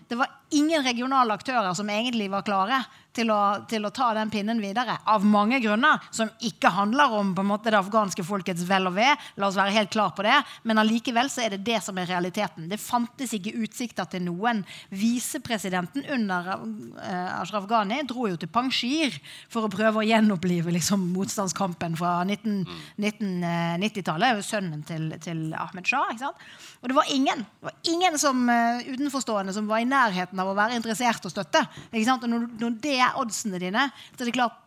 Det 0.08 0.18
var 0.20 0.32
ingen 0.52 0.84
regionale 0.84 1.38
aktører 1.38 1.74
som 1.78 1.90
egentlig 1.90 2.32
var 2.32 2.48
klare 2.48 2.82
til 3.16 3.32
å, 3.32 3.66
til 3.70 3.86
å 3.86 3.92
ta 3.94 4.14
den 4.16 4.30
pinnen 4.32 4.62
videre. 4.64 4.98
Av 5.10 5.26
mange 5.28 5.60
grunner, 5.64 6.00
som 6.16 6.30
ikke 6.48 6.70
handler 6.72 7.12
om 7.20 7.34
på 7.36 7.44
en 7.44 7.50
måte 7.50 7.72
det 7.72 7.80
afghanske 7.80 8.24
folkets 8.26 8.64
vel 8.68 8.88
og 8.88 8.96
ve. 8.96 9.10
La 9.40 9.48
oss 9.50 9.58
være 9.60 9.76
helt 9.76 9.92
klar 9.94 10.12
på 10.16 10.24
det. 10.26 10.38
Men 10.68 10.82
allikevel 10.82 11.30
så 11.32 11.42
er 11.46 11.56
det 11.56 11.66
det 11.68 11.80
som 11.84 11.98
er 12.00 12.10
realiteten. 12.12 12.70
Det 12.72 12.80
fantes 12.82 13.34
ikke 13.36 13.58
utsikter 13.66 14.06
til 14.12 14.22
noen. 14.28 14.58
Visepresidenten 14.96 16.02
under 16.16 16.40
uh, 16.56 17.42
Ashraf 17.42 17.66
Ghani 17.70 17.98
dro 18.08 18.28
jo 18.32 18.38
til 18.40 18.52
Panjshir 18.52 19.12
for 19.52 19.62
å 19.68 19.72
prøve 19.72 19.98
å 20.02 20.08
gjenopplive 20.08 20.70
liksom, 20.78 21.00
motstandskampen 21.16 21.98
fra 22.00 22.12
1990-tallet. 22.30 24.40
Uh, 24.40 24.44
Sønnen 24.52 24.82
til, 24.88 25.04
til 25.24 25.40
Ahmed 25.58 25.86
Shah. 25.88 26.08
ikke 26.14 26.26
sant? 26.30 26.40
Og 26.82 26.90
det 26.90 26.98
var 26.98 27.12
ingen, 27.14 27.40
det 27.60 27.68
var 27.68 27.76
ingen 27.92 28.16
som, 28.22 28.38
uh, 28.48 28.80
utenforstående 28.88 29.54
som 29.56 29.68
var 29.70 29.80
i 29.84 29.90
nærheten 29.90 30.41
av 30.42 30.52
å 30.52 30.58
være 30.58 30.78
interessert 30.80 31.26
og 31.28 31.34
støtte. 31.34 31.64
Og 31.94 32.28
når, 32.30 32.50
når 32.60 32.76
det 32.84 32.98
er 32.98 33.22
oddsene 33.22 33.62
dine, 33.62 33.88
så 34.16 34.24
er 34.24 34.32
det 34.32 34.38
klart 34.40 34.60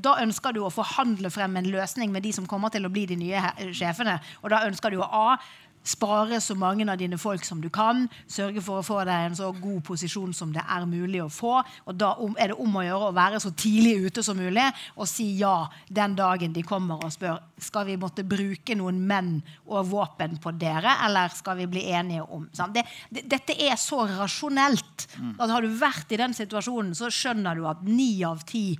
da 0.00 0.14
ønsker 0.22 0.54
du 0.54 0.62
å 0.64 0.72
forhandle 0.72 1.30
frem 1.34 1.56
en 1.58 1.68
løsning 1.72 2.12
med 2.14 2.24
de 2.24 2.32
som 2.32 2.46
kommer 2.48 2.72
til 2.72 2.86
å 2.86 2.92
bli 2.92 3.06
de 3.10 3.18
nye 3.18 3.72
sjefene. 3.76 4.18
Og 4.44 4.52
da 4.52 4.62
ønsker 4.68 4.94
du 4.94 5.00
å 5.02 5.08
A. 5.08 5.38
Spare 5.80 6.40
så 6.44 6.54
mange 6.58 6.84
av 6.90 6.98
dine 7.00 7.16
folk 7.18 7.44
som 7.44 7.60
du 7.62 7.70
kan. 7.72 8.04
Sørge 8.28 8.60
for 8.64 8.80
å 8.80 8.86
få 8.86 8.98
deg 9.08 9.30
en 9.30 9.36
så 9.38 9.50
god 9.56 9.80
posisjon 9.86 10.34
som 10.36 10.52
det 10.52 10.62
er 10.62 10.84
mulig 10.88 11.22
å 11.24 11.30
få. 11.32 11.54
Og 11.88 11.96
da 11.96 12.12
er 12.36 12.52
det 12.52 12.58
om 12.60 12.76
å 12.76 12.84
gjøre 12.84 13.08
å 13.08 13.16
være 13.16 13.40
så 13.40 13.52
tidlig 13.56 14.10
ute 14.10 14.24
som 14.24 14.38
mulig 14.38 14.66
og 14.96 15.08
si 15.08 15.30
ja 15.40 15.64
den 15.88 16.16
dagen 16.18 16.52
de 16.52 16.64
kommer 16.66 17.00
og 17.04 17.14
spør 17.14 17.40
skal 17.60 17.86
vi 17.88 17.96
måtte 18.00 18.24
bruke 18.24 18.76
noen 18.78 19.00
menn 19.06 19.34
og 19.68 19.90
våpen 19.90 20.38
på 20.40 20.52
dere, 20.56 20.94
eller 21.06 21.32
skal 21.34 21.58
vi 21.60 21.68
bli 21.70 21.82
enige 21.92 22.24
om 22.24 22.46
sant? 22.56 22.74
Det, 22.76 22.86
det, 23.10 23.26
Dette 23.30 23.56
er 23.60 23.76
så 23.80 24.04
rasjonelt 24.08 25.06
at 25.36 25.50
har 25.50 25.64
du 25.64 25.74
vært 25.80 26.12
i 26.12 26.20
den 26.20 26.36
situasjonen, 26.36 26.94
så 26.96 27.10
skjønner 27.12 27.58
du 27.58 27.66
at 27.68 27.84
ni 27.84 28.14
av 28.26 28.44
ti 28.48 28.72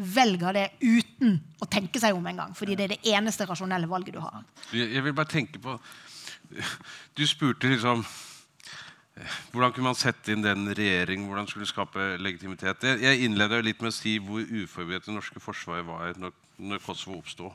velger 0.00 0.56
det 0.56 0.66
uten 0.80 1.36
å 1.60 1.68
tenke 1.68 2.00
seg 2.00 2.16
om 2.16 2.26
en 2.26 2.38
gang. 2.44 2.54
Fordi 2.56 2.76
det 2.78 2.86
er 2.86 2.94
det 2.94 3.12
eneste 3.12 3.46
rasjonelle 3.48 3.90
valget 3.90 4.16
du 4.16 4.22
har. 4.22 4.44
Jeg 4.72 5.02
vil 5.04 5.16
bare 5.16 5.30
tenke 5.30 5.60
på 5.62 5.76
Du 7.16 7.26
spurte 7.28 7.70
liksom 7.70 8.02
eh, 8.02 9.38
hvordan 9.52 9.74
kunne 9.74 9.90
man 9.90 9.98
sette 9.98 10.34
inn 10.34 10.44
den 10.44 10.68
regjering, 10.74 11.26
hvordan 11.28 11.48
skulle 11.48 11.66
det 11.66 11.72
skape 11.72 12.06
legitimitet? 12.22 12.86
Jeg, 13.02 13.24
innleda 13.26 13.60
litt 13.62 13.82
med 13.82 13.92
å 13.92 13.96
si 13.96 14.18
hvor 14.22 14.42
uforberedt 14.42 15.08
det 15.08 15.16
norske 15.16 15.42
forsvaret 15.42 15.86
var 15.86 16.18
når, 16.20 16.34
når 16.58 16.82
Kosovo 16.84 17.20
oppsto. 17.20 17.52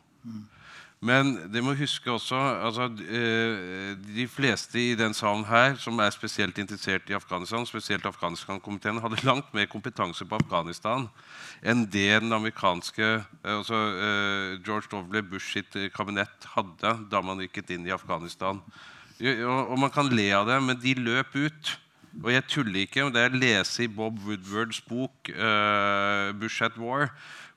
Men 1.06 1.36
det 1.54 1.62
må 1.62 1.76
huske 1.78 2.10
også 2.10 2.38
altså, 2.66 2.88
eh, 3.06 3.94
De 4.16 4.26
fleste 4.32 4.80
i 4.82 4.96
den 4.98 5.14
salen 5.14 5.46
her 5.46 5.76
som 5.82 6.00
er 6.02 6.14
spesielt 6.14 6.58
interessert 6.58 7.10
i 7.12 7.18
Afghanistan, 7.18 7.66
spesielt 7.70 8.06
Afghanistan-komiteen, 8.10 9.02
hadde 9.04 9.22
langt 9.28 9.54
mer 9.54 9.70
kompetanse 9.70 10.26
på 10.26 10.40
Afghanistan 10.40 11.08
enn 11.66 11.86
det 11.90 12.22
den 12.22 12.34
amerikanske 12.36 13.06
eh, 13.06 13.54
altså, 13.58 13.78
eh, 13.78 14.58
George 14.66 14.90
W. 14.92 15.22
Bush 15.30 15.54
sitt 15.54 15.78
kabinett 15.94 16.50
hadde 16.56 16.98
da 17.12 17.22
man 17.22 17.42
gikk 17.44 17.62
inn 17.70 17.86
i 17.86 17.94
Afghanistan. 17.94 18.62
Og, 19.16 19.78
man 19.80 19.94
kan 19.94 20.10
le 20.12 20.28
av 20.36 20.50
det, 20.50 20.58
men 20.64 20.80
de 20.82 20.92
løp 21.00 21.36
ut 21.36 21.78
Og 22.24 22.32
jeg 22.32 22.46
tuller 22.48 22.86
ikke. 22.86 23.10
Det 23.12 23.22
jeg 23.26 23.40
leser 23.42 23.84
i 23.84 23.92
Bob 23.92 24.20
Woodwards 24.24 24.80
bok 24.88 25.32
uh, 25.36 26.32
at 26.32 26.78
War', 26.80 27.10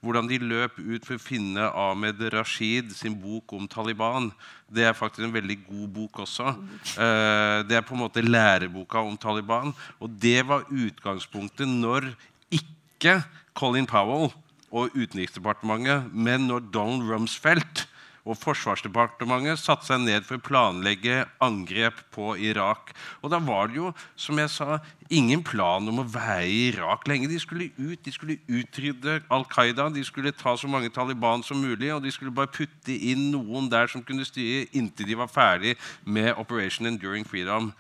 hvordan 0.05 0.29
de 0.31 0.39
løp 0.39 0.79
ut 0.79 1.07
for 1.07 1.17
å 1.17 1.23
finne 1.23 1.69
Ahmed 1.75 2.21
Rashid 2.35 2.93
sin 2.95 3.17
bok 3.19 3.53
om 3.57 3.67
Taliban. 3.71 4.31
Det 4.71 4.87
er 4.87 4.97
faktisk 4.97 5.27
en 5.27 5.35
veldig 5.35 5.59
god 5.67 5.89
bok 5.97 6.23
også. 6.25 6.55
Uh, 6.95 7.67
det 7.67 7.79
er 7.79 7.87
på 7.87 7.97
en 7.97 8.05
måte 8.05 8.23
læreboka 8.23 9.03
om 9.03 9.19
Taliban. 9.19 9.75
Og 9.99 10.13
det 10.23 10.45
var 10.47 10.69
utgangspunktet 10.71 11.67
når 11.69 12.13
ikke 12.55 13.21
Colin 13.59 13.89
Powell 13.91 14.31
og 14.69 14.95
Utenriksdepartementet, 14.95 16.11
men 16.13 16.47
når 16.47 16.69
Donald 16.75 17.09
Rumsfeldt 17.09 17.87
og 18.29 18.37
Forsvarsdepartementet 18.37 19.61
satte 19.61 19.89
seg 19.89 20.03
ned 20.05 20.27
for 20.27 20.37
å 20.37 20.45
planlegge 20.45 21.23
angrep 21.45 22.03
på 22.13 22.35
Irak. 22.45 22.93
Og 23.23 23.33
da 23.33 23.41
var 23.41 23.71
det 23.71 23.81
jo, 23.81 23.93
som 24.21 24.39
jeg 24.41 24.53
sa, 24.53 24.79
ingen 25.09 25.41
plan 25.47 25.89
om 25.89 26.03
å 26.03 26.07
være 26.13 26.45
i 26.45 26.61
Irak 26.69 27.09
lenge. 27.09 27.31
De 27.31 27.41
skulle 27.41 27.71
ut, 27.79 27.99
de 28.05 28.13
skulle 28.13 28.39
utrydde 28.45 29.19
Al 29.33 29.49
Qaida, 29.49 29.89
de 29.95 30.05
skulle 30.05 30.35
ta 30.37 30.55
så 30.61 30.69
mange 30.69 30.93
Taliban 30.93 31.45
som 31.47 31.61
mulig, 31.65 31.91
og 31.95 32.05
de 32.05 32.13
skulle 32.13 32.35
bare 32.35 32.53
putte 32.53 32.93
inn 32.93 33.31
noen 33.33 33.71
der 33.73 33.89
som 33.89 34.05
kunne 34.05 34.29
styre 34.29 34.67
inntil 34.77 35.09
de 35.09 35.17
var 35.17 35.31
ferdig 35.33 35.79
med 36.05 36.35
Operation 36.37 36.91
Enduring 36.91 37.25
Freedom. 37.29 37.73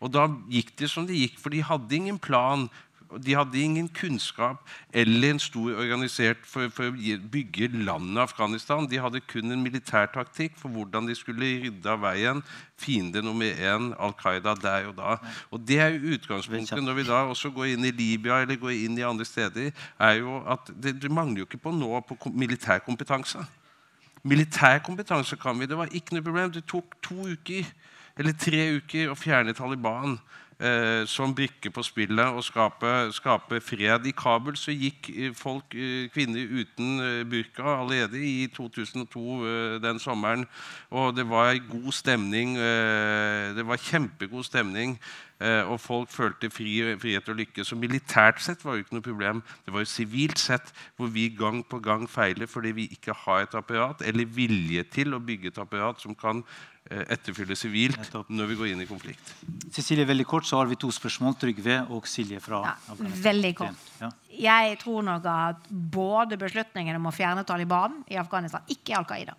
Og 0.00 0.12
da 0.14 0.24
gikk 0.48 0.72
det 0.80 0.88
som 0.88 1.04
det 1.04 1.18
gikk, 1.18 1.36
for 1.42 1.52
de 1.52 1.60
hadde 1.60 1.96
ingen 1.96 2.16
plan 2.18 2.70
de 3.18 3.34
hadde 3.34 3.60
ingen 3.60 3.88
kunnskap 3.88 4.68
eller 4.92 5.30
en 5.30 5.38
stor 5.42 5.74
organisert 5.82 6.44
for, 6.46 6.70
for, 6.74 6.90
å 6.90 7.16
bygge 7.32 7.70
landet 7.72 8.22
Afghanistan. 8.22 8.86
De 8.86 9.00
hadde 9.02 9.22
kun 9.26 9.50
en 9.50 9.62
militær 9.62 10.10
taktikk 10.14 10.58
for 10.60 10.70
hvordan 10.74 11.08
de 11.08 11.16
skulle 11.18 11.52
rydde 11.64 11.90
av 11.90 12.02
veien 12.04 12.42
fiende 12.80 13.20
nummer 13.22 13.50
én, 13.50 13.90
Al 14.00 14.14
Qaida, 14.16 14.54
der 14.56 14.88
og 14.88 14.96
da. 14.96 15.16
Og 15.50 15.60
Det 15.66 15.80
er 15.80 15.94
jo 15.94 16.16
utgangspunktet 16.16 16.82
når 16.84 16.98
vi 17.00 17.06
da 17.10 17.22
også 17.28 17.52
går 17.54 17.74
inn 17.74 17.84
i 17.84 17.94
Libya 17.94 18.40
eller 18.42 18.60
går 18.60 18.76
inn 18.76 18.98
i 18.98 19.06
andre 19.06 19.24
steder. 19.28 19.72
er 19.98 20.12
jo 20.20 20.40
at 20.46 20.70
Det, 20.70 21.00
det 21.02 21.10
mangler 21.10 21.42
jo 21.42 21.48
ikke 21.48 21.64
på 21.68 21.74
nå 21.74 22.00
på 22.00 22.32
militær 22.32 22.78
kompetanse. 22.78 23.38
Militær 24.22 24.78
kompetanse 24.84 25.36
kan 25.36 25.58
vi. 25.58 25.66
Det 25.66 25.76
var 25.76 25.88
ikke 25.92 26.14
noe 26.14 26.24
problem. 26.24 26.52
Det 26.52 26.64
tok 26.66 26.96
to 27.02 27.26
uker 27.28 27.64
eller 28.18 28.36
tre 28.36 28.76
uker 28.76 29.10
å 29.10 29.16
fjerne 29.16 29.54
Taliban 29.56 30.18
eh, 30.60 31.06
som 31.08 31.34
brikke 31.34 31.70
på 31.72 31.82
spillet 31.84 32.36
og 32.36 32.44
skape, 32.44 32.90
skape, 33.16 33.60
fred. 33.64 34.06
I 34.06 34.14
Kabul 34.16 34.56
så 34.60 34.74
gikk 34.74 35.10
eh, 35.14 35.32
folk, 35.36 35.74
eh, 35.74 36.08
kvinner 36.12 36.44
uten 36.60 37.00
eh, 37.00 37.22
burka 37.28 37.64
allerede 37.78 38.20
i 38.20 38.46
2002 38.54 39.80
den 39.82 39.98
sommeren. 39.98 40.46
Og 40.90 41.16
det 41.16 41.26
var 41.28 41.54
god 41.70 41.92
stemning. 41.92 42.56
Det 43.56 43.66
var 43.66 43.76
kjempegod 43.76 44.44
stemning. 44.44 44.98
Og 45.40 45.80
folk 45.80 46.10
følte 46.12 46.50
fri, 46.52 46.96
frihet 47.00 47.28
og 47.28 47.38
lykke. 47.38 47.64
Så 47.64 47.76
militært 47.78 48.42
sett 48.44 48.64
var 48.64 48.76
det 48.76 48.84
ikke 48.84 48.98
noe 48.98 49.06
problem. 49.06 49.42
Det 49.64 49.72
var 49.72 49.84
jo 49.84 49.88
sivilt 49.88 50.38
sett 50.38 50.72
hvor 50.98 51.08
vi 51.14 51.28
gang 51.38 51.62
på 51.64 51.80
gang 51.80 52.04
feiler 52.10 52.50
fordi 52.50 52.74
vi 52.76 52.88
ikke 52.92 53.16
har 53.22 53.46
et 53.46 53.56
apparat 53.56 54.02
eller 54.04 54.28
vilje 54.28 54.84
til 54.92 55.16
å 55.16 55.22
bygge 55.22 55.54
et 55.54 55.62
apparat 55.62 56.02
som 56.02 56.16
kan 56.18 56.42
etterfylle 56.90 57.54
sivilt 57.54 58.14
når 58.28 58.48
vi 58.50 58.56
går 58.58 58.70
inn 58.72 58.82
i 58.82 58.88
konflikt. 58.88 59.32
Cecilie, 59.70 60.06
veldig 60.08 60.26
kort 60.26 60.48
så 60.48 60.58
har 60.58 60.70
vi 60.70 60.78
to 60.80 60.90
spørsmål. 60.94 61.36
Trygve 61.38 61.76
og 61.94 62.08
Silje 62.10 62.40
fra 62.42 62.64
ja, 62.66 62.96
Veldig 62.98 63.52
kort. 63.60 63.84
Ja. 64.00 64.10
Jeg 64.40 64.78
tror 64.80 65.04
nok 65.06 65.28
at 65.30 65.68
både 65.70 66.38
beslutningen 66.40 66.98
om 66.98 67.06
å 67.10 67.14
fjerne 67.14 67.46
Taliban 67.46 68.00
i 68.10 68.18
Afghanistan, 68.18 68.66
ikke 68.72 68.96
Al 68.98 69.06
Qaida, 69.06 69.36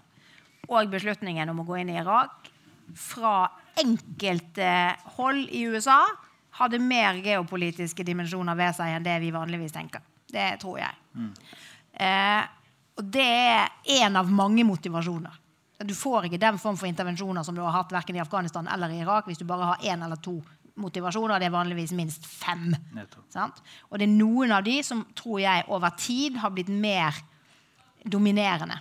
og 0.71 0.93
beslutningen 0.93 1.51
om 1.51 1.63
å 1.63 1.67
gå 1.67 1.81
inn 1.81 1.91
i 1.91 1.99
Irak 1.99 2.51
fra 2.95 3.49
enkelte 3.81 4.71
hold 5.17 5.51
i 5.51 5.65
USA 5.71 5.99
hadde 6.61 6.79
mer 6.83 7.19
geopolitiske 7.23 8.05
dimensjoner 8.07 8.57
ved 8.59 8.75
seg 8.77 8.95
enn 8.95 9.05
det 9.05 9.17
vi 9.23 9.31
vanligvis 9.33 9.75
tenker. 9.75 10.03
Det 10.31 10.53
tror 10.61 10.79
jeg. 10.79 10.97
Mm. 11.17 11.31
Eh, 12.05 12.41
og 12.99 13.07
det 13.11 13.27
er 13.27 14.03
en 14.03 14.19
av 14.19 14.31
mange 14.31 14.63
motivasjoner. 14.67 15.40
Du 15.87 15.93
får 15.97 16.27
ikke 16.27 16.41
den 16.41 16.59
form 16.61 16.77
for 16.79 16.89
intervensjoner 16.89 17.43
som 17.43 17.55
du 17.55 17.61
har 17.63 17.73
hatt 17.75 17.93
verken 17.93 18.17
i 18.17 18.23
Afghanistan 18.23 18.67
eller 18.67 18.91
i 18.93 19.01
Irak 19.03 19.29
hvis 19.29 19.39
du 19.41 19.45
bare 19.49 19.73
har 19.73 19.85
én 19.93 20.03
eller 20.05 20.19
to 20.21 20.37
motivasjoner. 20.81 21.39
Det 21.39 21.49
er 21.49 21.55
vanligvis 21.55 21.95
minst 21.97 22.25
fem. 22.25 22.69
Og 23.89 23.99
det 23.99 24.07
er 24.07 24.13
noen 24.13 24.53
av 24.55 24.63
de 24.65 24.77
som 24.85 25.03
tror 25.17 25.41
jeg 25.43 25.67
over 25.69 25.97
tid 25.99 26.39
har 26.41 26.53
blitt 26.55 26.71
mer 26.71 27.17
dominerende. 28.03 28.79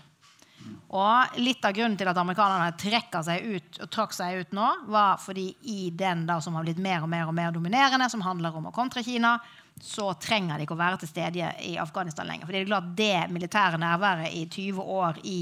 Og 0.90 1.38
litt 1.40 1.64
av 1.64 1.72
grunnen 1.72 1.96
til 1.96 2.08
at 2.10 2.18
amerikanerne 2.18 2.74
trekker 2.78 3.22
seg 3.24 3.46
ut 3.46 3.78
og 3.84 3.90
trakk 3.94 4.14
seg 4.14 4.42
ut 4.42 4.54
nå, 4.56 4.66
var 4.90 5.20
fordi 5.22 5.46
i 5.70 5.92
den 5.94 6.26
da 6.28 6.40
som 6.42 6.56
har 6.58 6.66
blitt 6.66 6.82
mer 6.82 7.06
og 7.06 7.10
mer 7.12 7.30
og 7.30 7.36
mer 7.36 7.54
dominerende, 7.54 8.10
som 8.10 8.24
handler 8.26 8.58
om 8.58 8.68
å 8.68 8.74
kontre 8.74 9.04
Kina, 9.06 9.36
så 9.80 10.10
trenger 10.20 10.58
de 10.58 10.66
ikke 10.66 10.76
å 10.76 10.80
være 10.82 11.00
til 11.00 11.12
stede 11.12 11.52
i 11.64 11.76
Afghanistan 11.80 12.28
lenger. 12.28 12.46
For 12.46 12.52
det 12.52 12.64
er 12.64 12.70
klart 12.72 12.90
det 12.98 13.14
militære 13.32 13.80
nærværet 13.80 14.34
i 14.34 14.44
20 14.50 14.92
år 14.98 15.22
i 15.24 15.40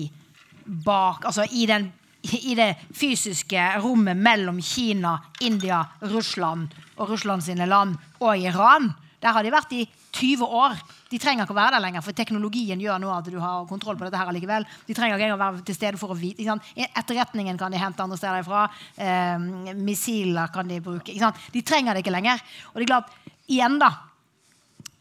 bak 0.68 1.24
Altså 1.28 1.46
i, 1.50 1.66
den, 1.66 1.88
i 2.22 2.54
det 2.58 2.74
fysiske 2.94 3.64
rommet 3.82 4.18
mellom 4.18 4.60
Kina, 4.62 5.16
India, 5.40 5.82
Russland 6.02 6.68
og 6.98 7.12
Russland 7.12 7.44
sine 7.46 7.66
land 7.66 7.96
og 8.20 8.38
Iran. 8.38 8.90
Der 9.22 9.34
har 9.34 9.42
de 9.42 9.52
vært 9.52 9.72
i 9.74 9.84
20 10.14 10.46
år. 10.46 10.74
De 11.10 11.18
trenger 11.20 11.44
ikke 11.44 11.54
å 11.54 11.58
være 11.58 11.76
der 11.76 11.82
lenger, 11.82 12.02
for 12.04 12.16
teknologien 12.16 12.80
gjør 12.80 13.00
nå 13.02 13.10
at 13.12 13.30
du 13.30 13.38
har 13.42 13.66
kontroll 13.70 13.98
på 13.98 14.06
dette 14.06 14.18
her 14.18 14.30
allikevel. 14.30 14.66
De 14.86 14.96
trenger 14.96 15.18
ikke 15.18 15.36
å 15.36 15.40
være 15.40 15.64
til 15.66 15.78
stede 15.78 16.00
for 16.00 16.14
å 16.14 16.18
vite. 16.18 16.58
Etterretningen 16.88 17.58
kan 17.60 17.74
de 17.74 17.80
hente 17.80 18.02
andre 18.04 18.18
steder 18.18 18.42
ifra. 18.42 18.66
Eh, 18.96 19.74
missiler 19.78 20.52
kan 20.54 20.68
de 20.70 20.82
bruke. 20.84 21.14
De 21.54 21.64
trenger 21.66 21.94
det 21.94 22.04
ikke 22.04 22.14
lenger. 22.14 22.42
Og 22.72 22.78
det 22.78 22.86
er 22.86 22.92
klart, 22.92 23.16
igjen, 23.48 23.78
da 23.82 23.92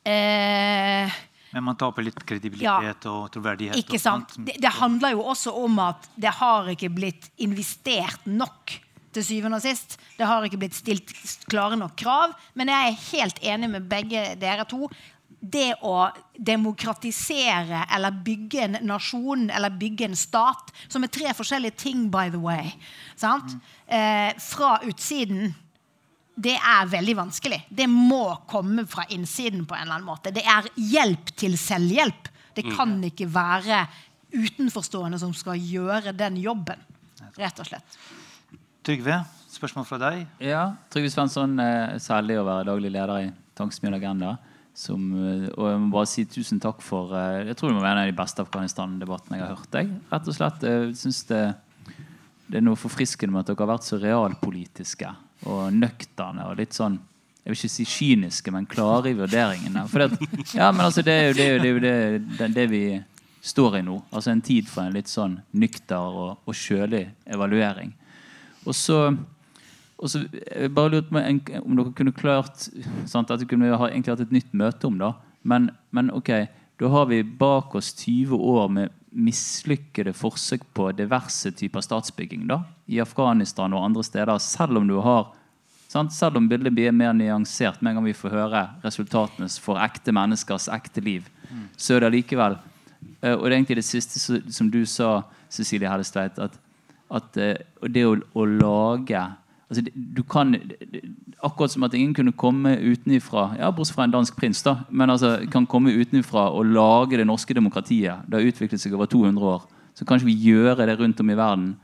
eh, 0.08 1.18
men 1.54 1.64
man 1.64 1.78
taper 1.80 2.06
litt 2.08 2.20
kredibilitet 2.28 3.06
ja, 3.08 3.12
og 3.12 3.30
troverdighet. 3.34 3.80
Ikke 3.80 4.00
sant? 4.02 4.36
Det, 4.38 4.58
det, 4.62 4.74
handler 4.80 5.16
jo 5.16 5.24
også 5.32 5.54
om 5.56 5.80
at 5.84 6.10
det 6.20 6.34
har 6.40 6.68
ikke 6.74 6.92
blitt 6.94 7.30
investert 7.44 8.26
nok 8.28 8.76
til 9.16 9.26
syvende 9.26 9.60
og 9.60 9.66
sist. 9.66 9.98
Det 10.18 10.28
har 10.28 10.46
ikke 10.46 10.60
blitt 10.62 10.78
stilt 10.78 11.14
klare 11.50 11.80
nok 11.80 11.96
krav. 12.00 12.36
Men 12.58 12.72
jeg 12.74 12.90
er 12.90 13.06
helt 13.12 13.40
enig 13.54 13.72
med 13.78 13.88
begge 13.90 14.26
dere 14.42 14.68
to. 14.70 14.90
Det 15.38 15.70
å 15.86 16.10
demokratisere 16.34 17.84
eller 17.94 18.22
bygge 18.26 18.64
en 18.66 18.80
nasjon 18.90 19.48
eller 19.54 19.76
bygge 19.80 20.10
en 20.10 20.18
stat, 20.18 20.74
som 20.90 21.06
er 21.06 21.14
tre 21.14 21.34
forskjellige 21.38 21.78
ting, 21.86 22.08
by 22.12 22.32
the 22.34 22.42
way, 22.42 22.74
mm. 23.22 23.60
eh, 23.86 24.32
fra 24.42 24.80
utsiden 24.84 25.54
det 26.38 26.54
er 26.54 26.90
veldig 26.90 27.16
vanskelig. 27.18 27.64
Det 27.70 27.88
må 27.90 28.38
komme 28.50 28.86
fra 28.90 29.08
innsiden 29.14 29.66
på 29.66 29.74
en 29.74 29.88
eller 29.88 29.98
annen 29.98 30.10
måte. 30.10 30.34
Det 30.34 30.44
er 30.46 30.68
hjelp 30.78 31.32
til 31.38 31.58
selvhjelp. 31.58 32.30
Det 32.54 32.66
mm. 32.68 32.76
kan 32.78 32.94
ikke 33.10 33.26
være 33.34 33.82
utenforstående 34.36 35.18
som 35.22 35.34
skal 35.34 35.58
gjøre 35.58 36.14
den 36.18 36.38
jobben. 36.42 36.84
Rett 37.38 37.64
og 37.64 37.70
slett. 37.70 37.98
Trygve, 38.86 39.18
spørsmål 39.50 39.88
fra 39.90 40.00
deg? 40.04 40.22
Ja, 40.46 40.62
Trygve 40.94 41.10
Svensson, 41.12 41.58
er 41.60 41.98
særlig 42.04 42.38
å 42.38 42.46
være 42.46 42.70
daglig 42.70 42.94
leder 42.94 43.26
i 43.26 43.28
Tankesmien 43.58 43.98
Agenda. 43.98 44.38
Som, 44.78 45.10
eh, 45.18 45.48
og 45.58 45.72
jeg 45.72 45.82
må 45.82 45.94
bare 45.96 46.10
si 46.10 46.28
tusen 46.30 46.60
takk 46.62 46.84
for 46.86 47.10
eh, 47.18 47.48
Jeg 47.48 47.58
tror 47.58 47.72
det 47.72 47.80
må 47.80 47.82
være 47.82 47.96
en 47.96 48.04
av 48.04 48.12
de 48.12 48.20
beste 48.20 48.44
Afghanistan-debattene 48.46 49.40
jeg 49.40 49.48
har 49.48 49.56
hørt. 49.58 49.74
Jeg. 49.74 49.90
Rett 50.12 50.30
og 50.30 50.38
slett, 50.38 50.66
jeg 50.70 50.92
synes 51.00 51.24
det, 51.32 51.46
det 52.46 52.60
er 52.60 52.68
noe 52.68 52.78
forfriskende 52.78 53.34
med 53.34 53.42
at 53.42 53.50
dere 53.50 53.66
har 53.66 53.74
vært 53.74 53.88
så 53.90 53.98
realpolitiske 53.98 55.16
og 55.46 55.74
nøkterne 55.74 56.48
og 56.50 56.58
litt 56.60 56.74
sånn 56.78 56.98
jeg 57.48 57.54
vil 57.54 57.60
ikke 57.62 57.72
si 57.72 57.84
kyniske, 57.88 58.52
men 58.52 58.66
klare 58.68 59.14
i 59.14 59.16
vurderingene. 59.16 59.86
Det, 59.88 60.08
ja, 60.58 60.66
men 60.74 60.82
altså, 60.84 61.00
det 61.00 61.14
er 61.14 61.30
jo 61.30 61.36
det, 61.38 61.46
det, 61.62 61.70
er 61.70 61.72
jo 61.72 62.24
det, 62.42 62.48
det, 62.58 62.66
vi 62.68 62.82
står 63.40 63.78
i 63.80 63.82
nå. 63.88 64.02
Altså 64.12 64.34
En 64.34 64.42
tid 64.44 64.68
for 64.68 64.84
en 64.84 64.98
litt 64.98 65.08
sånn 65.08 65.38
nykter 65.56 65.96
og, 65.96 66.42
og 66.44 66.58
kjølig 66.60 67.06
evaluering. 67.24 67.94
Og 68.68 68.76
så, 68.76 68.98
og 69.96 70.12
så 70.12 70.26
jeg 70.28 70.74
bare 70.76 70.98
lurt 70.98 71.08
på 71.08 71.24
om 71.62 71.80
dere 71.80 71.96
kunne 71.96 72.16
klart 72.20 72.68
sant, 73.08 73.32
At 73.32 73.40
det 73.40 73.48
kunne 73.48 73.72
ha 73.72 73.90
egentlig 73.94 74.18
hatt 74.18 74.26
et 74.28 74.36
nytt 74.36 74.52
møte 74.52 74.92
om. 74.92 75.00
da 75.00 75.14
men, 75.48 75.72
men 75.90 76.12
ok, 76.12 76.34
da 76.80 76.92
har 76.92 77.06
vi 77.08 77.24
bak 77.24 77.76
oss 77.76 77.94
20 77.96 78.36
år 78.36 78.68
med 78.68 78.97
mislykkede 79.12 80.14
forsøk 80.16 80.66
på 80.76 80.90
diverse 80.96 81.52
typer 81.56 81.84
statsbygging 81.84 82.46
da, 82.50 82.62
i 82.88 83.00
Afghanistan 83.04 83.74
og 83.74 83.86
andre 83.86 84.04
steder, 84.04 84.40
selv 84.44 84.82
om 84.82 84.88
du 84.88 84.98
har 85.04 85.30
sant? 85.88 86.14
selv 86.14 86.38
om 86.38 86.48
bildet 86.50 86.76
blir 86.76 86.92
mer 86.96 87.16
nyansert 87.16 87.82
med 87.82 87.92
en 87.92 88.00
gang 88.00 88.10
vi 88.10 88.18
får 88.18 88.36
høre 88.36 88.64
resultatene 88.84 89.50
for 89.64 89.80
ekte 89.82 90.14
menneskers 90.16 90.68
ekte 90.74 91.04
liv, 91.04 91.28
mm. 91.50 91.66
så 91.78 91.96
er 91.96 92.06
det 92.06 92.14
likevel 92.18 92.58
eh, 93.22 93.34
Og 93.34 93.48
det 93.48 93.52
er 93.52 93.58
egentlig 93.58 93.82
det 93.82 93.88
siste 93.88 94.42
som 94.54 94.72
du 94.72 94.84
sa, 94.86 95.24
Cecilie 95.50 95.90
Hellestveit, 95.90 96.40
at, 96.40 96.58
at 97.10 97.38
eh, 97.40 97.56
det 97.88 98.06
å, 98.06 98.18
å 98.36 98.46
lage 98.46 99.24
altså, 99.70 99.84
du 99.96 100.24
kan, 100.24 100.56
Akkurat 101.44 101.72
som 101.72 101.84
at 101.84 101.94
ingen 101.94 102.16
kunne 102.18 102.34
komme 102.34 102.72
utenfra 102.82 103.52
ja, 103.60 103.72
bortsett 103.72 103.96
fra 103.96 104.08
en 104.08 104.14
dansk 104.16 104.38
prins, 104.40 104.64
da, 104.66 104.80
men 104.90 105.10
altså, 105.14 105.36
kan 105.52 105.68
komme 105.70 105.94
utenfra 105.94 106.48
og 106.50 106.66
lage 106.66 107.18
det 107.18 107.28
norske 107.28 107.54
demokratiet. 107.54 108.26
Det 108.26 108.40
har 108.40 108.48
utviklet 108.48 108.82
seg 108.82 108.96
over 108.98 109.06
200 109.06 109.46
år. 109.46 109.68
Så 109.94 110.06
kan 110.06 110.22
vi 110.26 110.34
gjøre 110.34 110.86
det 110.86 110.98
rundt 111.00 111.20
om 111.22 111.30
i 111.30 111.38
verden. 111.38 111.76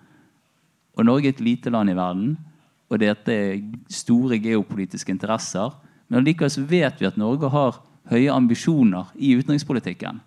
Og 0.97 1.05
Norge 1.05 1.29
er 1.29 1.35
et 1.35 1.41
lite 1.41 1.69
land 1.69 1.89
i 1.89 1.97
verden. 1.97 2.37
og 2.89 2.99
dette 2.99 3.33
er 3.33 3.61
store 3.89 4.37
geopolitiske 4.37 5.09
interesser. 5.09 5.71
Men 6.09 6.23
likevel 6.23 6.51
så 6.51 6.61
vet 6.61 6.99
vi 6.99 7.07
at 7.07 7.17
Norge 7.17 7.49
har 7.49 7.79
høye 8.11 8.29
ambisjoner 8.29 9.09
i 9.15 9.33
utenrikspolitikken. 9.33 10.19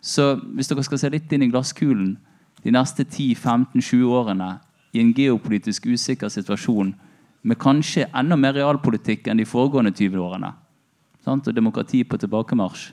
Så 0.00 0.34
hvis 0.54 0.68
dere 0.68 0.84
skal 0.84 1.00
se 1.00 1.10
litt 1.12 1.32
inn 1.32 1.46
i 1.46 1.48
glasskulen 1.48 2.18
de 2.64 2.74
neste 2.74 3.06
10-15-20 3.06 4.04
årene 4.04 4.50
i 4.92 5.00
en 5.02 5.12
geopolitisk 5.14 5.86
usikker 5.86 6.28
situasjon 6.32 6.94
med 7.42 7.58
kanskje 7.60 8.08
enda 8.16 8.36
mer 8.36 8.56
realpolitikk 8.58 9.30
enn 9.30 9.40
de 9.40 9.48
foregående 9.48 9.92
20 9.96 10.20
årene, 10.20 10.52
sant? 11.24 11.48
og 11.48 11.56
demokrati 11.56 12.02
på 12.04 12.18
tilbakemarsj 12.20 12.90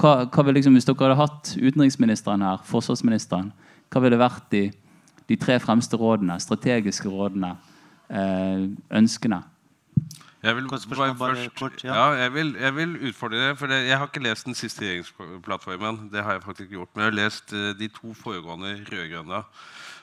hva, 0.00 0.24
hva 0.26 0.50
liksom, 0.50 0.74
Hvis 0.74 0.88
dere 0.88 1.06
hadde 1.06 1.20
hatt 1.20 1.52
utenriksministeren 1.54 2.42
her, 2.42 2.62
forsvarsministeren, 2.66 3.52
hva 3.92 4.02
ville 4.02 4.18
vært 4.18 4.48
de, 4.50 4.64
de 5.30 5.36
tre 5.38 5.60
fremste 5.62 5.98
rådene, 6.00 6.40
strategiske 6.42 7.10
rådene, 7.10 7.54
eh, 8.10 8.64
ønskene? 8.90 9.44
Jeg 10.44 10.56
vil, 10.58 10.66
bare 10.68 11.14
først, 11.16 11.54
kort, 11.56 11.84
ja. 11.84 11.94
ja. 11.94 12.24
jeg, 12.24 12.32
vil, 12.34 12.50
jeg 12.60 12.76
vil 12.76 12.90
utfordre 13.08 13.38
det. 13.38 13.52
For 13.56 13.70
det, 13.70 13.78
jeg 13.88 13.96
har 13.96 14.10
ikke 14.10 14.24
lest 14.26 14.44
den 14.44 14.58
siste 14.58 14.82
regjeringsplattformen. 14.84 16.10
Det 16.12 16.24
har 16.24 16.36
jeg 16.36 16.42
faktisk 16.42 16.66
ikke 16.66 16.76
gjort, 16.82 16.90
Men 16.94 17.04
jeg 17.04 17.12
har 17.12 17.16
lest 17.16 17.54
eh, 17.56 17.70
de 17.78 17.88
to 17.88 18.12
foregående 18.18 18.74
rød-grønne. 18.90 19.40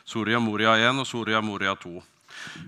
Soria 0.05 0.39
Moria 0.39 0.75
1 0.89 1.01
og 1.03 1.07
Soria 1.07 1.41
Moria 1.41 1.75
2. 1.79 1.95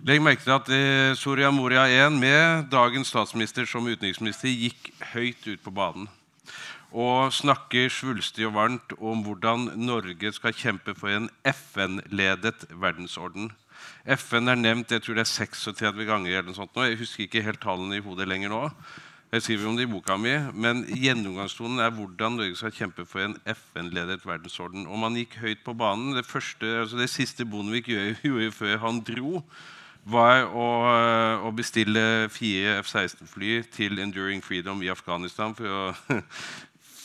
Legg 0.06 0.22
merke 0.22 0.44
til 0.44 0.56
at 0.56 0.74
eh, 0.74 1.14
Soria 1.18 1.52
Moria 1.52 1.86
1 2.08 2.20
med 2.20 2.68
dagens 2.72 3.10
statsminister 3.14 3.66
som 3.70 3.88
utenriksminister 3.88 4.52
gikk 4.52 4.92
høyt 5.14 5.48
ut 5.48 5.64
på 5.64 5.74
banen 5.74 6.12
og 6.94 7.34
snakker 7.34 7.90
svulstig 7.90 8.46
og 8.46 8.54
varmt 8.54 8.94
om 9.02 9.24
hvordan 9.26 9.72
Norge 9.82 10.30
skal 10.36 10.54
kjempe 10.54 10.94
for 10.94 11.10
en 11.10 11.30
FN-ledet 11.50 12.68
verdensorden. 12.70 13.50
FN 14.06 14.52
er 14.52 14.60
nevnt 14.60 14.94
jeg 14.94 15.02
tror 15.02 15.18
det 15.18 15.26
er 15.26 15.32
36 15.32 16.06
ganger. 16.06 16.30
eller 16.30 16.52
noe 16.52 16.60
sånt 16.60 16.76
nå. 16.76 16.86
Jeg 16.86 17.02
husker 17.02 17.26
ikke 17.26 17.44
helt 17.44 17.62
tallene 17.64 17.98
i 17.98 18.06
hodet 18.06 18.30
lenger 18.30 18.54
nå. 18.54 18.62
Jeg 19.34 19.42
skriver 19.42 19.66
om 19.66 19.78
det 19.78 19.88
i 19.88 19.90
boka 19.90 20.14
mi, 20.22 20.32
Men 20.54 20.84
gjennomgangstonen 20.86 21.80
er 21.82 21.90
hvordan 21.90 22.36
Norge 22.38 22.56
skal 22.60 22.74
kjempe 22.76 23.06
for 23.10 23.24
en 23.24 23.34
FN-ledet 23.50 24.22
verdensorden. 24.30 24.86
Og 24.86 25.00
man 25.02 25.16
gikk 25.18 25.40
høyt 25.42 25.64
på 25.66 25.74
banen. 25.74 26.14
Det, 26.14 26.26
første, 26.26 26.68
altså 26.84 27.00
det 27.00 27.10
siste 27.10 27.46
Bondevik 27.46 27.90
gjorde 27.90 28.52
før 28.54 28.78
han 28.84 29.02
dro, 29.02 29.42
var 30.06 30.46
å, 30.54 30.68
å 31.48 31.52
bestille 31.56 32.30
fire 32.30 32.78
F-16-fly 32.84 33.64
til 33.74 33.98
Enduring 34.04 34.44
Freedom 34.46 34.84
i 34.86 34.92
Afghanistan 34.94 35.56
for 35.58 35.66
å 35.66 35.84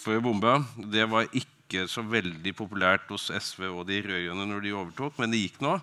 for 0.03 0.21
bombe. 0.21 0.59
Det 0.93 1.09
var 1.09 1.33
ikke 1.33 1.87
så 1.89 2.05
veldig 2.05 2.53
populært 2.59 3.09
hos 3.09 3.31
SV 3.33 3.71
og 3.71 3.87
de 3.89 4.03
rød-grønne 4.05 4.51
når 4.53 4.67
de 4.67 4.77
overtok, 4.77 5.17
men 5.17 5.33
det 5.33 5.47
gikk 5.47 5.63
nå. 5.65 5.79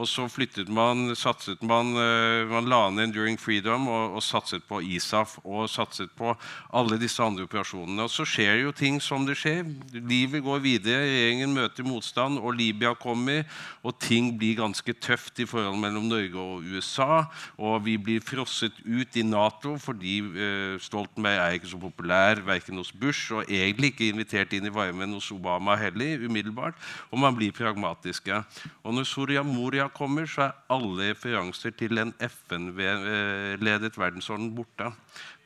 Og 0.00 0.08
så 0.08 0.24
flyttet 0.32 0.70
man, 0.72 1.10
satset 1.18 1.60
man, 1.66 1.92
eh, 2.00 2.48
man 2.48 2.68
la 2.70 2.86
ned 2.88 3.10
Enduring 3.10 3.36
Freedom 3.40 3.84
og, 3.90 4.14
og, 4.16 4.22
satset 4.24 4.64
på 4.64 4.78
ISAF 4.80 5.34
og 5.44 5.66
satset 5.68 6.12
på 6.16 6.32
alle 6.72 6.96
disse 7.00 7.20
andre 7.20 7.44
operasjonene. 7.44 8.06
Og 8.06 8.12
så 8.12 8.24
skjer 8.24 8.62
jo 8.62 8.72
ting 8.72 8.96
som 9.04 9.26
det 9.28 9.36
skjer. 9.40 9.66
Livet 9.92 10.44
går 10.46 10.62
videre, 10.64 11.02
regjeringen 11.04 11.52
møter 11.52 11.84
motstand, 11.84 12.38
og 12.40 12.56
Libya 12.56 12.94
kommer. 12.96 13.44
Og 13.84 13.98
ting 14.00 14.32
blir 14.40 14.56
ganske 14.62 14.94
tøft 14.96 15.42
i 15.42 15.48
forholdet 15.48 15.82
mellom 15.82 16.08
Norge 16.08 16.40
og 16.40 16.64
USA. 16.70 17.26
Og 17.60 17.84
vi 17.84 17.98
blir 18.00 18.24
frosset 18.24 18.80
ut 18.86 19.20
i 19.20 19.26
Nato 19.26 19.74
fordi 19.80 20.16
eh, 20.22 20.78
Stoltenberg 20.80 21.42
er 21.42 21.58
ikke 21.58 21.74
så 21.74 21.82
populær 21.82 22.40
verken 22.46 22.80
hos 22.80 22.92
Bush 22.92 23.34
og 23.36 23.44
egentlig 23.52 23.92
ikke 23.92 24.08
invitert 24.14 24.56
inn 24.56 24.68
i 24.70 24.72
varmen 24.72 25.12
hos 25.18 25.28
Obama 25.34 25.76
heller, 25.76 26.24
umiddelbart. 26.24 26.80
Og 27.12 27.20
man 27.20 27.36
blir 27.36 27.52
pragmatiske. 27.52 28.40
Og 28.80 28.96
når 28.96 29.08
Soria 29.10 29.44
Moria 29.44 29.89
kommer, 29.94 30.26
så 30.30 30.48
er 30.48 30.56
alle 30.72 31.10
referanser 31.12 31.74
til 31.76 32.00
en 32.02 32.14
FN-ledet 32.24 33.98
verdensorden 33.98 34.50
borte. 34.56 34.90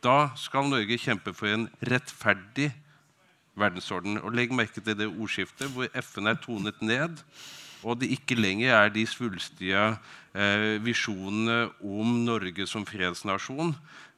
Da 0.05 0.31
skal 0.37 0.69
Norge 0.69 1.01
kjempe 1.01 1.35
for 1.37 1.53
en 1.53 1.69
rettferdig 1.85 2.71
verdensorden. 3.59 4.19
Og 4.23 4.35
Legg 4.35 4.55
merke 4.55 4.83
til 4.83 4.97
det 4.99 5.11
ordskiftet 5.11 5.73
hvor 5.73 5.89
FN 6.03 6.31
er 6.31 6.41
tonet 6.43 6.81
ned, 6.83 7.21
og 7.85 8.01
det 8.01 8.11
ikke 8.15 8.39
lenger 8.39 8.73
er 8.73 8.93
de 8.93 9.05
svulstige 9.07 9.83
eh, 10.33 10.77
visjonene 10.85 11.69
om 11.85 12.15
Norge 12.25 12.67
som 12.69 12.87
fredsnasjon, 12.89 13.75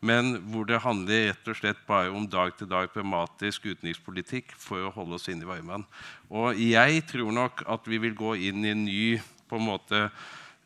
men 0.07 0.37
hvor 0.53 0.69
det 0.69 0.83
handler 0.85 1.31
rett 1.31 1.51
og 1.51 1.59
slett 1.59 1.81
bare 1.89 2.13
om 2.15 2.29
dag-til-dag 2.31 2.93
pragmatisk 2.95 3.67
utenrikspolitikk 3.67 4.55
for 4.61 4.87
å 4.87 4.93
holde 4.95 5.19
oss 5.19 5.27
inne 5.33 5.47
i 5.47 5.51
varmen. 5.51 5.87
Og 6.31 6.61
jeg 6.61 7.03
tror 7.11 7.33
nok 7.35 7.65
at 7.67 7.89
vi 7.91 7.99
vil 8.03 8.15
gå 8.19 8.37
inn 8.51 8.63
i 8.65 8.75
en 8.75 8.85
ny 8.87 9.03
på 9.49 9.59
en 9.59 9.69
måte 9.69 10.03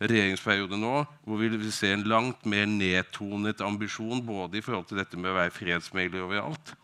regjeringsperiode 0.01 0.79
nå, 0.81 1.05
hvor 1.29 1.41
vi 1.41 1.51
vil 1.53 1.73
se 1.75 1.93
en 1.93 2.07
langt 2.09 2.47
mer 2.49 2.69
nedtonet 2.71 3.61
ambisjon 3.65 4.23
både 4.25 4.59
i 4.59 4.65
forhold 4.65 4.89
til 4.89 5.01
dette 5.03 5.19
med 5.21 5.33
å 5.33 5.39
være 5.43 5.55
fredsmegler 5.55 6.25
overalt, 6.25 6.75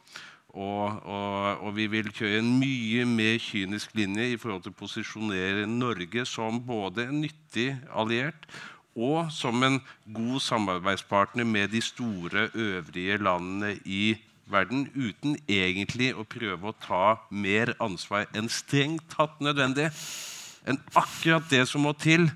og, 0.57 1.03
og, 1.05 1.65
og, 1.67 1.73
vi 1.77 1.85
vil 1.93 2.07
kjøre 2.17 2.41
en 2.41 2.55
mye 2.57 3.03
mer 3.09 3.35
kynisk 3.45 3.93
linje 3.99 4.31
i 4.33 4.39
forhold 4.41 4.63
til 4.65 4.73
å 4.73 4.79
posisjonere 4.79 5.67
Norge 5.69 6.25
som 6.29 6.63
både 6.65 7.11
en 7.11 7.21
nyttig 7.27 7.75
alliert 7.93 8.49
og 8.97 9.29
som 9.37 9.61
en 9.67 9.77
god 10.17 10.41
samarbeidspartner 10.41 11.45
med 11.45 11.75
de 11.75 11.83
store 11.85 12.47
øvrige 12.55 13.19
landene 13.21 13.75
i 13.85 14.17
verden, 14.49 14.87
uten 14.95 15.37
egentlig 15.45 16.15
å 16.17 16.25
prøve 16.25 16.71
å 16.71 16.79
ta 16.81 17.19
mer 17.29 17.75
ansvar 17.83 18.25
enn 18.33 18.49
strengt 18.49 19.05
tatt 19.13 19.43
nødvendig 19.45 19.91
enn 20.67 20.81
akkurat 20.99 21.47
det 21.51 21.65
som 21.71 21.87
må 21.87 21.95
til 21.99 22.29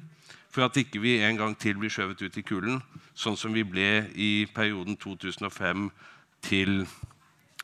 for 0.51 0.67
at 0.67 0.77
ikke 0.81 1.03
vi 1.03 1.19
en 1.23 1.39
gang 1.39 1.55
til 1.59 1.79
blir 1.79 1.93
skjøvet 1.93 2.23
ut 2.27 2.39
i 2.39 2.43
kulden, 2.47 2.81
sånn 3.15 3.39
som 3.39 3.55
vi 3.55 3.63
ble 3.67 4.07
i 4.19 4.47
perioden 4.55 4.99
2005 4.99 5.89
til 6.43 6.81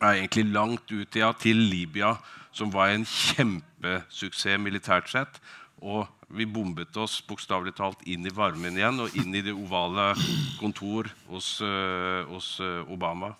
ja, 0.00 0.12
egentlig 0.12 0.46
langt 0.52 0.92
ut 0.92 1.18
ja, 1.18 1.32
til 1.34 1.58
Libya, 1.70 2.14
som 2.54 2.70
var 2.72 2.94
en 2.94 3.06
kjempesuksess 3.06 4.60
militært 4.62 5.10
sett. 5.10 5.40
Og 5.82 6.06
vi 6.32 6.46
bombet 6.48 6.96
oss 6.98 7.18
bokstavelig 7.26 7.74
talt 7.76 8.00
inn 8.08 8.26
i 8.26 8.32
varmen 8.34 8.78
igjen 8.78 9.02
og 9.02 9.14
inn 9.18 9.34
i 9.36 9.44
det 9.44 9.54
ovale 9.54 10.12
kontor 10.60 11.10
hos, 11.28 11.56
uh, 11.62 12.24
hos 12.30 12.56
uh, 12.62 12.80
Obama. 12.90 13.34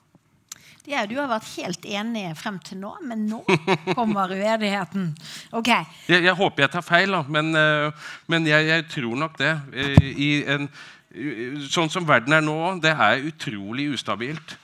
Ja, 0.86 1.02
du 1.06 1.16
har 1.18 1.26
vært 1.30 1.48
helt 1.56 1.86
enig 1.88 2.28
frem 2.38 2.58
til 2.62 2.78
nå, 2.78 2.92
men 3.06 3.24
nå 3.26 3.40
kommer 3.98 4.30
uenigheten. 4.30 5.10
Okay. 5.50 5.86
Jeg, 6.06 6.22
jeg, 6.28 6.34
håper 6.38 6.66
jeg 6.66 6.74
tar 6.76 6.86
feil, 6.86 7.16
da, 7.16 7.24
men, 7.26 7.50
uh, 7.58 8.12
men 8.30 8.46
jeg, 8.46 8.68
jeg, 8.70 8.86
tror 8.94 9.16
nok 9.24 9.34
det. 9.40 9.56
En, 10.54 10.68
sånn 11.72 11.90
som 11.90 12.06
verden 12.06 12.36
er 12.36 12.44
nå, 12.44 12.60
det 12.82 12.92
er 12.92 13.26
utrolig 13.26 13.88
ustabilt. 13.96 14.56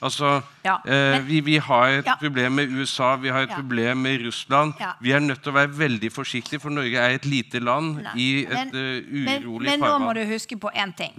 Altså, 0.00 0.38
ja, 0.64 0.78
eh, 0.88 1.10
men, 1.12 1.26
vi, 1.26 1.40
vi, 1.44 1.56
har 1.60 1.98
et 1.98 2.06
ja. 2.08 2.14
problem 2.16 2.54
med 2.56 2.70
USA, 2.72 3.16
vi 3.20 3.28
har 3.28 3.44
et 3.44 3.50
ja. 3.52 3.58
problem 3.60 3.98
med 3.98 4.22
Russland. 4.24 4.72
Vi 5.00 5.12
er 5.12 5.20
nødt 5.20 5.42
til 5.44 5.52
å 5.52 5.58
være 5.58 5.74
veldig 5.76 6.10
forsiktige, 6.12 6.60
for 6.62 6.72
Norge 6.72 6.96
er 6.96 7.18
et 7.18 7.26
lite 7.28 7.60
land 7.60 8.00
Nei, 8.00 8.14
i 8.16 8.28
et 8.46 8.72
men, 8.72 8.72
uh, 8.72 9.10
urolig 9.12 9.44
farvann. 9.44 9.60
Men, 9.60 9.74
men 9.76 9.84
nå 9.84 9.98
må 10.06 10.14
du 10.16 10.22
huske 10.32 10.56
på 10.56 10.72
én 10.72 10.94
ting. 10.96 11.18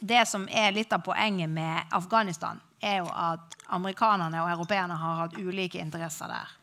Det 0.00 0.26
som 0.28 0.44
er 0.52 0.68
litt 0.76 0.92
av 0.92 1.00
poenget 1.04 1.48
med 1.48 1.96
Afghanistan, 1.96 2.60
er 2.80 3.02
jo 3.02 3.10
at 3.12 3.56
amerikanerne 3.76 4.42
og 4.42 4.50
europeerne 4.54 4.96
har 4.98 5.22
hatt 5.24 5.38
ulike 5.38 5.80
interesser 5.80 6.30
der. 6.32 6.56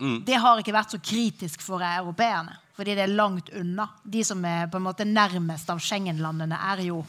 Mm. 0.00 0.22
Det 0.24 0.38
har 0.40 0.60
ikke 0.60 0.74
vært 0.74 0.94
så 0.94 1.00
kritisk 1.04 1.62
for 1.62 1.84
europeerne, 1.84 2.56
fordi 2.76 2.94
det 2.96 3.04
er 3.04 3.12
langt 3.12 3.50
unna. 3.56 3.90
De 4.02 4.22
som 4.24 4.40
er 4.48 4.70
på 4.72 4.80
en 4.80 4.86
måte 4.86 5.04
nærmest 5.04 5.68
av 5.70 5.82
Schengen-landene, 5.84 6.60
er 6.72 6.86
jo 6.88 7.02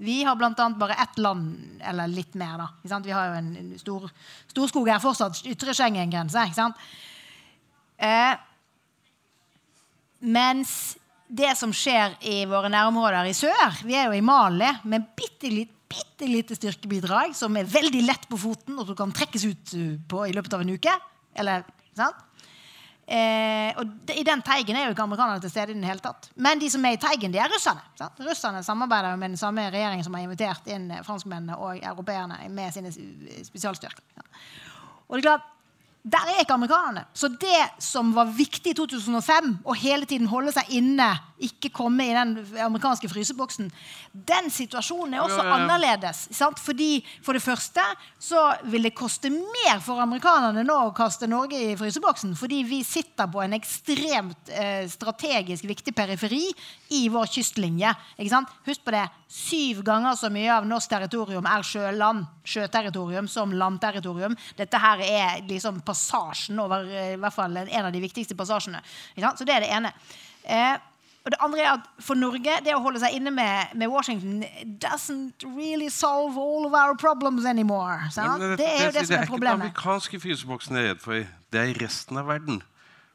Vi 0.00 0.22
har 0.24 0.36
bl.a. 0.36 0.68
bare 0.80 0.94
ett 0.96 1.18
land, 1.18 1.80
eller 1.84 2.08
litt 2.08 2.34
mer, 2.34 2.56
da. 2.56 3.00
Vi 3.04 3.10
har 3.12 3.26
jo 3.26 3.34
en 3.36 3.78
stor, 3.78 4.06
Storskog 4.48 4.88
her 4.88 5.00
fortsatt 5.00 5.42
ytre 5.44 5.74
Schengen-grense. 5.76 6.44
ikke 6.48 6.56
sant? 6.56 6.76
Eh, 8.00 8.32
mens 10.20 10.96
det 11.28 11.52
som 11.56 11.72
skjer 11.72 12.16
i 12.24 12.46
våre 12.48 12.70
nærområder 12.72 13.28
i 13.28 13.34
sør 13.36 13.82
Vi 13.84 13.94
er 13.94 14.08
jo 14.08 14.16
i 14.16 14.24
Mali 14.24 14.70
med 14.88 15.12
bitte 15.16 15.52
litt 15.52 15.76
bitte 15.90 16.28
lite 16.30 16.56
styrkebidrag 16.56 17.34
som 17.36 17.56
er 17.58 17.68
veldig 17.68 18.02
lett 18.06 18.26
på 18.30 18.38
foten, 18.40 18.78
og 18.78 18.88
som 18.88 18.98
kan 18.98 19.14
trekkes 19.14 19.46
ut 19.50 19.76
uh, 19.76 19.94
på, 20.10 20.24
i 20.28 20.34
løpet 20.36 20.56
av 20.56 20.64
en 20.64 20.74
uke. 20.76 20.96
Eller, 21.40 21.66
sant? 21.98 22.26
Eh, 23.10 23.74
og 23.74 23.88
de, 24.06 24.14
I 24.20 24.22
den 24.22 24.42
teigen 24.46 24.76
er 24.78 24.84
jo 24.86 24.92
ikke 24.94 25.02
amerikanerne 25.02 25.42
til 25.42 25.50
stede. 25.50 25.72
i 25.72 25.78
den 25.78 25.86
hele 25.86 26.02
tatt. 26.02 26.28
Men 26.38 26.60
de 26.62 26.68
som 26.70 26.84
er 26.86 26.94
i 26.94 27.00
teigen, 27.02 27.32
de 27.34 27.40
er 27.42 27.50
russerne. 27.50 27.82
Sant? 27.98 28.20
Russerne 28.22 28.62
samarbeider 28.62 29.16
med 29.18 29.32
den 29.32 29.40
samme 29.40 29.64
regjeringen 29.66 30.06
som 30.06 30.14
har 30.14 30.22
invitert 30.22 30.68
inn 30.70 30.92
franskmennene 31.06 31.58
og 31.58 31.80
europeerne 31.80 32.38
med 32.54 32.76
sine 32.76 32.92
spesialstyrker. 32.94 34.04
Ja. 34.14 34.28
Og 35.08 35.16
det 35.16 35.24
er 35.24 35.30
klart, 35.32 35.48
Der 36.00 36.30
er 36.32 36.38
ikke 36.40 36.54
amerikanerne. 36.56 37.02
Så 37.12 37.28
det 37.28 37.66
som 37.78 38.14
var 38.16 38.30
viktig 38.32 38.70
i 38.72 38.76
2005, 38.78 39.50
å 39.68 39.74
hele 39.76 40.06
tiden 40.08 40.30
holde 40.30 40.54
seg 40.56 40.70
inne 40.72 41.10
ikke 41.46 41.70
komme 41.72 42.04
i 42.06 42.14
den 42.14 42.34
amerikanske 42.60 43.08
fryseboksen. 43.10 43.70
Den 44.12 44.50
situasjonen 44.52 45.14
er 45.16 45.22
også 45.24 45.38
Ja, 45.40 45.44
ja, 45.44 45.50
ja. 45.50 45.56
annerledes. 45.64 46.22
Sant? 46.36 46.58
Fordi 46.60 47.04
For 47.24 47.32
det 47.36 47.42
første 47.42 47.80
så 48.18 48.42
vil 48.64 48.82
det 48.86 48.94
koste 48.94 49.30
mer 49.30 49.80
for 49.84 50.00
amerikanerne 50.02 50.64
nå 50.66 50.76
å 50.88 50.94
kaste 50.96 51.28
Norge 51.30 51.56
i 51.56 51.76
fryseboksen. 51.76 52.34
Fordi 52.36 52.62
vi 52.68 52.82
sitter 52.84 53.26
på 53.30 53.42
en 53.44 53.54
ekstremt 53.56 54.50
eh, 54.52 54.86
strategisk 54.90 55.64
viktig 55.68 55.94
periferi 55.96 56.42
i 56.96 57.08
vår 57.12 57.26
kystlinje. 57.32 57.94
Ikke 58.18 58.32
sant? 58.34 58.48
Husk 58.66 58.84
på 58.84 58.94
det. 58.94 59.06
Syv 59.30 59.84
ganger 59.86 60.16
så 60.18 60.28
mye 60.32 60.50
av 60.52 60.66
norsk 60.66 60.90
territorium 60.90 61.46
er 61.46 61.62
sjøland, 61.62 62.26
sjøterritorium 62.44 63.28
som 63.30 63.52
landterritorium. 63.54 64.34
Dette 64.58 64.80
her 64.82 65.00
er 65.06 65.44
liksom 65.48 65.80
passasjen 65.86 66.58
over 66.60 66.84
eh, 66.90 67.12
i 67.14 67.20
hvert 67.20 67.36
fall 67.36 67.56
en 67.62 67.86
av 67.86 67.92
de 67.94 68.02
viktigste 68.02 68.36
passasjene. 68.38 68.82
Ikke 69.14 69.28
sant? 69.28 69.38
Så 69.38 69.46
det 69.48 69.54
er 69.56 69.64
det 69.66 69.72
ene. 69.76 69.92
Eh, 70.44 70.76
og 71.24 71.32
det 71.34 71.38
andre 71.44 71.60
er 71.60 71.70
at 71.74 71.88
For 72.00 72.16
Norge 72.16 72.54
det 72.64 72.72
å 72.72 72.80
holde 72.80 73.02
seg 73.02 73.18
inne 73.18 73.32
med, 73.34 73.74
med 73.76 73.90
Washington 73.92 74.44
doesn't 74.80 75.44
really 75.44 75.90
solve 75.92 76.40
all 76.40 76.64
of 76.64 76.72
our 76.72 76.96
problems 76.96 77.44
anymore. 77.44 78.08
Men 78.16 78.56
det 78.56 78.68
er 78.68 78.86
jo 78.86 78.94
det 78.96 79.04
som 79.06 79.18
er 79.18 79.28
ikke 79.28 79.42
den 79.42 79.52
amerikanske 79.52 80.20
fryseboksen 80.22 80.80
jeg 80.80 80.86
er 80.86 80.94
redd 80.94 81.04
for. 81.04 81.28
Det 81.52 81.60
er 81.60 81.76
resten 81.82 82.20
av 82.20 82.30
verden. 82.32 82.62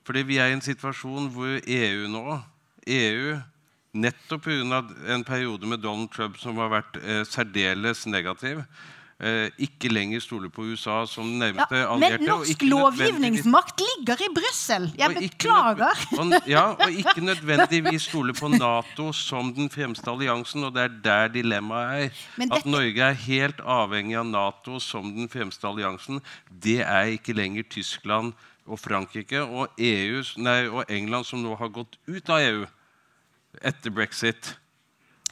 Fordi 0.06 0.22
vi 0.22 0.38
er 0.38 0.54
i 0.54 0.58
en 0.58 0.62
situasjon 0.62 1.32
hvor 1.34 1.58
EU 1.66 2.08
nå 2.14 2.40
EU, 2.86 3.36
Nettopp 3.96 4.44
pga. 4.44 4.82
en 5.08 5.24
periode 5.24 5.68
med 5.68 5.80
Donald 5.80 6.12
Trump 6.12 6.38
som 6.38 6.58
har 6.60 6.68
vært 6.68 6.98
eh, 7.00 7.24
særdeles 7.24 8.04
negativ, 8.12 8.60
ikke 9.16 9.88
lenger 9.88 10.20
stoler 10.20 10.50
på 10.52 10.66
USA 10.68 11.06
som 11.08 11.24
nærmeste 11.40 11.78
Ja, 11.78 11.94
allierte. 11.94 12.18
men 12.20 12.28
norsk 12.28 12.64
lovgivningsmakt 12.68 13.80
ligger 13.80 14.20
i 14.26 14.28
Brussel. 14.36 14.90
Jeg 14.98 15.16
beklager. 15.16 16.02
Og, 16.20 16.34
ja, 16.48 16.66
og 16.76 16.92
ikke 16.92 17.24
nødvendigvis 17.24 18.10
stole 18.10 18.34
på 18.36 18.48
Nato 18.52 19.14
som 19.16 19.54
den 19.56 19.70
fremste 19.72 20.12
alliansen. 20.12 20.64
Og 20.68 20.74
det 20.76 20.84
er 20.84 20.98
der 21.04 21.28
dilemmaet 21.28 22.04
er. 22.04 22.10
Dette... 22.36 22.60
At 22.60 22.66
Norge 22.66 23.02
er 23.08 23.16
helt 23.24 23.64
avhengig 23.64 24.18
av 24.20 24.28
Nato 24.28 24.80
som 24.84 25.08
den 25.16 25.30
fremste 25.32 25.68
alliansen, 25.68 26.20
det 26.52 26.82
er 26.84 27.16
ikke 27.16 27.34
lenger 27.34 27.64
Tyskland 27.72 28.34
og 28.68 28.80
Frankrike 28.80 29.46
og, 29.46 29.72
EU, 29.78 30.24
nei, 30.38 30.68
og 30.68 30.86
England, 30.90 31.26
som 31.26 31.40
nå 31.40 31.56
har 31.56 31.72
gått 31.72 31.96
ut 32.08 32.30
av 32.30 32.44
EU 32.44 32.66
etter 33.64 33.94
brexit. 33.96 34.58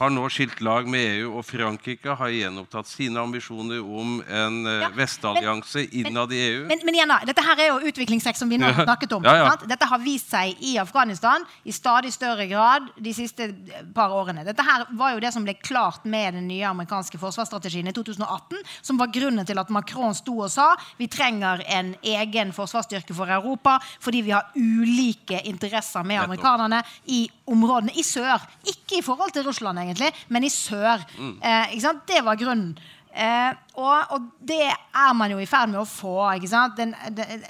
Har 0.00 0.10
nå 0.10 0.24
skilt 0.26 0.58
lag 0.66 0.88
med 0.90 1.04
EU, 1.06 1.28
og 1.38 1.44
Frankrike 1.46 2.16
har 2.18 2.30
gjenopptatt 2.34 2.88
sine 2.90 3.20
ambisjoner 3.22 3.78
om 3.78 4.16
en 4.26 4.56
eh, 4.66 4.80
Ja, 4.82 4.88
vestallianse 4.90 5.84
innad 5.94 6.32
i 6.34 6.40
EU. 6.48 6.64
Men, 6.66 6.80
men 6.82 6.96
igjen 6.98 7.12
da, 7.12 7.20
dette 7.28 7.44
her 7.46 7.60
er 7.62 7.68
jo 7.70 7.92
utviklingstrekk 7.92 8.40
som 8.40 8.50
vi 8.50 8.58
nå 8.58 8.72
har 8.74 8.88
snakket 8.88 9.14
om. 9.14 9.22
Ja, 9.22 9.36
ja. 9.38 9.52
Dette 9.70 9.86
har 9.86 10.02
vist 10.02 10.32
seg 10.34 10.58
i 10.66 10.72
Afghanistan 10.82 11.46
i 11.62 11.70
stadig 11.76 12.10
større 12.10 12.48
grad 12.50 12.88
de 12.98 13.12
siste 13.14 13.46
par 13.94 14.10
årene. 14.18 14.42
Dette 14.48 14.66
her 14.66 14.82
var 14.98 15.14
jo 15.14 15.22
det 15.22 15.30
som 15.36 15.46
ble 15.46 15.54
klart 15.62 16.02
med 16.10 16.40
den 16.40 16.50
nye 16.50 16.66
amerikanske 16.72 17.20
forsvarsstrategien 17.22 17.86
i 17.86 17.94
2018, 17.94 18.66
som 18.82 18.98
var 18.98 19.14
grunnen 19.14 19.46
til 19.46 19.62
at 19.62 19.70
Macron 19.70 20.18
sto 20.18 20.40
og 20.40 20.50
sa 20.50 20.72
vi 20.98 21.06
trenger 21.06 21.62
en 21.70 21.94
egen 22.02 22.50
forsvarsstyrke 22.56 23.14
for 23.14 23.30
Europa 23.30 23.78
fordi 24.02 24.24
vi 24.26 24.34
har 24.34 24.50
ulike 24.58 25.38
interesser 25.46 26.02
med 26.02 26.24
amerikanerne 26.24 26.82
i 27.14 27.28
områdene 27.46 27.94
i 27.94 28.02
sør. 28.02 28.42
Ikke 28.66 28.98
i 28.98 29.06
forhold 29.06 29.30
til 29.38 29.46
Russland, 29.46 29.83
egentlig, 29.84 30.10
men 30.28 30.44
i 30.44 30.52
sør. 30.52 31.04
Mm. 31.18 31.38
Eh, 31.38 31.74
ikke 31.76 31.86
sant? 31.86 32.04
Det 32.08 32.24
var 32.26 32.40
grunnen. 32.40 32.74
Eh, 33.14 33.52
og, 33.78 34.14
og 34.16 34.28
det 34.42 34.66
er 34.66 35.12
man 35.14 35.30
jo 35.30 35.38
i 35.38 35.48
ferd 35.48 35.70
med 35.70 35.82
å 35.84 35.88
få. 35.88 36.16
ikke 36.34 36.50
sant? 36.50 36.76
Den, 36.80 36.94
den, 37.14 37.46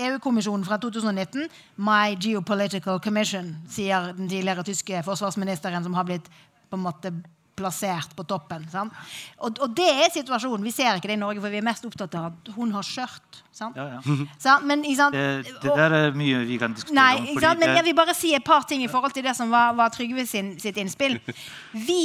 EU-kommisjonen 0.00 0.64
fra 0.64 0.78
2019, 0.80 1.48
My 1.82 2.14
Geopolitical 2.20 3.00
Commission, 3.02 3.54
sier 3.68 4.12
den 4.16 4.30
tidligere 4.30 4.64
tyske 4.64 5.02
forsvarsministeren 5.04 5.84
som 5.84 5.96
har 5.98 6.06
blitt 6.08 6.28
på 6.70 6.78
en 6.78 6.84
måte 6.84 7.12
plassert 7.60 8.16
på 8.16 8.24
toppen. 8.28 8.64
Sant? 8.72 8.96
Og, 9.38 9.60
og 9.60 9.76
det 9.76 9.88
er 9.90 10.10
situasjonen. 10.14 10.64
Vi 10.66 10.72
ser 10.74 10.96
ikke 10.96 11.12
det 11.12 11.18
i 11.18 11.20
Norge, 11.20 11.42
for 11.44 11.52
vi 11.52 11.60
er 11.60 11.66
mest 11.66 11.86
opptatt 11.86 12.16
av 12.18 12.30
at 12.32 12.50
hun 12.56 12.72
har 12.76 12.86
skjørt. 12.86 13.42
Sant? 13.54 13.78
Ja, 13.78 13.98
ja. 13.98 14.18
Sant? 14.46 14.66
Men? 14.68 14.82
Det, 14.82 15.28
det 15.60 15.76
der 15.82 15.96
er 16.00 16.16
mye 16.16 16.42
vi 16.48 16.58
kan 16.60 16.74
diskutere 16.76 16.96
Nei, 16.96 17.36
om. 17.36 17.60
men 17.60 17.76
jeg 17.76 17.86
vil 17.90 17.96
bare 17.98 18.16
si 18.16 18.34
et 18.36 18.46
par 18.46 18.66
ting 18.68 18.84
i 18.86 18.90
forhold 18.90 19.14
til 19.16 19.26
det 19.26 19.36
som 19.38 19.52
var, 19.52 19.76
var 19.78 19.92
Trygve 19.94 20.26
sin, 20.28 20.54
sitt 20.62 20.78
innspill. 20.80 21.18
Vi 21.76 22.02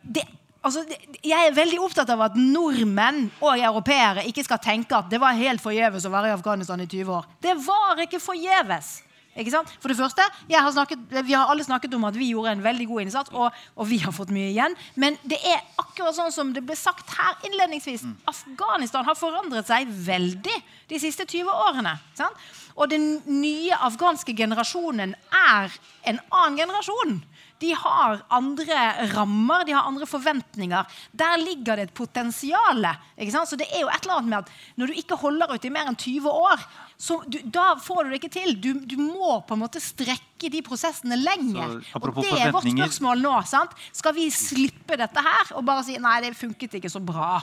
det, 0.00 0.24
altså, 0.64 0.84
Jeg 1.24 1.46
er 1.46 1.54
veldig 1.54 1.80
opptatt 1.84 2.10
av 2.12 2.22
at 2.30 2.38
nordmenn 2.38 3.26
og 3.42 3.52
europeere 3.58 4.24
ikke 4.30 4.44
skal 4.46 4.60
tenke 4.62 4.96
at 4.96 5.10
det 5.12 5.20
var 5.20 5.36
helt 5.38 5.62
forgjeves 5.62 6.06
å 6.08 6.12
være 6.12 6.32
i 6.32 6.36
Afghanistan 6.36 6.80
i 6.80 6.88
20 6.88 7.14
år. 7.18 7.28
Det 7.42 7.56
var 7.66 8.00
ikke 8.06 8.22
forgjeves. 8.22 9.00
For 9.30 9.88
det 9.88 9.96
første, 9.96 10.24
har 10.50 10.72
snakket, 10.74 10.98
Vi 11.24 11.32
har 11.32 11.46
alle 11.48 11.64
snakket 11.64 11.94
om 11.94 12.04
at 12.04 12.16
vi 12.18 12.32
gjorde 12.32 12.50
en 12.50 12.64
veldig 12.64 12.86
god 12.86 13.00
innsats, 13.02 13.30
og, 13.32 13.52
og 13.76 13.86
vi 13.86 13.98
har 14.02 14.12
fått 14.12 14.32
mye 14.34 14.50
igjen. 14.50 14.74
Men 14.96 15.16
det 15.22 15.38
er 15.46 15.62
akkurat 15.78 16.16
sånn 16.16 16.32
som 16.34 16.52
det 16.52 16.64
ble 16.66 16.76
sagt 16.76 17.08
her 17.14 17.38
innledningsvis. 17.46 18.04
Afghanistan 18.26 19.06
har 19.06 19.14
forandret 19.14 19.70
seg 19.70 19.86
veldig 19.88 20.58
de 20.90 20.98
siste 20.98 21.24
20 21.24 21.46
årene. 21.46 21.94
Sant? 22.18 22.36
Og 22.74 22.90
den 22.90 23.20
nye 23.28 23.76
afghanske 23.76 24.34
generasjonen 24.36 25.14
er 25.30 25.72
en 26.10 26.20
annen 26.30 26.58
generasjon. 26.58 27.20
De 27.60 27.74
har 27.76 28.22
andre 28.32 28.76
rammer, 29.12 29.66
de 29.68 29.74
har 29.76 29.88
andre 29.88 30.06
forventninger. 30.08 31.00
Der 31.12 31.36
ligger 31.42 31.76
det 31.76 31.90
et 31.90 31.94
potensial. 31.94 32.86
Så 33.20 33.58
det 33.60 33.68
er 33.68 33.84
jo 33.84 33.90
et 33.92 34.06
eller 34.06 34.16
annet 34.16 34.30
med 34.30 34.38
at 34.38 34.80
når 34.80 34.90
du 34.90 35.02
ikke 35.02 35.20
holder 35.20 35.52
ut 35.52 35.66
i 35.68 35.72
mer 35.72 35.90
enn 35.90 35.98
20 36.00 36.30
år, 36.30 36.64
så 37.00 37.16
du, 37.24 37.38
da 37.48 37.70
får 37.80 38.04
du 38.04 38.10
det 38.12 38.18
ikke 38.20 38.32
til. 38.34 38.50
Du, 38.60 38.74
du 38.84 38.98
må 39.00 39.38
på 39.48 39.56
en 39.56 39.62
måte 39.62 39.80
strekke 39.80 40.50
de 40.52 40.60
prosessene 40.64 41.16
lenger. 41.16 41.78
Så, 41.88 42.00
Og 42.00 42.18
det 42.20 42.34
er 42.36 42.52
vårt 42.52 42.68
spørsmål 42.68 43.22
nå. 43.24 43.32
sant? 43.48 43.72
Skal 43.96 44.12
vi 44.18 44.26
slippe 44.34 44.98
dette 45.00 45.22
her 45.24 45.54
og 45.56 45.64
bare 45.64 45.86
si 45.86 45.96
nei, 45.96 46.18
det 46.20 46.34
funket 46.36 46.76
ikke 46.76 46.92
så 46.92 47.00
bra? 47.00 47.38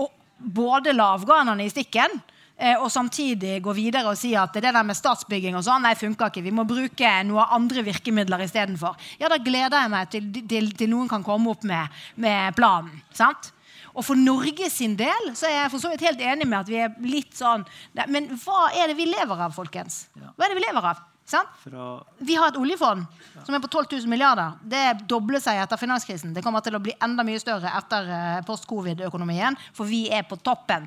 Og 0.00 0.08
både 0.40 0.94
la 0.96 1.10
afghanerne 1.18 1.66
i 1.66 1.72
stikken 1.72 2.16
eh, 2.56 2.78
og 2.80 2.88
samtidig 2.92 3.58
gå 3.64 3.74
videre 3.76 4.14
og 4.14 4.16
si 4.16 4.32
at 4.36 4.56
det 4.56 4.64
der 4.64 4.80
med 4.88 4.96
statsbygging 4.96 5.58
og 5.60 5.66
sånn, 5.66 5.84
nei, 5.84 5.92
funka 6.00 6.30
ikke. 6.32 6.46
Vi 6.46 6.54
må 6.56 6.64
bruke 6.68 7.10
noen 7.28 7.52
andre 7.58 7.84
virkemidler 7.84 8.46
istedenfor. 8.46 8.96
Ja, 9.20 9.28
da 9.28 9.36
gleder 9.36 9.84
jeg 9.84 9.92
meg 9.92 10.08
til, 10.14 10.32
til, 10.48 10.72
til 10.72 10.90
noen 10.94 11.12
kan 11.12 11.26
komme 11.26 11.52
opp 11.52 11.68
med, 11.68 12.00
med 12.16 12.56
planen. 12.56 12.96
sant? 13.12 13.52
Og 13.96 14.04
for 14.04 14.18
Norge 14.20 14.68
sin 14.72 14.94
del 14.98 15.32
så 15.32 15.48
er 15.48 15.58
jeg 15.62 15.72
for 15.72 15.82
så 15.82 15.90
vidt 15.92 16.04
helt 16.04 16.20
enig 16.20 16.46
med 16.46 16.60
at 16.60 16.70
vi 16.70 16.80
er 16.84 16.96
litt 17.00 17.32
sånn 17.36 17.64
Men 18.12 18.28
hva 18.44 18.68
er 18.76 18.92
det 18.92 18.98
vi 18.98 19.08
lever 19.08 19.46
av, 19.48 19.54
folkens? 19.56 20.06
Hva 20.14 20.44
er 20.44 20.52
det 20.52 20.58
vi 20.60 20.66
lever 20.68 20.90
av? 20.92 21.04
Sant? 21.26 21.48
fra, 21.58 21.86
Vi 22.22 22.36
har 22.38 22.52
et 22.52 22.58
oljefond 22.60 23.02
som 23.42 23.54
er 23.56 23.62
på 23.62 23.70
12 23.72 23.88
000 23.96 24.10
milliarder. 24.10 24.54
Det 24.62 24.84
dobler 25.10 25.42
seg 25.42 25.58
etter 25.58 25.80
finanskrisen. 25.80 26.34
Det 26.36 26.42
kommer 26.44 26.62
til 26.62 26.78
å 26.78 26.82
bli 26.82 26.94
enda 27.02 27.24
mye 27.26 27.40
større 27.42 27.72
etter 27.80 28.12
eh, 28.14 28.44
post-covid-økonomien, 28.46 29.58
for 29.74 29.90
vi 29.90 30.04
er 30.14 30.22
på 30.28 30.38
toppen. 30.38 30.86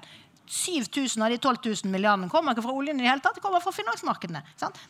7000 0.50 1.24
av 1.24 1.30
de 1.30 1.38
12 1.38 1.58
000 1.66 1.92
milliardene 1.94 2.30
kommer 2.30 2.56
ikke 2.56 2.64
fra 2.66 2.74
oljen, 2.74 2.98
i 2.98 3.06
det 3.06 3.10
hele 3.12 3.22
tatt, 3.22 3.36
det 3.38 3.44
kommer 3.44 3.62
fra 3.62 3.74
finansmarkedene. 3.74 4.42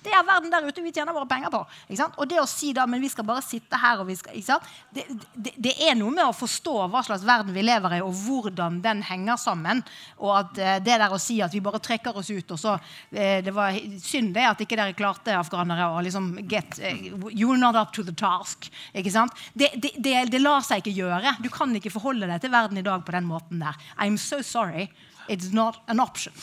Det 0.06 0.14
er 0.16 0.24
verden 0.24 0.54
der 0.54 0.64
ute 0.64 0.84
vi 0.84 0.94
tjener 0.96 1.16
våre 1.16 1.28
penger 1.28 1.52
på. 1.52 1.60
Og 2.08 2.30
det 2.32 2.40
å 2.40 2.48
si 2.48 2.72
da, 2.76 2.86
men 2.88 3.04
vi 3.04 3.10
skal 3.12 3.28
bare 3.28 3.44
sitte 3.44 3.80
her 3.80 4.00
og 4.00 4.08
vi 4.08 4.16
skal? 4.16 4.64
Det, 4.96 5.04
det, 5.36 5.54
det 5.60 5.74
er 5.84 5.98
noe 6.00 6.16
med 6.16 6.24
å 6.24 6.36
forstå 6.36 6.76
hva 6.88 7.04
slags 7.04 7.26
verden 7.28 7.52
vi 7.56 7.66
lever 7.66 7.98
i, 7.98 8.00
og 8.06 8.16
hvordan 8.24 8.80
den 8.86 9.04
henger 9.04 9.40
sammen. 9.42 9.84
Og 10.24 10.32
at 10.38 10.62
eh, 10.64 10.78
det 10.86 10.96
der 11.02 11.12
å 11.12 11.20
si 11.20 11.42
at 11.44 11.54
vi 11.56 11.64
bare 11.66 11.84
trekker 11.84 12.16
oss 12.16 12.32
ut, 12.32 12.56
og 12.56 12.62
så 12.62 12.78
eh, 13.12 13.44
Det 13.44 13.52
var 13.56 13.76
synd 14.00 14.32
det 14.38 14.48
at 14.48 14.64
ikke 14.64 14.80
dere 14.80 14.96
klarte, 14.96 15.36
afghanere, 15.36 15.90
å 15.92 16.00
liksom 16.06 16.32
get 16.48 16.80
eh, 16.80 17.12
You're 17.34 17.60
not 17.60 17.76
up 17.76 17.92
to 18.00 18.08
the 18.08 18.16
task. 18.16 18.72
Ikke 18.96 19.12
sant? 19.12 19.36
Det, 19.54 19.74
det 20.00 20.40
lar 20.40 20.64
seg 20.64 20.84
ikke 20.86 20.96
gjøre. 20.96 21.36
Du 21.44 21.52
kan 21.52 21.76
ikke 21.76 21.92
forholde 21.94 22.32
deg 22.32 22.40
til 22.44 22.56
verden 22.56 22.80
i 22.80 22.86
dag 22.86 23.04
på 23.04 23.16
den 23.16 23.28
måten 23.28 23.60
der. 23.60 23.76
I'm 24.00 24.16
so 24.16 24.40
sorry. 24.46 24.88
It's 25.30 25.52
not 25.54 25.78
an 25.88 26.00
option. 26.02 26.34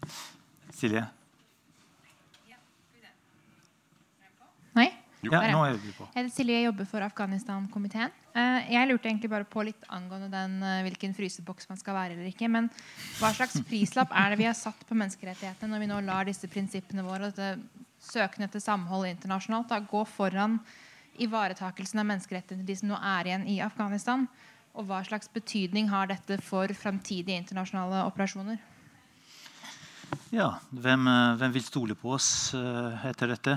Silje. 0.78 1.04
Nei? 4.76 4.90
Jo. 5.24 5.32
Ja. 5.32 5.40
nå 5.50 5.62
er 5.66 5.78
vi 5.80 5.92
på. 5.96 6.04
Jeg 6.12 6.20
heter 6.26 6.32
Silje, 6.34 6.56
jeg 6.60 6.66
jobber 6.68 6.86
for 6.88 7.04
Afghanistan-komiteen. 7.06 8.12
Eh, 8.36 8.66
Jeg 8.74 8.88
lurte 8.90 9.08
egentlig 9.08 9.30
bare 9.32 9.46
på 9.48 9.64
litt 9.64 9.86
angående 9.88 10.28
den, 10.30 10.58
eh, 10.62 10.82
hvilken 10.86 11.14
fryseboks 11.16 11.68
man 11.70 11.78
skal 11.80 11.94
være 11.96 12.12
eller 12.16 12.28
ikke. 12.30 12.48
Men 12.52 12.68
hva 13.18 13.32
slags 13.34 13.56
prislapp 13.66 14.12
er 14.12 14.30
det 14.34 14.38
vi 14.42 14.48
har 14.48 14.54
satt 14.54 14.84
på 14.86 14.94
menneskerettighetene 14.94 15.72
når 15.72 15.80
vi 15.80 15.88
nå 15.90 16.00
lar 16.04 16.28
disse 16.28 16.46
prinsippene 16.52 17.02
våre, 17.06 17.32
dette 17.32 17.58
søken 18.06 18.44
etter 18.44 18.60
samhold 18.60 19.08
internasjonalt, 19.08 19.68
da, 19.72 19.80
gå 19.80 20.04
foran 20.06 20.60
ivaretakelsen 21.18 21.98
av 21.98 22.06
menneskerettighetene 22.12 22.60
til 22.62 22.68
de 22.68 22.76
som 22.76 22.92
nå 22.92 23.00
er 23.00 23.24
igjen 23.32 23.48
i 23.48 23.58
Afghanistan? 23.64 24.28
Og 24.76 24.84
hva 24.84 25.00
slags 25.06 25.30
betydning 25.32 25.88
har 25.88 26.10
dette 26.10 26.36
for 26.44 26.68
framtidige 26.76 27.38
internasjonale 27.40 28.04
operasjoner? 28.10 28.60
Ja, 30.34 30.50
hvem, 30.70 31.06
eh, 31.08 31.36
hvem 31.40 31.54
vil 31.54 31.64
stole 31.64 31.96
på 31.96 32.12
oss 32.16 32.52
eh, 32.54 33.08
etter 33.08 33.32
dette? 33.32 33.56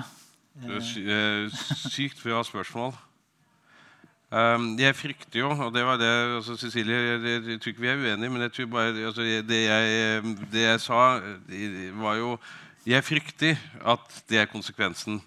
Det 0.60 0.80
er 0.80 1.46
eh, 1.50 1.62
Sykt 1.91 2.24
bra 2.24 2.41
spørsmål. 2.44 2.96
Um, 4.30 4.76
jeg 4.78 4.94
frykter 4.94 5.40
jo, 5.41 5.50
og 5.50 5.72
det 5.74 5.82
var 5.82 5.98
det 5.98 6.08
altså 6.38 6.54
Cecilie, 6.62 6.94
jeg, 6.94 7.22
jeg, 7.24 7.46
jeg 7.50 7.62
tror 7.62 7.72
ikke 7.72 7.82
vi 7.82 7.90
er 7.90 8.04
uenige, 8.04 8.30
men 8.30 8.44
jeg 8.46 8.52
tror 8.54 8.68
bare 8.76 9.06
altså, 9.10 9.26
det, 9.26 9.62
jeg, 9.64 10.36
det 10.52 10.66
jeg 10.68 10.82
sa, 10.84 11.00
var 11.98 12.20
jo 12.20 12.36
Jeg 12.86 13.04
frykter 13.04 13.58
at 13.82 14.22
det 14.30 14.38
er 14.40 14.46
konsekvensen. 14.46 15.18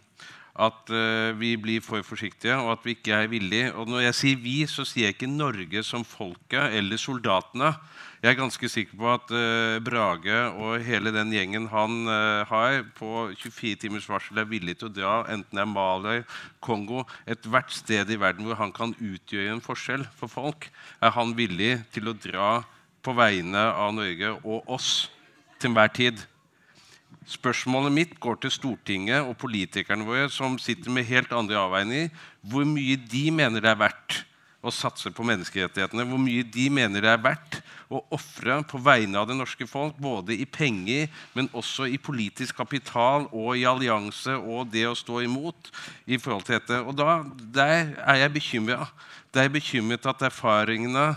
At 0.52 0.90
uh, 0.92 1.32
vi 1.40 1.54
blir 1.56 1.80
for 1.80 2.04
forsiktige, 2.04 2.58
og 2.60 2.74
at 2.74 2.82
vi 2.84 2.92
ikke 2.92 3.14
er 3.16 3.30
villige. 3.32 3.72
Og 3.72 3.88
når 3.88 4.06
jeg 4.08 4.16
sier 4.18 4.40
vi, 4.42 4.56
så 4.68 4.84
sier 4.84 5.08
jeg 5.08 5.16
ikke 5.16 5.30
Norge 5.30 5.82
som 5.86 6.04
folket 6.04 6.76
eller 6.76 7.00
soldatene. 7.00 7.70
Jeg 8.22 8.34
er 8.34 8.38
ganske 8.38 8.68
sikker 8.68 8.98
på 9.00 9.08
at 9.10 9.32
uh, 9.32 9.80
Brage 9.82 10.36
og 10.60 10.84
hele 10.84 11.10
den 11.14 11.32
gjengen 11.32 11.70
han 11.72 11.96
uh, 12.06 12.44
har, 12.50 12.82
på 12.98 13.30
24 13.32 13.80
timers 13.86 14.08
varsel 14.08 14.42
er 14.42 14.50
villig 14.50 14.76
til 14.78 14.90
å 14.90 14.94
dra, 14.94 15.14
enten 15.32 15.56
det 15.56 15.64
er 15.64 15.72
Mali, 15.72 16.18
Kongo, 16.62 17.06
ethvert 17.26 17.72
sted 17.74 18.12
i 18.12 18.20
verden 18.20 18.46
hvor 18.46 18.60
han 18.60 18.74
kan 18.76 18.92
utgjøre 19.00 19.56
en 19.56 19.64
forskjell 19.64 20.04
for 20.20 20.30
folk, 20.30 20.68
er 21.00 21.16
han 21.16 21.32
villig 21.38 21.78
til 21.96 22.12
å 22.12 22.16
dra 22.18 22.60
på 23.02 23.16
vegne 23.18 23.64
av 23.72 23.96
Norge 23.96 24.36
og 24.44 24.70
oss 24.70 24.92
til 25.58 25.72
enhver 25.72 25.90
tid. 25.96 26.22
Spørsmålet 27.28 27.94
mitt 27.94 28.18
går 28.20 28.40
til 28.42 28.50
Stortinget 28.50 29.22
og 29.22 29.36
politikerne 29.38 30.06
våre, 30.06 30.28
som 30.30 30.58
sitter 30.58 30.90
med 30.90 31.06
helt 31.06 31.32
andre 31.32 31.60
avveininger. 31.60 32.10
Hvor 32.42 32.66
mye 32.66 32.96
de 32.96 33.30
mener 33.30 33.62
det 33.62 33.70
er 33.70 33.82
verdt 33.84 34.22
å 34.62 34.70
satse 34.74 35.10
på 35.14 35.24
menneskerettighetene. 35.26 36.06
Hvor 36.06 36.20
mye 36.22 36.44
de 36.46 36.68
mener 36.70 37.02
det 37.02 37.10
er 37.10 37.22
verdt 37.22 37.58
å 37.92 38.00
ofre 38.14 38.60
på 38.70 38.80
vegne 38.82 39.20
av 39.20 39.28
det 39.28 39.36
norske 39.38 39.66
folk. 39.68 39.98
Både 40.02 40.36
i 40.38 40.46
penger, 40.46 41.10
men 41.36 41.50
også 41.54 41.88
i 41.90 42.00
politisk 42.00 42.58
kapital 42.62 43.28
og 43.30 43.52
i 43.58 43.66
allianse 43.68 44.36
og 44.38 44.70
det 44.72 44.86
å 44.88 44.96
stå 44.98 45.22
imot. 45.26 45.70
i 46.06 46.18
forhold 46.18 46.44
til 46.46 46.58
dette. 46.58 46.80
Og 46.82 46.96
da, 46.96 47.22
Der 47.52 47.94
er 48.06 48.14
jeg 48.14 48.32
bekymra. 48.32 48.88
Der 49.32 49.40
er 49.40 49.44
jeg 49.44 49.52
bekymret 49.52 50.06
at 50.06 50.22
erfaringene 50.22 51.16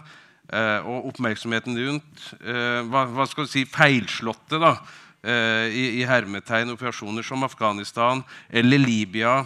eh, 0.53 0.80
og 0.86 1.10
oppmerksomheten 1.11 1.77
rundt 1.77 2.36
eh, 2.41 2.82
hva, 2.86 3.06
hva, 3.06 3.26
skal 3.27 3.45
du 3.45 3.52
si, 3.52 3.65
feilslåtte 3.65 4.60
da, 4.61 4.77
i, 5.26 5.85
i 6.02 6.06
hermetegn 6.06 6.73
operasjoner 6.76 7.26
som 7.26 7.43
Afghanistan 7.47 8.22
eller 8.49 8.81
Libya, 8.81 9.39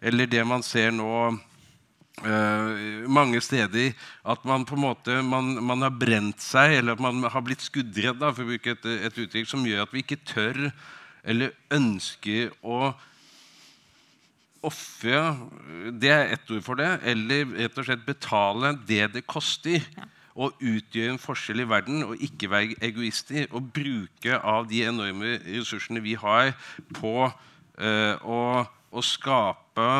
eller 0.00 0.26
det 0.26 0.42
man 0.48 0.64
ser 0.66 0.90
nå 0.94 1.38
Uh, 2.20 3.08
mange 3.08 3.38
steder 3.40 3.94
at 4.28 4.42
man 4.44 4.66
på 4.68 4.74
en 4.76 4.82
måte 4.82 5.14
man, 5.24 5.54
man, 5.64 5.80
har 5.80 5.94
brent 5.96 6.42
seg, 6.44 6.74
eller 6.76 6.92
at 6.92 7.00
man 7.00 7.22
har 7.24 7.40
blitt 7.46 7.64
skuddredd, 7.64 8.20
for 8.20 8.44
å 8.44 8.48
bruke 8.50 8.74
et, 8.74 8.88
et, 9.06 9.20
uttrykk 9.24 9.48
som 9.48 9.64
gjør 9.64 9.86
at 9.86 9.94
vi 9.94 10.02
ikke 10.04 10.18
tør 10.28 10.58
eller 11.24 11.54
ønsker 11.72 12.52
å 12.60 12.90
ofre 14.68 15.22
Det 15.96 16.12
er 16.12 16.34
ett 16.34 16.50
ord 16.52 16.60
for 16.66 16.76
det. 16.76 16.90
Eller 17.08 17.48
rett 17.56 17.78
og 17.80 17.86
slett 17.86 18.04
betale 18.04 18.74
det 18.84 19.06
det 19.14 19.24
koster. 19.24 19.80
Ja 19.96 20.04
å 20.40 20.48
utgjøre 20.56 21.14
en 21.14 21.20
forskjell 21.20 21.64
i 21.64 21.68
verden 21.68 22.04
og 22.06 22.22
ikke 22.24 22.50
være 22.52 22.78
egoister. 22.86 23.46
Og 23.52 23.68
bruke 23.76 24.38
av 24.38 24.68
de 24.70 24.84
enorme 24.88 25.36
ressursene 25.44 26.02
vi 26.04 26.16
har, 26.20 26.54
på 26.96 27.14
uh, 27.28 28.14
å, 28.24 28.40
å 28.64 29.04
skape 29.04 29.90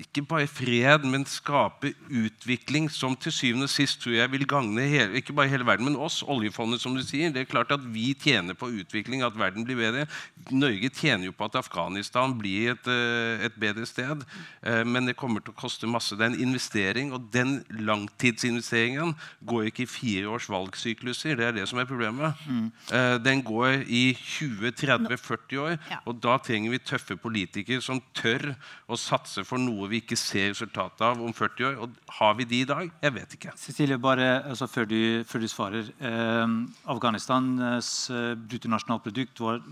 ikke 0.00 0.22
bare 0.26 0.48
fred, 0.48 1.04
men 1.08 1.26
skape 1.28 1.92
utvikling 2.08 2.88
som 2.92 3.16
til 3.18 3.32
syvende 3.34 3.68
og 3.68 3.72
sist 3.72 4.00
tror 4.02 4.16
jeg 4.16 4.32
vil 4.32 4.46
gagne 4.48 4.86
hele, 4.88 5.18
ikke 5.20 5.34
bare 5.36 5.50
hele 5.52 5.66
verden, 5.66 5.86
men 5.88 5.98
oss. 6.00 6.20
Oljefondet, 6.30 6.80
som 6.82 6.94
du 6.96 7.02
sier. 7.04 7.32
Det 7.32 7.42
er 7.42 7.50
klart 7.50 7.72
at 7.74 7.82
Vi 7.90 8.14
tjener 8.14 8.54
på 8.54 8.68
utvikling, 8.80 9.22
at 9.22 9.36
verden 9.38 9.64
blir 9.64 9.76
bedre. 9.76 10.06
Norge 10.50 10.90
tjener 10.94 11.26
jo 11.26 11.34
på 11.36 11.44
at 11.48 11.58
Afghanistan 11.58 12.32
blir 12.38 12.72
et, 12.72 12.86
eh, 12.86 13.44
et 13.46 13.54
bedre 13.58 13.86
sted. 13.86 14.24
Eh, 14.62 14.84
men 14.84 15.06
det 15.06 15.16
kommer 15.16 15.40
til 15.40 15.52
å 15.52 15.60
koste 15.60 15.88
masse. 15.90 16.16
Det 16.16 16.20
er 16.20 16.32
en 16.32 16.40
investering, 16.40 17.12
og 17.12 17.30
den 17.32 17.64
langtidsinvesteringen 17.70 19.14
går 19.44 19.70
ikke 19.70 19.82
i 19.82 19.90
fire 19.90 20.26
års 20.28 20.48
valgsykluser. 20.48 21.36
Det 21.36 21.46
er 21.46 21.52
det 21.52 21.68
som 21.68 21.78
er 21.78 21.84
problemet. 21.84 22.34
Mm. 22.46 22.72
Eh, 22.92 23.18
den 23.18 23.42
går 23.42 23.84
i 23.88 24.14
20-30-40 24.14 25.58
år, 25.58 25.78
og 26.06 26.20
da 26.20 26.38
trenger 26.38 26.70
vi 26.70 26.78
tøffe 26.78 27.16
politikere 27.16 27.82
som 27.82 28.00
tør 28.14 28.54
å 28.88 28.96
satse 28.98 29.44
for 29.44 29.58
noe 29.58 29.89
vi 29.90 30.00
ikke 30.02 30.18
ser 30.18 30.50
resultatet 30.52 31.02
av 31.04 31.20
om 31.22 31.32
40 31.34 31.68
år. 31.68 31.78
Og 31.84 32.14
har 32.18 32.36
vi 32.38 32.46
de 32.48 32.62
i 32.62 32.68
dag? 32.68 32.90
Jeg 33.02 33.14
vet 33.16 33.36
ikke. 33.36 33.54
Cecilie, 33.58 33.98
bare 34.00 34.28
altså, 34.40 34.68
før, 34.70 34.88
du, 34.90 35.00
før, 35.28 35.44
du, 35.44 35.48
svarer. 35.50 35.90
Eh, 35.98 36.54
Afghanistans 36.90 37.92
eh, 38.14 38.34
bruttonasjonalprodukt 38.38 39.42
var 39.44 39.62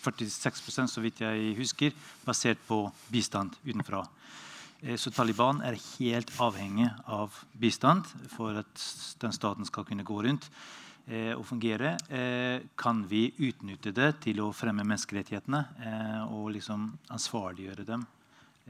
46% 0.00 0.94
så 0.94 1.04
vidt 1.04 1.22
jeg 1.24 1.54
husker, 1.58 1.96
basert 2.26 2.60
på 2.68 2.82
bistand 3.12 3.56
utenfra. 3.66 4.04
Eh, 4.82 4.96
så 5.00 5.12
Taliban 5.14 5.62
er 5.66 5.78
helt 5.98 6.32
avhengig 6.40 6.90
av 7.06 7.42
bistand 7.60 8.08
for 8.34 8.62
at 8.62 8.86
den 9.22 9.34
staten 9.36 9.68
skal 9.68 9.86
kunne 9.88 10.06
gå 10.06 10.22
rundt 10.26 10.48
eh, 11.06 11.34
og 11.36 11.44
fungere. 11.48 11.96
Eh, 12.08 12.68
kan 12.78 13.04
vi 13.08 13.28
utnytte 13.38 13.92
det 13.96 14.14
til 14.24 14.40
å 14.44 14.52
fremme 14.56 14.86
menneskerettighetene 14.86 15.66
eh, 15.84 16.22
og 16.32 16.54
liksom 16.56 16.88
ansvarliggjøre 17.12 17.86
dem? 17.88 18.06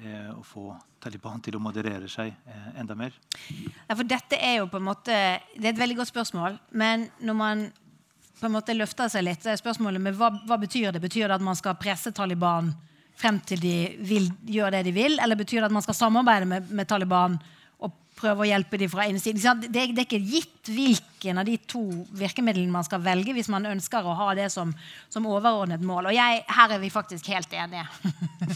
Eh, 0.03 0.31
å 0.33 0.43
få 0.45 0.73
Taliban 1.01 1.41
til 1.45 1.57
å 1.57 1.63
moderere 1.63 2.09
seg 2.11 2.33
eh, 2.33 2.67
enda 2.81 2.97
mer? 2.99 3.15
Ja, 3.89 3.95
for 3.95 4.05
dette 4.09 4.39
er 4.41 4.61
jo 4.61 4.69
på 4.71 4.81
en 4.81 4.89
måte, 4.89 5.15
Det 5.55 5.67
er 5.67 5.73
et 5.73 5.81
veldig 5.81 6.01
godt 6.01 6.13
spørsmål. 6.13 6.59
Men 6.73 7.09
når 7.21 7.39
man 7.39 7.65
på 8.41 8.49
en 8.49 8.57
måte 8.57 8.77
løfter 8.77 9.11
seg 9.13 9.27
litt, 9.27 9.43
så 9.43 9.53
er 9.53 9.61
spørsmålet 9.61 10.01
med 10.01 10.17
hva, 10.17 10.31
hva 10.49 10.57
betyr 10.61 10.95
det? 10.95 11.03
Betyr 11.03 11.29
det 11.29 11.37
at 11.37 11.45
man 11.45 11.59
skal 11.59 11.77
presse 11.81 12.13
Taliban 12.17 12.73
frem 13.21 13.41
til 13.45 13.61
de 13.61 13.75
vil 14.09 14.31
gjøre 14.49 14.79
det 14.79 14.87
de 14.89 14.95
vil? 14.97 15.19
Eller 15.21 15.37
betyr 15.37 15.61
det 15.61 15.69
at 15.69 15.77
man 15.77 15.85
skal 15.85 15.99
samarbeide 15.99 16.49
med, 16.49 16.71
med 16.73 16.89
Taliban 16.89 17.37
prøve 18.21 18.45
å 18.45 18.49
hjelpe 18.49 18.79
dem 18.81 18.91
fra 18.93 19.07
innsiden. 19.09 19.63
Det, 19.67 19.71
det, 19.73 20.03
er 20.03 20.07
ikke 20.07 20.21
gitt 20.21 20.71
hvilken 20.71 21.41
av 21.41 21.49
de 21.49 21.57
to 21.71 21.83
virkemidlene 22.21 22.73
man 22.73 22.87
skal 22.87 23.03
velge 23.05 23.35
hvis 23.37 23.51
man 23.53 23.69
ønsker 23.71 24.07
å 24.07 24.17
ha 24.19 24.29
det 24.39 24.51
som, 24.53 24.75
som 25.13 25.29
overordnet 25.31 25.85
mål. 25.87 26.11
Og 26.11 26.17
jeg, 26.17 26.45
her 26.49 26.77
er 26.77 26.83
vi 26.83 26.93
faktisk 26.93 27.31
helt 27.33 27.53
enige. 27.57 27.87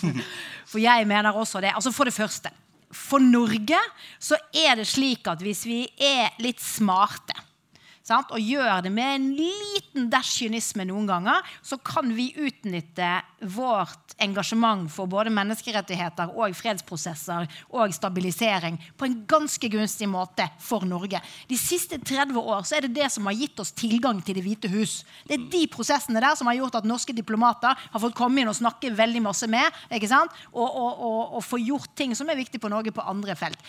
for 0.70 0.82
jeg 0.82 1.09
mener 1.11 1.36
også 1.36 1.65
det. 1.65 1.73
Altså 1.74 1.95
For 1.95 2.11
det 2.11 2.16
første, 2.16 2.53
for 2.95 3.23
Norge 3.23 3.81
så 4.23 4.39
er 4.55 4.78
det 4.78 4.86
slik 4.89 5.27
at 5.31 5.43
hvis 5.43 5.65
vi 5.66 5.82
er 5.99 6.36
litt 6.45 6.62
smarte 6.62 7.35
sant? 8.05 8.33
og 8.35 8.41
gjør 8.41 8.85
det 8.85 8.93
med 8.93 9.17
en 9.17 9.29
liten 9.39 10.09
dash 10.13 10.39
kynisme 10.39 10.87
noen 10.89 11.09
ganger, 11.09 11.45
så 11.65 11.79
kan 11.81 12.11
vi 12.17 12.31
utnytte 12.37 13.11
vårt 13.55 14.15
engasjement 14.23 14.87
for 14.93 15.11
både 15.11 15.33
menneskerettigheter 15.35 16.35
og 16.35 16.55
fredsprosesser 16.57 17.49
og 17.75 17.95
stabilisering 17.95 18.79
på 18.99 19.09
en 19.09 19.17
ganske 19.29 19.71
gunstig 19.73 20.09
måte 20.11 20.47
for 20.63 20.87
Norge. 20.89 21.21
De 21.51 21.59
siste 21.59 21.99
30 21.99 22.39
år 22.41 22.63
så 22.67 22.79
er 22.79 22.87
det 22.87 22.95
det 23.01 23.11
som 23.13 23.27
har 23.31 23.39
gitt 23.39 23.61
oss 23.61 23.75
tilgang 23.75 24.23
til 24.23 24.35
Det 24.35 24.43
hvite 24.45 24.69
hus. 24.73 25.03
Det 25.29 25.37
er 25.37 25.49
de 25.51 25.65
prosessene 25.71 26.23
der 26.23 26.35
som 26.39 26.49
har 26.51 26.59
gjort 26.59 26.81
at 26.81 26.89
norske 26.89 27.15
diplomater 27.15 27.75
har 27.75 28.03
fått 28.03 28.17
komme 28.19 28.43
inn 28.43 28.51
og 28.51 28.59
snakke 28.59 28.93
veldig 28.95 29.23
masse 29.25 29.47
med? 29.51 29.71
Og, 29.95 30.65
og, 30.65 30.91
og, 31.01 31.21
og 31.39 31.45
få 31.45 31.61
gjort 31.63 31.95
ting 31.97 32.15
som 32.19 32.29
er 32.31 32.39
viktig 32.39 32.61
på 32.61 32.71
Norge 32.73 32.93
på 32.95 33.05
andre 33.05 33.37
felt 33.39 33.61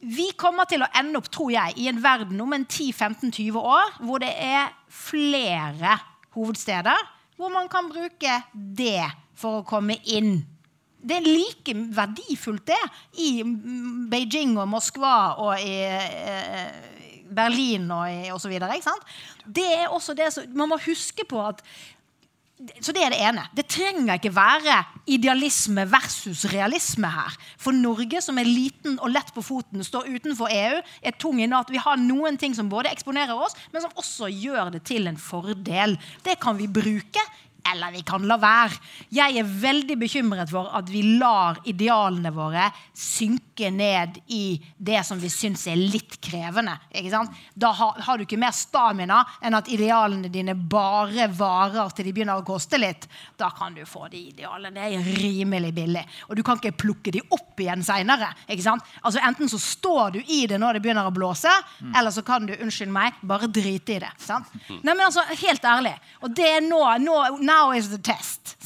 vi 0.00 0.30
kommer 0.36 0.68
til 0.68 0.82
å 0.84 0.90
ende 0.98 1.20
opp 1.20 1.30
tror 1.32 1.52
jeg, 1.54 1.76
i 1.80 1.88
en 1.88 2.00
verden 2.02 2.40
om 2.44 2.52
en 2.52 2.66
10-15-20 2.66 3.58
år 3.60 4.00
hvor 4.04 4.22
det 4.22 4.32
er 4.32 4.72
flere 4.88 5.98
hovedsteder 6.34 7.12
hvor 7.38 7.50
man 7.50 7.68
kan 7.70 7.88
bruke 7.90 8.40
det 8.52 9.06
for 9.38 9.60
å 9.60 9.66
komme 9.66 9.96
inn. 10.04 10.44
Det 11.04 11.18
er 11.18 11.26
like 11.26 11.74
verdifullt 11.96 12.66
det 12.70 12.80
i 13.20 13.42
Beijing 14.10 14.54
og 14.56 14.70
Moskva 14.72 15.14
og 15.42 15.58
i 15.60 15.74
eh, 15.84 16.92
Berlin 17.34 17.90
og 17.92 18.30
osv. 18.36 18.54
Det 19.44 19.66
er 19.66 19.92
også 19.92 20.14
det 20.16 20.30
som, 20.32 20.46
Man 20.54 20.70
må 20.72 20.78
huske 20.86 21.26
på 21.28 21.42
at 21.42 21.60
så 22.54 22.92
det 22.94 23.02
er 23.02 23.10
det 23.10 23.18
ene. 23.18 23.42
Det 23.56 23.64
trenger 23.66 24.14
ikke 24.14 24.30
være 24.34 24.76
idealisme 25.10 25.82
versus 25.90 26.44
realisme 26.52 27.08
her. 27.10 27.34
For 27.58 27.74
Norge, 27.74 28.20
som 28.22 28.38
er 28.38 28.46
liten 28.46 28.94
og 29.02 29.10
lett 29.10 29.32
på 29.34 29.42
foten, 29.42 29.82
står 29.84 30.06
utenfor 30.14 30.52
EU, 30.54 30.78
er 31.02 31.16
tung 31.18 31.42
i 31.42 31.48
Nato. 31.50 31.74
Vi 31.74 31.82
har 31.82 31.98
noen 31.98 32.38
ting 32.38 32.54
som 32.54 32.70
både 32.70 32.92
eksponerer 32.94 33.34
oss, 33.34 33.58
men 33.74 33.82
som 33.82 33.96
også 33.98 34.30
gjør 34.30 34.70
det 34.76 34.84
til 34.86 35.10
en 35.10 35.18
fordel. 35.18 35.98
Det 36.22 36.38
kan 36.42 36.54
vi 36.60 36.70
bruke 36.70 37.26
eller 37.64 37.94
vi 37.94 38.02
kan 38.04 38.24
la 38.28 38.36
være. 38.36 38.76
Jeg 39.14 39.38
er 39.40 39.52
veldig 39.62 39.96
bekymret 39.98 40.50
for 40.52 40.68
at 40.76 40.90
vi 40.92 41.00
lar 41.16 41.62
idealene 41.70 42.32
våre 42.34 42.68
synke 42.92 43.53
ned 43.70 44.18
i 44.26 44.62
det 44.76 45.02
som 45.06 45.18
vi 45.20 45.30
syns 45.30 45.66
er 45.70 45.78
litt 45.78 46.18
krevende. 46.24 46.76
Da 47.54 47.70
har, 47.72 48.00
har, 48.00 48.18
du 48.18 48.24
ikke 48.24 48.38
mer 48.40 48.54
stamina 48.56 49.22
enn 49.44 49.56
at 49.56 49.68
idealene 49.72 50.30
dine 50.32 50.54
bare 50.54 51.28
varer 51.32 51.92
til 51.94 52.08
de 52.08 52.14
begynner 52.16 52.40
å 52.40 52.46
koste 52.46 52.80
litt. 52.80 53.08
Da 53.38 53.50
kan 53.54 53.76
du 53.76 53.84
få 53.88 54.08
de 54.12 54.20
idealene 54.32 54.74
det 54.74 54.98
er 54.98 55.06
rimelig 55.20 55.72
billig. 55.76 56.02
Og 56.28 56.36
du 56.36 56.42
kan 56.46 56.58
ikke 56.58 56.74
plukke 56.84 57.12
de 57.14 57.22
opp 57.34 57.60
igjen 57.60 57.84
seinere. 57.86 58.32
Altså, 58.48 59.20
enten 59.22 59.50
så 59.50 59.60
står 59.60 60.16
du 60.16 60.20
i 60.24 60.44
det 60.50 60.58
når 60.60 60.78
det 60.78 60.84
begynner 60.84 61.08
å 61.08 61.14
blåse, 61.14 61.52
mm. 61.80 61.94
eller 61.98 62.14
så 62.14 62.24
kan 62.26 62.46
du 62.48 62.54
unnskyld 62.56 62.92
meg, 62.92 63.20
bare 63.22 63.48
drite 63.48 63.96
i 63.96 64.00
det. 64.02 64.12
Sant? 64.22 64.50
Nei, 64.84 64.92
men 64.92 65.06
altså, 65.08 65.22
Helt 65.34 65.64
ærlig. 65.66 65.92
Og 66.24 66.32
det 66.36 66.46
er 66.56 66.62
nå, 66.64 66.80
nå 67.02 67.16
now 67.44 67.72
is 67.76 67.90
the 67.92 67.98
test. 67.98 68.56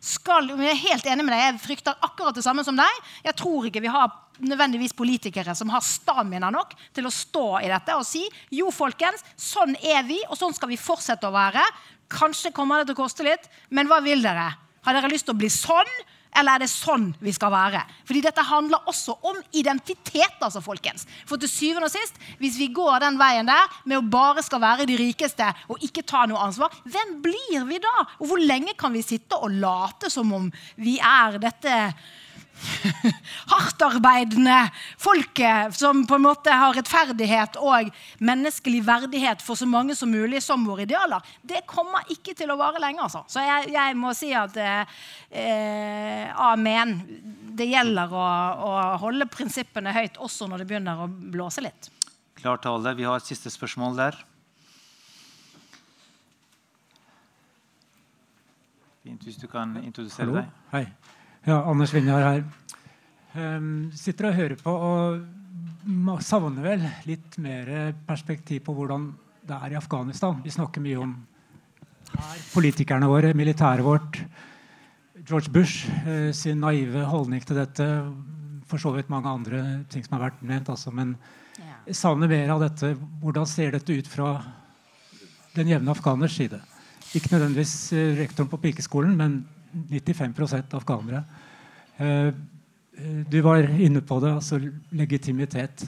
Skal, 0.00 0.48
jeg 0.50 0.72
er 0.72 0.82
helt 0.86 1.08
enig 1.08 1.26
med 1.26 1.34
deg. 1.34 1.44
Jeg 1.44 1.62
frykter 1.66 2.04
akkurat 2.04 2.36
det 2.36 2.44
samme 2.44 2.64
som 2.66 2.78
deg. 2.78 3.00
Jeg 3.26 3.36
tror 3.38 3.68
ikke 3.68 3.82
vi 3.84 3.92
har 3.92 4.10
nødvendigvis 4.42 4.96
politikere 4.96 5.54
som 5.58 5.70
har 5.72 5.84
stamina 5.86 6.50
nok 6.52 6.74
til 6.94 7.08
å 7.08 7.14
stå 7.14 7.46
i 7.62 7.70
dette 7.70 7.96
og 7.98 8.06
si 8.06 8.24
jo, 8.54 8.70
folkens, 8.74 9.24
sånn 9.38 9.76
er 9.78 10.02
vi, 10.08 10.18
og 10.28 10.38
sånn 10.38 10.56
skal 10.56 10.72
vi 10.72 10.80
fortsette 10.80 11.28
å 11.28 11.34
være. 11.34 11.62
Kanskje 12.12 12.52
kommer 12.54 12.80
det 12.80 12.90
til 12.90 12.98
å 12.98 13.02
koste 13.04 13.26
litt, 13.26 13.46
men 13.70 13.88
hva 13.90 14.02
vil 14.04 14.24
dere? 14.24 14.50
Har 14.82 14.98
dere 14.98 15.10
lyst 15.12 15.28
til 15.28 15.36
å 15.36 15.40
bli 15.40 15.50
sånn? 15.52 15.90
Eller 16.32 16.56
er 16.56 16.62
det 16.62 16.70
sånn 16.72 17.10
vi 17.20 17.32
skal 17.36 17.52
være? 17.52 17.82
Fordi 18.08 18.22
dette 18.24 18.44
handler 18.48 18.88
også 18.88 19.18
om 19.28 19.36
identitet, 19.58 20.38
altså, 20.40 20.62
folkens. 20.64 21.04
For 21.28 21.40
til 21.40 21.50
syvende 21.50 21.90
og 21.90 21.92
sist, 21.92 22.16
hvis 22.40 22.56
vi 22.60 22.70
går 22.72 23.02
den 23.04 23.18
veien 23.20 23.48
der 23.48 23.76
med 23.84 23.98
å 23.98 24.06
bare 24.14 24.44
skal 24.44 24.62
være 24.62 24.88
de 24.88 24.96
rikeste 24.96 25.50
og 25.68 25.84
ikke 25.84 26.06
ta 26.08 26.24
noe 26.28 26.40
ansvar, 26.48 26.72
hvem 26.88 27.18
blir 27.24 27.68
vi 27.68 27.82
da? 27.84 27.94
Og 28.20 28.30
hvor 28.30 28.40
lenge 28.40 28.72
kan 28.80 28.96
vi 28.96 29.04
sitte 29.04 29.36
og 29.36 29.60
late 29.60 30.08
som 30.12 30.32
om 30.32 30.48
vi 30.80 30.96
er 31.04 31.36
dette 31.42 31.76
hardtarbeidende 33.52 34.58
folket 35.00 35.74
som 35.76 36.04
på 36.06 36.14
en 36.18 36.24
måte 36.26 36.54
har 36.54 36.74
rettferdighet 36.76 37.58
og 37.60 37.90
menneskelig 38.22 38.82
verdighet 38.86 39.42
for 39.44 39.58
så 39.58 39.66
mange 39.68 39.96
som 39.98 40.12
mulig 40.12 40.42
som 40.44 40.64
våre 40.66 40.86
idealer, 40.86 41.22
det 41.42 41.64
kommer 41.70 42.06
ikke 42.12 42.36
til 42.38 42.52
å 42.52 42.58
vare 42.60 42.82
lenge. 42.82 43.02
Altså. 43.04 43.24
Så 43.30 43.44
jeg, 43.44 43.72
jeg, 43.74 43.96
må 43.98 44.12
si 44.16 44.32
at 44.36 44.56
eh, 44.58 46.28
amen. 46.50 46.98
Det 47.52 47.66
gjelder 47.68 48.12
å, 48.16 48.26
å 48.64 48.74
holde 49.02 49.28
prinsippene 49.28 49.92
høyt 49.92 50.16
også 50.22 50.48
når 50.48 50.62
det 50.62 50.68
begynner 50.70 51.02
å 51.04 51.08
blåse 51.08 51.64
litt. 51.64 51.90
Klar 52.38 52.62
tale. 52.62 52.94
Vi 52.96 53.04
har 53.06 53.20
et 53.20 53.28
siste 53.28 53.52
spørsmål 53.52 53.98
der. 53.98 54.16
Fint 59.02 59.26
hvis 59.26 59.36
du 59.38 59.48
kan 59.50 59.74
introdusere 59.82 60.30
Hallo. 60.30 60.40
deg. 60.40 60.62
Hei. 60.72 61.20
Ja, 61.42 61.56
Anders 61.66 61.90
Vinjar 61.90 62.22
her. 62.22 62.42
Um, 63.34 63.88
sitter 63.98 64.28
og 64.28 64.36
hører 64.36 64.60
på 64.60 64.72
og 64.78 66.20
savner 66.22 66.62
vel 66.62 66.82
litt 67.08 67.34
mer 67.42 67.70
perspektiv 68.06 68.60
på 68.68 68.74
hvordan 68.76 69.08
det 69.48 69.56
er 69.56 69.72
i 69.72 69.78
Afghanistan. 69.80 70.36
Vi 70.44 70.52
snakker 70.54 70.84
mye 70.84 71.00
om 71.02 71.16
her, 72.12 72.44
politikerne 72.52 73.08
våre, 73.10 73.32
militæret 73.34 73.82
vårt. 73.82 74.20
George 75.26 75.50
Bush 75.50 75.88
uh, 76.06 76.30
sin 76.30 76.62
naive 76.62 77.02
holdning 77.10 77.42
til 77.42 77.58
dette. 77.58 77.88
For 78.70 78.78
så 78.78 78.92
vidt 78.94 79.10
mange 79.10 79.32
andre 79.32 79.62
ting 79.90 80.04
som 80.06 80.14
har 80.14 80.28
vært 80.28 80.44
nevnt. 80.46 80.70
Altså, 80.70 80.92
men 80.94 81.16
jeg 81.88 81.98
savner 81.98 82.30
mer 82.30 82.52
av 82.54 82.62
dette. 82.62 82.92
Hvordan 83.24 83.50
ser 83.50 83.74
dette 83.74 83.96
ut 83.98 84.12
fra 84.12 84.36
den 85.56 85.74
jevne 85.74 85.90
afghaners 85.90 86.38
side? 86.38 86.62
Ikke 87.18 87.34
nødvendigvis 87.34 87.74
uh, 87.98 88.12
rektoren 88.20 88.52
på 88.54 88.62
pikeskolen, 88.62 89.18
men 89.18 89.40
95% 89.72 90.76
afghanere. 90.78 91.24
Eh, 91.96 92.32
du 93.28 93.40
var 93.40 93.64
inne 93.80 94.00
på 94.04 94.20
det, 94.20 94.32
altså 94.34 94.60
legitimitet. 94.90 95.84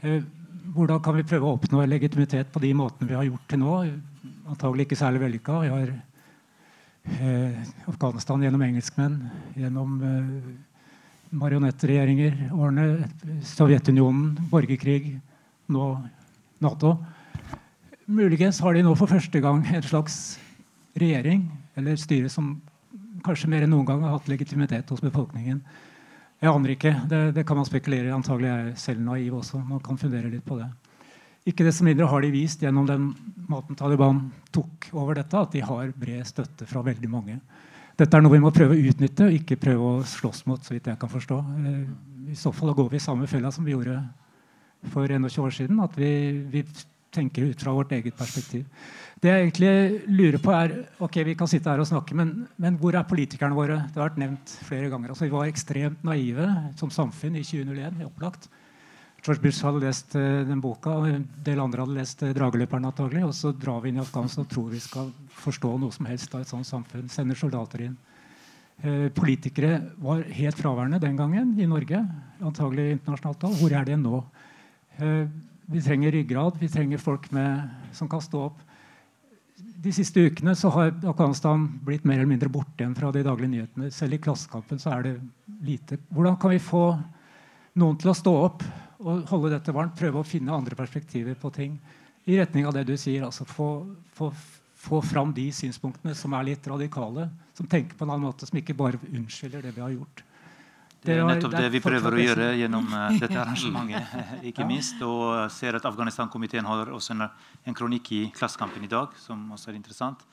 Eh, 0.00 0.22
hvordan 0.74 1.02
kan 1.02 1.16
vi 1.16 1.26
prøve 1.28 1.48
å 1.48 1.56
oppnå 1.56 1.84
legitimitet 1.86 2.52
på 2.52 2.62
de 2.62 2.72
måtene 2.76 3.08
vi 3.08 3.16
har 3.16 3.26
gjort 3.28 3.48
til 3.48 3.62
nå? 3.62 3.74
Antagelig 4.48 4.88
ikke 4.88 5.00
særlig 5.00 5.22
vellykka. 5.24 5.60
Vi 5.64 5.72
har 5.74 5.92
eh, 7.18 7.60
Afghanistan 7.88 8.42
gjennom 8.44 8.64
engelskmenn, 8.64 9.20
gjennom 9.56 10.00
marionettregjeringer, 11.28 12.48
årene, 12.56 13.08
Sovjetunionen, 13.44 14.32
borgerkrig, 14.50 15.18
nå 15.68 15.88
Nato. 16.64 16.96
Muligens 18.08 18.60
har 18.64 18.74
de 18.74 18.82
nå 18.86 18.94
for 18.96 19.10
første 19.10 19.40
gang 19.44 19.60
en 19.68 19.84
slags 19.84 20.38
regjering 20.98 21.44
eller 21.76 22.00
styre 22.00 22.30
som 22.32 22.54
kanskje 23.24 23.50
mer 23.52 23.64
enn 23.66 23.72
noen 23.74 23.86
gang 23.88 24.02
har 24.04 24.16
hatt 24.16 24.28
legitimitet 24.30 24.90
hos 24.92 25.04
befolkningen. 25.04 25.62
Jeg 26.38 26.50
aner 26.52 26.74
ikke. 26.74 26.92
Det, 27.10 27.22
det 27.34 27.44
kan 27.46 27.58
man 27.58 27.66
spekulere 27.66 28.10
i. 28.10 28.14
Antagelig 28.14 28.50
er 28.50 28.66
jeg 28.68 28.82
selv 28.84 29.02
naiv 29.02 29.40
også. 29.40 29.58
Man 29.58 29.82
kan 29.84 29.98
fundere 29.98 30.30
litt 30.30 30.46
på 30.46 30.58
det. 30.60 30.68
Ikke 31.48 31.64
desto 31.64 31.86
mindre 31.86 32.06
har 32.10 32.22
de 32.22 32.30
vist 32.30 32.62
gjennom 32.62 32.86
den 32.86 33.08
måten 33.48 33.78
Taliban 33.78 34.26
tok 34.54 34.90
over 34.92 35.16
dette, 35.18 35.40
at 35.40 35.54
de 35.54 35.62
har 35.64 35.94
bred 35.96 36.26
støtte 36.28 36.66
fra 36.68 36.82
veldig 36.84 37.10
mange. 37.10 37.38
Dette 37.98 38.14
er 38.14 38.22
noe 38.22 38.36
vi 38.36 38.42
må 38.42 38.52
prøve 38.54 38.76
å 38.76 38.90
utnytte, 38.90 39.26
og 39.26 39.34
ikke 39.34 39.58
prøve 39.58 39.88
å 39.88 40.04
slåss 40.06 40.44
mot. 40.46 40.62
så 40.62 40.76
vidt 40.76 40.86
jeg 40.86 41.00
kan 41.00 41.10
forstå. 41.10 41.38
Eh, 41.64 42.30
I 42.34 42.36
så 42.38 42.52
fall 42.54 42.74
går 42.76 42.92
vi 42.92 43.00
i 43.00 43.02
samme 43.02 43.26
fella 43.26 43.50
som 43.50 43.64
vi 43.66 43.74
gjorde 43.74 43.96
for 44.92 45.08
21 45.08 45.42
år 45.42 45.56
siden. 45.56 45.80
At 45.82 45.96
vi, 45.98 46.12
vi 46.52 46.62
tenker 47.10 47.48
ut 47.48 47.64
fra 47.64 47.74
vårt 47.74 47.92
eget 47.96 48.14
perspektiv. 48.14 48.66
Det 49.18 49.30
jeg 49.32 49.46
egentlig 49.48 49.70
lurer 50.14 50.38
på 50.38 50.52
er, 50.54 50.74
ok, 51.02 51.16
Vi 51.26 51.34
kan 51.34 51.48
sitte 51.50 51.70
her 51.70 51.80
og 51.82 51.88
snakke, 51.90 52.14
men, 52.14 52.46
men 52.56 52.76
hvor 52.78 52.94
er 52.94 53.06
politikerne 53.08 53.56
våre? 53.56 53.80
Det 53.90 53.98
har 53.98 54.12
vært 54.12 54.20
nevnt 54.22 54.52
flere 54.62 54.90
ganger. 54.92 55.10
Altså, 55.10 55.24
vi 55.26 55.34
var 55.34 55.48
ekstremt 55.50 56.04
naive 56.06 56.46
som 56.78 56.92
samfunn 56.94 57.34
i 57.34 57.42
2001. 57.42 57.98
opplagt. 58.06 58.46
George 59.24 59.42
Bush 59.42 59.64
hadde 59.66 59.82
lest 59.82 60.14
uh, 60.14 60.44
den 60.46 60.60
boka, 60.62 60.92
og 61.00 61.08
en 61.10 61.24
del 61.42 61.58
andre 61.58 61.82
hadde 61.82 61.96
lest 61.96 62.22
uh, 62.22 62.30
'Drageløperen'. 62.30 62.86
antagelig, 62.86 63.24
Og 63.26 63.34
så 63.34 63.50
drar 63.50 63.80
vi 63.82 63.90
inn 63.90 63.98
i 63.98 64.04
Afghanistan 64.04 64.44
og 64.44 64.52
tror 64.52 64.70
vi 64.70 64.78
skal 64.78 65.10
forstå 65.40 65.72
noe 65.82 65.90
som 65.90 66.06
helst 66.06 66.34
av 66.34 66.44
et 66.44 66.52
sånt 66.52 66.70
samfunn. 66.70 67.10
Sender 67.10 67.34
soldater 67.34 67.88
inn. 67.88 67.98
Uh, 68.84 69.10
politikere 69.10 69.82
var 69.98 70.22
helt 70.22 70.62
fraværende 70.62 71.02
den 71.02 71.18
gangen 71.18 71.58
i 71.58 71.66
Norge. 71.66 72.04
Antagelig 72.38 72.92
internasjonalt. 73.00 73.50
Hvor 73.58 73.74
er 73.74 73.84
det 73.84 73.98
nå? 73.98 74.22
vi 75.68 75.78
trenger 75.84 76.10
ryggrad. 76.10 76.56
Vi 76.58 76.66
trenger 76.66 76.98
folk 76.98 77.28
med, 77.30 77.68
som 77.94 78.08
kan 78.10 78.22
stå 78.24 78.40
opp 78.48 78.62
de 79.78 79.92
siste 79.94 80.20
ukene 80.26 80.54
så 80.58 80.70
har 80.74 80.90
Afghanistan 81.06 81.66
blitt 81.86 82.04
mer 82.04 82.18
eller 82.18 82.30
mindre 82.30 82.50
borte 82.50 82.82
igjen 82.82 82.96
fra 82.98 83.12
de 83.14 83.22
daglige 83.22 83.52
nyhetene. 83.52 83.90
Selv 83.94 84.16
i 84.16 84.20
Klassekampen 84.22 84.80
er 84.90 85.04
det 85.06 85.14
lite. 85.62 86.00
Hvordan 86.10 86.38
kan 86.40 86.50
vi 86.50 86.58
få 86.62 86.82
noen 87.78 87.98
til 88.00 88.10
å 88.10 88.16
stå 88.16 88.32
opp 88.42 88.64
og 88.98 89.28
holde 89.30 89.52
dette 89.54 89.74
varmt? 89.74 89.94
Prøve 89.98 90.18
å 90.18 90.26
finne 90.26 90.54
andre 90.54 90.78
perspektiver 90.78 91.38
på 91.38 91.52
ting 91.54 91.78
i 92.26 92.40
retning 92.40 92.66
av 92.66 92.74
det 92.74 92.88
du 92.88 92.96
sier. 92.98 93.22
altså 93.28 93.46
Få, 93.46 93.68
få, 94.18 94.32
få 94.74 95.02
fram 95.06 95.30
de 95.36 95.46
synspunktene 95.54 96.16
som 96.18 96.34
er 96.34 96.50
litt 96.50 96.66
radikale. 96.66 97.28
Som 97.54 97.70
tenker 97.70 97.94
på 97.94 98.06
en 98.06 98.16
annen 98.16 98.26
måte, 98.26 98.50
som 98.50 98.58
ikke 98.58 98.76
bare 98.78 98.98
unnskylder 99.12 99.62
det 99.62 99.76
vi 99.78 99.84
har 99.84 99.94
gjort. 99.94 100.24
Det 100.98 101.14
er 101.14 101.26
nettopp 101.26 101.54
det 101.54 101.68
vi 101.70 101.80
prøver 101.82 102.14
å 102.14 102.22
gjøre 102.22 102.46
gjennom 102.58 102.86
uh, 102.90 103.08
dette 103.22 103.38
arrangementet. 103.38 104.46
ikke 104.50 104.66
minst, 104.66 105.02
Og 105.06 105.50
ser 105.54 105.78
at 105.78 105.86
Afghanistan-komiteen 105.86 106.66
har 106.66 106.90
også 106.90 107.14
en, 107.14 107.28
en, 107.64 107.76
kronikk 107.76 108.10
i 108.16 108.22
Klassekampen 108.34 108.84
i 108.84 108.90
dag, 108.90 109.14
som 109.22 109.46
også 109.54 109.70
er 109.70 109.78
interessant. 109.78 110.26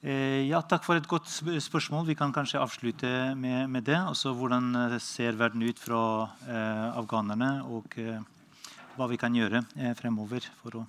Eh, 0.00 0.46
ja, 0.46 0.60
Takk 0.62 0.84
for 0.86 0.98
et 0.98 1.08
godt 1.10 1.26
spørsmål. 1.26 2.04
Vi 2.06 2.14
kan 2.18 2.32
kanskje 2.34 2.60
avslutte 2.62 3.08
med, 3.34 3.66
med 3.70 3.86
det. 3.88 3.98
Også 4.12 4.30
hvordan 4.36 4.70
eh, 4.84 4.98
ser 5.02 5.38
verden 5.40 5.64
ut 5.66 5.80
fra 5.82 6.02
eh, 6.46 6.84
afghanerne, 7.00 7.50
og 7.66 7.96
eh, 7.98 8.20
hva 8.94 9.08
vi 9.10 9.18
kan 9.18 9.34
gjøre 9.34 9.64
eh, 9.78 9.94
fremover 9.98 10.46
for 10.60 10.82
å 10.82 10.84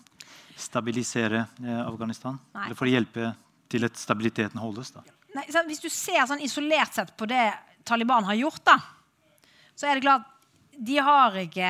stabilisere 0.60 1.46
Afghanistan? 1.86 2.36
Nei. 2.52 2.68
Eller 2.68 2.78
for 2.78 2.90
å 2.90 2.92
hjelpe 2.92 3.32
til 3.72 3.88
at 3.88 3.98
stabiliteten 3.98 4.60
holdes. 4.60 4.92
da. 4.92 5.06
Nei, 5.38 5.46
hvis 5.70 5.82
du 5.82 5.88
ser 5.94 6.26
sånn 6.28 6.42
isolert 6.44 6.94
sett 6.98 7.14
på 7.18 7.28
det 7.30 7.48
Taliban 7.88 8.28
har 8.28 8.38
gjort, 8.40 8.64
da, 8.68 8.78
så 9.76 9.88
er 9.88 9.98
det 9.98 10.06
klart 10.08 10.28
de 10.80 10.96
har 11.04 11.36
ikke 11.42 11.70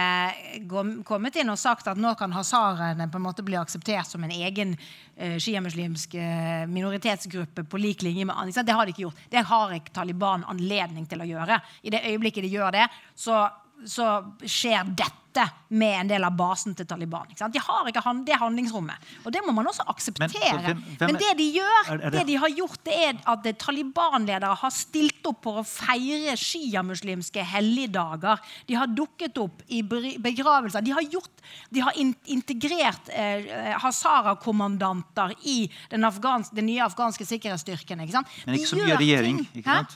kommet 1.07 1.37
inn 1.41 1.49
og 1.49 1.57
sagt 1.57 1.87
at 1.89 1.97
nå 1.97 2.11
kan 2.17 2.33
hasarene 2.35 3.07
på 3.09 3.17
en 3.17 3.25
måte 3.25 3.41
bli 3.45 3.57
akseptert 3.57 4.05
som 4.05 4.21
en 4.25 4.33
egen 4.35 4.75
uh, 4.75 5.37
sjiamuslimsk 5.41 6.13
uh, 6.19 6.67
minoritetsgruppe 6.69 7.65
på 7.65 7.81
lik 7.81 8.05
linje 8.05 8.27
med 8.29 8.37
andre. 8.37 8.65
Det 8.65 8.75
har 8.77 8.85
de 8.85 8.93
ikke 8.93 9.07
gjort. 9.07 9.23
Det 9.33 9.45
har 9.49 9.73
ikke 9.73 9.95
Taliban 9.95 10.45
anledning 10.51 11.09
til 11.09 11.25
å 11.25 11.29
gjøre. 11.29 11.57
I 11.81 11.95
det 11.95 12.03
øyeblikket 12.05 12.45
de 12.45 12.53
gjør 12.53 12.77
det, 12.77 12.85
så, 13.17 13.47
så 13.81 14.11
skjer 14.45 14.93
dette 14.93 15.28
dette 15.29 15.49
med 15.69 16.01
en 16.01 16.09
del 16.09 16.25
av 16.25 16.33
basen 16.33 16.73
til 16.77 16.87
Taliban. 16.89 17.29
De 17.29 17.61
har 17.61 17.89
ikke 17.89 18.01
det 18.25 18.37
handlingsrommet. 18.41 19.09
Og 19.23 19.33
det 19.33 19.41
må 19.45 19.53
man 19.53 19.67
også 19.69 19.85
akseptere. 19.91 20.29
Men, 20.31 20.63
hvem, 20.65 20.81
hvem, 20.97 21.11
Men 21.11 21.19
det 21.21 21.33
de 21.37 21.47
gjør, 21.59 21.79
er, 21.83 21.91
er 21.93 21.99
det? 22.09 22.13
det? 22.17 22.25
de 22.27 22.37
har 22.41 22.53
gjort, 22.57 22.79
det 22.87 22.95
er 23.05 23.19
at 23.33 23.49
Taliban-ledere 23.61 24.57
har 24.63 24.73
stilt 24.73 25.29
opp 25.29 25.43
for 25.45 25.61
å 25.61 25.65
feire 25.67 26.33
sjiamuslimske 26.39 27.43
helligdager. 27.51 28.41
De 28.67 28.77
har 28.79 28.89
dukket 28.89 29.37
opp 29.41 29.61
i 29.69 29.83
begravelser. 29.83 30.83
De 30.85 30.95
har, 30.97 31.05
gjort, 31.05 31.45
de 31.69 31.85
har 31.85 32.01
integrert 32.01 33.13
eh, 33.13 33.75
Hazara-kommandanter 33.83 35.35
i 35.45 35.59
den, 35.93 36.05
den, 36.09 36.65
nye 36.65 36.85
afghanske 36.87 37.27
sikkerhetsstyrken. 37.29 38.01
Ikke 38.07 38.25
Men 38.47 38.57
ikke 38.57 38.73
så 38.73 38.81
mye 38.81 38.99
regjering. 38.99 39.43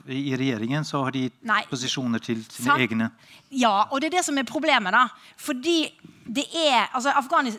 I 0.05 0.37
regjeringen 0.37 0.85
så 0.85 1.05
har 1.07 1.17
de 1.17 1.27
Nei. 1.41 1.63
posisjoner 1.71 2.21
til 2.21 2.45
sine 2.45 2.69
sant? 2.69 2.85
egne. 2.85 3.09
Ja, 3.53 3.87
og 3.91 4.01
det 4.01 4.09
er 4.09 4.19
det 4.19 4.25
som 4.25 4.37
er 4.37 4.45
problemet. 4.49 4.93
da. 4.93 5.07
Fordi 5.39 5.77
det 6.23 6.45
er, 6.55 6.87
altså, 6.95 7.11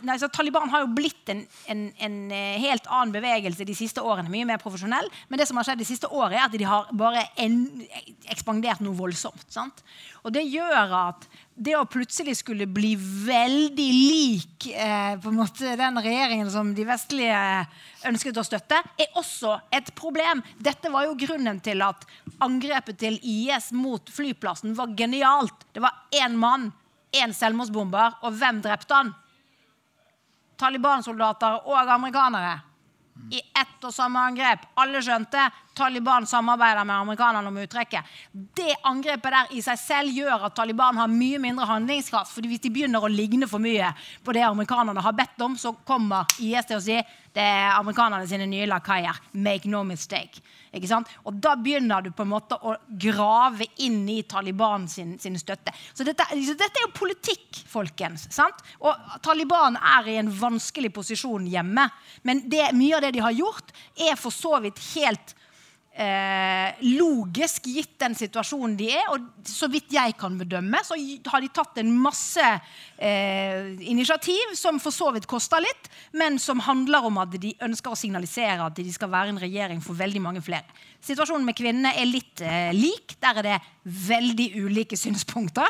altså 0.09 0.29
Taliban 0.33 0.71
har 0.73 0.85
jo 0.85 0.93
blitt 0.97 1.29
en, 1.29 1.43
en, 1.69 1.83
en, 2.01 2.17
eh, 2.33 2.57
helt 2.63 2.87
annen 2.89 3.13
bevegelse 3.13 3.67
de 3.69 3.77
siste 3.77 4.01
årene. 4.01 4.31
Mye 4.33 4.47
mer 4.49 4.61
profesjonell. 4.63 5.11
Men 5.29 5.41
det 5.41 5.47
som 5.49 5.59
har 5.61 5.69
skjedd 5.69 5.83
de 5.83 5.89
siste 5.89 6.09
årene 6.09 6.39
er 6.39 6.47
at 6.47 6.57
de 6.57 6.65
har 6.69 6.89
bare 6.97 7.27
en, 7.45 7.59
ekspandert 8.33 8.81
noe 8.85 8.97
voldsomt. 8.97 9.45
Sant? 9.53 9.85
Og 10.25 10.33
det 10.33 10.47
gjør 10.49 10.95
at 10.97 11.27
det 11.55 11.75
å 11.77 11.85
plutselig 11.87 12.39
skulle 12.41 12.67
bli 12.67 12.95
veldig 12.99 13.89
lik 13.95 14.69
eh, 14.73 15.13
på 15.21 15.31
en 15.31 15.39
måte 15.39 15.75
den 15.79 16.01
regjeringen 16.03 16.49
som 16.51 16.73
de 16.75 16.87
vestlige 16.89 17.43
ønsket 18.09 18.41
å 18.41 18.47
støtte, 18.47 18.81
er 18.97 19.21
også 19.21 19.59
et 19.77 19.93
problem. 19.99 20.41
Dette 20.57 20.91
var 20.93 21.05
jo 21.07 21.19
grunnen 21.21 21.61
til 21.65 21.85
at 21.85 22.09
angrepet 22.43 22.99
til 23.05 23.21
IS 23.21 23.71
mot 23.77 24.09
flyplassen 24.11 24.73
var 24.79 24.97
genialt. 24.97 25.69
Det 25.77 25.85
var 25.85 26.01
én 26.17 26.41
mann 26.41 26.73
én 27.23 27.35
selvmordsbomber, 27.35 28.21
og 28.23 28.39
hvem 28.39 28.61
drepte 28.65 28.95
han? 28.95 29.15
Taliban-soldater 30.61 31.67
og 31.67 31.91
amerikanere. 31.91 32.61
I 33.31 33.39
ett 33.39 33.85
og 33.87 33.93
samme 33.95 34.19
angrep. 34.27 34.65
Alle 34.83 34.99
skjønte 35.03 35.45
Taliban 35.79 36.27
samarbeider 36.27 36.83
med 36.87 36.97
amerikanerne 36.97 37.51
om 37.51 37.61
uttrekket. 37.63 38.03
Det 38.33 38.75
angrepet 38.91 39.35
der 39.35 39.53
i 39.55 39.63
seg 39.63 39.79
selv 39.79 40.17
gjør 40.17 40.49
at 40.49 40.57
Taliban 40.59 40.99
har 40.99 41.11
mye 41.11 41.39
mindre 41.43 41.67
handlingskraft. 41.69 42.33
fordi 42.35 42.49
hvis 42.49 42.65
de 42.65 42.73
begynner 42.75 43.03
å 43.03 43.11
ligne 43.11 43.47
for 43.47 43.63
mye 43.63 43.93
på 44.25 44.35
det 44.35 44.43
amerikanerne 44.43 45.01
har 45.01 45.13
bedt 45.13 45.47
om, 45.47 45.57
så 45.57 45.73
kommer 45.87 46.27
IS 46.41 46.67
til 46.67 46.77
å 46.77 46.83
si 46.83 46.99
det 47.35 47.43
er 47.43 47.79
amerikanerne 47.79 48.27
sine 48.27 48.47
nye 48.47 48.67
lakaier. 48.67 49.15
Make 49.33 49.71
no 49.71 49.85
mistake. 49.85 50.43
Og 51.25 51.39
da 51.43 51.55
begynner 51.61 52.03
du 52.03 52.11
på 52.15 52.25
en 52.25 52.33
måte 52.33 52.59
å 52.59 52.75
grave 52.89 53.67
inn 53.85 54.03
i 54.11 54.23
Taliban 54.29 54.89
sin, 54.89 55.17
sin 55.19 55.39
støtte. 55.39 55.73
Så 55.95 56.07
dette, 56.07 56.27
så 56.31 56.57
dette, 56.59 56.73
er 56.75 56.87
jo 56.87 56.97
politikk, 56.97 57.63
folkens. 57.71 58.27
Sant? 58.35 58.61
Og 58.83 59.21
Taliban 59.25 59.79
er 59.79 60.11
i 60.11 60.19
en 60.21 60.33
vanskelig 60.35 60.93
posisjon 60.95 61.47
hjemme. 61.51 61.87
Men 62.23 62.45
det, 62.51 62.67
mye 62.75 62.99
av 62.99 63.07
det 63.07 63.15
de 63.17 63.25
har 63.25 63.37
gjort, 63.37 63.75
er 63.95 64.19
for 64.21 64.35
så 64.35 64.59
vidt 64.65 64.83
helt 64.95 65.37
eh, 65.95 66.75
logisk 66.99 67.69
gitt 67.71 67.95
den 68.03 68.17
situasjonen 68.19 68.77
de 68.79 68.91
er. 68.97 69.07
Og 69.15 69.49
så 69.49 69.69
vidt 69.73 69.95
jeg 69.95 70.17
kan 70.21 70.37
bedømme, 70.39 70.81
så 70.87 70.99
har 71.31 71.45
de 71.45 71.51
tatt 71.55 71.79
en 71.83 71.93
masse 71.97 72.45
eh, 72.45 73.75
initiativ 73.87 74.55
som 74.59 74.81
for 74.83 74.95
så 74.95 75.11
vidt 75.15 75.29
koster 75.31 75.63
litt, 75.65 75.91
men 76.19 76.39
som 76.43 76.63
handler 76.65 77.07
om 77.09 77.21
at 77.23 77.37
de 77.41 77.55
ønsker 77.65 77.95
å 77.95 77.99
signalisere 77.99 78.67
at 78.67 78.79
de 78.79 78.91
skal 78.93 79.13
være 79.13 79.35
en 79.35 79.43
regjering 79.43 79.83
for 79.85 79.99
veldig 79.99 80.25
mange 80.25 80.45
flere. 80.45 80.67
Situasjonen 81.05 81.45
med 81.45 81.57
kvinnene 81.59 81.93
er 82.01 82.09
litt 82.09 82.41
eh, 82.41 82.73
lik. 82.75 83.19
Der 83.21 83.41
er 83.41 83.49
det 83.49 83.61
veldig 83.85 84.49
ulike 84.65 84.97
synspunkter. 84.97 85.69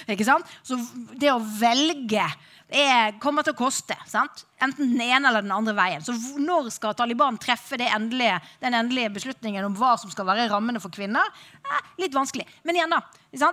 Så 0.68 0.78
det 1.18 1.32
å 1.32 1.40
velge 1.42 2.24
er, 2.70 3.16
kommer 3.22 3.44
til 3.46 3.54
å 3.54 3.58
koste. 3.58 3.96
Sant? 4.08 4.44
Enten 4.62 4.92
den 4.92 5.02
ene 5.02 5.30
eller 5.30 5.44
den 5.44 5.54
andre 5.54 5.74
veien. 5.76 6.04
Så 6.04 6.14
når 6.38 6.70
skal 6.74 6.94
Taliban 6.98 7.38
treffe 7.40 7.78
endelige, 7.80 8.38
den 8.62 8.76
endelige 8.78 9.14
beslutningen 9.16 9.66
om 9.66 9.74
hva 9.78 9.96
som 10.00 10.12
skal 10.12 10.28
være 10.28 10.48
rammene 10.52 10.82
for 10.82 10.92
kvinner? 10.94 11.26
Eh, 11.60 11.90
litt 12.04 12.14
vanskelig. 12.14 12.46
Men 12.64 12.78
igjen, 12.78 12.94
da. 12.94 13.50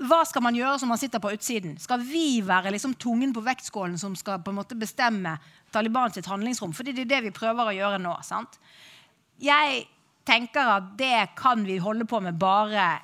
Hva 0.00 0.22
skal 0.24 0.44
man 0.46 0.56
gjøre 0.56 0.78
som 0.80 0.88
man 0.88 1.00
sitter 1.00 1.20
på 1.20 1.32
utsiden? 1.34 1.74
Skal 1.82 2.00
vi 2.00 2.40
være 2.46 2.72
liksom 2.72 2.94
tungen 2.96 3.34
på 3.36 3.42
vektskålen 3.44 3.98
som 4.00 4.14
skal 4.16 4.40
på 4.40 4.52
en 4.52 4.60
måte 4.62 4.78
bestemme 4.78 5.34
Taliban 5.74 6.14
sitt 6.14 6.30
handlingsrom? 6.30 6.72
Fordi 6.76 6.94
det 6.96 7.04
er 7.04 7.12
det 7.14 7.24
vi 7.26 7.36
prøver 7.36 7.68
å 7.68 7.76
gjøre 7.76 8.00
nå. 8.00 8.14
sant? 8.24 8.56
Jeg 9.40 9.84
tenker 10.24 10.76
at 10.78 10.94
det 10.96 11.34
kan 11.36 11.66
vi 11.66 11.76
holde 11.82 12.06
på 12.08 12.20
med 12.24 12.38
bare 12.40 12.94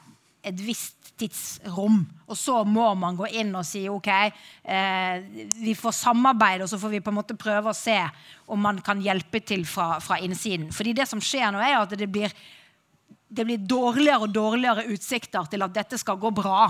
et 0.46 0.60
visst 0.62 0.95
tidsrom. 1.18 2.00
Og 2.26 2.38
så 2.38 2.60
må 2.64 2.88
man 2.98 3.16
gå 3.16 3.28
inn 3.40 3.54
og 3.56 3.64
si 3.66 3.84
OK, 3.88 4.08
eh, 4.10 5.26
vi 5.56 5.74
får 5.78 5.94
samarbeide, 6.00 6.66
og 6.66 6.70
så 6.70 6.80
får 6.80 6.96
vi 6.96 7.02
på 7.04 7.12
en 7.12 7.18
måte 7.20 7.38
prøve 7.38 7.72
å 7.72 7.76
se 7.76 7.98
om 8.52 8.60
man 8.62 8.80
kan 8.84 9.00
hjelpe 9.02 9.40
til 9.46 9.64
fra, 9.68 9.96
fra 10.04 10.20
innsiden. 10.22 10.70
Fordi 10.74 10.96
det 10.96 11.08
som 11.10 11.22
skjer 11.22 11.52
nå, 11.54 11.62
er 11.62 11.78
at 11.80 11.94
det 11.96 12.08
blir, 12.10 12.34
det 13.28 13.46
blir 13.46 13.62
dårligere 13.62 14.26
og 14.26 14.34
dårligere 14.34 14.88
utsikter 14.92 15.48
til 15.52 15.66
at 15.66 15.76
dette 15.76 16.00
skal 16.00 16.20
gå 16.20 16.32
bra. 16.34 16.66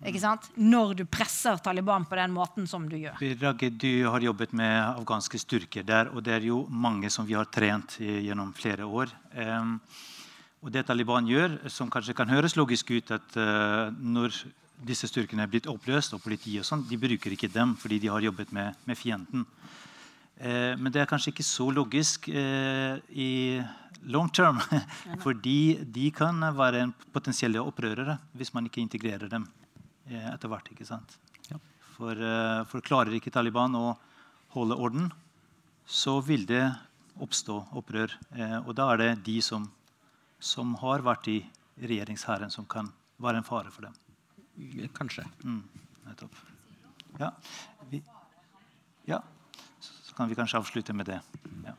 Når 0.00 0.94
du 0.96 1.02
presser 1.04 1.58
Taliban 1.60 2.06
på 2.08 2.16
den 2.16 2.32
måten 2.32 2.64
som 2.68 2.86
du 2.88 2.96
gjør. 2.96 3.18
Birage, 3.20 3.68
du 3.68 4.06
har 4.08 4.24
jobbet 4.24 4.54
med 4.56 4.78
afghanske 4.94 5.36
styrker 5.42 5.84
der, 5.84 6.08
og 6.14 6.24
det 6.24 6.38
er 6.38 6.46
jo 6.48 6.62
mange 6.72 7.10
som 7.12 7.28
vi 7.28 7.36
har 7.36 7.50
trent 7.52 7.98
gjennom 8.00 8.54
flere 8.56 8.88
år. 8.88 9.12
Og 10.60 10.68
det 10.72 10.84
Taliban 10.84 11.28
gjør, 11.28 11.54
som 11.72 11.88
kanskje 11.92 12.14
kan 12.16 12.28
høres 12.28 12.56
logisk 12.58 12.90
ut, 12.92 13.10
at 13.16 13.36
uh, 13.40 13.88
når 13.96 14.34
disse 14.84 15.08
styrkene 15.08 15.46
er 15.46 15.52
blitt 15.52 15.68
oppløst, 15.70 16.12
og 16.16 16.20
politiet 16.24 16.60
og 16.60 16.68
sånn, 16.68 16.84
de 16.88 16.98
bruker 17.00 17.32
ikke 17.32 17.48
dem 17.52 17.72
fordi 17.80 18.00
de 18.02 18.10
har 18.12 18.24
jobbet 18.24 18.52
med, 18.56 18.76
med 18.88 18.98
fienden. 18.98 19.46
Uh, 20.40 20.76
men 20.76 20.92
det 20.92 21.02
er 21.02 21.08
kanskje 21.08 21.32
ikke 21.32 21.48
så 21.48 21.70
logisk 21.72 22.28
uh, 22.32 23.00
i 23.08 23.60
long 24.12 24.28
term. 24.32 24.60
fordi 25.24 25.80
de 25.96 26.10
kan 26.12 26.44
være 26.56 26.84
en 26.84 26.94
potensielle 27.12 27.64
opprørere 27.64 28.18
hvis 28.36 28.52
man 28.52 28.68
ikke 28.68 28.84
integrerer 28.84 29.32
dem 29.32 29.48
etter 30.10 30.50
hvert. 30.50 30.68
ikke 30.72 30.88
sant? 30.88 31.12
Ja. 31.46 31.58
For, 31.94 32.18
for 32.66 32.82
klarer 32.82 33.14
ikke 33.14 33.30
Taliban 33.30 33.76
å 33.78 33.92
holde 34.56 34.74
orden, 34.74 35.04
så 35.86 36.16
vil 36.24 36.48
det 36.48 36.64
oppstå 37.22 37.60
opprør. 37.78 38.16
og 38.64 38.72
da 38.74 38.88
er 38.90 38.98
det 38.98 39.10
de 39.28 39.36
som 39.44 39.68
som 40.40 40.74
har 40.80 41.04
vært 41.04 41.28
i 41.30 41.38
regjeringshæren, 41.80 42.50
som 42.52 42.66
kan 42.68 42.88
være 43.20 43.42
en 43.42 43.46
fare 43.46 43.70
for 43.72 43.86
dem. 43.86 43.94
Kanskje. 44.96 45.24
Mm, 45.44 45.62
nettopp. 46.08 46.40
Ja. 47.20 47.30
Vi, 47.90 48.02
ja. 49.08 49.20
Så 49.80 50.16
kan 50.16 50.28
vi 50.28 50.36
kanskje 50.38 50.60
avslutte 50.60 50.96
med 50.96 51.06
det. 51.06 51.20
Ja. 51.64 51.76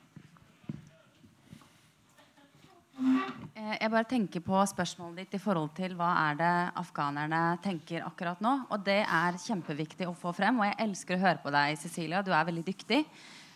Eh, 3.62 3.76
jeg 3.82 3.92
bare 3.92 4.08
tenker 4.10 4.44
på 4.46 4.62
spørsmålet 4.70 5.24
ditt 5.24 5.38
i 5.38 5.42
forhold 5.42 5.74
til 5.78 5.94
hva 5.98 6.12
er 6.30 6.40
det 6.40 6.54
afghanerne 6.82 7.42
tenker 7.64 8.06
akkurat 8.06 8.42
nå. 8.44 8.56
Og 8.70 8.86
det 8.86 9.02
er 9.04 9.40
kjempeviktig 9.42 10.10
å 10.10 10.18
få 10.18 10.34
frem. 10.38 10.62
Og 10.62 10.70
jeg 10.70 10.80
elsker 10.86 11.18
å 11.18 11.24
høre 11.26 11.42
på 11.44 11.54
deg, 11.54 11.78
Cecilia. 11.82 12.24
Du 12.26 12.34
er 12.34 12.48
veldig 12.48 12.66
dyktig. 12.68 13.04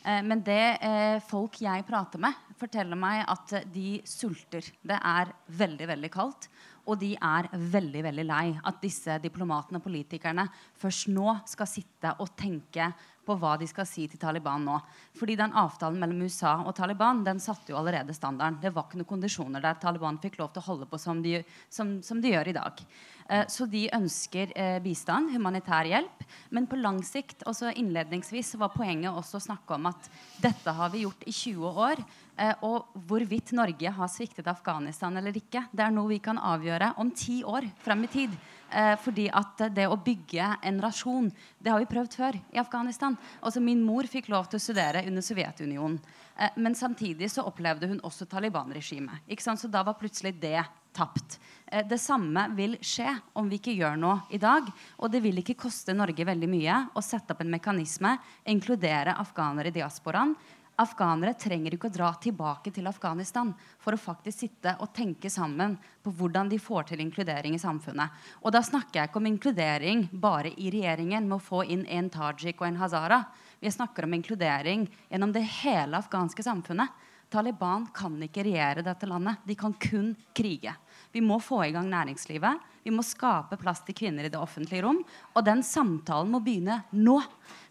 Eh, 0.06 0.22
men 0.26 0.44
det 0.46 0.78
eh, 0.86 1.18
folk 1.26 1.58
jeg 1.64 1.86
prater 1.88 2.22
med, 2.22 2.38
forteller 2.60 3.00
meg 3.00 3.24
at 3.26 3.58
de 3.74 3.98
sulter. 4.08 4.68
Det 4.86 5.00
er 5.02 5.34
veldig, 5.58 5.90
veldig 5.96 6.12
kaldt. 6.14 6.50
Og 6.86 7.00
de 7.02 7.16
er 7.18 7.50
veldig 7.50 8.04
veldig 8.06 8.26
lei 8.30 8.46
at 8.62 8.78
disse 8.84 9.18
diplomatene 9.24 9.80
og 9.82 9.86
politikerne 9.88 10.46
først 10.78 11.10
nå 11.10 11.32
skal 11.50 11.70
sitte 11.70 12.12
og 12.22 12.36
tenke 12.38 12.92
på 13.26 13.36
hva 13.42 13.56
de 13.60 13.68
skal 13.70 13.88
si 13.90 14.06
til 14.10 14.22
Taliban 14.22 14.64
nå. 14.68 14.78
Fordi 15.18 15.36
den 15.40 15.56
avtalen 15.58 16.00
mellom 16.02 16.24
USA 16.26 16.58
og 16.64 16.76
Taliban 16.78 17.24
den 17.26 17.42
satte 17.44 17.74
jo 17.74 17.80
allerede 17.80 18.16
standarden. 18.16 18.62
Det 18.62 18.74
var 18.76 18.88
ikke 18.88 19.02
noen 19.02 19.12
kondisjoner 19.16 19.64
der 19.64 19.80
Taliban 19.82 20.22
fikk 20.22 20.40
lov 20.40 20.54
til 20.54 20.64
å 20.64 20.68
holde 20.70 20.90
på 20.90 21.00
som 21.02 21.22
de, 21.26 21.40
som, 21.70 21.98
som 22.06 22.22
de 22.22 22.34
gjør 22.36 22.52
i 22.52 22.58
dag. 22.58 22.84
Eh, 23.30 23.46
så 23.50 23.66
de 23.70 23.88
ønsker 23.98 24.54
eh, 24.54 24.78
bistand, 24.84 25.32
humanitær 25.34 25.90
hjelp. 25.90 26.26
Men 26.54 26.70
på 26.70 26.78
lang 26.80 27.02
sikt, 27.06 27.46
også 27.50 27.74
innledningsvis, 27.74 28.54
var 28.62 28.74
poenget 28.76 29.14
også 29.14 29.40
å 29.40 29.48
snakke 29.48 29.80
om 29.80 29.90
at 29.90 30.12
dette 30.44 30.78
har 30.78 30.94
vi 30.94 31.06
gjort 31.06 31.26
i 31.26 31.34
20 31.34 31.82
år. 31.90 32.06
Eh, 32.36 32.52
og 32.68 32.92
hvorvidt 33.08 33.54
Norge 33.56 33.92
har 33.96 34.12
sviktet 34.12 34.48
Afghanistan 34.52 35.16
eller 35.16 35.36
ikke, 35.40 35.64
det 35.72 35.86
er 35.86 35.94
noe 35.96 36.12
vi 36.12 36.20
kan 36.24 36.40
avgjøre 36.40 36.92
om 37.00 37.12
ti 37.16 37.40
år 37.48 37.70
frem 37.84 38.04
i 38.04 38.12
tid. 38.12 38.36
Eh, 38.76 38.96
fordi 39.00 39.30
at 39.32 39.68
det 39.72 39.86
å 39.88 39.96
bygge 39.96 40.50
en 40.68 40.82
rasjon, 40.84 41.30
det 41.64 41.72
har 41.72 41.80
vi 41.80 41.88
prøvd 41.88 42.18
før 42.20 42.40
i 42.52 42.60
Afghanistan. 42.60 43.16
Også 43.40 43.64
min 43.64 43.84
mor 43.86 44.10
fikk 44.12 44.28
lov 44.34 44.50
til 44.50 44.60
å 44.60 44.66
studere 44.66 45.06
under 45.08 45.24
Sovjetunionen. 45.24 46.00
Eh, 46.36 46.58
men 46.60 46.76
samtidig 46.76 47.32
så 47.32 47.46
opplevde 47.48 47.88
hun 47.88 48.04
også 48.04 48.28
Taliban-regimet. 48.28 49.32
Så 49.46 49.72
da 49.72 49.86
var 49.88 49.96
plutselig 49.96 50.36
det 50.42 50.60
tapt. 50.96 51.40
Det 51.66 51.98
samme 52.00 52.46
vil 52.56 52.78
skje 52.80 53.10
om 53.36 53.50
vi 53.52 53.58
ikke 53.60 53.74
gjør 53.76 53.98
noe 54.00 54.22
i 54.32 54.40
dag. 54.40 54.68
Og 55.04 55.12
det 55.12 55.20
vil 55.24 55.42
ikke 55.42 55.58
koste 55.66 55.92
Norge 55.96 56.24
veldig 56.24 56.48
mye 56.48 56.78
å 56.96 57.04
sette 57.04 57.36
opp 57.36 57.42
en 57.44 57.52
mekanisme, 57.52 58.14
inkludere 58.48 59.18
afghanere 59.20 59.74
i 59.74 59.76
diasporaen, 59.76 60.38
Afghanere 60.82 61.38
trenger 61.40 61.76
ikke 61.76 61.88
å 61.88 61.94
dra 61.94 62.10
tilbake 62.20 62.72
til 62.76 62.90
Afghanistan 62.90 63.54
for 63.80 63.96
å 63.96 64.00
faktisk 64.02 64.42
sitte 64.44 64.74
og 64.84 64.92
tenke 64.96 65.30
sammen 65.32 65.78
på 66.04 66.12
hvordan 66.18 66.52
de 66.52 66.60
får 66.60 66.90
til 66.90 67.04
inkludering 67.06 67.56
i 67.56 67.62
samfunnet. 67.62 68.12
Og 68.44 68.52
da 68.52 68.60
snakker 68.66 69.00
jeg 69.00 69.10
ikke 69.10 69.22
om 69.22 69.30
inkludering 69.30 70.06
bare 70.12 70.52
i 70.60 70.68
regjeringen 70.74 71.30
med 71.30 71.38
å 71.38 71.46
få 71.46 71.64
inn 71.64 71.86
en 71.88 72.12
tajik 72.12 72.60
og 72.60 72.68
en 72.68 72.82
hazara. 72.84 73.22
Vi 73.64 73.72
snakker 73.72 74.04
om 74.04 74.18
inkludering 74.20 74.84
gjennom 75.08 75.32
det 75.36 75.46
hele 75.62 76.04
afghanske 76.04 76.44
samfunnet. 76.44 76.92
Taliban 77.32 77.88
kan 77.96 78.20
ikke 78.22 78.44
regjere 78.46 78.84
dette 78.86 79.08
landet. 79.10 79.42
De 79.48 79.56
kan 79.58 79.74
kun 79.82 80.12
krige. 80.36 80.76
Vi 81.12 81.24
må 81.24 81.40
få 81.42 81.64
i 81.66 81.72
gang 81.74 81.88
næringslivet. 81.90 82.62
Vi 82.86 82.94
må 82.94 83.04
skape 83.04 83.58
plass 83.58 83.82
til 83.88 83.98
kvinner 83.98 84.28
i 84.28 84.32
det 84.32 84.40
offentlige 84.40 84.84
rom. 84.86 85.00
Og 85.34 85.46
den 85.48 85.64
samtalen 85.66 86.32
må 86.32 86.44
begynne 86.44 86.84
nå. 86.94 87.18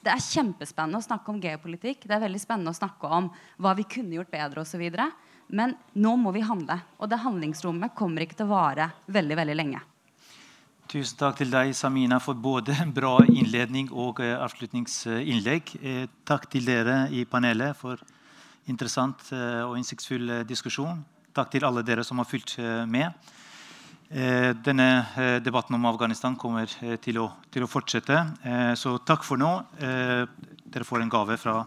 Det 0.04 0.12
er 0.12 0.20
kjempespennende 0.20 1.00
å 1.00 1.04
snakke 1.04 1.32
om 1.32 1.40
geopolitikk. 1.40 2.02
Det 2.04 2.12
er 2.12 2.26
veldig 2.26 2.40
spennende 2.42 2.74
å 2.74 2.76
snakke 2.76 3.08
om 3.08 3.30
hva 3.62 3.72
vi 3.78 3.86
kunne 3.88 4.18
gjort 4.18 4.32
bedre 4.32 4.60
osv. 4.60 4.82
Men 5.48 5.72
nå 5.96 6.12
må 6.20 6.32
vi 6.34 6.42
handle. 6.44 6.76
Og 7.00 7.08
det 7.08 7.22
handlingsrommet 7.22 7.94
kommer 7.96 8.24
ikke 8.24 8.36
til 8.36 8.48
å 8.50 8.52
vare 8.52 8.90
veldig, 9.08 9.38
veldig 9.40 9.56
lenge. 9.56 9.80
Tusen 10.92 11.16
takk 11.16 11.38
til 11.40 11.48
deg, 11.48 11.72
Samina, 11.72 12.18
for 12.20 12.36
både 12.36 12.76
en 12.82 12.92
bra 12.92 13.14
innledning 13.24 13.88
og 13.88 14.20
uh, 14.20 14.34
avslutningsinnlegg. 14.44 15.72
Uh, 15.80 16.04
takk 16.28 16.50
til 16.52 16.68
dere 16.68 17.06
i 17.08 17.24
panelet 17.24 17.72
for 17.78 18.02
interessant 18.68 19.24
uh, 19.32 19.64
og 19.64 19.78
innsiktsfull 19.80 20.42
diskusjon. 20.44 21.00
Takk 21.34 21.54
til 21.54 21.64
alle 21.64 21.82
dere 21.82 22.04
som 22.04 22.20
har 22.20 22.28
fulgt 22.28 22.58
med. 22.86 23.16
Eh, 24.10 24.52
denne 24.62 25.06
eh, 25.16 25.36
debatten 25.42 25.74
om 25.74 25.86
Afghanistan 25.86 26.36
kommer 26.36 26.68
eh, 26.84 26.96
til 27.02 27.18
å, 27.22 27.28
til 27.50 27.64
å 27.64 27.70
fortsette. 27.70 28.20
Så 28.76 28.98
takk 29.06 29.24
for 29.26 29.40
nå. 29.40 29.50
Dere 29.78 30.86
får 30.86 31.04
en 31.04 31.12
gave 31.12 31.38
fra 31.40 31.64